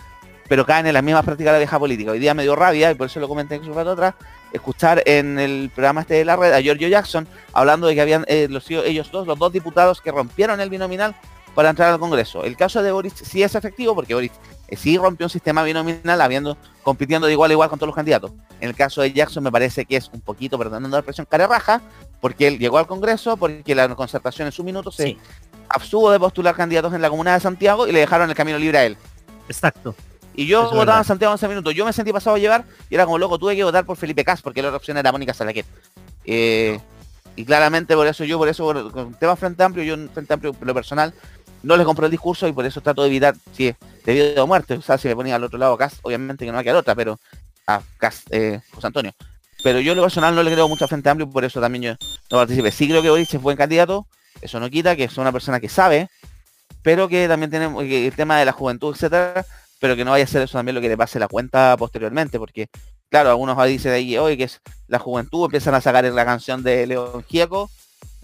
pero 0.47 0.65
caen 0.65 0.87
en 0.87 0.93
las 0.93 1.03
mismas 1.03 1.23
prácticas 1.23 1.51
de 1.51 1.55
la 1.57 1.59
vieja 1.59 1.77
política. 1.77 2.11
Hoy 2.11 2.19
día 2.19 2.33
me 2.33 2.43
dio 2.43 2.55
rabia, 2.55 2.91
y 2.91 2.95
por 2.95 3.07
eso 3.07 3.19
lo 3.19 3.27
comenté 3.27 3.55
en 3.55 3.63
su 3.63 3.73
rato 3.73 3.91
atrás, 3.91 4.15
escuchar 4.51 5.03
en 5.05 5.37
el 5.37 5.69
programa 5.73 6.01
este 6.01 6.15
de 6.15 6.25
la 6.25 6.35
red 6.35 6.51
a 6.53 6.61
Giorgio 6.61 6.87
Jackson 6.87 7.27
hablando 7.53 7.87
de 7.87 7.95
que 7.95 8.01
habían 8.01 8.25
eh, 8.27 8.47
los, 8.49 8.69
ellos 8.71 9.11
dos, 9.11 9.27
los 9.27 9.37
dos 9.37 9.53
diputados 9.53 10.01
que 10.01 10.11
rompieron 10.11 10.59
el 10.59 10.69
binominal 10.69 11.15
para 11.53 11.69
entrar 11.69 11.93
al 11.93 11.99
Congreso. 11.99 12.43
El 12.43 12.57
caso 12.57 12.81
de 12.81 12.91
Boris 12.91 13.13
sí 13.13 13.43
es 13.43 13.53
efectivo 13.53 13.93
porque 13.93 14.15
Boris 14.15 14.31
eh, 14.31 14.55
sí 14.77 14.97
rompió 14.97 15.25
un 15.25 15.29
sistema 15.29 15.63
binominal 15.63 16.21
habiendo 16.21 16.57
compitiendo 16.83 17.27
de 17.27 17.33
igual 17.33 17.51
a 17.51 17.53
igual 17.53 17.69
con 17.69 17.79
todos 17.79 17.87
los 17.87 17.95
candidatos. 17.95 18.31
En 18.59 18.69
el 18.69 18.75
caso 18.75 19.01
de 19.01 19.11
Jackson 19.11 19.43
me 19.43 19.51
parece 19.51 19.85
que 19.85 19.95
es 19.95 20.09
un 20.13 20.21
poquito, 20.21 20.57
perdonando 20.57 20.95
la 20.95 21.03
presión, 21.03 21.27
cara 21.29 21.47
raja, 21.47 21.81
porque 22.21 22.47
él 22.47 22.59
llegó 22.59 22.77
al 22.77 22.87
Congreso, 22.87 23.37
porque 23.37 23.75
la 23.75 23.93
concertación 23.95 24.47
en 24.47 24.51
su 24.51 24.63
minuto 24.63 24.91
se 24.91 25.17
abstuvo 25.69 26.11
de 26.11 26.19
postular 26.19 26.55
candidatos 26.55 26.93
en 26.93 27.01
la 27.01 27.09
comuna 27.09 27.33
de 27.33 27.39
Santiago 27.39 27.87
y 27.87 27.91
le 27.91 27.99
dejaron 27.99 28.29
el 28.29 28.35
camino 28.35 28.57
libre 28.57 28.77
a 28.77 28.85
él. 28.85 28.97
Exacto. 29.47 29.95
Y 30.35 30.45
yo 30.45 30.71
votaba 30.71 30.99
en 30.99 31.03
Santiago 31.05 31.33
11 31.33 31.47
minutos. 31.47 31.73
Yo 31.73 31.85
me 31.85 31.91
sentí 31.91 32.13
pasado 32.13 32.35
a 32.35 32.39
llevar 32.39 32.63
y 32.89 32.95
era 32.95 33.05
como 33.05 33.17
loco, 33.17 33.37
tuve 33.37 33.55
que 33.55 33.63
votar 33.63 33.85
por 33.85 33.97
Felipe 33.97 34.23
Cas 34.23 34.41
porque 34.41 34.61
la 34.61 34.69
otra 34.69 34.77
opción 34.77 34.97
era 34.97 35.11
Mónica 35.11 35.33
Salaquet. 35.33 35.65
Eh, 36.25 36.79
y 37.35 37.45
claramente 37.45 37.95
por 37.95 38.07
eso 38.07 38.23
yo, 38.23 38.37
por 38.37 38.47
eso, 38.47 38.91
con 38.91 39.13
tema 39.13 39.35
Frente 39.35 39.63
Amplio, 39.63 39.83
yo 39.83 39.93
en 39.93 40.09
Frente 40.09 40.33
Amplio, 40.33 40.55
lo 40.61 40.73
personal, 40.73 41.13
no 41.63 41.77
les 41.77 41.85
compro 41.85 42.05
el 42.05 42.11
discurso 42.11 42.47
y 42.47 42.53
por 42.53 42.65
eso 42.65 42.81
trato 42.81 43.01
de 43.01 43.07
evitar, 43.07 43.35
si 43.51 43.67
es 43.67 43.75
debido 44.05 44.43
a 44.43 44.45
muerte, 44.45 44.75
o 44.75 44.81
sea, 44.81 44.97
si 44.97 45.07
me 45.07 45.15
ponía 45.15 45.35
al 45.35 45.43
otro 45.43 45.57
lado 45.57 45.77
Cas, 45.77 45.99
obviamente 46.01 46.45
que 46.45 46.51
no 46.51 46.55
va 46.55 46.61
a 46.61 46.63
quedar 46.63 46.77
otra, 46.77 46.95
pero 46.95 47.19
a 47.67 47.81
Cas, 47.97 48.23
eh, 48.29 48.61
José 48.71 48.87
Antonio. 48.87 49.13
Pero 49.63 49.79
yo 49.79 49.93
lo 49.93 50.01
personal 50.01 50.33
no 50.35 50.41
le 50.41 50.51
creo 50.51 50.69
mucho 50.69 50.85
a 50.85 50.87
Frente 50.87 51.09
Amplio 51.09 51.29
por 51.29 51.43
eso 51.43 51.59
también 51.59 51.83
yo 51.83 52.07
no 52.31 52.37
participé. 52.37 52.71
Sí 52.71 52.87
creo 52.87 53.01
que 53.01 53.09
Boris 53.09 53.33
es 53.33 53.41
buen 53.41 53.57
candidato, 53.57 54.07
eso 54.41 54.59
no 54.59 54.69
quita 54.69 54.95
que 54.95 55.03
es 55.05 55.17
una 55.17 55.31
persona 55.31 55.59
que 55.59 55.69
sabe, 55.69 56.09
pero 56.81 57.07
que 57.07 57.27
también 57.27 57.51
tiene 57.51 58.05
el 58.07 58.15
tema 58.15 58.39
de 58.39 58.45
la 58.45 58.53
juventud, 58.53 58.93
etcétera, 58.95 59.45
pero 59.79 59.95
que 59.95 60.05
no 60.05 60.11
vaya 60.11 60.23
a 60.23 60.27
ser 60.27 60.41
eso 60.41 60.57
también 60.57 60.75
lo 60.75 60.81
que 60.81 60.89
le 60.89 60.97
pase 60.97 61.19
la 61.19 61.27
cuenta 61.27 61.75
posteriormente, 61.77 62.39
porque 62.39 62.67
claro, 63.09 63.29
algunos 63.29 63.61
dicen 63.67 63.91
ahí, 63.91 64.17
hoy 64.17 64.37
que 64.37 64.43
es 64.43 64.61
la 64.87 64.99
juventud, 64.99 65.45
empiezan 65.45 65.73
a 65.73 65.81
sacar 65.81 66.05
la 66.05 66.25
canción 66.25 66.63
de 66.63 66.87
León 66.87 67.23
Gieco, 67.27 67.69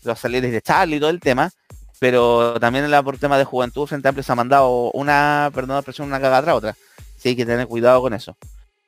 los 0.03 0.19
salires 0.19 0.51
de 0.51 0.61
Charlie 0.61 0.97
y 0.97 0.99
todo 0.99 1.09
el 1.09 1.19
tema, 1.19 1.51
pero 1.99 2.59
también 2.59 2.85
por 3.03 3.17
tema 3.17 3.37
de 3.37 3.45
juventud 3.45 3.87
Frente 3.87 4.07
Amplio 4.07 4.23
se 4.23 4.31
ha 4.31 4.35
mandado 4.35 4.91
una, 4.91 5.51
perdón 5.53 5.83
presión, 5.83 6.07
una 6.07 6.19
cagada 6.19 6.43
tras 6.43 6.55
otra. 6.55 6.77
Sí, 7.17 7.29
hay 7.29 7.35
que 7.35 7.45
tener 7.45 7.67
cuidado 7.67 8.01
con 8.01 8.13
eso. 8.13 8.35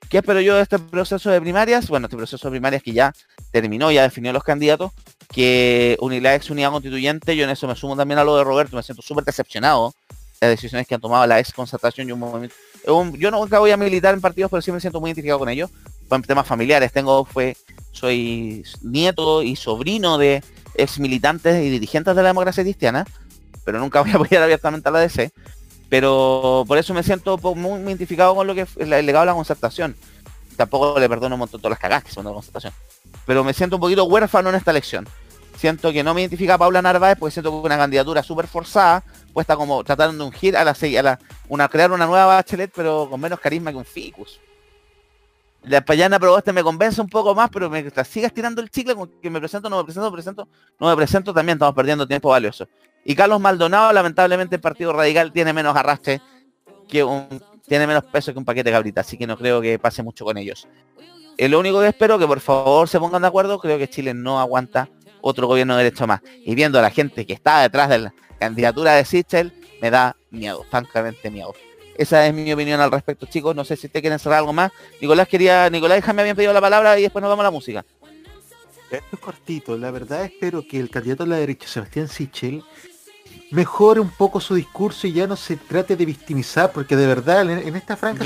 ¿Qué 0.09 0.17
espero 0.17 0.39
yo 0.39 0.55
de 0.55 0.61
este 0.61 0.79
proceso 0.79 1.29
de 1.29 1.41
primarias? 1.41 1.89
Bueno, 1.89 2.05
este 2.05 2.15
proceso 2.15 2.47
de 2.47 2.51
primarias 2.51 2.81
que 2.81 2.93
ya 2.93 3.13
terminó, 3.51 3.91
ya 3.91 4.03
definió 4.03 4.31
los 4.31 4.43
candidatos, 4.43 4.91
que 5.33 5.97
la 5.99 6.35
ex 6.35 6.49
unidad 6.49 6.71
constituyente, 6.71 7.35
yo 7.35 7.43
en 7.43 7.49
eso 7.49 7.67
me 7.67 7.75
sumo 7.75 7.95
también 7.97 8.19
a 8.19 8.23
lo 8.23 8.37
de 8.37 8.43
Roberto, 8.43 8.77
me 8.77 8.83
siento 8.83 9.01
súper 9.01 9.25
decepcionado 9.25 9.93
las 10.39 10.51
decisiones 10.51 10.87
que 10.87 10.95
han 10.95 11.01
tomado 11.01 11.25
la 11.25 11.39
ex 11.39 11.51
concertación 11.51 12.07
y 12.07 12.11
un 12.11 12.19
movimiento. 12.19 12.55
yo 13.17 13.31
nunca 13.31 13.59
voy 13.59 13.71
a 13.71 13.77
militar 13.77 14.13
en 14.13 14.21
partidos, 14.21 14.49
pero 14.51 14.61
sí 14.61 14.71
me 14.71 14.79
siento 14.79 15.01
muy 15.01 15.09
identificado 15.09 15.39
con 15.39 15.49
ellos. 15.49 15.69
En 16.09 16.21
temas 16.21 16.47
familiares, 16.47 16.93
tengo, 16.93 17.25
fue, 17.25 17.57
soy 17.91 18.63
nieto 18.81 19.41
y 19.41 19.57
sobrino 19.57 20.17
de 20.17 20.41
ex 20.77 20.99
militantes 20.99 21.63
y 21.63 21.69
dirigentes 21.69 22.15
de 22.15 22.21
la 22.21 22.29
democracia 22.29 22.63
cristiana, 22.63 23.05
pero 23.65 23.79
nunca 23.79 24.01
voy 24.01 24.11
a 24.11 24.15
apoyar 24.15 24.43
abiertamente 24.43 24.87
a 24.87 24.91
la 24.91 24.99
DC. 24.99 25.31
Pero 25.89 26.65
por 26.67 26.77
eso 26.77 26.93
me 26.93 27.03
siento 27.03 27.37
muy 27.55 27.81
identificado 27.81 28.35
con 28.35 28.45
lo 28.47 28.55
que 28.55 28.61
es 28.61 28.77
el 28.77 28.89
legado 28.89 29.21
de 29.21 29.27
la 29.27 29.33
concertación. 29.33 29.95
Tampoco 30.55 30.99
le 30.99 31.07
perdono 31.07 31.35
un 31.35 31.39
montón 31.39 31.61
todas 31.61 31.71
las 31.71 31.79
cagadas 31.79 32.03
que 32.03 32.11
son 32.11 32.23
de 32.23 32.31
la 32.31 32.35
concertación. 32.35 32.73
Pero 33.25 33.43
me 33.43 33.53
siento 33.53 33.77
un 33.77 33.81
poquito 33.81 34.03
huérfano 34.05 34.49
en 34.49 34.55
esta 34.55 34.71
elección. 34.71 35.07
Siento 35.57 35.91
que 35.91 36.03
no 36.03 36.13
me 36.13 36.21
identifica 36.21 36.55
a 36.55 36.57
Paula 36.57 36.81
Narváez 36.81 37.17
porque 37.17 37.33
siento 37.33 37.51
que 37.51 37.65
una 37.65 37.77
candidatura 37.77 38.21
súper 38.21 38.47
forzada, 38.47 39.03
puesta 39.33 39.55
como 39.55 39.83
tratando 39.83 40.23
de 40.23 40.29
ungir 40.29 40.55
a 40.55 40.63
la, 40.63 40.71
a 40.71 41.03
la 41.03 41.19
una 41.47 41.67
crear 41.67 41.91
una 41.91 42.05
nueva 42.05 42.25
bachelet, 42.25 42.71
pero 42.75 43.07
con 43.09 43.19
menos 43.19 43.39
carisma 43.39 43.71
que 43.71 43.77
un 43.77 43.85
ficus. 43.85 44.39
La 45.67 45.81
payana 45.81 46.17
este 46.37 46.53
me 46.53 46.63
convence 46.63 47.01
un 47.01 47.09
poco 47.09 47.35
más, 47.35 47.49
pero 47.49 47.69
me 47.69 47.89
sigas 48.05 48.33
tirando 48.33 48.61
el 48.61 48.69
chicle 48.69 48.95
con 48.95 49.11
que 49.21 49.29
me 49.29 49.39
presento, 49.39 49.69
no 49.69 49.77
me 49.77 49.83
presento, 49.83 50.09
me 50.09 50.15
presento, 50.15 50.47
no 50.79 50.87
me 50.87 50.95
presento, 50.95 51.33
también 51.33 51.57
estamos 51.57 51.75
perdiendo 51.75 52.07
tiempo 52.07 52.29
valioso. 52.29 52.67
Y 53.03 53.15
Carlos 53.15 53.41
Maldonado, 53.41 53.91
lamentablemente 53.91 54.55
el 54.55 54.61
Partido 54.61 54.93
Radical 54.93 55.33
tiene 55.33 55.51
menos 55.51 55.75
arrastre 55.75 56.21
que 56.87 57.03
un, 57.03 57.27
tiene 57.67 57.85
menos 57.85 58.05
peso 58.05 58.31
que 58.31 58.39
un 58.39 58.45
paquete 58.45 58.69
de 58.69 58.75
cabrita, 58.75 59.01
así 59.01 59.17
que 59.17 59.27
no 59.27 59.37
creo 59.37 59.61
que 59.61 59.77
pase 59.77 60.03
mucho 60.03 60.23
con 60.23 60.37
ellos. 60.37 60.67
Eh, 61.37 61.49
lo 61.49 61.59
único 61.59 61.81
que 61.81 61.87
espero 61.87 62.17
que 62.17 62.25
por 62.25 62.39
favor 62.39 62.87
se 62.87 62.99
pongan 62.99 63.21
de 63.21 63.27
acuerdo, 63.27 63.59
creo 63.59 63.77
que 63.77 63.89
Chile 63.89 64.13
no 64.13 64.39
aguanta 64.39 64.89
otro 65.21 65.47
gobierno 65.47 65.75
de 65.75 65.83
derecho 65.83 66.07
más. 66.07 66.21
Y 66.45 66.55
viendo 66.55 66.79
a 66.79 66.81
la 66.81 66.91
gente 66.91 67.25
que 67.25 67.33
está 67.33 67.61
detrás 67.61 67.89
de 67.89 67.97
la 67.99 68.13
candidatura 68.39 68.93
de 68.93 69.03
Sichel, 69.03 69.53
me 69.81 69.91
da 69.91 70.15
miedo, 70.31 70.63
francamente 70.69 71.29
miedo. 71.29 71.53
Esa 71.97 72.27
es 72.27 72.33
mi 72.33 72.51
opinión 72.51 72.79
al 72.79 72.91
respecto, 72.91 73.25
chicos. 73.25 73.55
No 73.55 73.65
sé 73.65 73.75
si 73.75 73.87
ustedes 73.87 74.01
quieren 74.01 74.19
cerrar 74.19 74.39
algo 74.39 74.53
más. 74.53 74.71
Nicolás 75.01 75.27
quería, 75.27 75.69
Nicolás 75.69 76.03
me 76.13 76.21
habían 76.21 76.35
pedido 76.35 76.53
la 76.53 76.61
palabra 76.61 76.97
y 76.99 77.03
después 77.03 77.21
nos 77.21 77.29
vamos 77.29 77.43
a 77.43 77.47
la 77.47 77.51
música. 77.51 77.85
Esto 78.91 79.07
es 79.15 79.19
cortito. 79.19 79.77
La 79.77 79.91
verdad 79.91 80.23
espero 80.23 80.63
que 80.67 80.79
el 80.79 80.89
candidato 80.89 81.23
a 81.23 81.27
la 81.27 81.37
derecha, 81.37 81.67
Sebastián 81.67 82.07
Sichel, 82.07 82.63
mejore 83.51 83.99
un 83.99 84.09
poco 84.09 84.39
su 84.39 84.55
discurso 84.55 85.07
y 85.07 85.13
ya 85.13 85.27
no 85.27 85.35
se 85.35 85.57
trate 85.57 85.95
de 85.95 86.05
victimizar, 86.05 86.71
porque 86.71 86.95
de 86.95 87.07
verdad 87.07 87.49
en, 87.49 87.75
esta 87.75 87.95
franja 87.95 88.23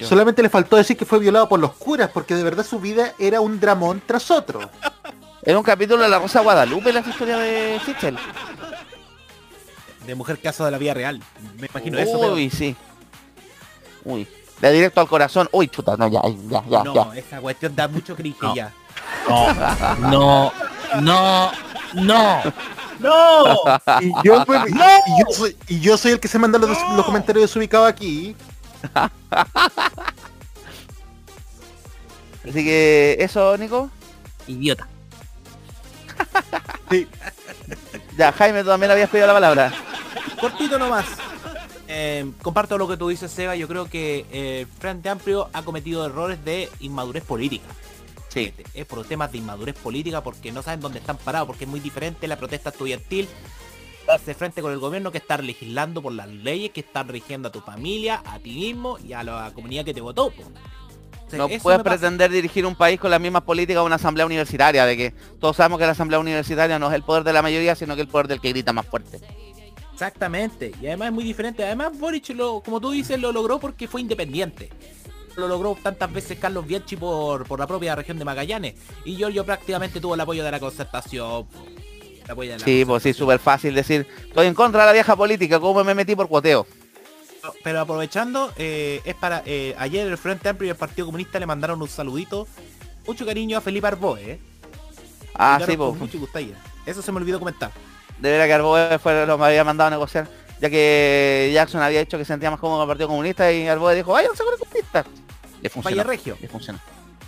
solamente, 0.00 0.42
le 0.42 0.48
faltó 0.48 0.76
decir 0.76 0.96
que 0.96 1.04
fue 1.04 1.18
violado 1.18 1.48
por 1.48 1.60
los 1.60 1.72
curas, 1.72 2.10
porque 2.12 2.34
de 2.34 2.42
verdad 2.42 2.66
su 2.66 2.80
vida 2.80 3.14
era 3.18 3.40
un 3.40 3.58
dramón 3.58 4.02
tras 4.04 4.30
otro. 4.30 4.60
Era 5.42 5.58
un 5.58 5.64
capítulo 5.64 6.02
de 6.02 6.08
la 6.08 6.18
Rosa 6.18 6.40
Guadalupe 6.40 6.92
la 6.92 7.00
historia 7.00 7.38
de 7.38 7.80
Sichel. 7.84 8.18
De 10.06 10.14
mujer 10.14 10.38
caso 10.38 10.64
de 10.64 10.70
la 10.70 10.78
vida 10.78 10.94
real. 10.94 11.20
Me 11.58 11.66
imagino 11.66 11.98
eso. 11.98 12.18
Uy, 12.32 12.50
sí. 12.50 12.76
Uy. 14.04 14.26
De 14.60 14.72
directo 14.72 15.00
al 15.00 15.08
corazón. 15.08 15.48
Uy, 15.52 15.68
chuta, 15.68 15.96
no, 15.96 16.08
ya, 16.08 16.22
ya, 16.48 16.64
ya. 16.68 16.84
No, 16.84 17.12
esa 17.12 17.40
cuestión 17.40 17.74
da 17.76 17.88
mucho 17.88 18.14
cringe 18.16 18.54
ya. 18.54 18.72
No, 19.28 19.52
no, 19.98 20.52
no, 21.00 21.50
no. 21.94 22.42
¡No! 22.98 23.58
Y 24.00 24.10
yo, 24.24 24.44
pues, 24.46 24.62
y 24.70 24.72
yo 25.20 25.26
soy, 25.32 25.56
y 25.68 25.80
yo 25.80 25.96
soy 25.98 26.12
el 26.12 26.20
que 26.20 26.28
se 26.28 26.38
manda 26.38 26.58
los, 26.58 26.70
los 26.70 27.04
comentarios 27.04 27.42
desubicados 27.42 27.88
aquí. 27.88 28.34
Así 32.48 32.64
que 32.64 33.16
eso, 33.18 33.58
Nico. 33.58 33.90
Idiota. 34.46 34.88
Sí. 36.90 37.06
Ya, 38.16 38.32
Jaime, 38.32 38.62
tú 38.62 38.68
también 38.68 38.90
habías 38.90 39.10
pedido 39.10 39.26
la 39.26 39.34
palabra. 39.34 39.72
Cortito 40.40 40.78
nomás. 40.78 41.06
Eh, 41.88 42.30
comparto 42.42 42.78
lo 42.78 42.88
que 42.88 42.96
tú 42.96 43.08
dices, 43.08 43.30
Seba. 43.30 43.56
Yo 43.56 43.68
creo 43.68 43.88
que 43.88 44.26
eh, 44.30 44.66
Frente 44.78 45.08
Amplio 45.08 45.48
ha 45.52 45.62
cometido 45.62 46.04
errores 46.06 46.44
de 46.44 46.70
inmadurez 46.80 47.24
política. 47.24 47.66
Sí. 48.28 48.52
Es 48.74 48.86
por 48.86 49.04
temas 49.06 49.32
de 49.32 49.38
inmadurez 49.38 49.76
política 49.76 50.22
porque 50.22 50.52
no 50.52 50.62
saben 50.62 50.80
dónde 50.80 50.98
están 50.98 51.16
parados, 51.16 51.46
porque 51.46 51.64
es 51.64 51.70
muy 51.70 51.80
diferente 51.80 52.26
la 52.26 52.36
protesta 52.36 52.70
estudiantil 52.70 53.28
darse 54.06 54.34
frente 54.34 54.62
con 54.62 54.72
el 54.72 54.78
gobierno 54.78 55.10
que 55.10 55.18
estar 55.18 55.42
legislando 55.42 56.00
por 56.00 56.12
las 56.12 56.28
leyes 56.28 56.70
que 56.70 56.80
están 56.80 57.08
rigiendo 57.08 57.48
a 57.48 57.52
tu 57.52 57.60
familia, 57.60 58.22
a 58.24 58.38
ti 58.38 58.54
mismo 58.54 58.98
y 58.98 59.12
a 59.12 59.22
la 59.22 59.50
comunidad 59.54 59.84
que 59.84 59.94
te 59.94 60.00
votó. 60.00 60.32
No 61.32 61.48
puedes 61.48 61.82
pretender 61.82 62.30
dirigir 62.30 62.64
un 62.66 62.76
país 62.76 63.00
con 63.00 63.10
las 63.10 63.20
mismas 63.20 63.42
políticas 63.42 63.82
de 63.82 63.86
una 63.86 63.96
asamblea 63.96 64.26
universitaria, 64.26 64.86
de 64.86 64.96
que 64.96 65.14
todos 65.40 65.56
sabemos 65.56 65.78
que 65.78 65.86
la 65.86 65.92
asamblea 65.92 66.20
universitaria 66.20 66.78
no 66.78 66.88
es 66.88 66.94
el 66.94 67.02
poder 67.02 67.24
de 67.24 67.32
la 67.32 67.42
mayoría, 67.42 67.74
sino 67.74 67.96
que 67.96 68.02
el 68.02 68.08
poder 68.08 68.28
del 68.28 68.40
que 68.40 68.50
grita 68.50 68.72
más 68.72 68.86
fuerte. 68.86 69.20
Exactamente. 69.92 70.72
Y 70.80 70.86
además 70.88 71.08
es 71.08 71.14
muy 71.14 71.24
diferente. 71.24 71.64
Además 71.64 71.98
Boric, 71.98 72.28
lo, 72.30 72.60
como 72.60 72.80
tú 72.80 72.90
dices, 72.90 73.18
lo 73.18 73.32
logró 73.32 73.58
porque 73.58 73.88
fue 73.88 74.02
independiente. 74.02 74.68
Lo 75.36 75.48
logró 75.48 75.76
tantas 75.82 76.12
veces 76.12 76.38
Carlos 76.38 76.66
Bianchi 76.66 76.96
por, 76.96 77.46
por 77.46 77.58
la 77.58 77.66
propia 77.66 77.94
región 77.94 78.18
de 78.18 78.24
Magallanes. 78.24 78.74
Y 79.04 79.16
Giorgio 79.16 79.44
prácticamente 79.44 80.00
tuvo 80.00 80.14
el 80.14 80.20
apoyo 80.20 80.44
de 80.44 80.50
la 80.50 80.60
concertación. 80.60 81.46
El 82.24 82.30
apoyo 82.30 82.52
de 82.52 82.58
la 82.58 82.64
Sí, 82.64 82.84
pues 82.84 83.02
sí, 83.02 83.14
súper 83.14 83.38
fácil 83.38 83.74
decir, 83.74 84.06
estoy 84.26 84.46
en 84.46 84.54
contra 84.54 84.82
de 84.82 84.86
la 84.86 84.92
vieja 84.92 85.16
política, 85.16 85.58
¿cómo 85.60 85.82
me 85.82 85.94
metí 85.94 86.14
por 86.14 86.28
cuoteo? 86.28 86.66
Pero 87.62 87.80
aprovechando, 87.80 88.52
eh, 88.56 89.00
es 89.04 89.14
para 89.14 89.42
eh, 89.46 89.74
ayer 89.78 90.06
el 90.06 90.18
Frente 90.18 90.48
Amplio 90.48 90.68
y 90.68 90.70
el 90.70 90.76
Partido 90.76 91.06
Comunista 91.06 91.38
le 91.38 91.46
mandaron 91.46 91.80
un 91.80 91.88
saludito, 91.88 92.46
mucho 93.06 93.26
cariño 93.26 93.58
a 93.58 93.60
Felipe 93.60 93.86
Arboe, 93.86 94.32
¿eh? 94.32 94.40
Ah, 95.34 95.60
sí, 95.64 95.76
pues. 95.76 95.94
mucho 95.96 96.18
gusto 96.18 96.38
ayer. 96.38 96.56
Eso 96.86 97.02
se 97.02 97.12
me 97.12 97.18
olvidó 97.18 97.38
comentar. 97.38 97.70
De 98.18 98.30
veras 98.30 98.46
que 98.46 98.52
Arboe 98.54 98.98
fue 98.98 99.26
lo 99.26 99.36
que 99.36 99.40
me 99.40 99.46
había 99.46 99.64
mandado 99.64 99.88
a 99.88 99.90
negociar, 99.90 100.28
ya 100.60 100.70
que 100.70 101.50
Jackson 101.52 101.82
había 101.82 102.00
dicho 102.00 102.16
que 102.16 102.24
se 102.24 102.32
sentía 102.32 102.50
más 102.50 102.58
cómodo 102.60 102.78
con 102.78 102.84
el 102.84 102.88
Partido 102.88 103.08
Comunista 103.08 103.52
y 103.52 103.68
Arboe 103.68 103.94
dijo, 103.94 104.12
váyanse 104.12 104.42
con 104.42 104.54
el 104.54 104.58
comunista. 104.58 105.04
Le 105.60 105.68
funcionó. 105.68 105.96
Valle 105.96 106.08
Regio. 106.08 106.38
Le 106.40 106.48
funcionó. 106.48 106.78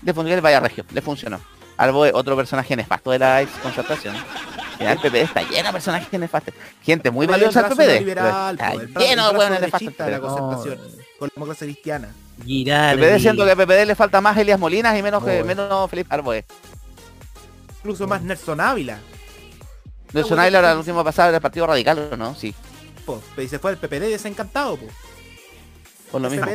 Le 0.02 0.14
funcionó 0.14 0.36
el 0.36 0.44
Valle 0.44 0.60
Regio, 0.60 0.84
le 0.90 1.02
funcionó. 1.02 1.40
Arboe, 1.76 2.10
otro 2.12 2.36
personaje 2.36 2.74
nefasto 2.74 3.10
de 3.10 3.18
la 3.18 3.42
ex 3.42 3.52
concertación. 3.62 4.14
El 4.78 4.98
PPD 4.98 5.16
está 5.22 5.42
lleno 5.42 5.66
de 5.68 5.72
personajes 5.72 6.20
necestos. 6.20 6.54
Gente 6.82 7.10
muy 7.10 7.26
valiosa 7.26 7.60
el 7.60 7.66
al 7.66 7.72
PPD. 7.72 8.08
Está 8.08 9.00
lleno 9.00 9.32
de 9.32 9.38
hueones 9.38 9.60
nefastos. 9.60 9.94
la 9.98 10.20
concertación, 10.20 10.78
con 11.18 11.28
la 11.28 11.32
democracia 11.34 11.66
cristiana. 11.66 12.08
Girardi. 12.44 13.02
PPD 13.02 13.18
siento 13.20 13.44
que 13.44 13.50
a 13.50 13.56
PPD 13.56 13.86
le 13.86 13.94
falta 13.94 14.20
más 14.20 14.36
Elias 14.36 14.58
Molinas 14.60 14.96
y 14.96 15.02
menos, 15.02 15.24
que, 15.24 15.42
Oh. 15.42 15.44
menos 15.44 15.90
Felipe 15.90 16.14
Arboe. 16.14 16.44
Incluso 17.78 18.06
más 18.06 18.22
Nelson 18.22 18.60
Ávila. 18.60 18.98
Nelson 20.12 20.30
bueno, 20.30 20.42
Ávila 20.42 20.58
era 20.60 20.72
el 20.72 20.78
último 20.78 21.02
pasado 21.04 21.32
del 21.32 21.40
Partido 21.40 21.66
Radical, 21.66 22.10
¿o 22.12 22.16
¿no? 22.16 22.34
Sí, 22.34 22.54
po. 23.04 23.20
Y 23.36 23.48
se 23.48 23.58
fue 23.58 23.72
el 23.72 23.76
PPD 23.78 24.08
desencantado, 24.08 24.76
po. 24.76 24.86
por 26.12 26.20
lo 26.20 26.30
mismo. 26.30 26.46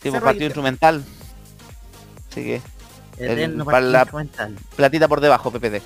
Tipo 0.00 0.20
partido 0.20 0.44
instrumental. 0.46 1.04
Así 2.30 2.44
que, 2.44 2.62
el- 3.18 3.64
para 3.64 3.80
la- 3.80 4.06
platita 4.76 5.08
por 5.08 5.20
debajo, 5.20 5.50
PPD. 5.50 5.82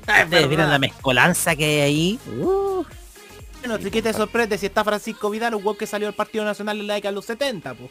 Ustedes 0.00 0.48
vieron 0.48 0.70
la 0.70 0.78
mezcolanza 0.78 1.54
que 1.56 1.64
hay 1.64 1.80
ahí. 1.80 2.18
Uh, 2.38 2.84
Bueno, 3.60 3.78
si 3.78 3.90
que 3.90 4.00
te 4.02 4.12
sorprende 4.14 4.56
si 4.56 4.66
está 4.66 4.82
Francisco 4.82 5.28
Vidal, 5.30 5.54
un 5.54 5.76
que 5.76 5.86
salió 5.86 6.06
del 6.08 6.14
Partido 6.14 6.44
Nacional 6.44 6.80
en 6.80 6.86
la 6.86 6.94
década 6.94 7.12
de 7.12 7.16
los 7.16 7.26
70, 7.26 7.74
po. 7.74 7.90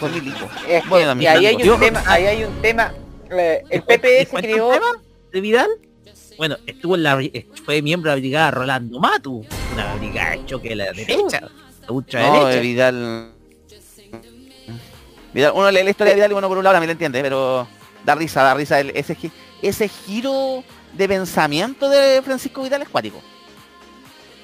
Fue 0.00 0.08
milico. 0.10 0.48
Es 0.68 0.82
que- 0.82 0.88
Bueno, 0.88 1.20
y 1.22 1.26
ahí 1.26 1.46
hay 1.46 1.54
un 1.68 1.78
tema, 1.80 2.02
ahí 2.06 2.26
hay 2.26 2.44
un 2.44 2.60
tema. 2.60 2.92
eh, 3.30 3.62
el 3.70 3.82
PPD 3.82 4.02
¿Les 4.08 4.24
se 4.24 4.30
cuento 4.30 4.48
creó. 4.50 4.72
de 5.32 5.40
Vidal? 5.40 5.68
Bueno, 6.36 6.56
estuvo 6.66 6.94
en 6.96 7.02
la 7.02 7.16
bri- 7.16 7.46
fue 7.64 7.80
miembro 7.82 8.10
de 8.10 8.16
la 8.16 8.20
brigada 8.20 8.50
Rolando 8.50 8.98
Matu, 9.00 9.44
una 9.74 9.94
brigada 9.94 10.30
de 10.32 10.46
choque 10.46 10.70
de 10.70 10.76
la 10.76 10.84
derecha, 10.92 11.40
la 11.42 11.92
ultraderecha. 11.92 12.40
No, 12.42 12.50
eh, 12.50 12.60
Vidal. 12.60 13.32
Vidal, 15.32 15.52
uno 15.54 15.70
lee 15.70 15.82
la 15.84 15.90
historia 15.90 16.10
de 16.12 16.14
Vidal 16.16 16.30
y 16.32 16.34
uno 16.34 16.48
por 16.48 16.58
un 16.58 16.64
lado 16.64 16.74
también 16.74 16.88
lo 16.88 16.92
entiende, 16.92 17.22
pero 17.22 17.68
da 18.04 18.14
risa, 18.14 18.42
da 18.42 18.54
risa 18.54 18.80
el- 18.80 18.90
ese, 18.96 19.14
gi- 19.14 19.30
ese 19.62 19.88
giro 19.88 20.62
de 20.92 21.08
pensamiento 21.08 21.88
de 21.88 22.22
Francisco 22.22 22.62
Vidal 22.62 22.82
es 22.82 22.88
cuático. 22.88 23.18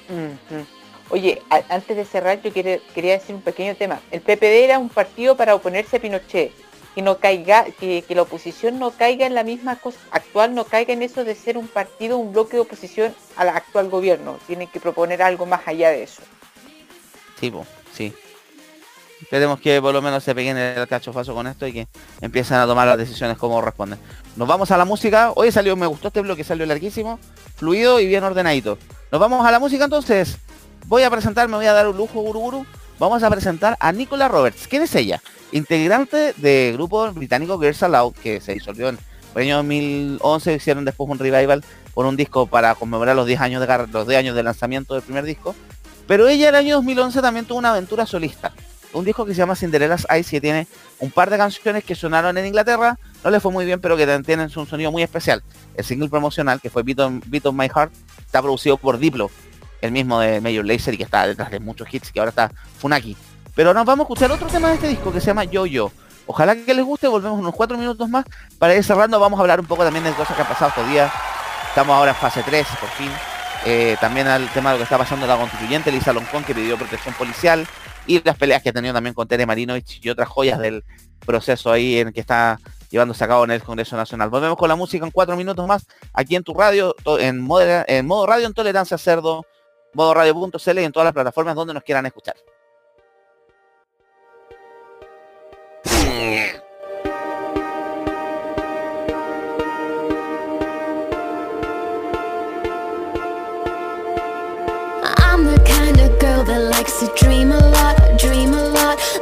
Ujú. 0.09 0.65
Oye, 1.09 1.41
a- 1.49 1.63
antes 1.69 1.95
de 1.95 2.05
cerrar 2.05 2.41
yo 2.41 2.51
quiere- 2.51 2.81
quería 2.93 3.13
decir 3.13 3.35
un 3.35 3.41
pequeño 3.41 3.75
tema. 3.75 3.99
El 4.11 4.21
PPD 4.21 4.63
era 4.65 4.79
un 4.79 4.89
partido 4.89 5.35
para 5.37 5.55
oponerse 5.55 5.97
a 5.97 6.01
Pinochet. 6.01 6.51
Que 6.95 7.01
no 7.01 7.17
caiga, 7.17 7.65
que, 7.77 8.03
que 8.07 8.15
la 8.15 8.21
oposición 8.21 8.79
no 8.79 8.91
caiga 8.91 9.25
en 9.27 9.35
la 9.35 9.43
misma 9.43 9.75
cosa 9.75 9.97
actual, 10.11 10.55
no 10.55 10.63
caiga 10.63 10.93
en 10.93 11.03
eso 11.03 11.25
de 11.25 11.35
ser 11.35 11.57
un 11.57 11.67
partido, 11.67 12.17
un 12.17 12.31
bloque 12.31 12.55
de 12.55 12.61
oposición 12.61 13.13
al 13.35 13.49
actual 13.49 13.89
gobierno. 13.89 14.39
Tienen 14.47 14.69
que 14.69 14.79
proponer 14.79 15.21
algo 15.21 15.45
más 15.45 15.67
allá 15.67 15.89
de 15.89 16.03
eso. 16.03 16.21
Sí, 17.37 17.51
sí. 17.93 18.13
Esperemos 19.21 19.59
que 19.59 19.81
por 19.81 19.93
lo 19.93 20.01
menos 20.01 20.23
se 20.23 20.35
peguen 20.35 20.57
el 20.57 20.87
cachofazo 20.87 21.33
con 21.33 21.47
esto 21.47 21.65
y 21.65 21.73
que 21.73 21.87
empiecen 22.21 22.57
a 22.57 22.65
tomar 22.65 22.87
las 22.87 22.97
decisiones 22.97 23.37
como 23.37 23.61
responden. 23.61 23.99
Nos 24.35 24.47
vamos 24.47 24.71
a 24.71 24.77
la 24.77 24.85
música. 24.85 25.31
Hoy 25.35 25.51
salió, 25.51 25.75
me 25.75 25.87
gustó 25.87 26.09
este 26.09 26.21
bloque, 26.21 26.43
salió 26.43 26.65
larguísimo, 26.65 27.19
fluido 27.55 27.99
y 27.99 28.07
bien 28.07 28.23
ordenadito. 28.23 28.77
Nos 29.11 29.21
vamos 29.21 29.45
a 29.45 29.51
la 29.51 29.59
música 29.59 29.85
entonces. 29.85 30.37
Voy 30.87 31.03
a 31.03 31.09
presentar, 31.09 31.47
me 31.47 31.55
voy 31.55 31.65
a 31.65 31.73
dar 31.73 31.87
un 31.87 31.97
lujo, 31.97 32.21
guru. 32.21 32.65
Vamos 32.99 33.23
a 33.23 33.29
presentar 33.29 33.77
a 33.79 33.91
Nicola 33.91 34.27
Roberts. 34.27 34.67
¿Quién 34.67 34.83
es 34.83 34.93
ella? 34.95 35.21
Integrante 35.51 36.33
del 36.37 36.73
grupo 36.73 37.11
británico 37.11 37.59
Girls 37.59 37.81
Aloud, 37.83 38.13
que 38.13 38.39
se 38.41 38.53
disolvió 38.53 38.89
en 38.89 38.99
el 39.35 39.41
año 39.41 39.57
2011, 39.57 40.55
hicieron 40.55 40.85
después 40.85 41.09
un 41.09 41.19
revival 41.19 41.63
por 41.93 42.05
un 42.05 42.15
disco 42.15 42.45
para 42.47 42.75
conmemorar 42.75 43.15
los 43.15 43.25
10 43.25 43.41
años 43.41 43.61
de, 43.65 43.87
los 43.91 44.07
10 44.07 44.19
años 44.19 44.35
de 44.35 44.43
lanzamiento 44.43 44.93
del 44.93 45.03
primer 45.03 45.25
disco. 45.25 45.55
Pero 46.07 46.27
ella 46.27 46.49
el 46.49 46.55
año 46.55 46.75
2011 46.75 47.21
también 47.21 47.45
tuvo 47.45 47.57
una 47.57 47.71
aventura 47.71 48.05
solista. 48.05 48.53
Un 48.95 49.03
disco 49.03 49.25
que 49.25 49.33
se 49.33 49.39
llama 49.39 49.55
Cinderella's 49.55 50.07
Eyes 50.09 50.29
que 50.29 50.39
tiene 50.39 50.67
un 50.99 51.11
par 51.11 51.29
de 51.29 51.37
canciones 51.37 51.83
que 51.83 51.95
sonaron 51.95 52.37
en 52.37 52.45
Inglaterra. 52.45 52.97
No 53.25 53.29
le 53.29 53.41
fue 53.41 53.51
muy 53.51 53.65
bien, 53.65 53.81
pero 53.81 53.97
que 53.97 54.05
tienen 54.25 54.49
un 54.55 54.67
sonido 54.67 54.89
muy 54.89 55.03
especial. 55.03 55.43
El 55.75 55.83
single 55.83 56.07
promocional, 56.07 56.61
que 56.61 56.69
fue 56.69 56.81
Beat 56.81 56.99
on, 56.99 57.21
Beat 57.25 57.45
on 57.45 57.57
My 57.57 57.67
Heart, 57.67 57.91
está 58.19 58.41
producido 58.41 58.77
por 58.77 58.97
Diplo, 58.97 59.29
el 59.81 59.91
mismo 59.91 60.21
de 60.21 60.39
Major 60.39 60.65
Lazer 60.65 60.93
y 60.93 60.97
que 60.97 61.03
está 61.03 61.27
detrás 61.27 61.51
de 61.51 61.59
muchos 61.59 61.93
hits, 61.93 62.09
que 62.09 62.19
ahora 62.19 62.29
está 62.29 62.51
Funaki. 62.79 63.17
Pero 63.53 63.73
nos 63.73 63.85
vamos 63.85 64.05
a 64.05 64.07
escuchar 64.07 64.31
otro 64.31 64.47
tema 64.47 64.69
de 64.69 64.75
este 64.75 64.87
disco 64.87 65.11
que 65.11 65.19
se 65.19 65.27
llama 65.27 65.43
Yo 65.43 65.65
Yo. 65.65 65.91
Ojalá 66.25 66.55
que 66.55 66.73
les 66.73 66.85
guste, 66.85 67.09
volvemos 67.09 67.37
unos 67.37 67.53
cuatro 67.53 67.77
minutos 67.77 68.07
más. 68.09 68.23
Para 68.57 68.75
ir 68.75 68.83
cerrando 68.83 69.19
vamos 69.19 69.37
a 69.37 69.41
hablar 69.41 69.59
un 69.59 69.65
poco 69.65 69.83
también 69.83 70.05
de 70.05 70.13
cosas 70.13 70.37
que 70.37 70.41
han 70.41 70.47
pasado 70.47 70.69
estos 70.69 70.89
días. 70.89 71.11
Estamos 71.67 71.93
ahora 71.93 72.11
en 72.11 72.17
fase 72.17 72.41
3, 72.43 72.65
por 72.79 72.89
fin. 72.91 73.11
Eh, 73.65 73.97
también 73.99 74.27
al 74.27 74.47
tema 74.49 74.69
de 74.69 74.75
lo 74.75 74.79
que 74.79 74.83
está 74.83 74.97
pasando 74.97 75.25
en 75.25 75.31
la 75.31 75.37
constituyente, 75.37 75.91
Lisa 75.91 76.13
Loncón, 76.13 76.43
que 76.43 76.53
pidió 76.55 76.77
protección 76.77 77.13
policial, 77.15 77.67
y 78.07 78.21
las 78.23 78.37
peleas 78.37 78.61
que 78.61 78.69
ha 78.69 78.73
tenido 78.73 78.93
también 78.93 79.13
con 79.13 79.27
Tere 79.27 79.45
Marinovich 79.45 79.99
y 80.03 80.09
otras 80.09 80.27
joyas 80.29 80.59
del 80.59 80.83
proceso 81.25 81.71
ahí 81.71 81.97
en 81.99 82.11
que 82.13 82.19
está 82.19 82.59
llevándose 82.89 83.23
a 83.23 83.27
cabo 83.27 83.43
en 83.43 83.51
el 83.51 83.63
Congreso 83.63 83.95
Nacional. 83.97 84.29
Volvemos 84.29 84.57
con 84.57 84.69
la 84.69 84.75
música 84.75 85.05
en 85.05 85.11
cuatro 85.11 85.35
minutos 85.35 85.67
más, 85.67 85.85
aquí 86.13 86.35
en 86.35 86.43
tu 86.43 86.53
radio, 86.53 86.95
en, 87.19 87.41
modo- 87.41 88.25
radio 88.25 88.45
en 88.47 88.53
tolerancia 88.53 88.97
cerdo, 88.97 89.45
modo 89.93 90.13
radio.cl 90.13 90.79
y 90.79 90.83
en 90.83 90.91
todas 90.91 91.05
las 91.05 91.13
plataformas 91.13 91.55
donde 91.55 91.73
nos 91.73 91.83
quieran 91.83 92.05
escuchar. 92.05 92.35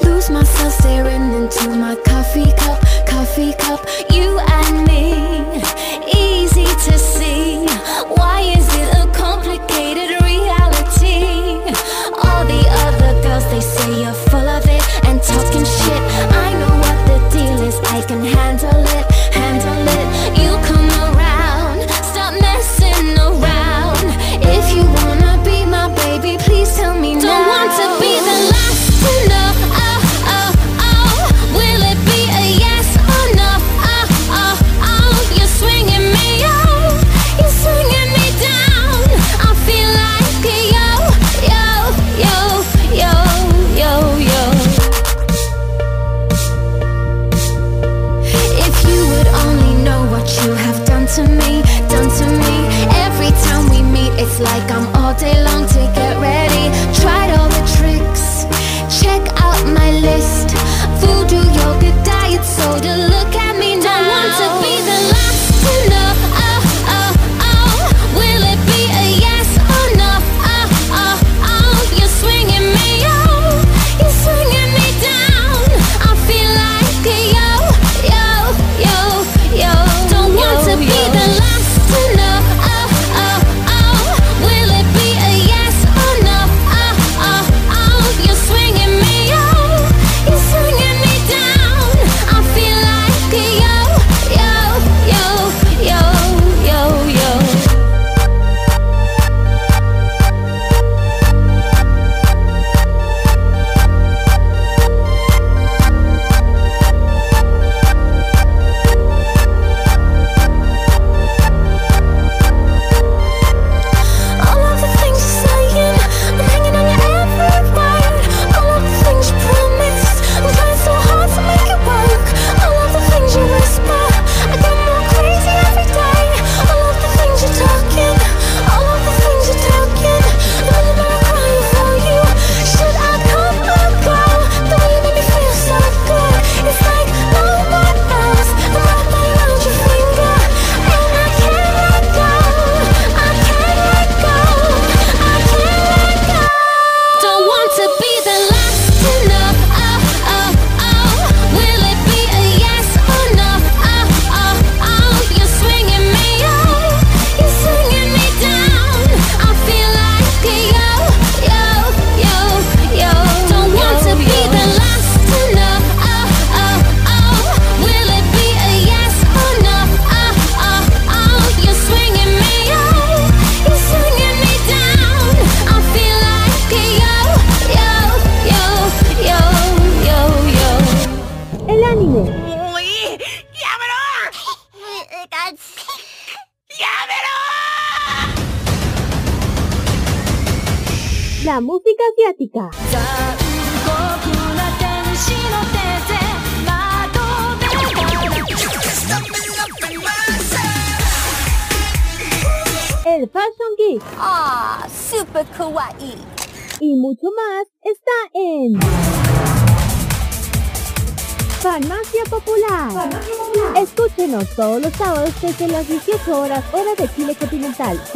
Lose 0.04 0.30
myself 0.30 0.74
staring 0.74 1.34
into 1.34 1.70
my 1.70 1.96
coffee 2.06 2.52
cup, 2.58 2.80
coffee 3.08 3.54
cup. 3.54 3.86
You 4.12 4.40
and 4.40 4.88
me, 4.88 5.23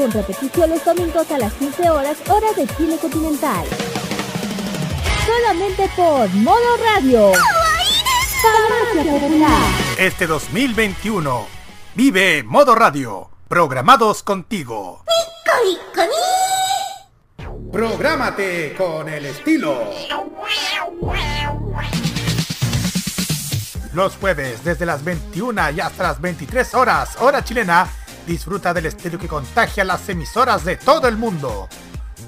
con 0.08 0.22
repetición 0.22 0.70
los 0.70 0.86
domingos 0.86 1.30
a 1.32 1.38
las 1.38 1.53
15 1.53 1.89
horas 1.89 2.18
hora 2.30 2.47
de 2.55 2.68
Chile 2.76 2.97
continental. 2.97 3.66
Solamente 5.26 5.89
por 5.95 6.30
Modo 6.30 6.78
Radio. 6.78 7.32
Este 9.97 10.28
2021, 10.28 11.47
vive 11.95 12.43
Modo 12.43 12.76
Radio, 12.76 13.30
programados 13.47 14.24
contigo. 14.24 15.03
Prográmate 17.72 18.76
con 18.78 19.10
el 19.10 19.26
estilo. 19.26 19.91
Los 23.93 24.16
jueves 24.16 24.64
desde 24.64 24.86
las 24.86 25.03
21 25.03 25.72
y 25.72 25.80
hasta 25.82 26.03
las 26.03 26.22
23 26.22 26.76
horas, 26.76 27.18
hora 27.20 27.43
chilena, 27.43 27.89
disfruta 28.28 28.73
del 28.73 28.86
estilo 28.86 29.17
que 29.17 29.28
contagia 29.28 29.84
las 29.84 30.07
emisoras 30.09 30.63
de 30.63 30.75
todo 30.75 31.08
el 31.08 31.17
mundo. 31.17 31.67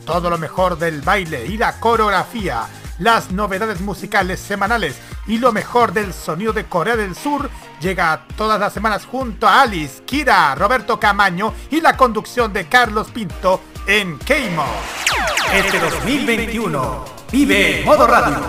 Todo 0.06 0.30
lo 0.30 0.38
mejor 0.40 0.80
del 0.80 1.02
baile 1.02 1.46
y 1.46 1.58
la 1.58 1.80
coreografía, 1.80 2.66
las 2.98 3.32
novedades 3.32 3.82
musicales 3.82 4.40
semanales 4.40 4.98
y 5.28 5.38
lo 5.38 5.52
mejor 5.52 5.94
del 5.94 6.14
sonido 6.14 6.54
de 6.54 6.66
Corea 6.66 6.96
del 6.96 7.16
Sur 7.16 7.50
llega 7.80 8.26
todas 8.36 8.60
las 8.60 8.74
semanas 8.74 9.06
junto 9.06 9.48
a 9.48 9.62
Alice, 9.62 10.02
Kira, 10.06 10.56
Roberto 10.56 11.00
Camaño 11.00 11.54
y 11.70 11.82
la 11.82 11.96
conducción 11.96 12.52
de 12.52 12.68
Carlos 12.68 13.12
Pinto 13.12 13.62
en 13.86 14.18
Keimo. 14.20 14.66
Este 15.54 15.80
2021, 15.80 17.06
vive 17.32 17.84
Modo 17.86 18.08
Radio, 18.08 18.40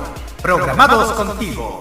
programados 0.40 1.12
contigo. 1.12 1.80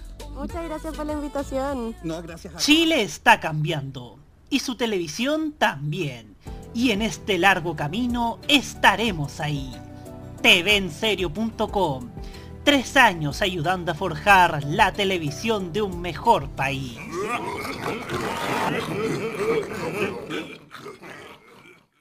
Muchas 0.35 0.63
gracias 0.63 0.95
por 0.95 1.05
la 1.05 1.13
invitación. 1.13 1.95
No, 2.03 2.21
gracias 2.21 2.55
a 2.55 2.57
Chile 2.57 3.01
está 3.01 3.39
cambiando 3.39 4.19
y 4.51 4.59
su 4.59 4.75
televisión 4.75 5.53
también. 5.53 6.35
Y 6.73 6.91
en 6.91 7.01
este 7.01 7.37
largo 7.37 7.75
camino 7.75 8.37
estaremos 8.47 9.39
ahí. 9.39 9.75
TVenserio.com. 10.41 12.09
Tres 12.63 12.95
años 12.95 13.41
ayudando 13.41 13.91
a 13.91 13.95
forjar 13.95 14.63
la 14.65 14.91
televisión 14.91 15.73
de 15.73 15.81
un 15.81 15.99
mejor 15.99 16.47
país. 16.49 16.97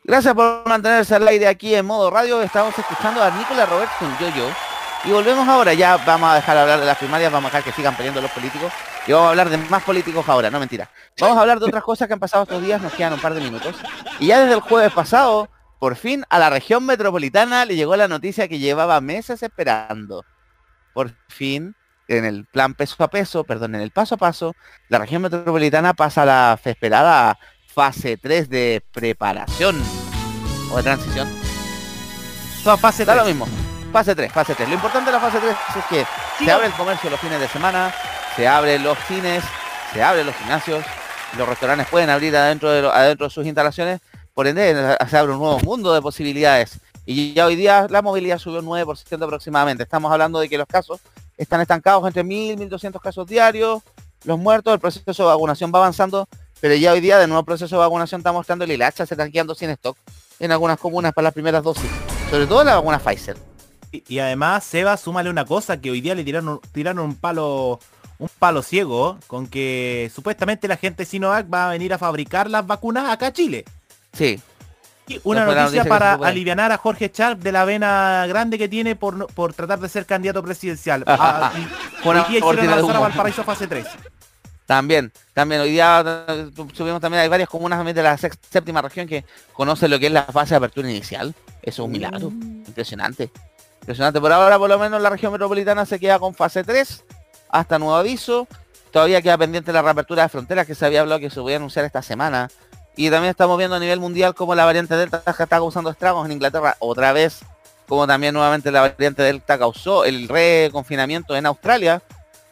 Gracias 0.04 0.34
por 0.34 0.66
mantenerse 0.66 1.14
al 1.14 1.28
aire 1.28 1.48
aquí 1.48 1.74
en 1.74 1.86
modo 1.86 2.10
radio. 2.10 2.42
Estamos 2.42 2.78
escuchando 2.78 3.22
a 3.22 3.30
Nicolás 3.30 3.68
Roberts 3.68 3.92
con 3.98 4.18
Yoyo. 4.18 4.69
Y 5.04 5.10
volvemos 5.12 5.48
ahora, 5.48 5.72
ya 5.72 5.96
vamos 5.96 6.30
a 6.30 6.34
dejar 6.34 6.56
de 6.56 6.60
hablar 6.62 6.80
de 6.80 6.86
las 6.86 6.98
primarias, 6.98 7.32
vamos 7.32 7.48
a 7.48 7.56
dejar 7.56 7.64
que 7.64 7.74
sigan 7.74 7.96
peleando 7.96 8.20
los 8.20 8.30
políticos. 8.32 8.70
Y 9.06 9.12
vamos 9.12 9.28
a 9.28 9.30
hablar 9.30 9.48
de 9.48 9.56
más 9.56 9.82
políticos 9.82 10.28
ahora, 10.28 10.50
no 10.50 10.58
mentira. 10.58 10.90
Vamos 11.18 11.38
a 11.38 11.40
hablar 11.40 11.58
de 11.58 11.64
otras 11.64 11.82
cosas 11.82 12.06
que 12.06 12.14
han 12.14 12.20
pasado 12.20 12.42
estos 12.42 12.62
días, 12.62 12.82
nos 12.82 12.92
quedan 12.92 13.14
un 13.14 13.20
par 13.20 13.32
de 13.32 13.40
minutos. 13.40 13.76
Y 14.18 14.26
ya 14.26 14.40
desde 14.40 14.54
el 14.54 14.60
jueves 14.60 14.92
pasado, 14.92 15.48
por 15.78 15.96
fin 15.96 16.24
a 16.28 16.38
la 16.38 16.50
región 16.50 16.84
metropolitana 16.84 17.64
le 17.64 17.76
llegó 17.76 17.96
la 17.96 18.08
noticia 18.08 18.46
que 18.46 18.58
llevaba 18.58 19.00
meses 19.00 19.42
esperando. 19.42 20.24
Por 20.92 21.12
fin, 21.28 21.74
en 22.08 22.26
el 22.26 22.44
plan 22.44 22.74
peso 22.74 23.02
a 23.02 23.08
peso, 23.08 23.44
perdón, 23.44 23.76
en 23.76 23.80
el 23.80 23.92
paso 23.92 24.16
a 24.16 24.18
paso, 24.18 24.54
la 24.88 24.98
región 24.98 25.22
metropolitana 25.22 25.94
pasa 25.94 26.22
a 26.22 26.26
la 26.26 26.60
esperada 26.62 27.38
fase 27.72 28.18
3 28.18 28.50
de 28.50 28.82
preparación 28.92 29.80
o 30.70 30.76
de 30.76 30.82
transición. 30.82 31.28
Toda 32.62 32.76
fase 32.76 33.06
Da 33.06 33.14
lo 33.14 33.22
3. 33.22 33.34
mismo. 33.34 33.69
Fase 33.92 34.14
3, 34.14 34.32
fase 34.32 34.54
3. 34.54 34.68
Lo 34.68 34.74
importante 34.76 35.10
de 35.10 35.16
la 35.16 35.20
fase 35.20 35.38
3 35.40 35.56
es 35.78 35.84
que 35.86 36.06
se 36.44 36.50
abre 36.50 36.66
el 36.66 36.72
comercio 36.72 37.10
los 37.10 37.18
fines 37.20 37.40
de 37.40 37.48
semana, 37.48 37.92
se 38.36 38.46
abren 38.46 38.82
los 38.84 38.96
cines, 39.08 39.42
se 39.92 40.02
abren 40.02 40.26
los 40.26 40.34
gimnasios, 40.36 40.84
los 41.36 41.48
restaurantes 41.48 41.88
pueden 41.88 42.08
abrir 42.08 42.36
adentro 42.36 42.70
de, 42.70 42.82
lo- 42.82 42.92
adentro 42.92 43.26
de 43.26 43.30
sus 43.30 43.44
instalaciones, 43.46 44.00
por 44.32 44.46
ende 44.46 44.70
eh, 44.70 44.96
se 45.08 45.18
abre 45.18 45.32
un 45.32 45.38
nuevo 45.40 45.58
mundo 45.60 45.92
de 45.92 46.00
posibilidades. 46.00 46.78
Y 47.04 47.32
ya 47.32 47.46
hoy 47.46 47.56
día 47.56 47.86
la 47.90 48.00
movilidad 48.02 48.38
subió 48.38 48.60
un 48.60 48.66
9% 48.66 49.24
aproximadamente. 49.24 49.82
Estamos 49.82 50.12
hablando 50.12 50.38
de 50.38 50.48
que 50.48 50.56
los 50.56 50.66
casos 50.68 51.00
están 51.36 51.60
estancados 51.60 52.06
entre 52.06 52.22
1.000 52.24 52.58
1.200 52.70 53.00
casos 53.00 53.26
diarios, 53.26 53.82
los 54.24 54.38
muertos, 54.38 54.72
el 54.72 54.78
proceso 54.78 55.22
de 55.24 55.28
vacunación 55.28 55.72
va 55.74 55.78
avanzando, 55.80 56.28
pero 56.60 56.74
ya 56.76 56.92
hoy 56.92 57.00
día 57.00 57.18
de 57.18 57.26
nuevo 57.26 57.40
el 57.40 57.46
proceso 57.46 57.74
de 57.74 57.80
vacunación 57.80 58.20
está 58.20 58.30
mostrando 58.30 58.64
el 58.64 58.70
hilacha, 58.70 59.04
se 59.04 59.14
están 59.14 59.32
quedando 59.32 59.54
sin 59.56 59.70
stock 59.70 59.96
en 60.38 60.52
algunas 60.52 60.78
comunas 60.78 61.12
para 61.12 61.24
las 61.24 61.34
primeras 61.34 61.62
dosis, 61.64 61.90
sobre 62.30 62.46
todo 62.46 62.62
la 62.62 62.76
vacuna 62.76 62.98
Pfizer. 63.00 63.36
Y, 63.92 64.04
y 64.08 64.18
además, 64.18 64.64
Seba, 64.64 64.96
súmale 64.96 65.30
una 65.30 65.44
cosa, 65.44 65.80
que 65.80 65.90
hoy 65.90 66.00
día 66.00 66.14
le 66.14 66.24
tiraron, 66.24 66.60
tiraron 66.72 67.04
un 67.04 67.14
palo 67.16 67.80
un 68.20 68.28
palo 68.38 68.62
ciego 68.62 69.18
con 69.26 69.46
que 69.46 70.12
supuestamente 70.14 70.68
la 70.68 70.76
gente 70.76 71.04
de 71.04 71.06
Sinovac 71.06 71.52
va 71.52 71.68
a 71.68 71.70
venir 71.70 71.94
a 71.94 71.98
fabricar 71.98 72.50
las 72.50 72.66
vacunas 72.66 73.08
acá 73.10 73.28
a 73.28 73.32
Chile. 73.32 73.64
Sí. 74.12 74.38
Y 75.08 75.18
una 75.24 75.44
noticia 75.44 75.84
para 75.86 76.12
aliviar 76.14 76.60
a 76.60 76.76
Jorge 76.76 77.10
Sharp 77.12 77.40
de 77.40 77.50
la 77.50 77.64
vena 77.64 78.26
grande 78.28 78.58
que 78.58 78.68
tiene 78.68 78.94
por, 78.94 79.26
por 79.32 79.54
tratar 79.54 79.80
de 79.80 79.88
ser 79.88 80.04
candidato 80.06 80.42
presidencial. 80.42 81.02
Ah, 81.06 81.50
y- 81.56 82.02
Fue 82.02 82.12
una 82.12 82.22
hoy 82.24 82.32
día 82.32 82.40
cortina 82.40 82.42
hicieron 82.42 82.56
de 82.56 82.66
lanzar 82.66 82.90
a 82.96 82.98
humo. 82.98 83.08
Valparaíso 83.08 83.42
fase 83.42 83.66
3. 83.66 83.86
También, 84.66 85.10
también 85.34 85.62
hoy 85.62 85.70
día 85.70 86.04
subimos 86.74 87.00
también, 87.00 87.22
hay 87.22 87.28
varias 87.28 87.48
comunas 87.48 87.78
también 87.78 87.96
de 87.96 88.04
la 88.04 88.16
séptima 88.16 88.80
región 88.82 89.08
que 89.08 89.24
conocen 89.52 89.90
lo 89.90 89.98
que 89.98 90.06
es 90.06 90.12
la 90.12 90.22
fase 90.24 90.50
de 90.50 90.58
apertura 90.58 90.88
inicial. 90.88 91.34
Eso 91.62 91.82
es 91.82 91.86
un 91.86 91.90
milagro. 91.90 92.28
Impresionante. 92.28 93.30
Impresionante. 93.80 94.20
Por 94.20 94.32
ahora, 94.32 94.58
por 94.58 94.68
lo 94.68 94.78
menos, 94.78 95.00
la 95.00 95.10
región 95.10 95.32
metropolitana 95.32 95.86
se 95.86 95.98
queda 95.98 96.18
con 96.18 96.34
fase 96.34 96.64
3 96.64 97.04
hasta 97.48 97.78
nuevo 97.78 97.96
aviso. 97.96 98.46
Todavía 98.90 99.22
queda 99.22 99.38
pendiente 99.38 99.72
la 99.72 99.82
reapertura 99.82 100.24
de 100.24 100.28
fronteras 100.28 100.66
que 100.66 100.74
se 100.74 100.84
había 100.84 101.00
hablado 101.00 101.20
que 101.20 101.30
se 101.30 101.40
voy 101.40 101.52
a 101.52 101.56
anunciar 101.56 101.84
esta 101.84 102.02
semana. 102.02 102.48
Y 102.96 103.10
también 103.10 103.30
estamos 103.30 103.56
viendo 103.56 103.76
a 103.76 103.78
nivel 103.78 104.00
mundial 104.00 104.34
como 104.34 104.54
la 104.54 104.64
variante 104.64 104.96
Delta 104.96 105.22
está 105.26 105.46
causando 105.46 105.90
estragos 105.90 106.26
en 106.26 106.32
Inglaterra 106.32 106.76
otra 106.80 107.12
vez. 107.12 107.40
Como 107.88 108.06
también 108.06 108.34
nuevamente 108.34 108.70
la 108.70 108.82
variante 108.82 109.22
Delta 109.22 109.58
causó 109.58 110.04
el 110.04 110.28
reconfinamiento 110.28 111.36
en 111.36 111.46
Australia. 111.46 112.02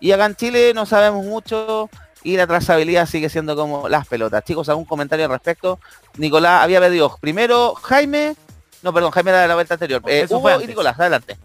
Y 0.00 0.12
acá 0.12 0.26
en 0.26 0.36
Chile 0.36 0.72
no 0.74 0.86
sabemos 0.86 1.24
mucho 1.24 1.90
y 2.22 2.36
la 2.36 2.46
trazabilidad 2.46 3.06
sigue 3.06 3.28
siendo 3.28 3.56
como 3.56 3.88
las 3.88 4.06
pelotas. 4.06 4.44
Chicos, 4.44 4.68
¿algún 4.68 4.84
comentario 4.84 5.24
al 5.26 5.30
respecto? 5.32 5.78
Nicolás 6.16 6.62
había 6.62 6.80
pedido 6.80 7.16
primero 7.20 7.74
Jaime, 7.74 8.36
no, 8.82 8.92
perdón, 8.92 9.10
Jaime 9.10 9.30
era 9.30 9.42
de 9.42 9.48
la 9.48 9.54
vuelta 9.54 9.74
anterior. 9.74 10.02
Eh, 10.06 10.22
Eso 10.22 10.40
fue 10.40 10.54
Hugo 10.54 10.64
y. 10.64 10.66
Nicolás, 10.68 10.98
adelante. 10.98 11.36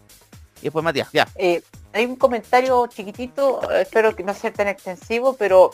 Y 0.60 0.64
después 0.64 0.84
Matías, 0.84 1.08
ya. 1.12 1.28
Eh, 1.36 1.62
hay 1.92 2.06
un 2.06 2.16
comentario 2.16 2.86
chiquitito, 2.86 3.70
eh, 3.70 3.82
espero 3.82 4.16
que 4.16 4.22
no 4.22 4.34
sea 4.34 4.52
tan 4.52 4.68
extensivo, 4.68 5.36
pero 5.36 5.72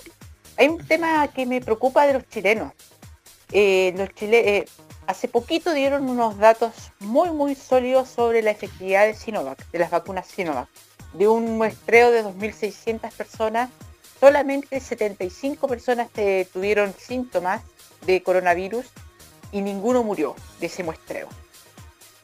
hay 0.57 0.69
un 0.69 0.79
tema 0.87 1.27
que 1.29 1.47
me 1.47 1.61
preocupa 1.61 2.07
de 2.07 2.15
los 2.15 2.29
chilenos. 2.29 2.73
Eh, 3.53 3.95
los 3.97 4.11
chile 4.15 4.59
eh, 4.59 4.69
hace 5.07 5.27
poquito 5.27 5.73
dieron 5.73 6.09
unos 6.09 6.39
datos 6.39 6.73
muy 7.01 7.31
muy 7.31 7.55
sólidos 7.55 8.09
sobre 8.09 8.43
la 8.43 8.51
efectividad 8.51 9.07
de 9.07 9.15
Sinovac, 9.15 9.71
de 9.71 9.79
las 9.79 9.91
vacunas 9.91 10.27
Sinovac. 10.27 10.69
De 11.15 11.27
un 11.27 11.57
muestreo 11.59 12.13
de 12.13 12.25
2.600 12.25 13.11
personas, 13.13 13.71
solamente 14.21 14.79
75 14.79 15.67
personas 15.67 16.09
eh, 16.17 16.47
tuvieron 16.53 16.95
síntomas 16.97 17.63
de 18.07 18.23
coronavirus 18.23 18.87
y 19.51 19.63
ninguno 19.63 20.05
murió 20.05 20.37
de 20.61 20.67
ese 20.67 20.85
muestreo. 20.85 21.29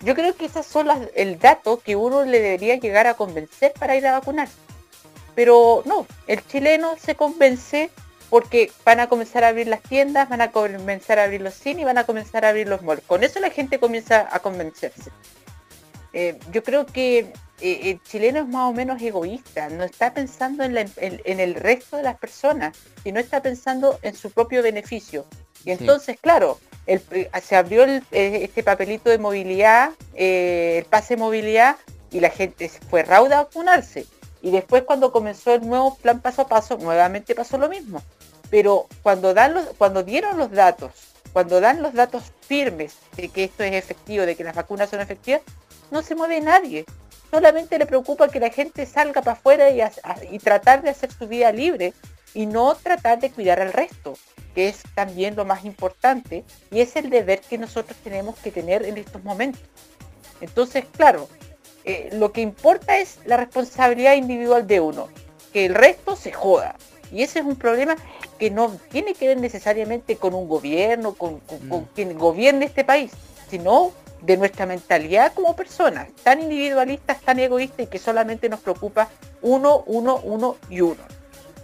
Yo 0.01 0.15
creo 0.15 0.35
que 0.37 0.45
esas 0.47 0.67
son 0.67 0.87
las, 0.89 1.01
el 1.15 1.39
dato 1.39 1.79
que 1.81 1.97
uno 1.97 2.25
le 2.25 2.41
debería 2.41 2.77
llegar 2.77 3.07
a 3.07 3.15
convencer 3.15 3.73
para 3.79 3.97
ir 3.97 4.07
a 4.07 4.13
vacunarse. 4.13 4.55
Pero 5.35 5.83
no, 5.87 6.07
el 6.27 6.47
chileno 6.47 6.95
se 6.99 7.15
convence 7.15 7.91
porque 8.31 8.73
van 8.85 9.01
a 9.01 9.09
comenzar 9.09 9.45
a 9.45 9.49
abrir 9.49 9.69
las 9.69 9.83
tiendas, 9.83 10.29
van 10.29 10.41
a 10.41 10.51
comenzar 10.51 11.19
a 11.19 11.25
abrir 11.25 11.41
los 11.41 11.55
cines 11.55 11.85
van 11.85 11.99
a 11.99 12.05
comenzar 12.05 12.45
a 12.45 12.49
abrir 12.51 12.69
los 12.69 12.83
malls. 12.83 13.03
Con 13.07 13.23
eso 13.23 13.39
la 13.41 13.51
gente 13.51 13.79
comienza 13.79 14.29
a 14.31 14.41
convencerse. 14.41 15.11
Eh, 16.13 16.39
yo 16.53 16.63
creo 16.63 16.87
que 16.87 17.33
eh, 17.61 17.81
el 17.91 18.03
chileno 18.03 18.41
es 18.41 18.47
más 18.49 18.71
o 18.71 18.73
menos 18.73 19.01
egoísta, 19.01 19.69
no 19.69 19.85
está 19.85 20.13
pensando 20.15 20.65
en, 20.65 20.75
la- 20.75 20.81
en- 20.97 21.21
en 21.25 21.41
el 21.41 21.55
resto 21.55 21.97
de 21.99 22.03
las 22.03 22.17
personas, 22.19 22.77
sino 23.03 23.21
está 23.21 23.43
pensando 23.43 23.99
en 24.03 24.15
su 24.15 24.31
propio 24.31 24.63
beneficio. 24.63 25.27
Y 25.65 25.71
entonces, 25.73 26.17
claro, 26.21 26.59
eh, 26.87 27.31
se 27.43 27.57
abrió 27.57 27.85
eh, 27.85 28.03
este 28.13 28.63
papelito 28.63 29.11
de 29.11 29.19
movilidad, 29.19 29.91
eh, 30.15 30.79
el 30.79 30.85
pase 30.85 31.15
de 31.15 31.23
movilidad, 31.23 31.77
y 32.11 32.21
la 32.21 32.31
gente 32.31 32.69
fue 32.69 33.03
rauda 33.03 33.41
a 33.41 33.45
vacunarse. 33.45 34.07
Y 34.41 34.51
después 34.51 34.85
cuando 34.85 35.11
comenzó 35.11 35.55
el 35.55 35.67
nuevo 35.67 35.97
plan 35.97 36.21
paso 36.21 36.43
a 36.43 36.49
paso, 36.49 36.79
nuevamente 36.79 37.35
pasó 37.35 37.59
lo 37.59 37.69
mismo. 37.69 38.03
Pero 38.51 38.87
cuando, 39.03 39.35
dan 39.35 39.55
los, 39.55 39.65
cuando 39.77 40.05
dieron 40.05 40.39
los 40.39 40.53
datos, 40.53 40.93
cuando 41.33 41.61
dan 41.61 41.83
los 41.83 41.95
datos 41.95 42.23
firmes 42.41 42.95
de 43.17 43.29
que 43.29 43.45
esto 43.45 43.65
es 43.65 43.75
efectivo, 43.75 44.25
de 44.25 44.37
que 44.37 44.45
las 44.45 44.55
vacunas 44.55 44.89
son 44.89 45.01
efectivas, 45.01 45.43
no 45.91 46.03
se 46.03 46.15
mueve 46.15 46.41
nadie. 46.41 46.85
Solamente 47.33 47.79
le 47.79 47.87
preocupa 47.87 48.29
que 48.29 48.39
la 48.39 48.51
gente 48.51 48.87
salga 48.87 49.21
para 49.21 49.33
afuera 49.33 49.67
y 50.31 50.39
tratar 50.39 50.83
de 50.83 50.91
hacer 50.91 51.13
su 51.13 51.27
vida 51.27 51.51
libre 51.51 51.93
y 52.37 52.45
no 52.45 52.75
tratar 52.75 53.19
de 53.19 53.31
cuidar 53.31 53.61
al 53.61 53.73
resto, 53.73 54.13
que 54.55 54.69
es 54.69 54.83
también 54.95 55.37
lo 55.37 55.47
más 55.47 55.65
importante 55.65 56.45
y 56.71 56.81
es 56.81 56.95
el 56.97 57.09
deber 57.09 57.41
que 57.41 57.57
nosotros 57.57 57.97
tenemos 58.05 58.37
que 58.39 58.51
tener 58.51 58.85
en 58.85 58.99
estos 58.99 59.25
momentos. 59.25 59.63
Entonces, 60.43 60.85
claro, 60.95 61.29
eh, 61.85 62.11
lo 62.13 62.33
que 62.33 62.43
importa 62.43 62.99
es 62.99 63.19
la 63.25 63.39
responsabilidad 63.39 64.15
individual 64.17 64.67
de 64.67 64.81
uno, 64.81 65.09
que 65.53 65.65
el 65.65 65.75
resto 65.75 66.15
se 66.15 66.31
joda. 66.33 66.77
Y 67.11 67.23
ese 67.23 67.39
es 67.39 67.47
un 67.47 67.57
problema 67.57 67.97
que 68.39 68.51
no 68.51 68.71
tiene 68.91 69.15
que 69.15 69.29
ver 69.29 69.39
necesariamente 69.41 70.17
con 70.17 70.35
un 70.35 70.47
gobierno, 70.47 71.15
con, 71.15 71.41
con- 71.41 71.69
con 71.71 71.85
quien 71.95 72.19
gobierne 72.19 72.67
este 72.67 72.85
país, 72.85 73.13
sino 73.49 73.93
de 74.21 74.37
nuestra 74.37 74.67
mentalidad 74.67 75.33
como 75.33 75.57
personas, 75.57 76.09
tan 76.23 76.43
individualistas, 76.43 77.21
tan 77.23 77.39
egoístas 77.39 77.87
y 77.87 77.87
que 77.87 77.99
solamente 77.99 78.49
nos 78.51 78.61
preocupa 78.61 79.09
uno, 79.41 79.85
uno, 79.87 80.21
uno 80.23 80.57
y 80.69 80.81
uno. 80.83 81.03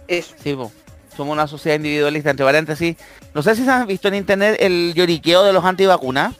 Eso. 0.07 0.35
Sí, 0.41 0.53
po. 0.53 0.71
somos 1.15 1.33
una 1.33 1.47
sociedad 1.47 1.77
individualista, 1.77 2.29
entre 2.29 2.45
paréntesis. 2.45 2.97
No 3.33 3.41
sé 3.41 3.55
si 3.55 3.63
se 3.63 3.71
han 3.71 3.87
visto 3.87 4.07
en 4.07 4.15
internet 4.15 4.57
el 4.59 4.93
lloriqueo 4.95 5.43
de 5.43 5.53
los 5.53 5.63
antivacunas. 5.63 6.35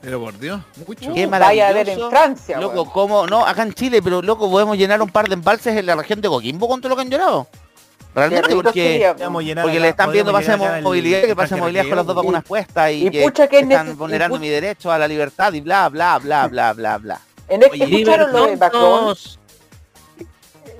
Pero 0.00 0.20
por 0.20 0.38
Dios, 0.38 0.60
mucho. 0.86 1.12
Qué 1.12 1.26
Uh, 1.26 1.30
vaya 1.30 1.68
a 1.68 1.72
ver 1.72 1.88
en. 1.88 1.98
Francia, 2.08 2.60
Loco, 2.60 2.82
weón. 2.82 2.90
como, 2.90 3.26
no, 3.26 3.44
acá 3.44 3.62
en 3.62 3.72
Chile, 3.72 4.00
pero 4.02 4.22
loco, 4.22 4.48
podemos 4.50 4.76
llenar 4.76 5.02
un 5.02 5.08
par 5.08 5.28
de 5.28 5.34
embalses 5.34 5.76
en 5.76 5.86
la 5.86 5.96
región 5.96 6.20
de 6.20 6.28
Coquimbo 6.28 6.68
con 6.68 6.80
todo 6.80 6.90
lo 6.90 6.96
que 6.96 7.02
han 7.02 7.10
llorado. 7.10 7.48
Realmente, 8.14 8.54
porque, 8.54 9.14
le 9.78 9.88
están 9.88 10.08
pidiendo 10.08 10.32
pase 10.32 10.52
de 10.52 10.80
movilidad, 10.80 11.20
el 11.20 11.26
que 11.26 11.36
pase 11.36 11.56
movilidad 11.56 11.86
con 11.86 11.96
las 11.96 12.06
dos 12.06 12.16
vacunas 12.16 12.44
puestas 12.44 12.90
y, 12.90 13.08
y 13.08 13.10
que, 13.10 13.22
pucha 13.22 13.46
que 13.46 13.58
es 13.58 13.62
están 13.64 13.90
y 13.90 13.92
vulnerando 13.92 14.38
mi 14.38 14.48
derecho 14.48 14.90
a 14.90 14.98
la 14.98 15.06
libertad 15.06 15.52
y 15.52 15.60
bla, 15.60 15.90
bla, 15.90 16.18
bla, 16.18 16.48
bla, 16.48 16.72
bla, 16.72 16.72
bla, 16.72 16.98
bla. 16.98 17.20
En 17.48 17.62
este 17.62 17.74
Oye, 17.74 17.84
escucharon 17.84 18.32
lo 18.32 18.46
de 18.46 18.56
Macron. 18.56 19.16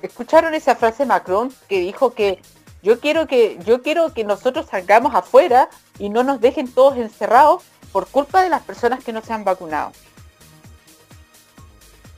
Escucharon 0.07 0.55
esa 0.55 0.77
frase 0.77 1.05
de 1.05 1.07
Macron 1.09 1.53
que 1.69 1.81
dijo 1.81 2.15
que 2.15 2.41
yo 2.83 3.01
quiero 3.01 3.27
que 3.27 3.59
yo 3.65 3.83
quiero 3.83 4.13
que 4.13 4.25
nosotros 4.25 4.67
salgamos 4.71 5.15
afuera 5.15 5.69
y 5.99 6.09
no 6.09 6.23
nos 6.23 6.41
dejen 6.41 6.69
todos 6.69 6.97
encerrados 6.97 7.63
por 7.93 8.07
culpa 8.07 8.43
de 8.43 8.51
las 8.51 8.63
personas 8.63 9.03
que 9.03 9.13
no 9.13 9.23
se 9.23 9.33
han 9.33 9.45
vacunado. 9.45 9.93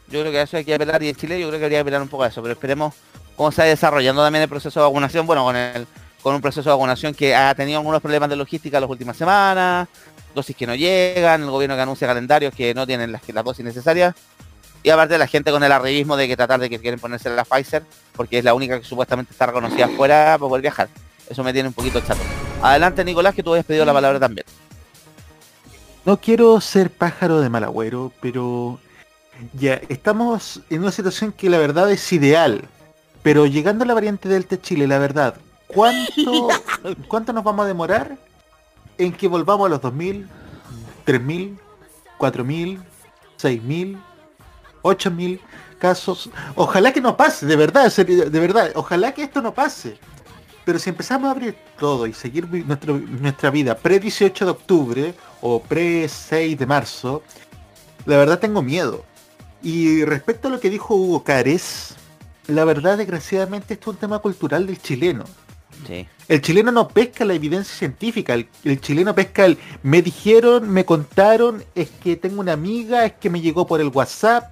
Yo 0.08 0.20
creo 0.20 0.32
que 0.32 0.42
eso 0.42 0.56
hay 0.56 0.64
que 0.64 0.74
apelar 0.74 1.02
y 1.02 1.08
en 1.10 1.16
Chile 1.16 1.38
yo 1.38 1.48
creo 1.48 1.58
que 1.58 1.66
habría 1.66 1.78
que 1.78 1.82
apelar 1.82 2.02
un 2.02 2.08
poco 2.08 2.24
a 2.24 2.28
eso, 2.28 2.40
pero 2.42 2.52
esperemos 2.52 2.94
cómo 3.36 3.52
se 3.52 3.62
va 3.62 3.68
desarrollando 3.68 4.22
también 4.22 4.42
el 4.42 4.48
proceso 4.48 4.80
de 4.80 4.86
vacunación, 4.86 5.26
bueno, 5.26 5.44
con 5.44 5.56
el 5.56 5.86
con 6.22 6.34
un 6.34 6.40
proceso 6.40 6.68
de 6.68 6.74
vacunación 6.74 7.14
que 7.14 7.34
ha 7.34 7.54
tenido 7.54 7.78
algunos 7.78 8.00
problemas 8.00 8.28
de 8.28 8.36
logística 8.36 8.80
las 8.80 8.90
últimas 8.90 9.16
semanas, 9.16 9.88
dosis 10.34 10.56
que 10.56 10.66
no 10.66 10.74
llegan, 10.74 11.42
el 11.42 11.50
gobierno 11.50 11.76
que 11.76 11.82
anuncia 11.82 12.06
calendarios 12.06 12.54
que 12.54 12.74
no 12.74 12.86
tienen 12.86 13.12
las, 13.12 13.26
las 13.28 13.44
dosis 13.44 13.64
necesarias, 13.64 14.14
y 14.82 14.90
aparte 14.90 15.18
la 15.18 15.26
gente 15.26 15.50
con 15.50 15.62
el 15.62 15.72
arribismo 15.72 16.16
de 16.16 16.28
que 16.28 16.36
tratar 16.36 16.60
de 16.60 16.70
que 16.70 16.78
quieren 16.78 17.00
ponerse 17.00 17.30
la 17.30 17.44
Pfizer, 17.44 17.82
porque 18.14 18.38
es 18.38 18.44
la 18.44 18.54
única 18.54 18.78
que 18.78 18.86
supuestamente 18.86 19.32
está 19.32 19.46
reconocida 19.46 19.86
afuera 19.86 20.24
para 20.24 20.38
poder 20.38 20.62
viajar. 20.62 20.88
Eso 21.28 21.44
me 21.44 21.52
tiene 21.52 21.68
un 21.68 21.74
poquito 21.74 22.00
chato. 22.00 22.20
Adelante 22.62 23.04
Nicolás, 23.04 23.34
que 23.34 23.42
tú 23.42 23.50
habías 23.50 23.66
pedido 23.66 23.84
la 23.84 23.92
palabra 23.92 24.18
también. 24.18 24.46
No 26.04 26.18
quiero 26.18 26.60
ser 26.60 26.90
pájaro 26.90 27.40
de 27.40 27.50
mal 27.50 27.64
agüero, 27.64 28.12
pero 28.20 28.78
ya 29.52 29.80
estamos 29.88 30.62
en 30.70 30.82
una 30.82 30.92
situación 30.92 31.32
que 31.32 31.50
la 31.50 31.58
verdad 31.58 31.90
es 31.90 32.12
ideal. 32.12 32.62
Pero 33.22 33.46
llegando 33.46 33.84
a 33.84 33.86
la 33.86 33.94
variante 33.94 34.28
Delta 34.28 34.60
Chile, 34.60 34.86
la 34.86 34.98
verdad, 34.98 35.34
¿cuánto, 35.66 36.48
¿cuánto 37.08 37.32
nos 37.32 37.44
vamos 37.44 37.64
a 37.64 37.68
demorar 37.68 38.16
en 38.96 39.12
que 39.12 39.28
volvamos 39.28 39.66
a 39.66 39.68
los 39.70 39.80
2.000, 39.80 40.26
3.000, 41.06 41.58
4.000, 42.18 42.78
6.000, 43.38 44.02
8.000 44.82 45.40
casos? 45.78 46.30
Ojalá 46.54 46.92
que 46.92 47.00
no 47.00 47.16
pase, 47.16 47.46
de 47.46 47.56
verdad, 47.56 47.92
de 47.94 48.40
verdad, 48.40 48.72
ojalá 48.74 49.12
que 49.12 49.22
esto 49.22 49.40
no 49.42 49.52
pase. 49.54 49.98
Pero 50.64 50.78
si 50.78 50.90
empezamos 50.90 51.28
a 51.28 51.30
abrir 51.30 51.56
todo 51.78 52.06
y 52.06 52.12
seguir 52.12 52.46
nuestro- 52.66 52.98
nuestra 52.98 53.50
vida 53.50 53.74
pre-18 53.76 54.44
de 54.44 54.50
octubre 54.50 55.14
o 55.40 55.62
pre-6 55.62 56.56
de 56.58 56.66
marzo, 56.66 57.22
la 58.04 58.16
verdad 58.18 58.38
tengo 58.38 58.60
miedo. 58.62 59.04
Y 59.62 60.04
respecto 60.04 60.48
a 60.48 60.50
lo 60.50 60.60
que 60.60 60.68
dijo 60.70 60.94
Hugo 60.94 61.24
Cares, 61.24 61.94
la 62.48 62.64
verdad 62.64 62.98
desgraciadamente 62.98 63.74
esto 63.74 63.90
es 63.90 63.94
un 63.94 64.00
tema 64.00 64.18
cultural 64.18 64.66
del 64.66 64.80
chileno. 64.80 65.24
Sí. 65.86 66.06
El 66.28 66.42
chileno 66.42 66.70
no 66.70 66.88
pesca 66.88 67.24
la 67.24 67.34
evidencia 67.34 67.74
científica, 67.74 68.34
el, 68.34 68.48
el 68.64 68.80
chileno 68.80 69.14
pesca 69.14 69.46
el 69.46 69.56
me 69.82 70.02
dijeron, 70.02 70.68
me 70.68 70.84
contaron, 70.84 71.64
es 71.74 71.88
que 71.88 72.16
tengo 72.16 72.40
una 72.40 72.52
amiga, 72.52 73.06
es 73.06 73.12
que 73.14 73.30
me 73.30 73.40
llegó 73.40 73.66
por 73.66 73.80
el 73.80 73.88
WhatsApp. 73.88 74.50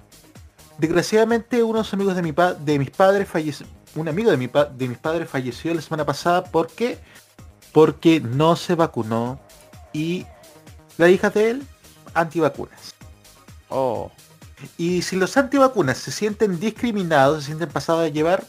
Desgraciadamente 0.77 1.63
unos 1.63 1.93
amigos 1.93 2.15
de, 2.15 2.21
mi 2.21 2.31
pa- 2.31 2.53
de 2.53 2.77
mis 2.79 2.91
padres 2.91 3.27
falleció, 3.27 3.65
un 3.95 4.07
amigo 4.07 4.29
de, 4.29 4.37
mi 4.37 4.47
pa- 4.47 4.65
de 4.65 4.87
mis 4.87 4.97
padres 4.97 5.29
falleció 5.29 5.73
la 5.73 5.81
semana 5.81 6.05
pasada 6.05 6.43
porque 6.43 6.97
porque 7.73 8.19
no 8.19 8.55
se 8.55 8.75
vacunó 8.75 9.39
y 9.93 10.25
la 10.97 11.09
hija 11.09 11.29
de 11.29 11.51
él 11.51 11.63
antivacunas. 12.13 12.95
Oh. 13.69 14.11
Y 14.77 15.01
si 15.03 15.15
los 15.15 15.37
antivacunas 15.37 15.97
se 15.97 16.11
sienten 16.11 16.59
discriminados, 16.59 17.41
se 17.41 17.47
sienten 17.47 17.69
pasados 17.69 18.05
a 18.05 18.07
llevar, 18.07 18.43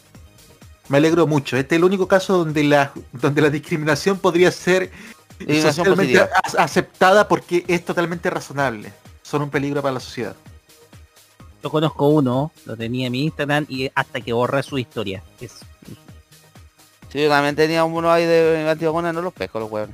me 0.89 0.97
alegro 0.99 1.27
mucho. 1.27 1.57
Este 1.59 1.75
es 1.75 1.79
el 1.79 1.85
único 1.85 2.09
caso 2.09 2.39
donde 2.39 2.65
la, 2.65 2.93
donde 3.13 3.43
la 3.43 3.51
discriminación 3.51 4.19
podría 4.19 4.51
ser 4.51 4.91
socialmente 5.63 6.19
aceptada 6.57 7.29
porque 7.29 7.65
es 7.69 7.85
totalmente 7.85 8.31
razonable. 8.31 8.93
Son 9.23 9.43
un 9.43 9.51
peligro 9.51 9.83
para 9.83 9.95
la 9.95 10.01
sociedad. 10.01 10.35
Yo 11.63 11.71
conozco 11.71 12.09
uno, 12.09 12.53
lo 12.67 12.77
tenía 12.77 13.07
en 13.07 13.13
mi 13.13 13.25
Instagram 13.25 13.67
y 13.69 13.91
hasta 13.95 14.21
que 14.21 14.33
borré 14.33 14.63
su 14.63 14.79
historia. 14.79 15.23
Es- 15.41 15.61
Sí, 17.11 17.23
yo 17.23 17.29
también 17.31 17.57
tenía 17.57 17.85
uno 17.85 18.13
ahí 18.13 18.27
de 18.27 18.69
antivacunas, 18.69 19.15
no 19.15 19.23
los 19.23 19.33
pesco 19.33 19.59
los 19.59 19.71
huevos. 19.71 19.89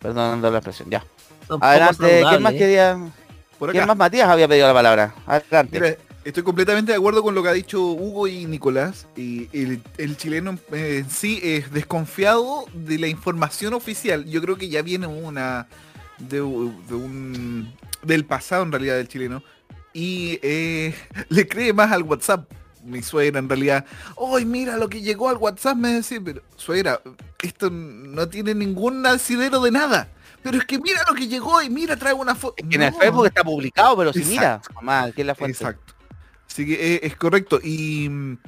Perdonando 0.00 0.50
la 0.50 0.58
expresión, 0.58 0.88
ya. 0.90 1.04
son 1.46 1.62
Adelante, 1.62 1.98
¿quién 1.98 2.22
más 2.22 2.32
saludables. 2.32 2.58
quería? 2.58 2.98
Por 3.58 3.70
¿Quién 3.70 3.82
acá. 3.82 3.88
más 3.88 3.96
Matías 3.98 4.28
había 4.28 4.48
pedido 4.48 4.66
la 4.66 4.72
palabra? 4.72 5.14
Adelante. 5.26 5.78
Mira, 5.78 5.96
estoy 6.24 6.42
completamente 6.42 6.92
de 6.92 6.96
acuerdo 6.98 7.22
con 7.22 7.34
lo 7.34 7.42
que 7.42 7.50
ha 7.50 7.52
dicho 7.52 7.82
Hugo 7.84 8.26
y 8.28 8.46
Nicolás. 8.46 9.06
Y 9.14 9.48
el, 9.56 9.82
el 9.98 10.16
chileno 10.16 10.58
eh, 10.72 11.02
en 11.04 11.10
sí 11.10 11.38
es 11.42 11.70
desconfiado 11.70 12.64
de 12.72 12.98
la 12.98 13.08
información 13.08 13.74
oficial. 13.74 14.24
Yo 14.24 14.40
creo 14.40 14.56
que 14.56 14.70
ya 14.70 14.80
viene 14.80 15.06
una 15.06 15.68
de 16.18 16.40
un 16.40 17.70
del 18.02 18.24
pasado 18.24 18.62
en 18.62 18.72
realidad 18.72 18.96
del 18.96 19.06
chileno. 19.08 19.42
Y 19.92 20.38
eh, 20.42 20.94
le 21.28 21.46
cree 21.46 21.72
más 21.72 21.92
al 21.92 22.02
WhatsApp. 22.02 22.50
Mi 22.84 23.00
suegra 23.02 23.38
en 23.38 23.48
realidad. 23.48 23.84
¡Ay, 24.34 24.44
mira 24.44 24.76
lo 24.76 24.88
que 24.88 25.00
llegó 25.00 25.28
al 25.28 25.36
WhatsApp! 25.36 25.76
Me 25.76 25.92
decía, 25.94 26.18
pero 26.24 26.42
suegra, 26.56 27.00
esto 27.40 27.70
no 27.70 28.28
tiene 28.28 28.54
ningún 28.56 29.06
asidero 29.06 29.60
de 29.60 29.70
nada. 29.70 30.08
Pero 30.42 30.58
es 30.58 30.64
que 30.64 30.80
mira 30.80 31.00
lo 31.08 31.14
que 31.14 31.28
llegó 31.28 31.62
y 31.62 31.70
mira, 31.70 31.96
trae 31.96 32.12
una 32.12 32.34
foto. 32.34 32.54
En 32.58 32.82
el 32.82 32.92
Facebook 32.92 33.26
está 33.26 33.44
publicado, 33.44 33.96
pero 33.96 34.12
si 34.12 34.24
mira, 34.24 34.60
mamá, 34.74 35.12
¿qué 35.12 35.20
es 35.20 35.26
la 35.28 35.36
fuente? 35.36 35.56
Exacto. 35.56 35.94
Así 36.50 36.66
que 36.66 36.94
eh, 36.96 37.00
es 37.04 37.14
correcto. 37.14 37.60
Y 37.62 38.08
mm, 38.08 38.38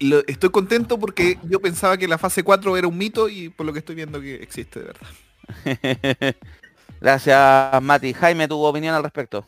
lo- 0.00 0.26
estoy 0.26 0.48
contento 0.48 0.98
porque 0.98 1.38
yo 1.42 1.60
pensaba 1.60 1.98
que 1.98 2.08
la 2.08 2.16
fase 2.16 2.42
4 2.42 2.78
era 2.78 2.88
un 2.88 2.96
mito 2.96 3.28
y 3.28 3.50
por 3.50 3.66
lo 3.66 3.74
que 3.74 3.80
estoy 3.80 3.94
viendo 3.94 4.18
que 4.22 4.36
existe 4.36 4.80
de 4.80 4.86
verdad. 4.86 6.36
Gracias, 7.00 7.82
Mati. 7.82 8.14
Jaime, 8.14 8.48
tu 8.48 8.58
opinión 8.64 8.94
al 8.94 9.02
respecto. 9.02 9.46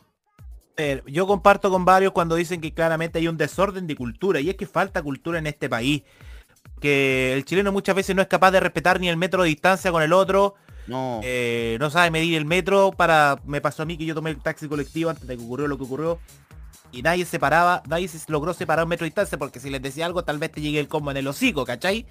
Eh, 0.81 1.03
yo 1.07 1.27
comparto 1.27 1.69
con 1.69 1.83
varios 1.83 2.13
cuando 2.13 2.35
dicen 2.35 2.61
que 2.61 2.73
claramente 2.73 3.19
hay 3.19 3.27
un 3.27 3.35
desorden 3.35 3.85
de 3.85 3.97
cultura 3.97 4.39
y 4.39 4.49
es 4.49 4.55
que 4.55 4.65
falta 4.65 5.03
cultura 5.03 5.37
en 5.37 5.45
este 5.45 5.67
país. 5.67 6.03
Que 6.79 7.33
el 7.33 7.43
chileno 7.43 7.73
muchas 7.73 7.95
veces 7.95 8.15
no 8.15 8.21
es 8.21 8.29
capaz 8.29 8.51
de 8.51 8.61
respetar 8.61 9.01
ni 9.01 9.09
el 9.09 9.17
metro 9.17 9.43
de 9.43 9.49
distancia 9.49 9.91
con 9.91 10.01
el 10.01 10.13
otro. 10.13 10.55
No. 10.87 11.19
Eh, 11.21 11.75
no 11.81 11.89
sabe 11.89 12.11
medir 12.11 12.37
el 12.37 12.45
metro 12.45 12.93
para... 12.93 13.41
Me 13.45 13.59
pasó 13.59 13.83
a 13.83 13.85
mí 13.85 13.97
que 13.97 14.05
yo 14.05 14.15
tomé 14.15 14.29
el 14.29 14.37
taxi 14.41 14.69
colectivo 14.69 15.09
antes 15.09 15.27
de 15.27 15.35
que 15.35 15.43
ocurrió 15.43 15.67
lo 15.67 15.77
que 15.77 15.83
ocurrió. 15.83 16.17
Y 16.93 17.01
nadie 17.01 17.25
se 17.25 17.39
paraba, 17.39 17.83
nadie 17.87 18.07
se 18.07 18.19
logró 18.31 18.53
separar 18.53 18.85
un 18.85 18.89
metro 18.89 19.03
de 19.03 19.09
distancia 19.09 19.37
porque 19.37 19.59
si 19.59 19.69
les 19.69 19.81
decía 19.81 20.05
algo 20.05 20.23
tal 20.23 20.37
vez 20.37 20.51
te 20.53 20.61
llegue 20.61 20.79
el 20.79 20.87
combo 20.87 21.11
en 21.11 21.17
el 21.17 21.27
hocico, 21.27 21.65
¿cachai? 21.65 22.05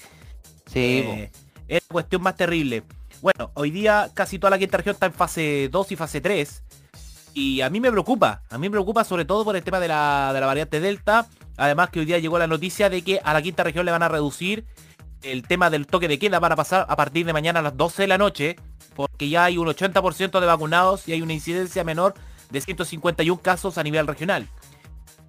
Sí, 0.67 1.03
Eh, 1.07 1.31
es 1.69 1.83
la 1.89 1.93
cuestión 1.93 2.21
más 2.21 2.37
terrible. 2.37 2.85
Bueno, 3.23 3.51
hoy 3.55 3.71
día 3.71 4.11
casi 4.13 4.39
toda 4.39 4.51
la 4.51 4.59
quinta 4.59 4.77
región 4.77 4.93
está 4.95 5.07
en 5.07 5.15
fase 5.15 5.71
2 5.73 5.93
y 5.93 5.97
fase 5.97 6.21
3. 6.21 6.63
Y 7.39 7.61
a 7.61 7.71
mí 7.71 7.79
me 7.79 7.93
preocupa, 7.93 8.43
a 8.51 8.59
mí 8.59 8.67
me 8.67 8.73
preocupa 8.73 9.05
sobre 9.05 9.25
todo 9.25 9.45
por 9.45 9.55
el 9.55 9.63
tema 9.63 9.79
de 9.79 9.87
la, 9.87 10.33
de 10.35 10.41
la 10.41 10.47
variante 10.47 10.81
Delta. 10.81 11.29
Además 11.57 11.89
que 11.89 12.01
hoy 12.01 12.05
día 12.05 12.19
llegó 12.19 12.37
la 12.37 12.49
noticia 12.49 12.91
de 12.91 13.03
que 13.03 13.21
a 13.23 13.33
la 13.33 13.41
quinta 13.41 13.63
región 13.63 13.87
le 13.87 13.93
van 13.93 14.03
a 14.03 14.09
reducir 14.09 14.67
el 15.23 15.45
tema 15.45 15.71
del 15.71 15.87
toque 15.87 16.09
de 16.09 16.19
queda, 16.19 16.41
van 16.41 16.51
a 16.51 16.57
pasar 16.57 16.85
a 16.89 16.97
partir 16.97 17.25
de 17.25 17.33
mañana 17.33 17.61
a 17.61 17.63
las 17.63 17.77
12 17.77 18.03
de 18.03 18.09
la 18.09 18.19
noche, 18.19 18.57
porque 18.97 19.29
ya 19.29 19.45
hay 19.45 19.57
un 19.57 19.69
80% 19.69 20.41
de 20.41 20.47
vacunados 20.47 21.07
y 21.07 21.13
hay 21.13 21.23
una 21.23 21.33
incidencia 21.33 21.85
menor 21.85 22.15
de 22.51 22.61
151 22.61 23.41
casos 23.41 23.79
a 23.79 23.85
nivel 23.85 24.09
regional. 24.09 24.49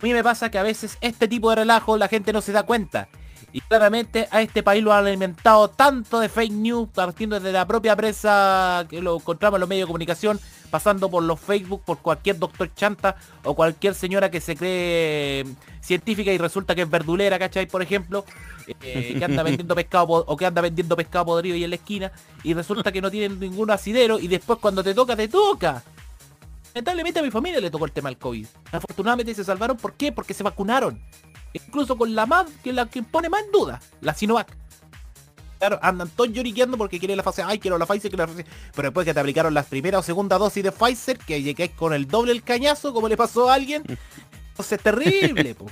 A 0.02 0.04
mí 0.04 0.12
me 0.12 0.24
pasa 0.24 0.50
que 0.50 0.58
a 0.58 0.64
veces 0.64 0.98
este 1.02 1.28
tipo 1.28 1.52
de 1.52 1.58
relajo 1.58 1.96
la 1.96 2.08
gente 2.08 2.34
no 2.34 2.42
se 2.42 2.54
da 2.54 2.64
cuenta. 2.64 3.08
Y 3.52 3.62
claramente 3.62 4.28
a 4.32 4.42
este 4.42 4.62
país 4.62 4.84
lo 4.84 4.94
han 4.94 5.06
alimentado 5.06 5.70
tanto 5.70 6.20
de 6.20 6.30
fake 6.30 6.52
news, 6.52 6.90
partiendo 6.94 7.36
desde 7.36 7.52
la 7.52 7.66
propia 7.66 7.96
prensa 7.96 8.86
que 8.90 9.02
lo 9.02 9.16
encontramos 9.16 9.58
en 9.58 9.62
los 9.62 9.70
medios 9.70 9.86
de 9.86 9.88
comunicación, 9.88 10.40
pasando 10.70 11.10
por 11.10 11.24
los 11.24 11.40
Facebook, 11.40 11.82
por 11.84 12.00
cualquier 12.00 12.38
doctor 12.38 12.72
chanta 12.76 13.16
o 13.44 13.56
cualquier 13.56 13.96
señora 13.96 14.30
que 14.30 14.40
se 14.40 14.56
cree 14.56 15.46
científica 15.82 16.32
y 16.32 16.38
resulta 16.38 16.76
que 16.76 16.84
es 16.84 16.90
verdulera, 16.90 17.40
¿cachai? 17.40 17.66
Por 17.66 17.82
ejemplo, 17.82 18.24
eh, 18.68 19.16
que 19.18 19.26
anda 19.26 19.42
vendiendo 19.42 19.74
pescado 19.74 20.06
o 20.08 20.38
que 20.38 20.46
anda 20.46 20.62
vendiendo 20.62 20.96
pescado 20.96 21.26
podrido 21.26 21.56
ahí 21.56 21.64
en 21.64 21.72
la 21.72 21.78
esquina 21.78 22.12
y 22.44 22.54
resulta 22.54 22.92
que 22.92 23.02
no 23.02 23.10
tienen 23.10 23.40
ningún 23.40 23.72
asidero 23.72 24.20
y 24.20 24.28
después 24.28 24.60
cuando 24.60 24.84
te 24.84 24.94
toca, 24.94 25.16
te 25.16 25.28
toca. 25.28 25.84
Lamentablemente 26.76 27.20
a 27.20 27.24
mi 27.24 27.32
familia 27.32 27.60
le 27.60 27.72
tocó 27.72 27.86
el 27.86 27.92
tema 27.92 28.10
del 28.10 28.20
COVID. 28.20 28.46
Afortunadamente 28.72 29.34
se 29.34 29.44
salvaron, 29.44 29.76
¿por 29.76 29.94
qué? 29.94 30.12
Porque 30.12 30.36
se 30.36 30.44
vacunaron. 30.44 31.02
Incluso 31.54 31.98
con 31.98 32.14
la 32.16 32.26
más, 32.26 32.46
que 32.64 32.72
la 32.74 32.86
que 32.86 33.02
pone 33.04 33.30
más 33.30 33.44
en 33.44 33.52
duda, 33.52 33.82
la 34.02 34.14
Sinovac. 34.14 34.56
Claro, 35.58 35.78
andan 35.82 36.08
todos 36.10 36.32
lloriqueando 36.32 36.78
porque 36.78 37.00
quieren 37.00 37.18
la 37.18 37.24
fase, 37.24 37.44
ay, 37.46 37.60
quiero 37.60 37.78
la 37.78 37.86
Pfizer, 37.86 38.10
quiero 38.10 38.26
la 38.26 38.28
Pfizer. 38.32 38.46
Pero 38.74 38.88
después 38.88 39.06
que 39.06 39.14
te 39.14 39.20
aplicaron 39.20 39.54
las 39.54 39.66
primera 39.66 40.00
o 40.00 40.04
segunda 40.04 40.38
dosis 40.38 40.64
de 40.64 40.72
Pfizer, 40.72 41.18
que 41.18 41.42
llegáis 41.42 41.72
con 41.72 41.94
el 41.94 42.08
doble 42.08 42.32
el 42.32 42.44
cañazo, 42.44 42.94
como 42.94 43.10
le 43.10 43.18
pasó 43.18 43.50
a 43.50 43.56
alguien, 43.56 43.84
entonces 44.52 44.78
es 44.78 44.84
terrible, 44.84 45.56
po. 45.56 45.66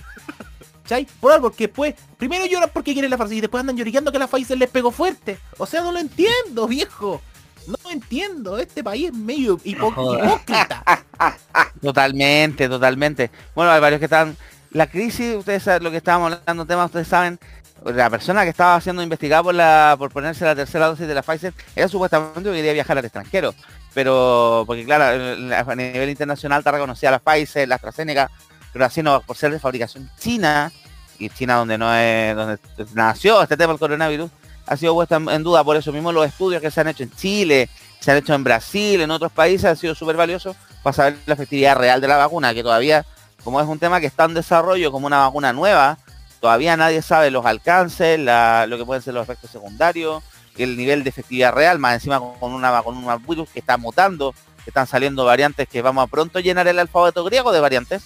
¿Cachai? 0.84 1.08
Por 1.22 1.32
algo, 1.32 1.50
porque 1.50 1.68
después, 1.68 1.96
primero 2.18 2.46
lloran 2.46 2.70
porque 2.74 2.92
quieren 2.94 3.12
la 3.12 3.18
Pfizer 3.18 3.38
y 3.38 3.42
después 3.42 3.62
andan 3.62 3.78
lloriqueando 3.78 4.12
que 4.12 4.20
la 4.20 4.28
Pfizer 4.28 4.58
les 4.58 4.70
pegó 4.70 4.92
fuerte. 4.92 5.38
O 5.58 5.66
sea, 5.66 5.82
no 5.82 5.92
lo 5.94 6.00
entiendo, 6.00 6.68
viejo. 6.68 7.22
No 7.68 7.76
lo 7.84 7.92
entiendo. 7.92 8.58
Este 8.58 8.84
país 8.84 9.08
es 9.10 9.14
medio 9.14 9.58
hipo- 9.60 9.94
hipócrita. 9.94 11.06
Totalmente, 11.82 12.68
totalmente. 12.70 13.32
Bueno, 13.56 13.72
hay 13.72 13.80
varios 13.80 14.00
que 14.00 14.06
están... 14.06 14.36
La 14.78 14.86
crisis, 14.86 15.36
ustedes 15.36 15.64
saben 15.64 15.84
lo 15.84 15.90
que 15.90 15.98
estábamos 15.98 16.34
hablando, 16.34 16.64
tema, 16.68 16.86
ustedes 16.86 17.08
saben, 17.08 17.40
la 17.84 18.12
persona 18.12 18.44
que 18.44 18.52
estaba 18.52 18.80
siendo 18.80 19.02
investigada 19.02 19.42
por 19.42 19.56
la 19.56 19.96
por 19.98 20.12
ponerse 20.12 20.46
la 20.46 20.56
tercera 20.56 20.86
dosis 20.86 21.08
de 21.08 21.16
la 21.16 21.24
Pfizer 21.24 21.52
era 21.76 21.88
supuestamente 21.88 22.44
que 22.44 22.58
quería 22.58 22.74
viajar 22.74 22.96
al 22.96 23.04
extranjero. 23.04 23.56
Pero, 23.96 24.66
porque 24.68 24.86
claro, 24.86 25.06
a 25.52 25.76
nivel 25.76 26.12
internacional 26.12 26.60
está 26.60 26.70
reconocida 26.70 27.10
la 27.10 27.18
Pfizer, 27.18 27.68
la 27.68 27.74
AstraZeneca, 27.74 28.30
pero 28.72 28.86
así 28.86 29.02
no, 29.02 29.20
por 29.22 29.36
ser 29.36 29.52
de 29.52 29.60
fabricación 29.60 30.12
china, 30.20 30.72
y 31.18 31.32
China 31.32 31.56
donde 31.56 31.80
no 31.80 31.92
es, 31.96 32.36
donde 32.36 32.60
nació 32.94 33.42
este 33.42 33.58
tema 33.58 33.74
del 33.74 33.80
coronavirus, 33.80 34.30
ha 34.68 34.78
sido 34.78 34.94
puesta 34.94 35.16
en, 35.16 35.28
en 35.28 35.42
duda. 35.42 35.64
Por 35.64 35.76
eso 35.76 35.92
mismo 35.92 36.12
los 36.12 36.28
estudios 36.28 36.62
que 36.62 36.70
se 36.70 36.82
han 36.82 36.90
hecho 36.90 37.02
en 37.02 37.12
Chile, 37.16 37.68
se 38.00 38.12
han 38.12 38.18
hecho 38.18 38.36
en 38.36 38.44
Brasil, 38.44 39.02
en 39.02 39.10
otros 39.10 39.32
países, 39.32 39.66
han 39.66 39.76
sido 39.76 39.96
súper 39.96 40.16
valiosos 40.16 40.56
para 40.84 40.94
saber 40.94 41.18
la 41.26 41.34
efectividad 41.34 41.78
real 41.78 42.00
de 42.00 42.08
la 42.08 42.18
vacuna, 42.18 42.54
que 42.54 42.62
todavía, 42.62 43.08
como 43.48 43.62
es 43.62 43.68
un 43.68 43.80
tema 43.80 44.02
que 44.02 44.08
está 44.08 44.26
en 44.26 44.34
desarrollo 44.34 44.92
como 44.92 45.08
una 45.08 45.20
vacuna 45.20 45.54
nueva, 45.54 45.98
todavía 46.42 46.76
nadie 46.76 47.02
sabe 47.02 47.32
los 47.32 47.46
alcances, 47.46 48.20
la- 48.20 48.66
lo 48.68 48.78
que 48.78 48.84
pueden 48.84 49.02
ser 49.02 49.14
los 49.14 49.24
efectos 49.24 49.50
secundarios, 49.50 50.22
el 50.58 50.76
nivel 50.76 51.06
de 51.06 51.12
efectividad 51.12 51.54
real, 51.54 51.80
más 51.80 51.94
encima 51.94 52.20
con, 52.20 52.52
una 52.52 52.84
con 52.84 52.98
un 52.98 53.26
virus 53.26 53.48
que 53.48 53.60
está 53.60 53.78
mutando, 53.78 54.34
que 54.66 54.70
están 54.72 54.86
saliendo 54.86 55.24
variantes 55.24 55.66
que 55.70 55.82
vamos 55.82 56.04
a 56.04 56.08
pronto 56.08 56.42
llenar 56.42 56.68
el 56.68 56.78
alfabeto 56.78 57.24
griego 57.24 57.54
de 57.54 57.62
variantes. 57.62 58.04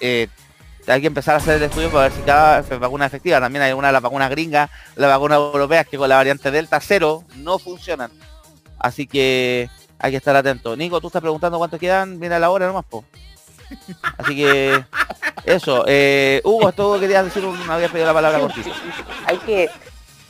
Eh, 0.00 0.28
hay 0.86 1.02
que 1.02 1.06
empezar 1.08 1.34
a 1.34 1.36
hacer 1.36 1.56
el 1.56 1.64
estudio 1.64 1.90
para 1.90 2.04
ver 2.04 2.12
si 2.12 2.22
cada 2.22 2.62
vacuna 2.78 3.04
es 3.04 3.10
efectiva. 3.10 3.38
También 3.38 3.62
hay 3.62 3.68
algunas 3.68 3.90
de 3.90 3.92
las 3.92 4.02
vacunas 4.02 4.30
gringas, 4.30 4.70
las 4.94 5.10
vacunas 5.10 5.36
europeas 5.36 5.86
que 5.86 5.98
con 5.98 6.08
la 6.08 6.16
variante 6.16 6.50
Delta 6.50 6.80
cero 6.80 7.24
no 7.36 7.58
funcionan. 7.58 8.10
Así 8.78 9.06
que 9.06 9.68
hay 9.98 10.12
que 10.12 10.16
estar 10.16 10.34
atento. 10.34 10.74
Nico, 10.78 10.98
tú 11.02 11.08
estás 11.08 11.20
preguntando 11.20 11.58
cuánto 11.58 11.78
quedan, 11.78 12.18
mira 12.18 12.38
la 12.38 12.48
hora 12.48 12.66
nomás, 12.66 12.86
po. 12.86 13.04
Así 14.18 14.36
que 14.36 14.84
eso. 15.44 15.84
Eh, 15.86 16.40
Hugo, 16.44 16.68
esto 16.68 16.98
querías 17.00 17.24
decir, 17.24 17.44
un, 17.44 17.58
habías 17.70 17.90
pedido 17.90 18.08
la 18.08 18.14
palabra 18.14 18.40
contigo. 18.40 18.70
Hay 19.26 19.38
que, 19.38 19.70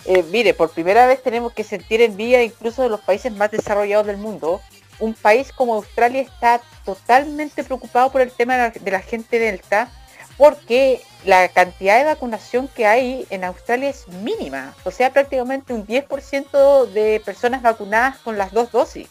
eh, 0.05 0.25
mire, 0.31 0.55
por 0.55 0.71
primera 0.71 1.07
vez 1.07 1.23
tenemos 1.23 1.53
que 1.53 1.65
sentir 1.65 2.03
envidia 2.03 2.43
incluso 2.43 2.83
de 2.83 2.91
los 2.91 3.01
países 3.01 3.33
más 3.33 3.51
desarrollados 3.51 4.07
del 4.07 4.19
mundo. 4.19 4.61
Un 4.99 5.15
país 5.15 5.53
como 5.53 5.75
Australia 5.75 6.23
está 6.23 6.61
totalmente 6.85 7.65
preocupado 7.65 8.11
por 8.11 8.21
el 8.21 8.31
tema 8.31 8.71
de 8.71 8.91
la, 8.91 9.01
gente 9.01 9.39
delta, 9.39 9.91
porque 10.37 11.03
la 11.25 11.49
cantidad 11.49 11.99
de 11.99 12.05
vacunación 12.05 12.69
que 12.69 12.87
hay 12.87 13.27
en 13.31 13.45
Australia 13.45 13.91
es 13.91 14.09
mínima. 14.09 14.75
O 14.85 14.91
sea, 14.91 15.13
prácticamente 15.13 15.75
un 15.75 15.87
10% 15.87 16.87
de 16.89 17.21
personas 17.25 17.63
vacunadas 17.63 18.19
con 18.19 18.39
las 18.39 18.53
dos 18.53 18.71
dosis. 18.71 19.09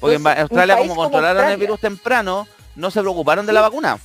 Porque 0.00 0.16
Entonces, 0.16 0.16
en 0.18 0.26
un 0.26 0.38
Australia, 0.38 0.76
como 0.78 0.96
controlaron 0.96 1.48
el 1.48 1.56
virus 1.58 1.80
temprano, 1.80 2.46
no 2.76 2.90
se 2.90 3.00
preocuparon 3.00 3.46
de 3.46 3.52
la 3.52 3.62
vacuna. 3.62 3.98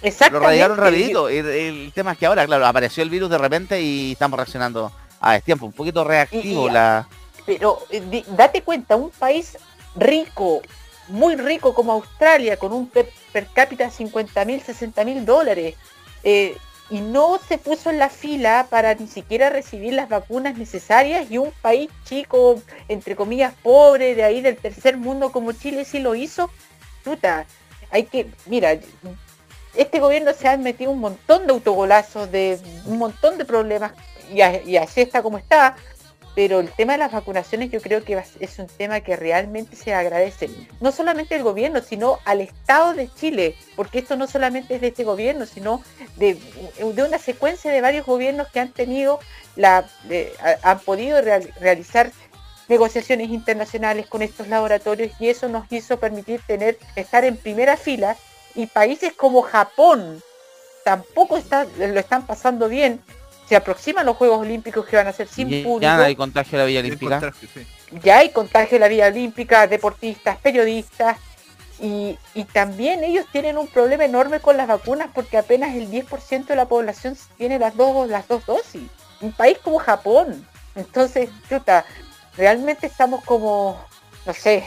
Lo 0.00 0.06
Exactamente. 0.08 0.46
radicaron 0.46 0.76
rapidito. 0.76 1.28
El, 1.28 1.46
el 1.46 1.92
tema 1.92 2.12
es 2.12 2.18
que 2.18 2.26
ahora, 2.26 2.46
claro, 2.46 2.66
apareció 2.66 3.02
el 3.02 3.10
virus 3.10 3.30
de 3.30 3.38
repente 3.38 3.80
y 3.80 4.12
estamos 4.12 4.36
reaccionando 4.36 4.92
a 5.20 5.32
destiempo. 5.32 5.66
Un 5.66 5.72
poquito 5.72 6.04
reactivo 6.04 6.66
Y- 6.66 6.70
y- 6.70 6.72
la... 6.72 7.08
Pero 7.46 7.80
eh, 7.90 8.22
date 8.28 8.62
cuenta, 8.62 8.94
un 8.94 9.10
país 9.10 9.56
rico, 9.96 10.60
muy 11.08 11.34
rico 11.34 11.74
como 11.74 11.92
Australia, 11.92 12.58
con 12.58 12.72
un 12.74 12.86
per, 12.88 13.10
per 13.32 13.46
cápita 13.46 13.84
de 13.86 13.90
50 13.90 14.44
mil, 14.44 14.60
60 14.60 15.02
mil 15.04 15.24
dólares, 15.24 15.74
eh, 16.22 16.56
y 16.90 17.00
no 17.00 17.40
se 17.48 17.56
puso 17.58 17.88
en 17.90 17.98
la 17.98 18.10
fila 18.10 18.66
para 18.68 18.94
ni 18.94 19.06
siquiera 19.08 19.48
recibir 19.48 19.94
las 19.94 20.10
vacunas 20.10 20.58
necesarias, 20.58 21.30
y 21.30 21.38
un 21.38 21.50
país 21.62 21.88
chico, 22.04 22.60
entre 22.88 23.16
comillas, 23.16 23.54
pobre, 23.62 24.14
de 24.14 24.24
ahí 24.24 24.42
del 24.42 24.56
tercer 24.58 24.98
mundo 24.98 25.32
como 25.32 25.52
Chile 25.52 25.86
sí 25.86 26.00
lo 26.00 26.14
hizo, 26.14 26.50
puta, 27.02 27.46
hay 27.90 28.04
que, 28.04 28.30
mira, 28.46 28.78
este 29.74 30.00
gobierno 30.00 30.32
se 30.32 30.48
ha 30.48 30.56
metido 30.56 30.90
un 30.90 31.00
montón 31.00 31.46
de 31.46 31.52
autogolazos, 31.52 32.30
de 32.30 32.58
un 32.86 32.98
montón 32.98 33.38
de 33.38 33.44
problemas, 33.44 33.92
y, 34.30 34.76
así 34.76 35.00
está 35.00 35.22
como 35.22 35.38
está, 35.38 35.76
pero 36.34 36.60
el 36.60 36.70
tema 36.70 36.92
de 36.92 37.00
las 37.00 37.10
vacunaciones 37.10 37.70
yo 37.70 37.80
creo 37.80 38.04
que 38.04 38.22
es 38.38 38.58
un 38.58 38.66
tema 38.68 39.00
que 39.00 39.16
realmente 39.16 39.74
se 39.74 39.92
agradece, 39.92 40.48
no 40.80 40.92
solamente 40.92 41.34
al 41.34 41.42
gobierno, 41.42 41.80
sino 41.82 42.18
al 42.24 42.40
Estado 42.40 42.94
de 42.94 43.12
Chile, 43.12 43.56
porque 43.74 43.98
esto 43.98 44.16
no 44.16 44.26
solamente 44.28 44.76
es 44.76 44.80
de 44.80 44.88
este 44.88 45.02
gobierno, 45.04 45.46
sino 45.46 45.82
de, 46.16 46.38
de 46.94 47.02
una 47.02 47.18
secuencia 47.18 47.72
de 47.72 47.80
varios 47.80 48.06
gobiernos 48.06 48.48
que 48.48 48.60
han 48.60 48.72
tenido, 48.72 49.18
la, 49.56 49.88
han 50.62 50.78
podido 50.80 51.20
real- 51.20 51.52
realizar 51.58 52.12
negociaciones 52.68 53.30
internacionales 53.30 54.06
con 54.06 54.22
estos 54.22 54.48
laboratorios 54.48 55.12
y 55.18 55.28
eso 55.28 55.48
nos 55.48 55.70
hizo 55.72 55.98
permitir 55.98 56.40
tener, 56.46 56.78
estar 56.96 57.24
en 57.24 57.36
primera 57.36 57.76
fila 57.76 58.16
y 58.54 58.66
países 58.66 59.12
como 59.14 59.42
Japón 59.42 60.22
tampoco 60.84 61.36
está, 61.36 61.66
lo 61.78 62.00
están 62.00 62.26
pasando 62.26 62.68
bien. 62.68 63.00
Se 63.48 63.56
aproximan 63.56 64.06
los 64.06 64.16
Juegos 64.16 64.40
Olímpicos 64.40 64.86
que 64.86 64.96
van 64.96 65.06
a 65.06 65.12
ser 65.12 65.28
sin 65.28 65.48
Ya 65.48 65.64
público. 65.64 65.92
no 65.92 66.02
hay 66.02 66.16
contagio 66.16 66.52
de 66.52 66.64
la 66.64 66.66
Villa 66.66 66.80
Olímpica. 66.80 67.32
Ya 68.02 68.18
hay 68.18 68.30
contagio 68.30 68.76
en 68.76 68.80
la 68.82 68.88
vía 68.88 69.06
olímpica, 69.06 69.66
deportistas, 69.66 70.36
periodistas. 70.38 71.16
Y, 71.80 72.18
y 72.34 72.44
también 72.44 73.04
ellos 73.04 73.24
tienen 73.30 73.56
un 73.56 73.68
problema 73.68 74.04
enorme 74.04 74.40
con 74.40 74.56
las 74.56 74.66
vacunas 74.66 75.10
porque 75.14 75.38
apenas 75.38 75.74
el 75.76 75.90
10% 75.90 76.46
de 76.46 76.56
la 76.56 76.66
población 76.66 77.16
tiene 77.36 77.58
las 77.58 77.76
dos, 77.76 78.08
las 78.08 78.26
dos 78.26 78.44
dosis. 78.46 78.82
Un 79.20 79.32
país 79.32 79.58
como 79.62 79.78
Japón. 79.78 80.46
Entonces, 80.74 81.30
chuta, 81.48 81.84
realmente 82.38 82.86
estamos 82.86 83.22
como, 83.24 83.78
no 84.24 84.32
sé, 84.32 84.64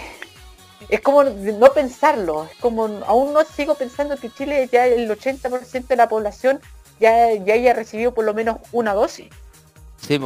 es 0.89 1.01
como 1.01 1.23
no 1.23 1.73
pensarlo. 1.73 2.47
Es 2.51 2.57
como, 2.59 2.85
aún 3.07 3.33
no 3.33 3.43
sigo 3.45 3.75
pensando 3.75 4.17
que 4.17 4.29
Chile 4.29 4.69
ya 4.71 4.85
el 4.85 5.09
80% 5.09 5.87
de 5.87 5.95
la 5.95 6.09
población 6.09 6.59
ya, 6.99 7.33
ya 7.33 7.53
haya 7.55 7.73
recibido 7.73 8.13
por 8.13 8.25
lo 8.25 8.33
menos 8.33 8.57
una 8.71 8.93
dosis. 8.93 9.29
Sí. 9.97 10.19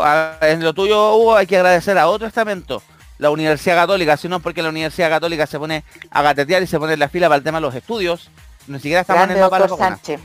Ah, 0.00 0.36
en 0.42 0.62
lo 0.62 0.74
tuyo, 0.74 1.16
Hugo, 1.16 1.36
hay 1.36 1.46
que 1.46 1.56
agradecer 1.56 1.96
a 1.96 2.08
otro 2.08 2.26
estamento, 2.26 2.82
la 3.18 3.30
Universidad 3.30 3.76
Católica, 3.76 4.16
si 4.16 4.28
no 4.28 4.36
es 4.36 4.42
porque 4.42 4.62
la 4.62 4.68
Universidad 4.68 5.08
Católica 5.08 5.46
se 5.46 5.58
pone 5.58 5.84
a 6.10 6.22
gatetear 6.22 6.62
y 6.62 6.66
se 6.66 6.78
pone 6.78 6.94
en 6.94 6.98
la 6.98 7.08
fila 7.08 7.28
para 7.28 7.36
el 7.38 7.44
tema 7.44 7.58
de 7.58 7.62
los 7.62 7.74
estudios, 7.74 8.30
ni 8.66 8.78
siquiera 8.78 9.00
estamos 9.00 9.24
en 9.24 9.30
el 9.30 9.38
mapa 9.38 9.56
de 9.56 9.60
las 9.62 9.70
doctor 9.70 9.78
vacunas. 9.78 10.00
Sánchez. 10.00 10.20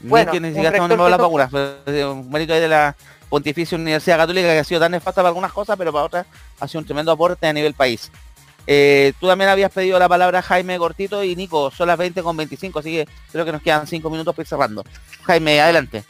Ni 0.00 0.08
Bueno, 0.08 0.32
que 0.32 0.40
ni 0.40 0.48
un 0.48 0.54
siquiera 0.54 0.70
estamos 0.70 0.90
en 0.90 0.92
el 0.92 0.98
mapa 0.98 1.04
de 1.04 1.10
las 1.10 1.20
rector 1.20 1.48
vacunas. 1.52 1.82
pero, 1.84 2.12
Un 2.12 2.30
mérito 2.30 2.54
ahí 2.54 2.60
de 2.60 2.68
la 2.68 2.96
Pontificia 3.34 3.76
Universidad 3.76 4.16
Católica 4.18 4.46
que 4.46 4.60
ha 4.60 4.64
sido 4.64 4.78
tan 4.78 4.92
nefasta 4.92 5.16
para 5.20 5.30
algunas 5.30 5.52
cosas, 5.52 5.76
pero 5.76 5.92
para 5.92 6.04
otras 6.04 6.26
ha 6.60 6.68
sido 6.68 6.78
un 6.82 6.86
tremendo 6.86 7.10
aporte 7.10 7.44
a 7.48 7.52
nivel 7.52 7.74
país. 7.74 8.12
Eh, 8.64 9.12
tú 9.18 9.26
también 9.26 9.50
habías 9.50 9.72
pedido 9.72 9.98
la 9.98 10.08
palabra 10.08 10.40
Jaime 10.40 10.78
Cortito 10.78 11.24
y 11.24 11.34
Nico, 11.34 11.72
son 11.72 11.88
las 11.88 11.98
20 11.98 12.22
con 12.22 12.36
25, 12.36 12.78
así 12.78 12.92
que 12.92 13.08
creo 13.32 13.44
que 13.44 13.50
nos 13.50 13.60
quedan 13.60 13.88
5 13.88 14.08
minutos 14.08 14.32
para 14.36 14.44
ir 14.44 14.46
cerrando. 14.46 14.84
Jaime, 15.24 15.60
adelante. 15.60 16.04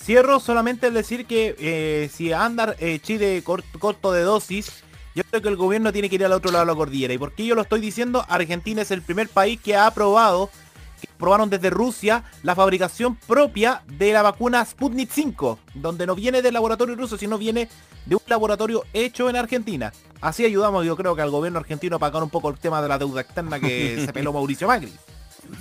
Cierro 0.00 0.38
solamente 0.38 0.86
el 0.86 0.94
decir 0.94 1.26
que 1.26 1.56
eh, 1.58 2.08
si 2.14 2.32
anda 2.32 2.76
eh, 2.78 3.00
Chile 3.02 3.42
cort- 3.44 3.64
corto 3.80 4.12
de 4.12 4.22
dosis, 4.22 4.84
yo 5.16 5.24
creo 5.24 5.42
que 5.42 5.48
el 5.48 5.56
gobierno 5.56 5.92
tiene 5.92 6.08
que 6.08 6.14
ir 6.14 6.24
al 6.24 6.32
otro 6.32 6.52
lado 6.52 6.64
de 6.64 6.70
la 6.70 6.76
cordillera. 6.76 7.12
¿Y 7.12 7.18
por 7.18 7.32
qué 7.32 7.44
yo 7.46 7.56
lo 7.56 7.62
estoy 7.62 7.80
diciendo? 7.80 8.24
Argentina 8.28 8.82
es 8.82 8.92
el 8.92 9.02
primer 9.02 9.28
país 9.28 9.60
que 9.60 9.74
ha 9.74 9.86
aprobado, 9.86 10.50
que 11.00 11.08
aprobaron 11.12 11.50
desde 11.50 11.70
Rusia, 11.70 12.24
la 12.42 12.54
fabricación 12.54 13.16
propia 13.16 13.82
de 13.86 14.12
la 14.12 14.22
vacuna 14.22 14.64
Sputnik 14.64 15.10
5, 15.10 15.58
donde 15.74 16.06
no 16.06 16.14
viene 16.14 16.42
del 16.42 16.54
laboratorio 16.54 16.94
ruso, 16.94 17.16
sino 17.16 17.38
viene 17.38 17.68
de 18.06 18.14
un 18.14 18.22
laboratorio 18.26 18.84
hecho 18.92 19.28
en 19.28 19.36
Argentina. 19.36 19.92
Así 20.20 20.44
ayudamos, 20.44 20.84
yo 20.84 20.96
creo 20.96 21.16
que 21.16 21.22
al 21.22 21.30
gobierno 21.30 21.58
argentino 21.58 21.96
a 21.96 21.98
pagar 21.98 22.22
un 22.22 22.30
poco 22.30 22.50
el 22.50 22.58
tema 22.58 22.82
de 22.82 22.88
la 22.88 22.98
deuda 22.98 23.22
externa 23.22 23.58
que 23.58 24.02
se 24.06 24.12
peló 24.12 24.32
Mauricio 24.32 24.68
Macri. 24.68 24.92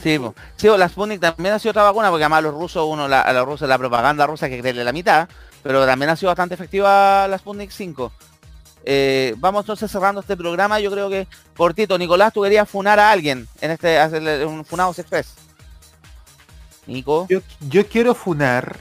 Sí, 0.04 0.20
po. 0.20 0.36
sí 0.56 0.68
po, 0.68 0.78
la 0.78 0.88
Sputnik 0.88 1.20
también 1.20 1.54
ha 1.54 1.60
sido 1.60 1.72
otra 1.72 1.84
vacuna, 1.84 2.10
porque 2.10 2.24
además 2.26 2.44
los 2.44 2.54
rusos, 2.54 2.86
uno, 2.88 3.08
la, 3.08 3.22
a 3.22 3.34
los 3.34 3.46
rusos 3.46 3.68
la 3.68 3.78
propaganda 3.78 4.28
rusa 4.28 4.50
que 4.50 4.60
creerle 4.60 4.84
la 4.84 4.94
mitad, 4.94 5.30
pero 5.64 5.86
también 5.86 6.10
ha 6.10 6.16
sido 6.16 6.30
bastante 6.30 6.56
efectiva 6.56 7.28
la 7.28 7.38
Sputnik 7.38 7.72
5. 7.72 8.12
Eh, 8.86 9.36
vamos 9.38 9.64
entonces 9.64 9.92
cerrando 9.92 10.22
este 10.22 10.38
programa, 10.38 10.80
yo 10.80 10.92
creo 10.92 11.10
que 11.10 11.28
cortito, 11.56 11.98
Nicolás, 11.98 12.34
tú 12.34 12.42
querías 12.44 12.68
funar 12.70 13.00
a 13.00 13.12
alguien 13.12 13.48
en 13.62 13.72
este, 13.72 14.00
hacerle 14.00 14.46
un 14.46 14.64
Funados 14.66 14.98
Express. 15.00 15.34
Nico. 16.88 17.28
Yo, 17.30 17.40
yo 17.62 17.86
quiero 17.88 18.16
funar 18.16 18.80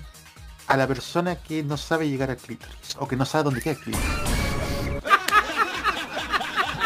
a 0.66 0.76
la 0.76 0.86
persona 0.86 1.36
que 1.36 1.62
no 1.62 1.76
sabe 1.76 2.08
llegar 2.08 2.30
al 2.30 2.36
clítoris 2.38 2.96
o 2.98 3.06
que 3.08 3.16
no 3.16 3.24
sabe 3.26 3.44
dónde 3.44 3.60
queda 3.60 3.74
el 3.74 3.80
clítoris. 3.80 4.08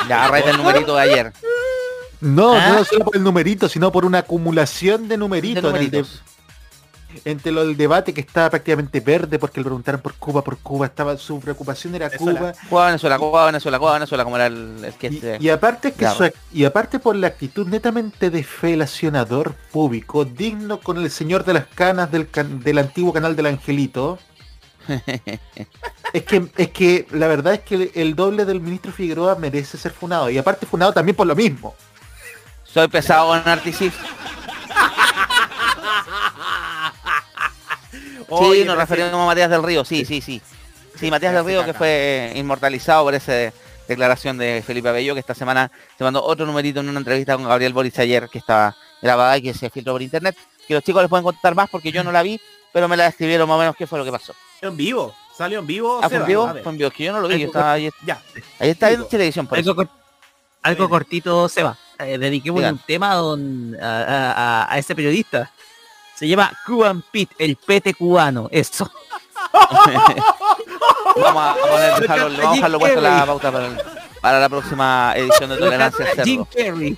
Ya, 0.09 0.24
arraita 0.24 0.51
el 0.51 0.56
numerito 0.56 0.97
de 0.97 1.02
ayer. 1.02 1.32
No, 2.20 2.55
¿Ah? 2.56 2.70
no 2.70 2.84
solo 2.84 3.05
por 3.05 3.16
el 3.16 3.22
numerito, 3.22 3.68
sino 3.68 3.93
por 3.93 4.05
una 4.05 4.18
acumulación 4.18 5.09
de 5.09 5.16
numeritos. 5.16 5.62
De 5.62 5.68
en 5.70 5.76
el 5.76 5.90
de- 5.90 5.98
numeritos. 5.98 6.22
Entre 7.24 7.52
lo 7.52 7.64
del 7.66 7.76
debate 7.76 8.12
que 8.14 8.20
estaba 8.20 8.51
prácticamente 8.51 9.01
verde 9.01 9.39
porque 9.39 9.60
le 9.60 9.64
preguntaron 9.64 10.01
por 10.01 10.14
Cuba, 10.14 10.43
por 10.43 10.59
Cuba, 10.59 10.86
estaba 10.86 11.16
su 11.16 11.40
preocupación 11.40 11.94
era 11.94 12.10
Cuba. 12.10 12.52
Cuba, 12.68 12.86
Venezuela, 12.86 13.18
Cuba, 13.18 13.47
Venezuela, 13.47 13.78
Cuba, 13.78 13.93
Venezuela, 13.94 14.24
como 14.24 14.36
era 14.36 14.47
el, 14.47 14.84
el 14.84 14.93
sketch 14.93 15.20
de- 15.20 15.39
Y 15.40 15.48
aparte 15.48 15.89
es 15.89 15.94
que 15.94 16.01
Claro. 16.01 16.16
su- 16.16 16.32
y 16.52 16.64
aparte 16.64 16.98
por 16.98 17.14
la 17.16 17.28
actitud 17.28 17.66
netamente 17.66 18.30
defelacionador 18.30 19.55
público, 19.72 20.24
digno 20.24 20.80
con 20.80 20.98
el 20.98 21.10
señor 21.10 21.44
de 21.44 21.55
las 21.55 21.66
canas 21.66 22.10
del, 22.10 22.28
can- 22.28 22.60
del 22.60 22.78
antiguo 22.78 23.12
canal 23.12 23.36
del 23.36 23.47
Angelito. 23.47 24.18
es 26.12 26.22
que 26.24 26.48
es 26.56 26.68
que 26.70 27.06
la 27.12 27.28
verdad 27.28 27.55
es 27.55 27.60
que 27.60 27.74
el, 27.76 27.90
el 27.94 28.16
doble 28.16 28.44
del 28.44 28.60
ministro 28.60 28.90
Figueroa 28.93 29.36
merece 29.36 29.78
ser 29.78 29.93
funado 29.93 30.28
y 30.28 30.39
aparte 30.39 30.66
funado 30.66 30.93
también 30.93 31.14
por 31.14 31.26
lo 31.26 31.36
mismo. 31.36 31.74
Soy 32.64 32.89
pesado 32.89 33.28
con 33.28 33.43
Sí, 38.38 38.44
Oye, 38.44 38.64
nos 38.64 38.76
referimos 38.76 39.12
a 39.14 39.26
Matías 39.26 39.50
del 39.50 39.62
Río, 39.62 39.84
sí, 39.84 40.04
sí, 40.04 40.20
sí. 40.20 40.40
Sí, 40.98 41.10
Matías 41.10 41.32
del 41.34 41.44
Río 41.44 41.64
que 41.64 41.74
fue 41.74 41.88
eh, 42.34 42.38
inmortalizado 42.38 43.04
por 43.04 43.14
esa 43.14 43.52
declaración 43.88 44.38
de 44.38 44.62
Felipe 44.66 44.88
Abello, 44.88 45.14
que 45.14 45.20
esta 45.20 45.34
semana 45.34 45.70
se 45.98 46.04
mandó 46.04 46.22
otro 46.22 46.46
numerito 46.46 46.80
en 46.80 46.88
una 46.88 46.98
entrevista 46.98 47.34
con 47.36 47.46
Gabriel 47.46 47.72
Boris 47.72 47.98
ayer, 47.98 48.28
que 48.28 48.38
estaba 48.38 48.76
grabada 49.00 49.36
y 49.38 49.42
que 49.42 49.54
se 49.54 49.68
filtró 49.70 49.92
por 49.94 50.02
internet. 50.02 50.36
Que 50.66 50.74
los 50.74 50.82
chicos 50.84 51.02
les 51.02 51.09
pueden 51.10 51.24
contar 51.24 51.54
más 51.54 51.68
porque 51.68 51.90
yo 51.90 52.04
no 52.04 52.12
la 52.12 52.22
vi, 52.22 52.40
pero 52.72 52.88
me 52.88 52.96
la 52.96 53.04
describieron 53.04 53.48
más 53.48 53.56
o 53.56 53.59
menos 53.59 53.76
qué 53.76 53.86
fue 53.86 53.98
lo 53.98 54.04
que 54.04 54.12
pasó. 54.12 54.32
en 54.60 54.76
vivo. 54.76 55.14
Salió 55.36 55.59
en 55.59 55.66
vivo. 55.66 55.98
Ah, 56.02 56.09
fue 56.09 56.18
en 56.18 56.26
vivo, 56.26 56.46
fue 56.62 56.72
en 56.72 56.78
vivo, 56.78 56.88
es 56.88 56.94
que 56.94 57.04
yo 57.04 57.12
no 57.12 57.20
lo 57.20 57.26
vi, 57.28 57.38
yo 57.40 57.46
estaba 57.46 57.72
ahí, 57.72 57.90
Ya. 58.06 58.20
ahí 58.60 58.70
está 58.70 58.90
en 58.90 59.09
televisión 59.09 59.46
por 59.46 59.59
Algo, 59.59 59.82
eso. 59.82 59.90
algo 60.62 60.88
cortito, 60.88 61.48
Seba. 61.48 61.76
Eh, 61.98 62.18
dediquémosle 62.18 62.66
Digan. 62.66 62.74
un 62.74 62.80
tema 62.86 63.12
a, 63.12 63.14
don- 63.16 63.76
a, 63.80 64.02
a- 64.02 64.32
a- 64.64 64.72
a 64.74 64.78
ese 64.78 64.94
periodista. 64.94 65.50
Se 66.22 66.28
llama 66.28 66.52
Cuban 66.64 67.02
Pete, 67.10 67.34
el 67.36 67.56
pete 67.56 67.94
cubano. 67.94 68.46
Eso. 68.52 68.88
Vamos 71.16 71.42
a 71.42 71.56
poner, 71.60 71.94
dejarlo, 72.00 72.24
vamos 72.38 72.44
a 72.44 72.54
dejarlo 72.54 72.78
puesto 72.78 73.00
la 73.00 73.26
pauta 73.26 73.50
para, 73.50 73.66
el- 73.66 73.82
para 74.20 74.38
la 74.38 74.48
próxima 74.48 75.12
edición 75.16 75.50
de 75.50 75.56
Tolerancia 75.56 76.06
Cerdo. 76.06 76.22
Jim 76.22 76.44
Carrey. 76.44 76.96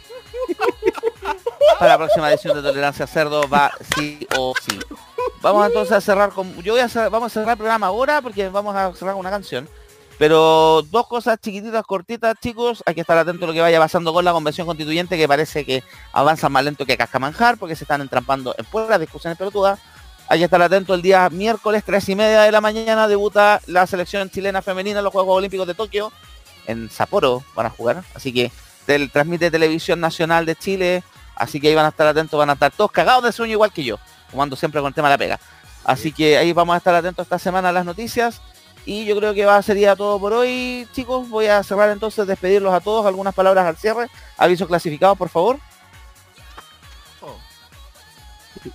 Para 1.79 1.93
la 1.93 1.97
próxima 1.99 2.31
edición 2.31 2.55
de 2.55 2.63
Tolerancia 2.63 3.07
Cerdo 3.07 3.49
va 3.49 3.73
sí 3.97 4.29
o 4.37 4.53
sí. 4.63 4.79
Vamos 5.41 5.67
entonces 5.69 5.93
a 5.97 6.01
cerrar 6.03 6.29
con... 6.31 6.63
Yo 6.63 6.75
voy 6.75 6.83
a 6.83 6.87
cer- 6.89 7.09
vamos 7.11 7.33
a 7.33 7.35
cerrar 7.35 7.53
el 7.53 7.57
programa 7.57 7.87
ahora 7.87 8.21
porque 8.21 8.51
vamos 8.51 8.77
a 8.77 8.93
cerrar 8.93 9.15
con 9.15 9.21
una 9.21 9.31
canción. 9.31 9.67
Pero 10.19 10.83
dos 10.91 11.07
cosas 11.09 11.39
chiquititas, 11.41 11.85
cortitas, 11.85 12.37
chicos. 12.41 12.83
Hay 12.87 12.95
que 12.95 13.01
estar 13.01 13.19
atentos 13.19 13.43
a 13.43 13.47
lo 13.49 13.53
que 13.53 13.61
vaya 13.61 13.81
pasando 13.81 14.13
con 14.13 14.25
la 14.25 14.33
convención 14.33 14.67
constituyente, 14.67 15.17
que 15.19 15.27
parece 15.27 15.65
que 15.65 15.83
avanza 16.13 16.49
más 16.49 16.65
lento 16.65 16.87
que 16.87 16.97
cascamanjar, 16.97 17.59
porque 17.59 17.75
se 17.75 17.85
están 17.85 18.01
entrampando 18.01 18.55
en 18.57 18.65
puras 18.65 19.01
discusiones 19.01 19.37
pelotudas. 19.37 19.79
Hay 20.29 20.39
que 20.39 20.45
estar 20.45 20.63
atento 20.63 20.95
el 20.95 21.03
día 21.03 21.29
miércoles, 21.31 21.83
tres 21.85 22.09
y 22.09 22.15
media 22.15 22.43
de 22.43 22.53
la 22.53 22.61
mañana, 22.61 23.09
debuta 23.09 23.61
la 23.67 23.87
selección 23.87 24.31
chilena 24.31 24.63
femenina 24.63 25.01
en 25.01 25.05
los 25.05 25.13
Juegos 25.13 25.37
Olímpicos 25.37 25.67
de 25.67 25.75
Tokio. 25.75 26.13
En 26.67 26.89
Sapporo 26.91 27.43
van 27.55 27.67
a 27.67 27.71
jugar. 27.71 28.05
Así 28.15 28.33
que 28.33 28.51
tel- 28.87 29.11
transmite 29.11 29.51
Televisión 29.51 30.01
Nacional 30.01 30.47
de 30.47 30.57
Chile. 30.57 31.03
Así 31.35 31.61
que 31.61 31.69
ahí 31.69 31.75
van 31.75 31.87
a 31.87 31.89
estar 31.89 32.07
atentos, 32.07 32.39
van 32.39 32.49
a 32.51 32.55
estar 32.55 32.71
todos 32.73 32.93
cagados 32.93 33.25
de 33.25 33.33
sueño 33.33 33.53
igual 33.53 33.73
que 33.73 33.83
yo. 33.85 33.99
como 34.31 34.43
ando 34.43 34.57
siempre 34.57 34.81
con 34.81 34.89
el 34.89 34.95
tema 34.95 35.09
de 35.09 35.15
la 35.15 35.19
pega. 35.19 35.41
Así 35.85 36.11
que 36.13 36.39
ahí 36.39 36.53
vamos 36.53 36.75
a 36.75 36.79
estar 36.79 36.95
atentos 36.95 37.25
esta 37.25 37.39
semana 37.39 37.69
a 37.69 37.73
las 37.73 37.85
noticias. 37.85 38.41
Y 38.87 39.07
yo 39.07 39.17
creo 39.17 39.33
que 39.33 39.47
va 39.47 39.63
sería 39.63 39.97
todo 39.97 40.19
por 40.21 40.33
hoy, 40.35 40.87
chicos. 40.93 41.29
Voy 41.31 41.47
a 41.47 41.63
cerrar 41.63 41.89
entonces, 41.91 42.27
despedirlos 42.27 42.75
a 42.75 42.81
todos. 42.81 43.07
Algunas 43.07 43.35
palabras 43.35 43.65
al 43.67 43.77
cierre. 43.77 44.09
Aviso 44.37 44.67
clasificado, 44.67 45.17
por 45.17 45.29
favor. 45.31 45.59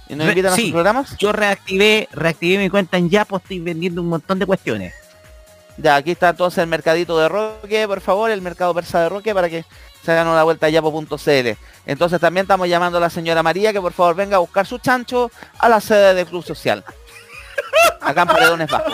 ¿Y 0.08 0.16
nos 0.16 0.26
Re- 0.28 0.34
invitan 0.34 0.54
a 0.54 0.56
sí, 0.56 0.64
sus 0.64 0.72
programas? 0.72 1.18
Yo 1.18 1.32
reactivé, 1.32 2.08
reactivé 2.12 2.58
mi 2.62 2.70
cuenta 2.70 2.98
en 2.98 3.10
Yapo, 3.10 3.38
estoy 3.38 3.60
vendiendo 3.60 4.02
un 4.02 4.10
montón 4.10 4.38
de 4.40 4.46
cuestiones. 4.46 4.94
Ya, 5.78 5.96
aquí 5.96 6.12
está 6.12 6.30
entonces 6.30 6.58
el 6.60 6.68
mercadito 6.68 7.18
de 7.18 7.30
Roque, 7.30 7.88
por 7.88 8.02
favor, 8.02 8.30
el 8.30 8.42
mercado 8.42 8.74
persa 8.74 9.02
de 9.02 9.10
Roque 9.10 9.34
para 9.34 9.50
que 9.50 9.64
se 10.04 10.12
hagan 10.12 10.28
una 10.28 10.44
vuelta 10.44 10.66
a 10.66 10.70
yapo.cl. 10.70 11.58
Entonces 11.86 12.20
también 12.20 12.44
estamos 12.44 12.68
llamando 12.68 12.98
a 12.98 13.02
la 13.02 13.10
señora 13.10 13.42
María 13.42 13.72
que 13.72 13.80
por 13.82 13.94
favor 13.94 14.16
venga 14.16 14.36
a 14.36 14.40
buscar 14.40 14.66
su 14.68 14.78
chancho 14.80 15.32
a 15.58 15.70
la 15.70 15.80
sede 15.80 16.14
del 16.14 16.26
Club 16.28 16.44
Social. 16.44 16.84
Acá 18.02 18.22
en 18.22 18.28
Paredones 18.28 18.70
Bajo. 18.70 18.94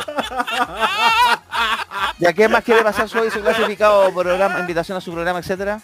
¿Y 2.19 2.25
a 2.25 2.33
qué 2.33 2.47
más 2.47 2.63
quiere 2.63 2.81
pasar 2.83 3.09
su 3.09 3.17
aviso 3.17 3.41
clasificado, 3.41 4.13
programa, 4.13 4.59
invitación 4.59 4.97
a 4.97 5.01
su 5.01 5.11
programa, 5.11 5.39
etcétera? 5.39 5.81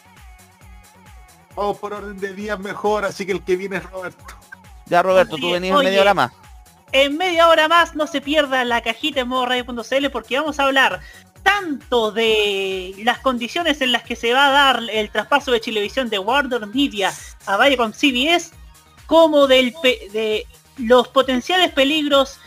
Vamos 1.56 1.78
por 1.78 1.94
orden 1.94 2.18
de 2.18 2.34
días 2.34 2.60
mejor, 2.60 3.06
así 3.06 3.26
que 3.26 3.34
el 3.34 3.44
que 3.44 3.56
viene 3.56 3.78
es 3.78 3.84
Roberto. 3.90 4.24
Ya 4.86 5.04
Roberto, 5.04 5.36
tú 5.38 5.52
venís 5.52 5.72
en 5.72 5.78
media 5.78 6.02
hora 6.02 6.14
más. 6.14 6.32
En 6.94 7.18
media 7.18 7.48
hora 7.48 7.68
más 7.68 7.96
no 7.96 8.08
se 8.08 8.22
pierda 8.22 8.66
la 8.66 8.82
cajita 8.82 9.22
en 9.22 9.28
modo 9.30 9.46
radio.cl 9.46 10.10
porque 10.12 10.38
vamos 10.38 10.60
a 10.60 10.66
hablar 10.66 11.00
tanto 11.44 12.12
de 12.12 12.94
las 13.04 13.20
condiciones 13.20 13.82
en 13.82 13.92
las 13.92 14.04
que 14.04 14.16
se 14.16 14.34
va 14.34 14.48
a 14.48 14.52
dar 14.52 14.84
el 14.92 15.10
traspaso 15.10 15.52
de 15.52 15.62
Chilevisión 15.62 16.10
de 16.10 16.20
Warner 16.20 16.68
Media 16.68 17.14
a 17.46 17.58
Viacom 17.58 17.92
CBS 17.94 18.52
como 19.06 19.48
del 19.48 19.74
de 19.84 20.46
los 20.78 21.08
potenciales 21.08 21.72
peligros 21.72 22.40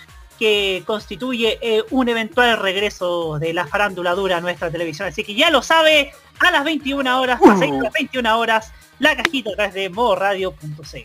que 0.44 0.82
constituye 0.84 1.58
eh, 1.62 1.82
un 1.88 2.06
eventual 2.06 2.58
regreso 2.58 3.38
de 3.38 3.54
la 3.54 3.66
farándula 3.66 4.14
dura 4.14 4.36
a 4.36 4.40
nuestra 4.42 4.70
televisión. 4.70 5.08
Así 5.08 5.24
que 5.24 5.34
ya 5.34 5.48
lo 5.48 5.62
sabe, 5.62 6.12
a 6.38 6.50
las 6.50 6.64
21 6.64 7.18
horas, 7.18 7.40
a 7.42 7.46
las 7.46 7.92
21 7.94 8.38
horas, 8.38 8.70
la 8.98 9.16
cajita 9.16 9.52
a 9.52 9.54
través 9.54 9.72
de 9.72 9.88
modo 9.88 10.16
radio.cl. 10.16 10.98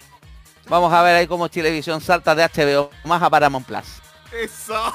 Vamos 0.67 0.91
a 0.91 1.01
ver 1.03 1.15
ahí 1.15 1.25
cómo 1.25 1.47
Chilevisión 1.47 2.01
salta 2.01 2.35
de 2.35 2.43
HBO 2.43 2.89
más 3.05 3.23
a 3.23 3.29
Paramount 3.29 3.65
Plus. 3.65 3.85
Eso. 4.33 4.73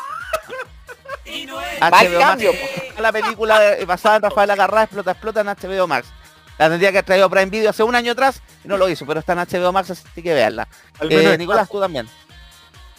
HBO 1.80 2.18
cambio, 2.18 2.52
Max. 2.52 3.00
La 3.00 3.10
película 3.10 3.60
de- 3.60 3.84
basada 3.86 4.16
en 4.16 4.22
Rafael 4.24 4.50
Agarrá 4.50 4.82
explota, 4.82 5.12
explota 5.12 5.40
en 5.40 5.46
HBO 5.46 5.86
Max. 5.86 6.08
La 6.58 6.68
tendría 6.68 6.92
que 6.92 6.98
haber 6.98 7.06
traído 7.06 7.30
Prime 7.30 7.46
Video 7.46 7.70
hace 7.70 7.82
un 7.82 7.94
año 7.94 8.12
atrás 8.12 8.42
y 8.62 8.68
no 8.68 8.76
lo 8.76 8.90
hizo, 8.90 9.06
pero 9.06 9.20
está 9.20 9.32
en 9.32 9.38
HBO 9.38 9.72
Max, 9.72 9.90
así 9.90 10.22
que 10.22 10.34
veanla. 10.34 10.68
Eh. 11.00 11.36
Nicolás, 11.38 11.66
tú 11.70 11.80
también. 11.80 12.06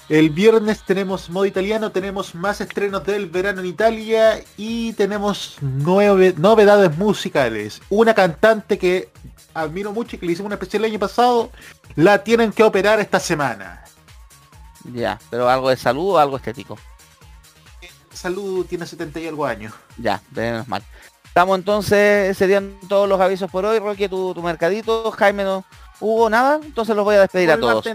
El 0.07 0.29
viernes 0.29 0.83
tenemos 0.83 1.31
modo 1.31 1.45
italiano, 1.45 1.91
tenemos 1.91 2.35
más 2.35 2.61
estrenos 2.61 3.03
del 3.05 3.27
verano 3.27 3.61
en 3.61 3.67
Italia 3.67 4.39
y 4.55 4.93
tenemos 4.93 5.57
nueve 5.61 6.35
novedades 6.37 6.95
musicales. 6.95 7.81
Una 7.89 8.13
cantante 8.13 8.77
que 8.77 9.09
admiro 9.55 9.93
mucho 9.93 10.15
y 10.15 10.19
que 10.19 10.27
le 10.27 10.33
hicimos 10.33 10.47
una 10.47 10.55
especial 10.55 10.85
el 10.85 10.91
año 10.91 10.99
pasado, 10.99 11.49
la 11.95 12.23
tienen 12.23 12.51
que 12.51 12.63
operar 12.63 12.99
esta 12.99 13.19
semana. 13.19 13.83
Ya, 14.93 15.19
pero 15.31 15.49
algo 15.49 15.69
de 15.69 15.77
salud 15.77 16.11
o 16.13 16.17
algo 16.19 16.37
estético. 16.37 16.77
Salud 18.13 18.65
tiene 18.67 18.85
70 18.85 19.19
y 19.21 19.27
algo 19.27 19.45
años. 19.45 19.73
Ya, 19.97 20.21
menos 20.31 20.67
mal. 20.67 20.83
Estamos 21.25 21.57
entonces, 21.57 22.37
serían 22.37 22.77
todos 22.87 23.09
los 23.09 23.19
avisos 23.19 23.49
por 23.49 23.65
hoy. 23.65 23.79
Roque, 23.79 24.07
tu, 24.07 24.33
tu 24.35 24.41
mercadito. 24.43 25.11
Jaime, 25.11 25.43
no 25.43 25.65
hubo 25.99 26.29
nada. 26.29 26.59
Entonces 26.63 26.95
los 26.95 27.03
voy 27.03 27.15
a 27.15 27.21
despedir 27.21 27.49
a 27.49 27.55
Por 27.55 27.61
todos. 27.61 27.73
parte 27.83 27.93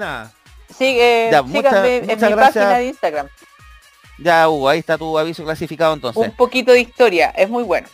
Sigue, 0.80 1.28
Ya, 1.30 1.42
síganme 1.42 1.52
muchas- 1.52 1.84
en 1.84 2.06
mi 2.06 2.14
gracias. 2.16 2.36
página 2.54 2.78
de 2.78 2.86
Instagram. 2.86 3.28
Ya, 4.18 4.48
Hugo, 4.48 4.68
ahí 4.68 4.78
está 4.78 4.96
tu 4.96 5.18
aviso 5.18 5.44
clasificado 5.44 5.92
entonces. 5.92 6.22
Un 6.22 6.32
poquito 6.32 6.72
de 6.72 6.80
historia, 6.80 7.28
es 7.36 7.50
muy 7.50 7.62
bueno. 7.64 7.86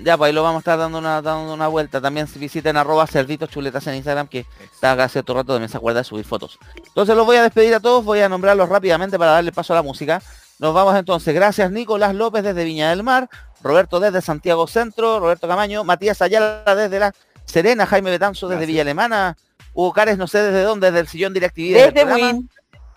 Ya, 0.00 0.16
pues 0.16 0.28
ahí 0.28 0.32
lo 0.34 0.42
vamos 0.42 0.56
a 0.56 0.60
estar 0.60 0.78
dando 0.78 0.98
una, 0.98 1.22
dando 1.22 1.52
una 1.54 1.68
vuelta. 1.68 2.00
También 2.00 2.26
si 2.26 2.38
visiten 2.40 2.76
arroba 2.76 3.06
cerditos 3.06 3.48
chuletas 3.50 3.86
en 3.86 3.94
Instagram, 3.94 4.26
que 4.26 4.46
está 4.72 4.92
hace 4.92 5.22
todo 5.22 5.36
rato 5.38 5.52
también 5.54 5.68
se 5.68 5.76
acuerda 5.76 6.00
de 6.00 6.04
subir 6.04 6.24
fotos. 6.24 6.58
Entonces 6.86 7.14
los 7.16 7.24
voy 7.24 7.36
a 7.36 7.42
despedir 7.42 7.72
a 7.74 7.80
todos, 7.80 8.04
voy 8.04 8.20
a 8.20 8.28
nombrarlos 8.28 8.68
rápidamente 8.68 9.16
para 9.16 9.32
darle 9.32 9.52
paso 9.52 9.72
a 9.72 9.76
la 9.76 9.82
música. 9.82 10.20
Nos 10.58 10.74
vamos 10.74 10.96
entonces. 10.96 11.32
Gracias 11.34 11.70
Nicolás 11.70 12.14
López 12.16 12.42
desde 12.42 12.64
Viña 12.64 12.90
del 12.90 13.02
Mar, 13.04 13.28
Roberto 13.62 14.00
desde 14.00 14.22
Santiago 14.22 14.66
Centro, 14.66 15.20
Roberto 15.20 15.46
Camaño, 15.48 15.82
Matías 15.84 16.20
Ayala 16.22 16.62
desde 16.76 16.98
La 16.98 17.12
Serena, 17.44 17.86
Jaime 17.86 18.10
Betanzo 18.10 18.48
desde 18.48 18.66
Villa 18.66 18.82
Alemana, 18.82 19.36
Hugo 19.78 19.92
Cares 19.92 20.18
no 20.18 20.26
sé 20.26 20.42
desde 20.42 20.62
dónde, 20.62 20.88
desde 20.88 20.98
el 20.98 21.06
sillón 21.06 21.32
DirecTV. 21.32 21.92
Desde. 21.94 22.04
Win. 22.04 22.50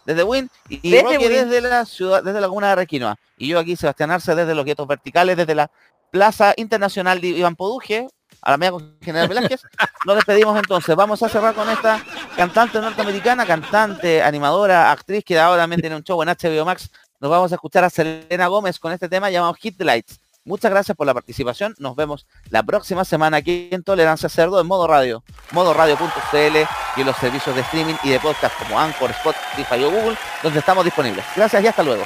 Desde 0.04 0.24
Win 0.24 0.50
y, 0.68 0.80
y 0.82 0.90
Desde 0.90 1.04
Roque 1.04 1.18
Win. 1.20 1.30
desde 1.30 1.62
la 1.62 1.86
ciudad, 1.86 2.24
desde 2.24 2.42
la 2.42 2.48
comuna 2.48 2.70
de 2.70 2.76
Requinoa. 2.76 3.18
Y 3.38 3.50
yo 3.50 3.60
aquí, 3.60 3.76
Sebastián 3.76 4.10
Arce, 4.10 4.34
desde 4.34 4.56
los 4.56 4.66
guetos 4.66 4.88
verticales, 4.88 5.38
desde 5.38 5.54
la 5.54 5.70
Plaza 6.10 6.56
Internacional 6.58 7.22
de 7.22 7.28
Iván 7.28 7.56
Poduje, 7.56 8.08
a 8.42 8.50
la 8.50 8.58
media 8.58 8.72
con 8.72 8.98
General 9.00 9.28
Velázquez. 9.28 9.62
Nos 10.08 10.16
despedimos 10.16 10.58
entonces. 10.58 10.96
Vamos 10.96 11.22
a 11.22 11.30
cerrar 11.30 11.54
con 11.54 11.70
esta 11.70 12.04
cantante 12.36 12.82
norteamericana, 12.82 13.46
cantante, 13.46 14.24
animadora, 14.24 14.92
actriz 14.92 15.24
que 15.24 15.38
ahora 15.38 15.62
también 15.62 15.82
tiene 15.82 15.96
un 15.96 16.04
show 16.04 16.20
en 16.24 16.30
HBO 16.30 16.66
Max. 16.66 16.90
Nos 17.20 17.30
vamos 17.30 17.52
a 17.52 17.56
escuchar 17.56 17.84
a 17.84 17.92
Selena 17.92 18.48
Gómez 18.48 18.80
con 18.80 18.92
este 18.92 19.08
tema 19.08 19.30
llamado 19.30 19.54
Hit 19.54 19.78
the 19.78 19.86
Lights. 19.86 20.20
Muchas 20.44 20.72
gracias 20.72 20.98
por 20.98 21.06
la 21.06 21.14
participación. 21.14 21.76
Nos 21.78 21.96
vemos 21.96 22.26
la 22.50 22.64
próxima 22.64 23.06
semana 23.06 23.38
aquí 23.38 23.70
en 23.72 23.84
Tolerancia 23.84 24.28
Cerdo 24.28 24.60
en 24.60 24.68
modo 24.68 24.88
radio, 24.88 25.24
modo 25.52 25.74
radio.cl 25.74 26.58
y 26.98 27.02
en 27.02 27.06
los 27.06 27.16
servicios 27.18 27.56
de 27.56 27.62
streaming 27.62 27.96
y 28.04 28.10
de 28.10 28.20
podcast 28.20 28.58
como 28.58 28.80
Anchor, 28.80 29.12
Spotify 29.12 29.84
o 29.84 29.92
Google, 29.92 30.18
donde 30.42 30.60
estamos 30.60 30.84
disponibles. 30.84 31.26
Gracias 31.36 31.64
y 31.64 31.68
hasta 31.68 31.84
luego. 31.84 32.06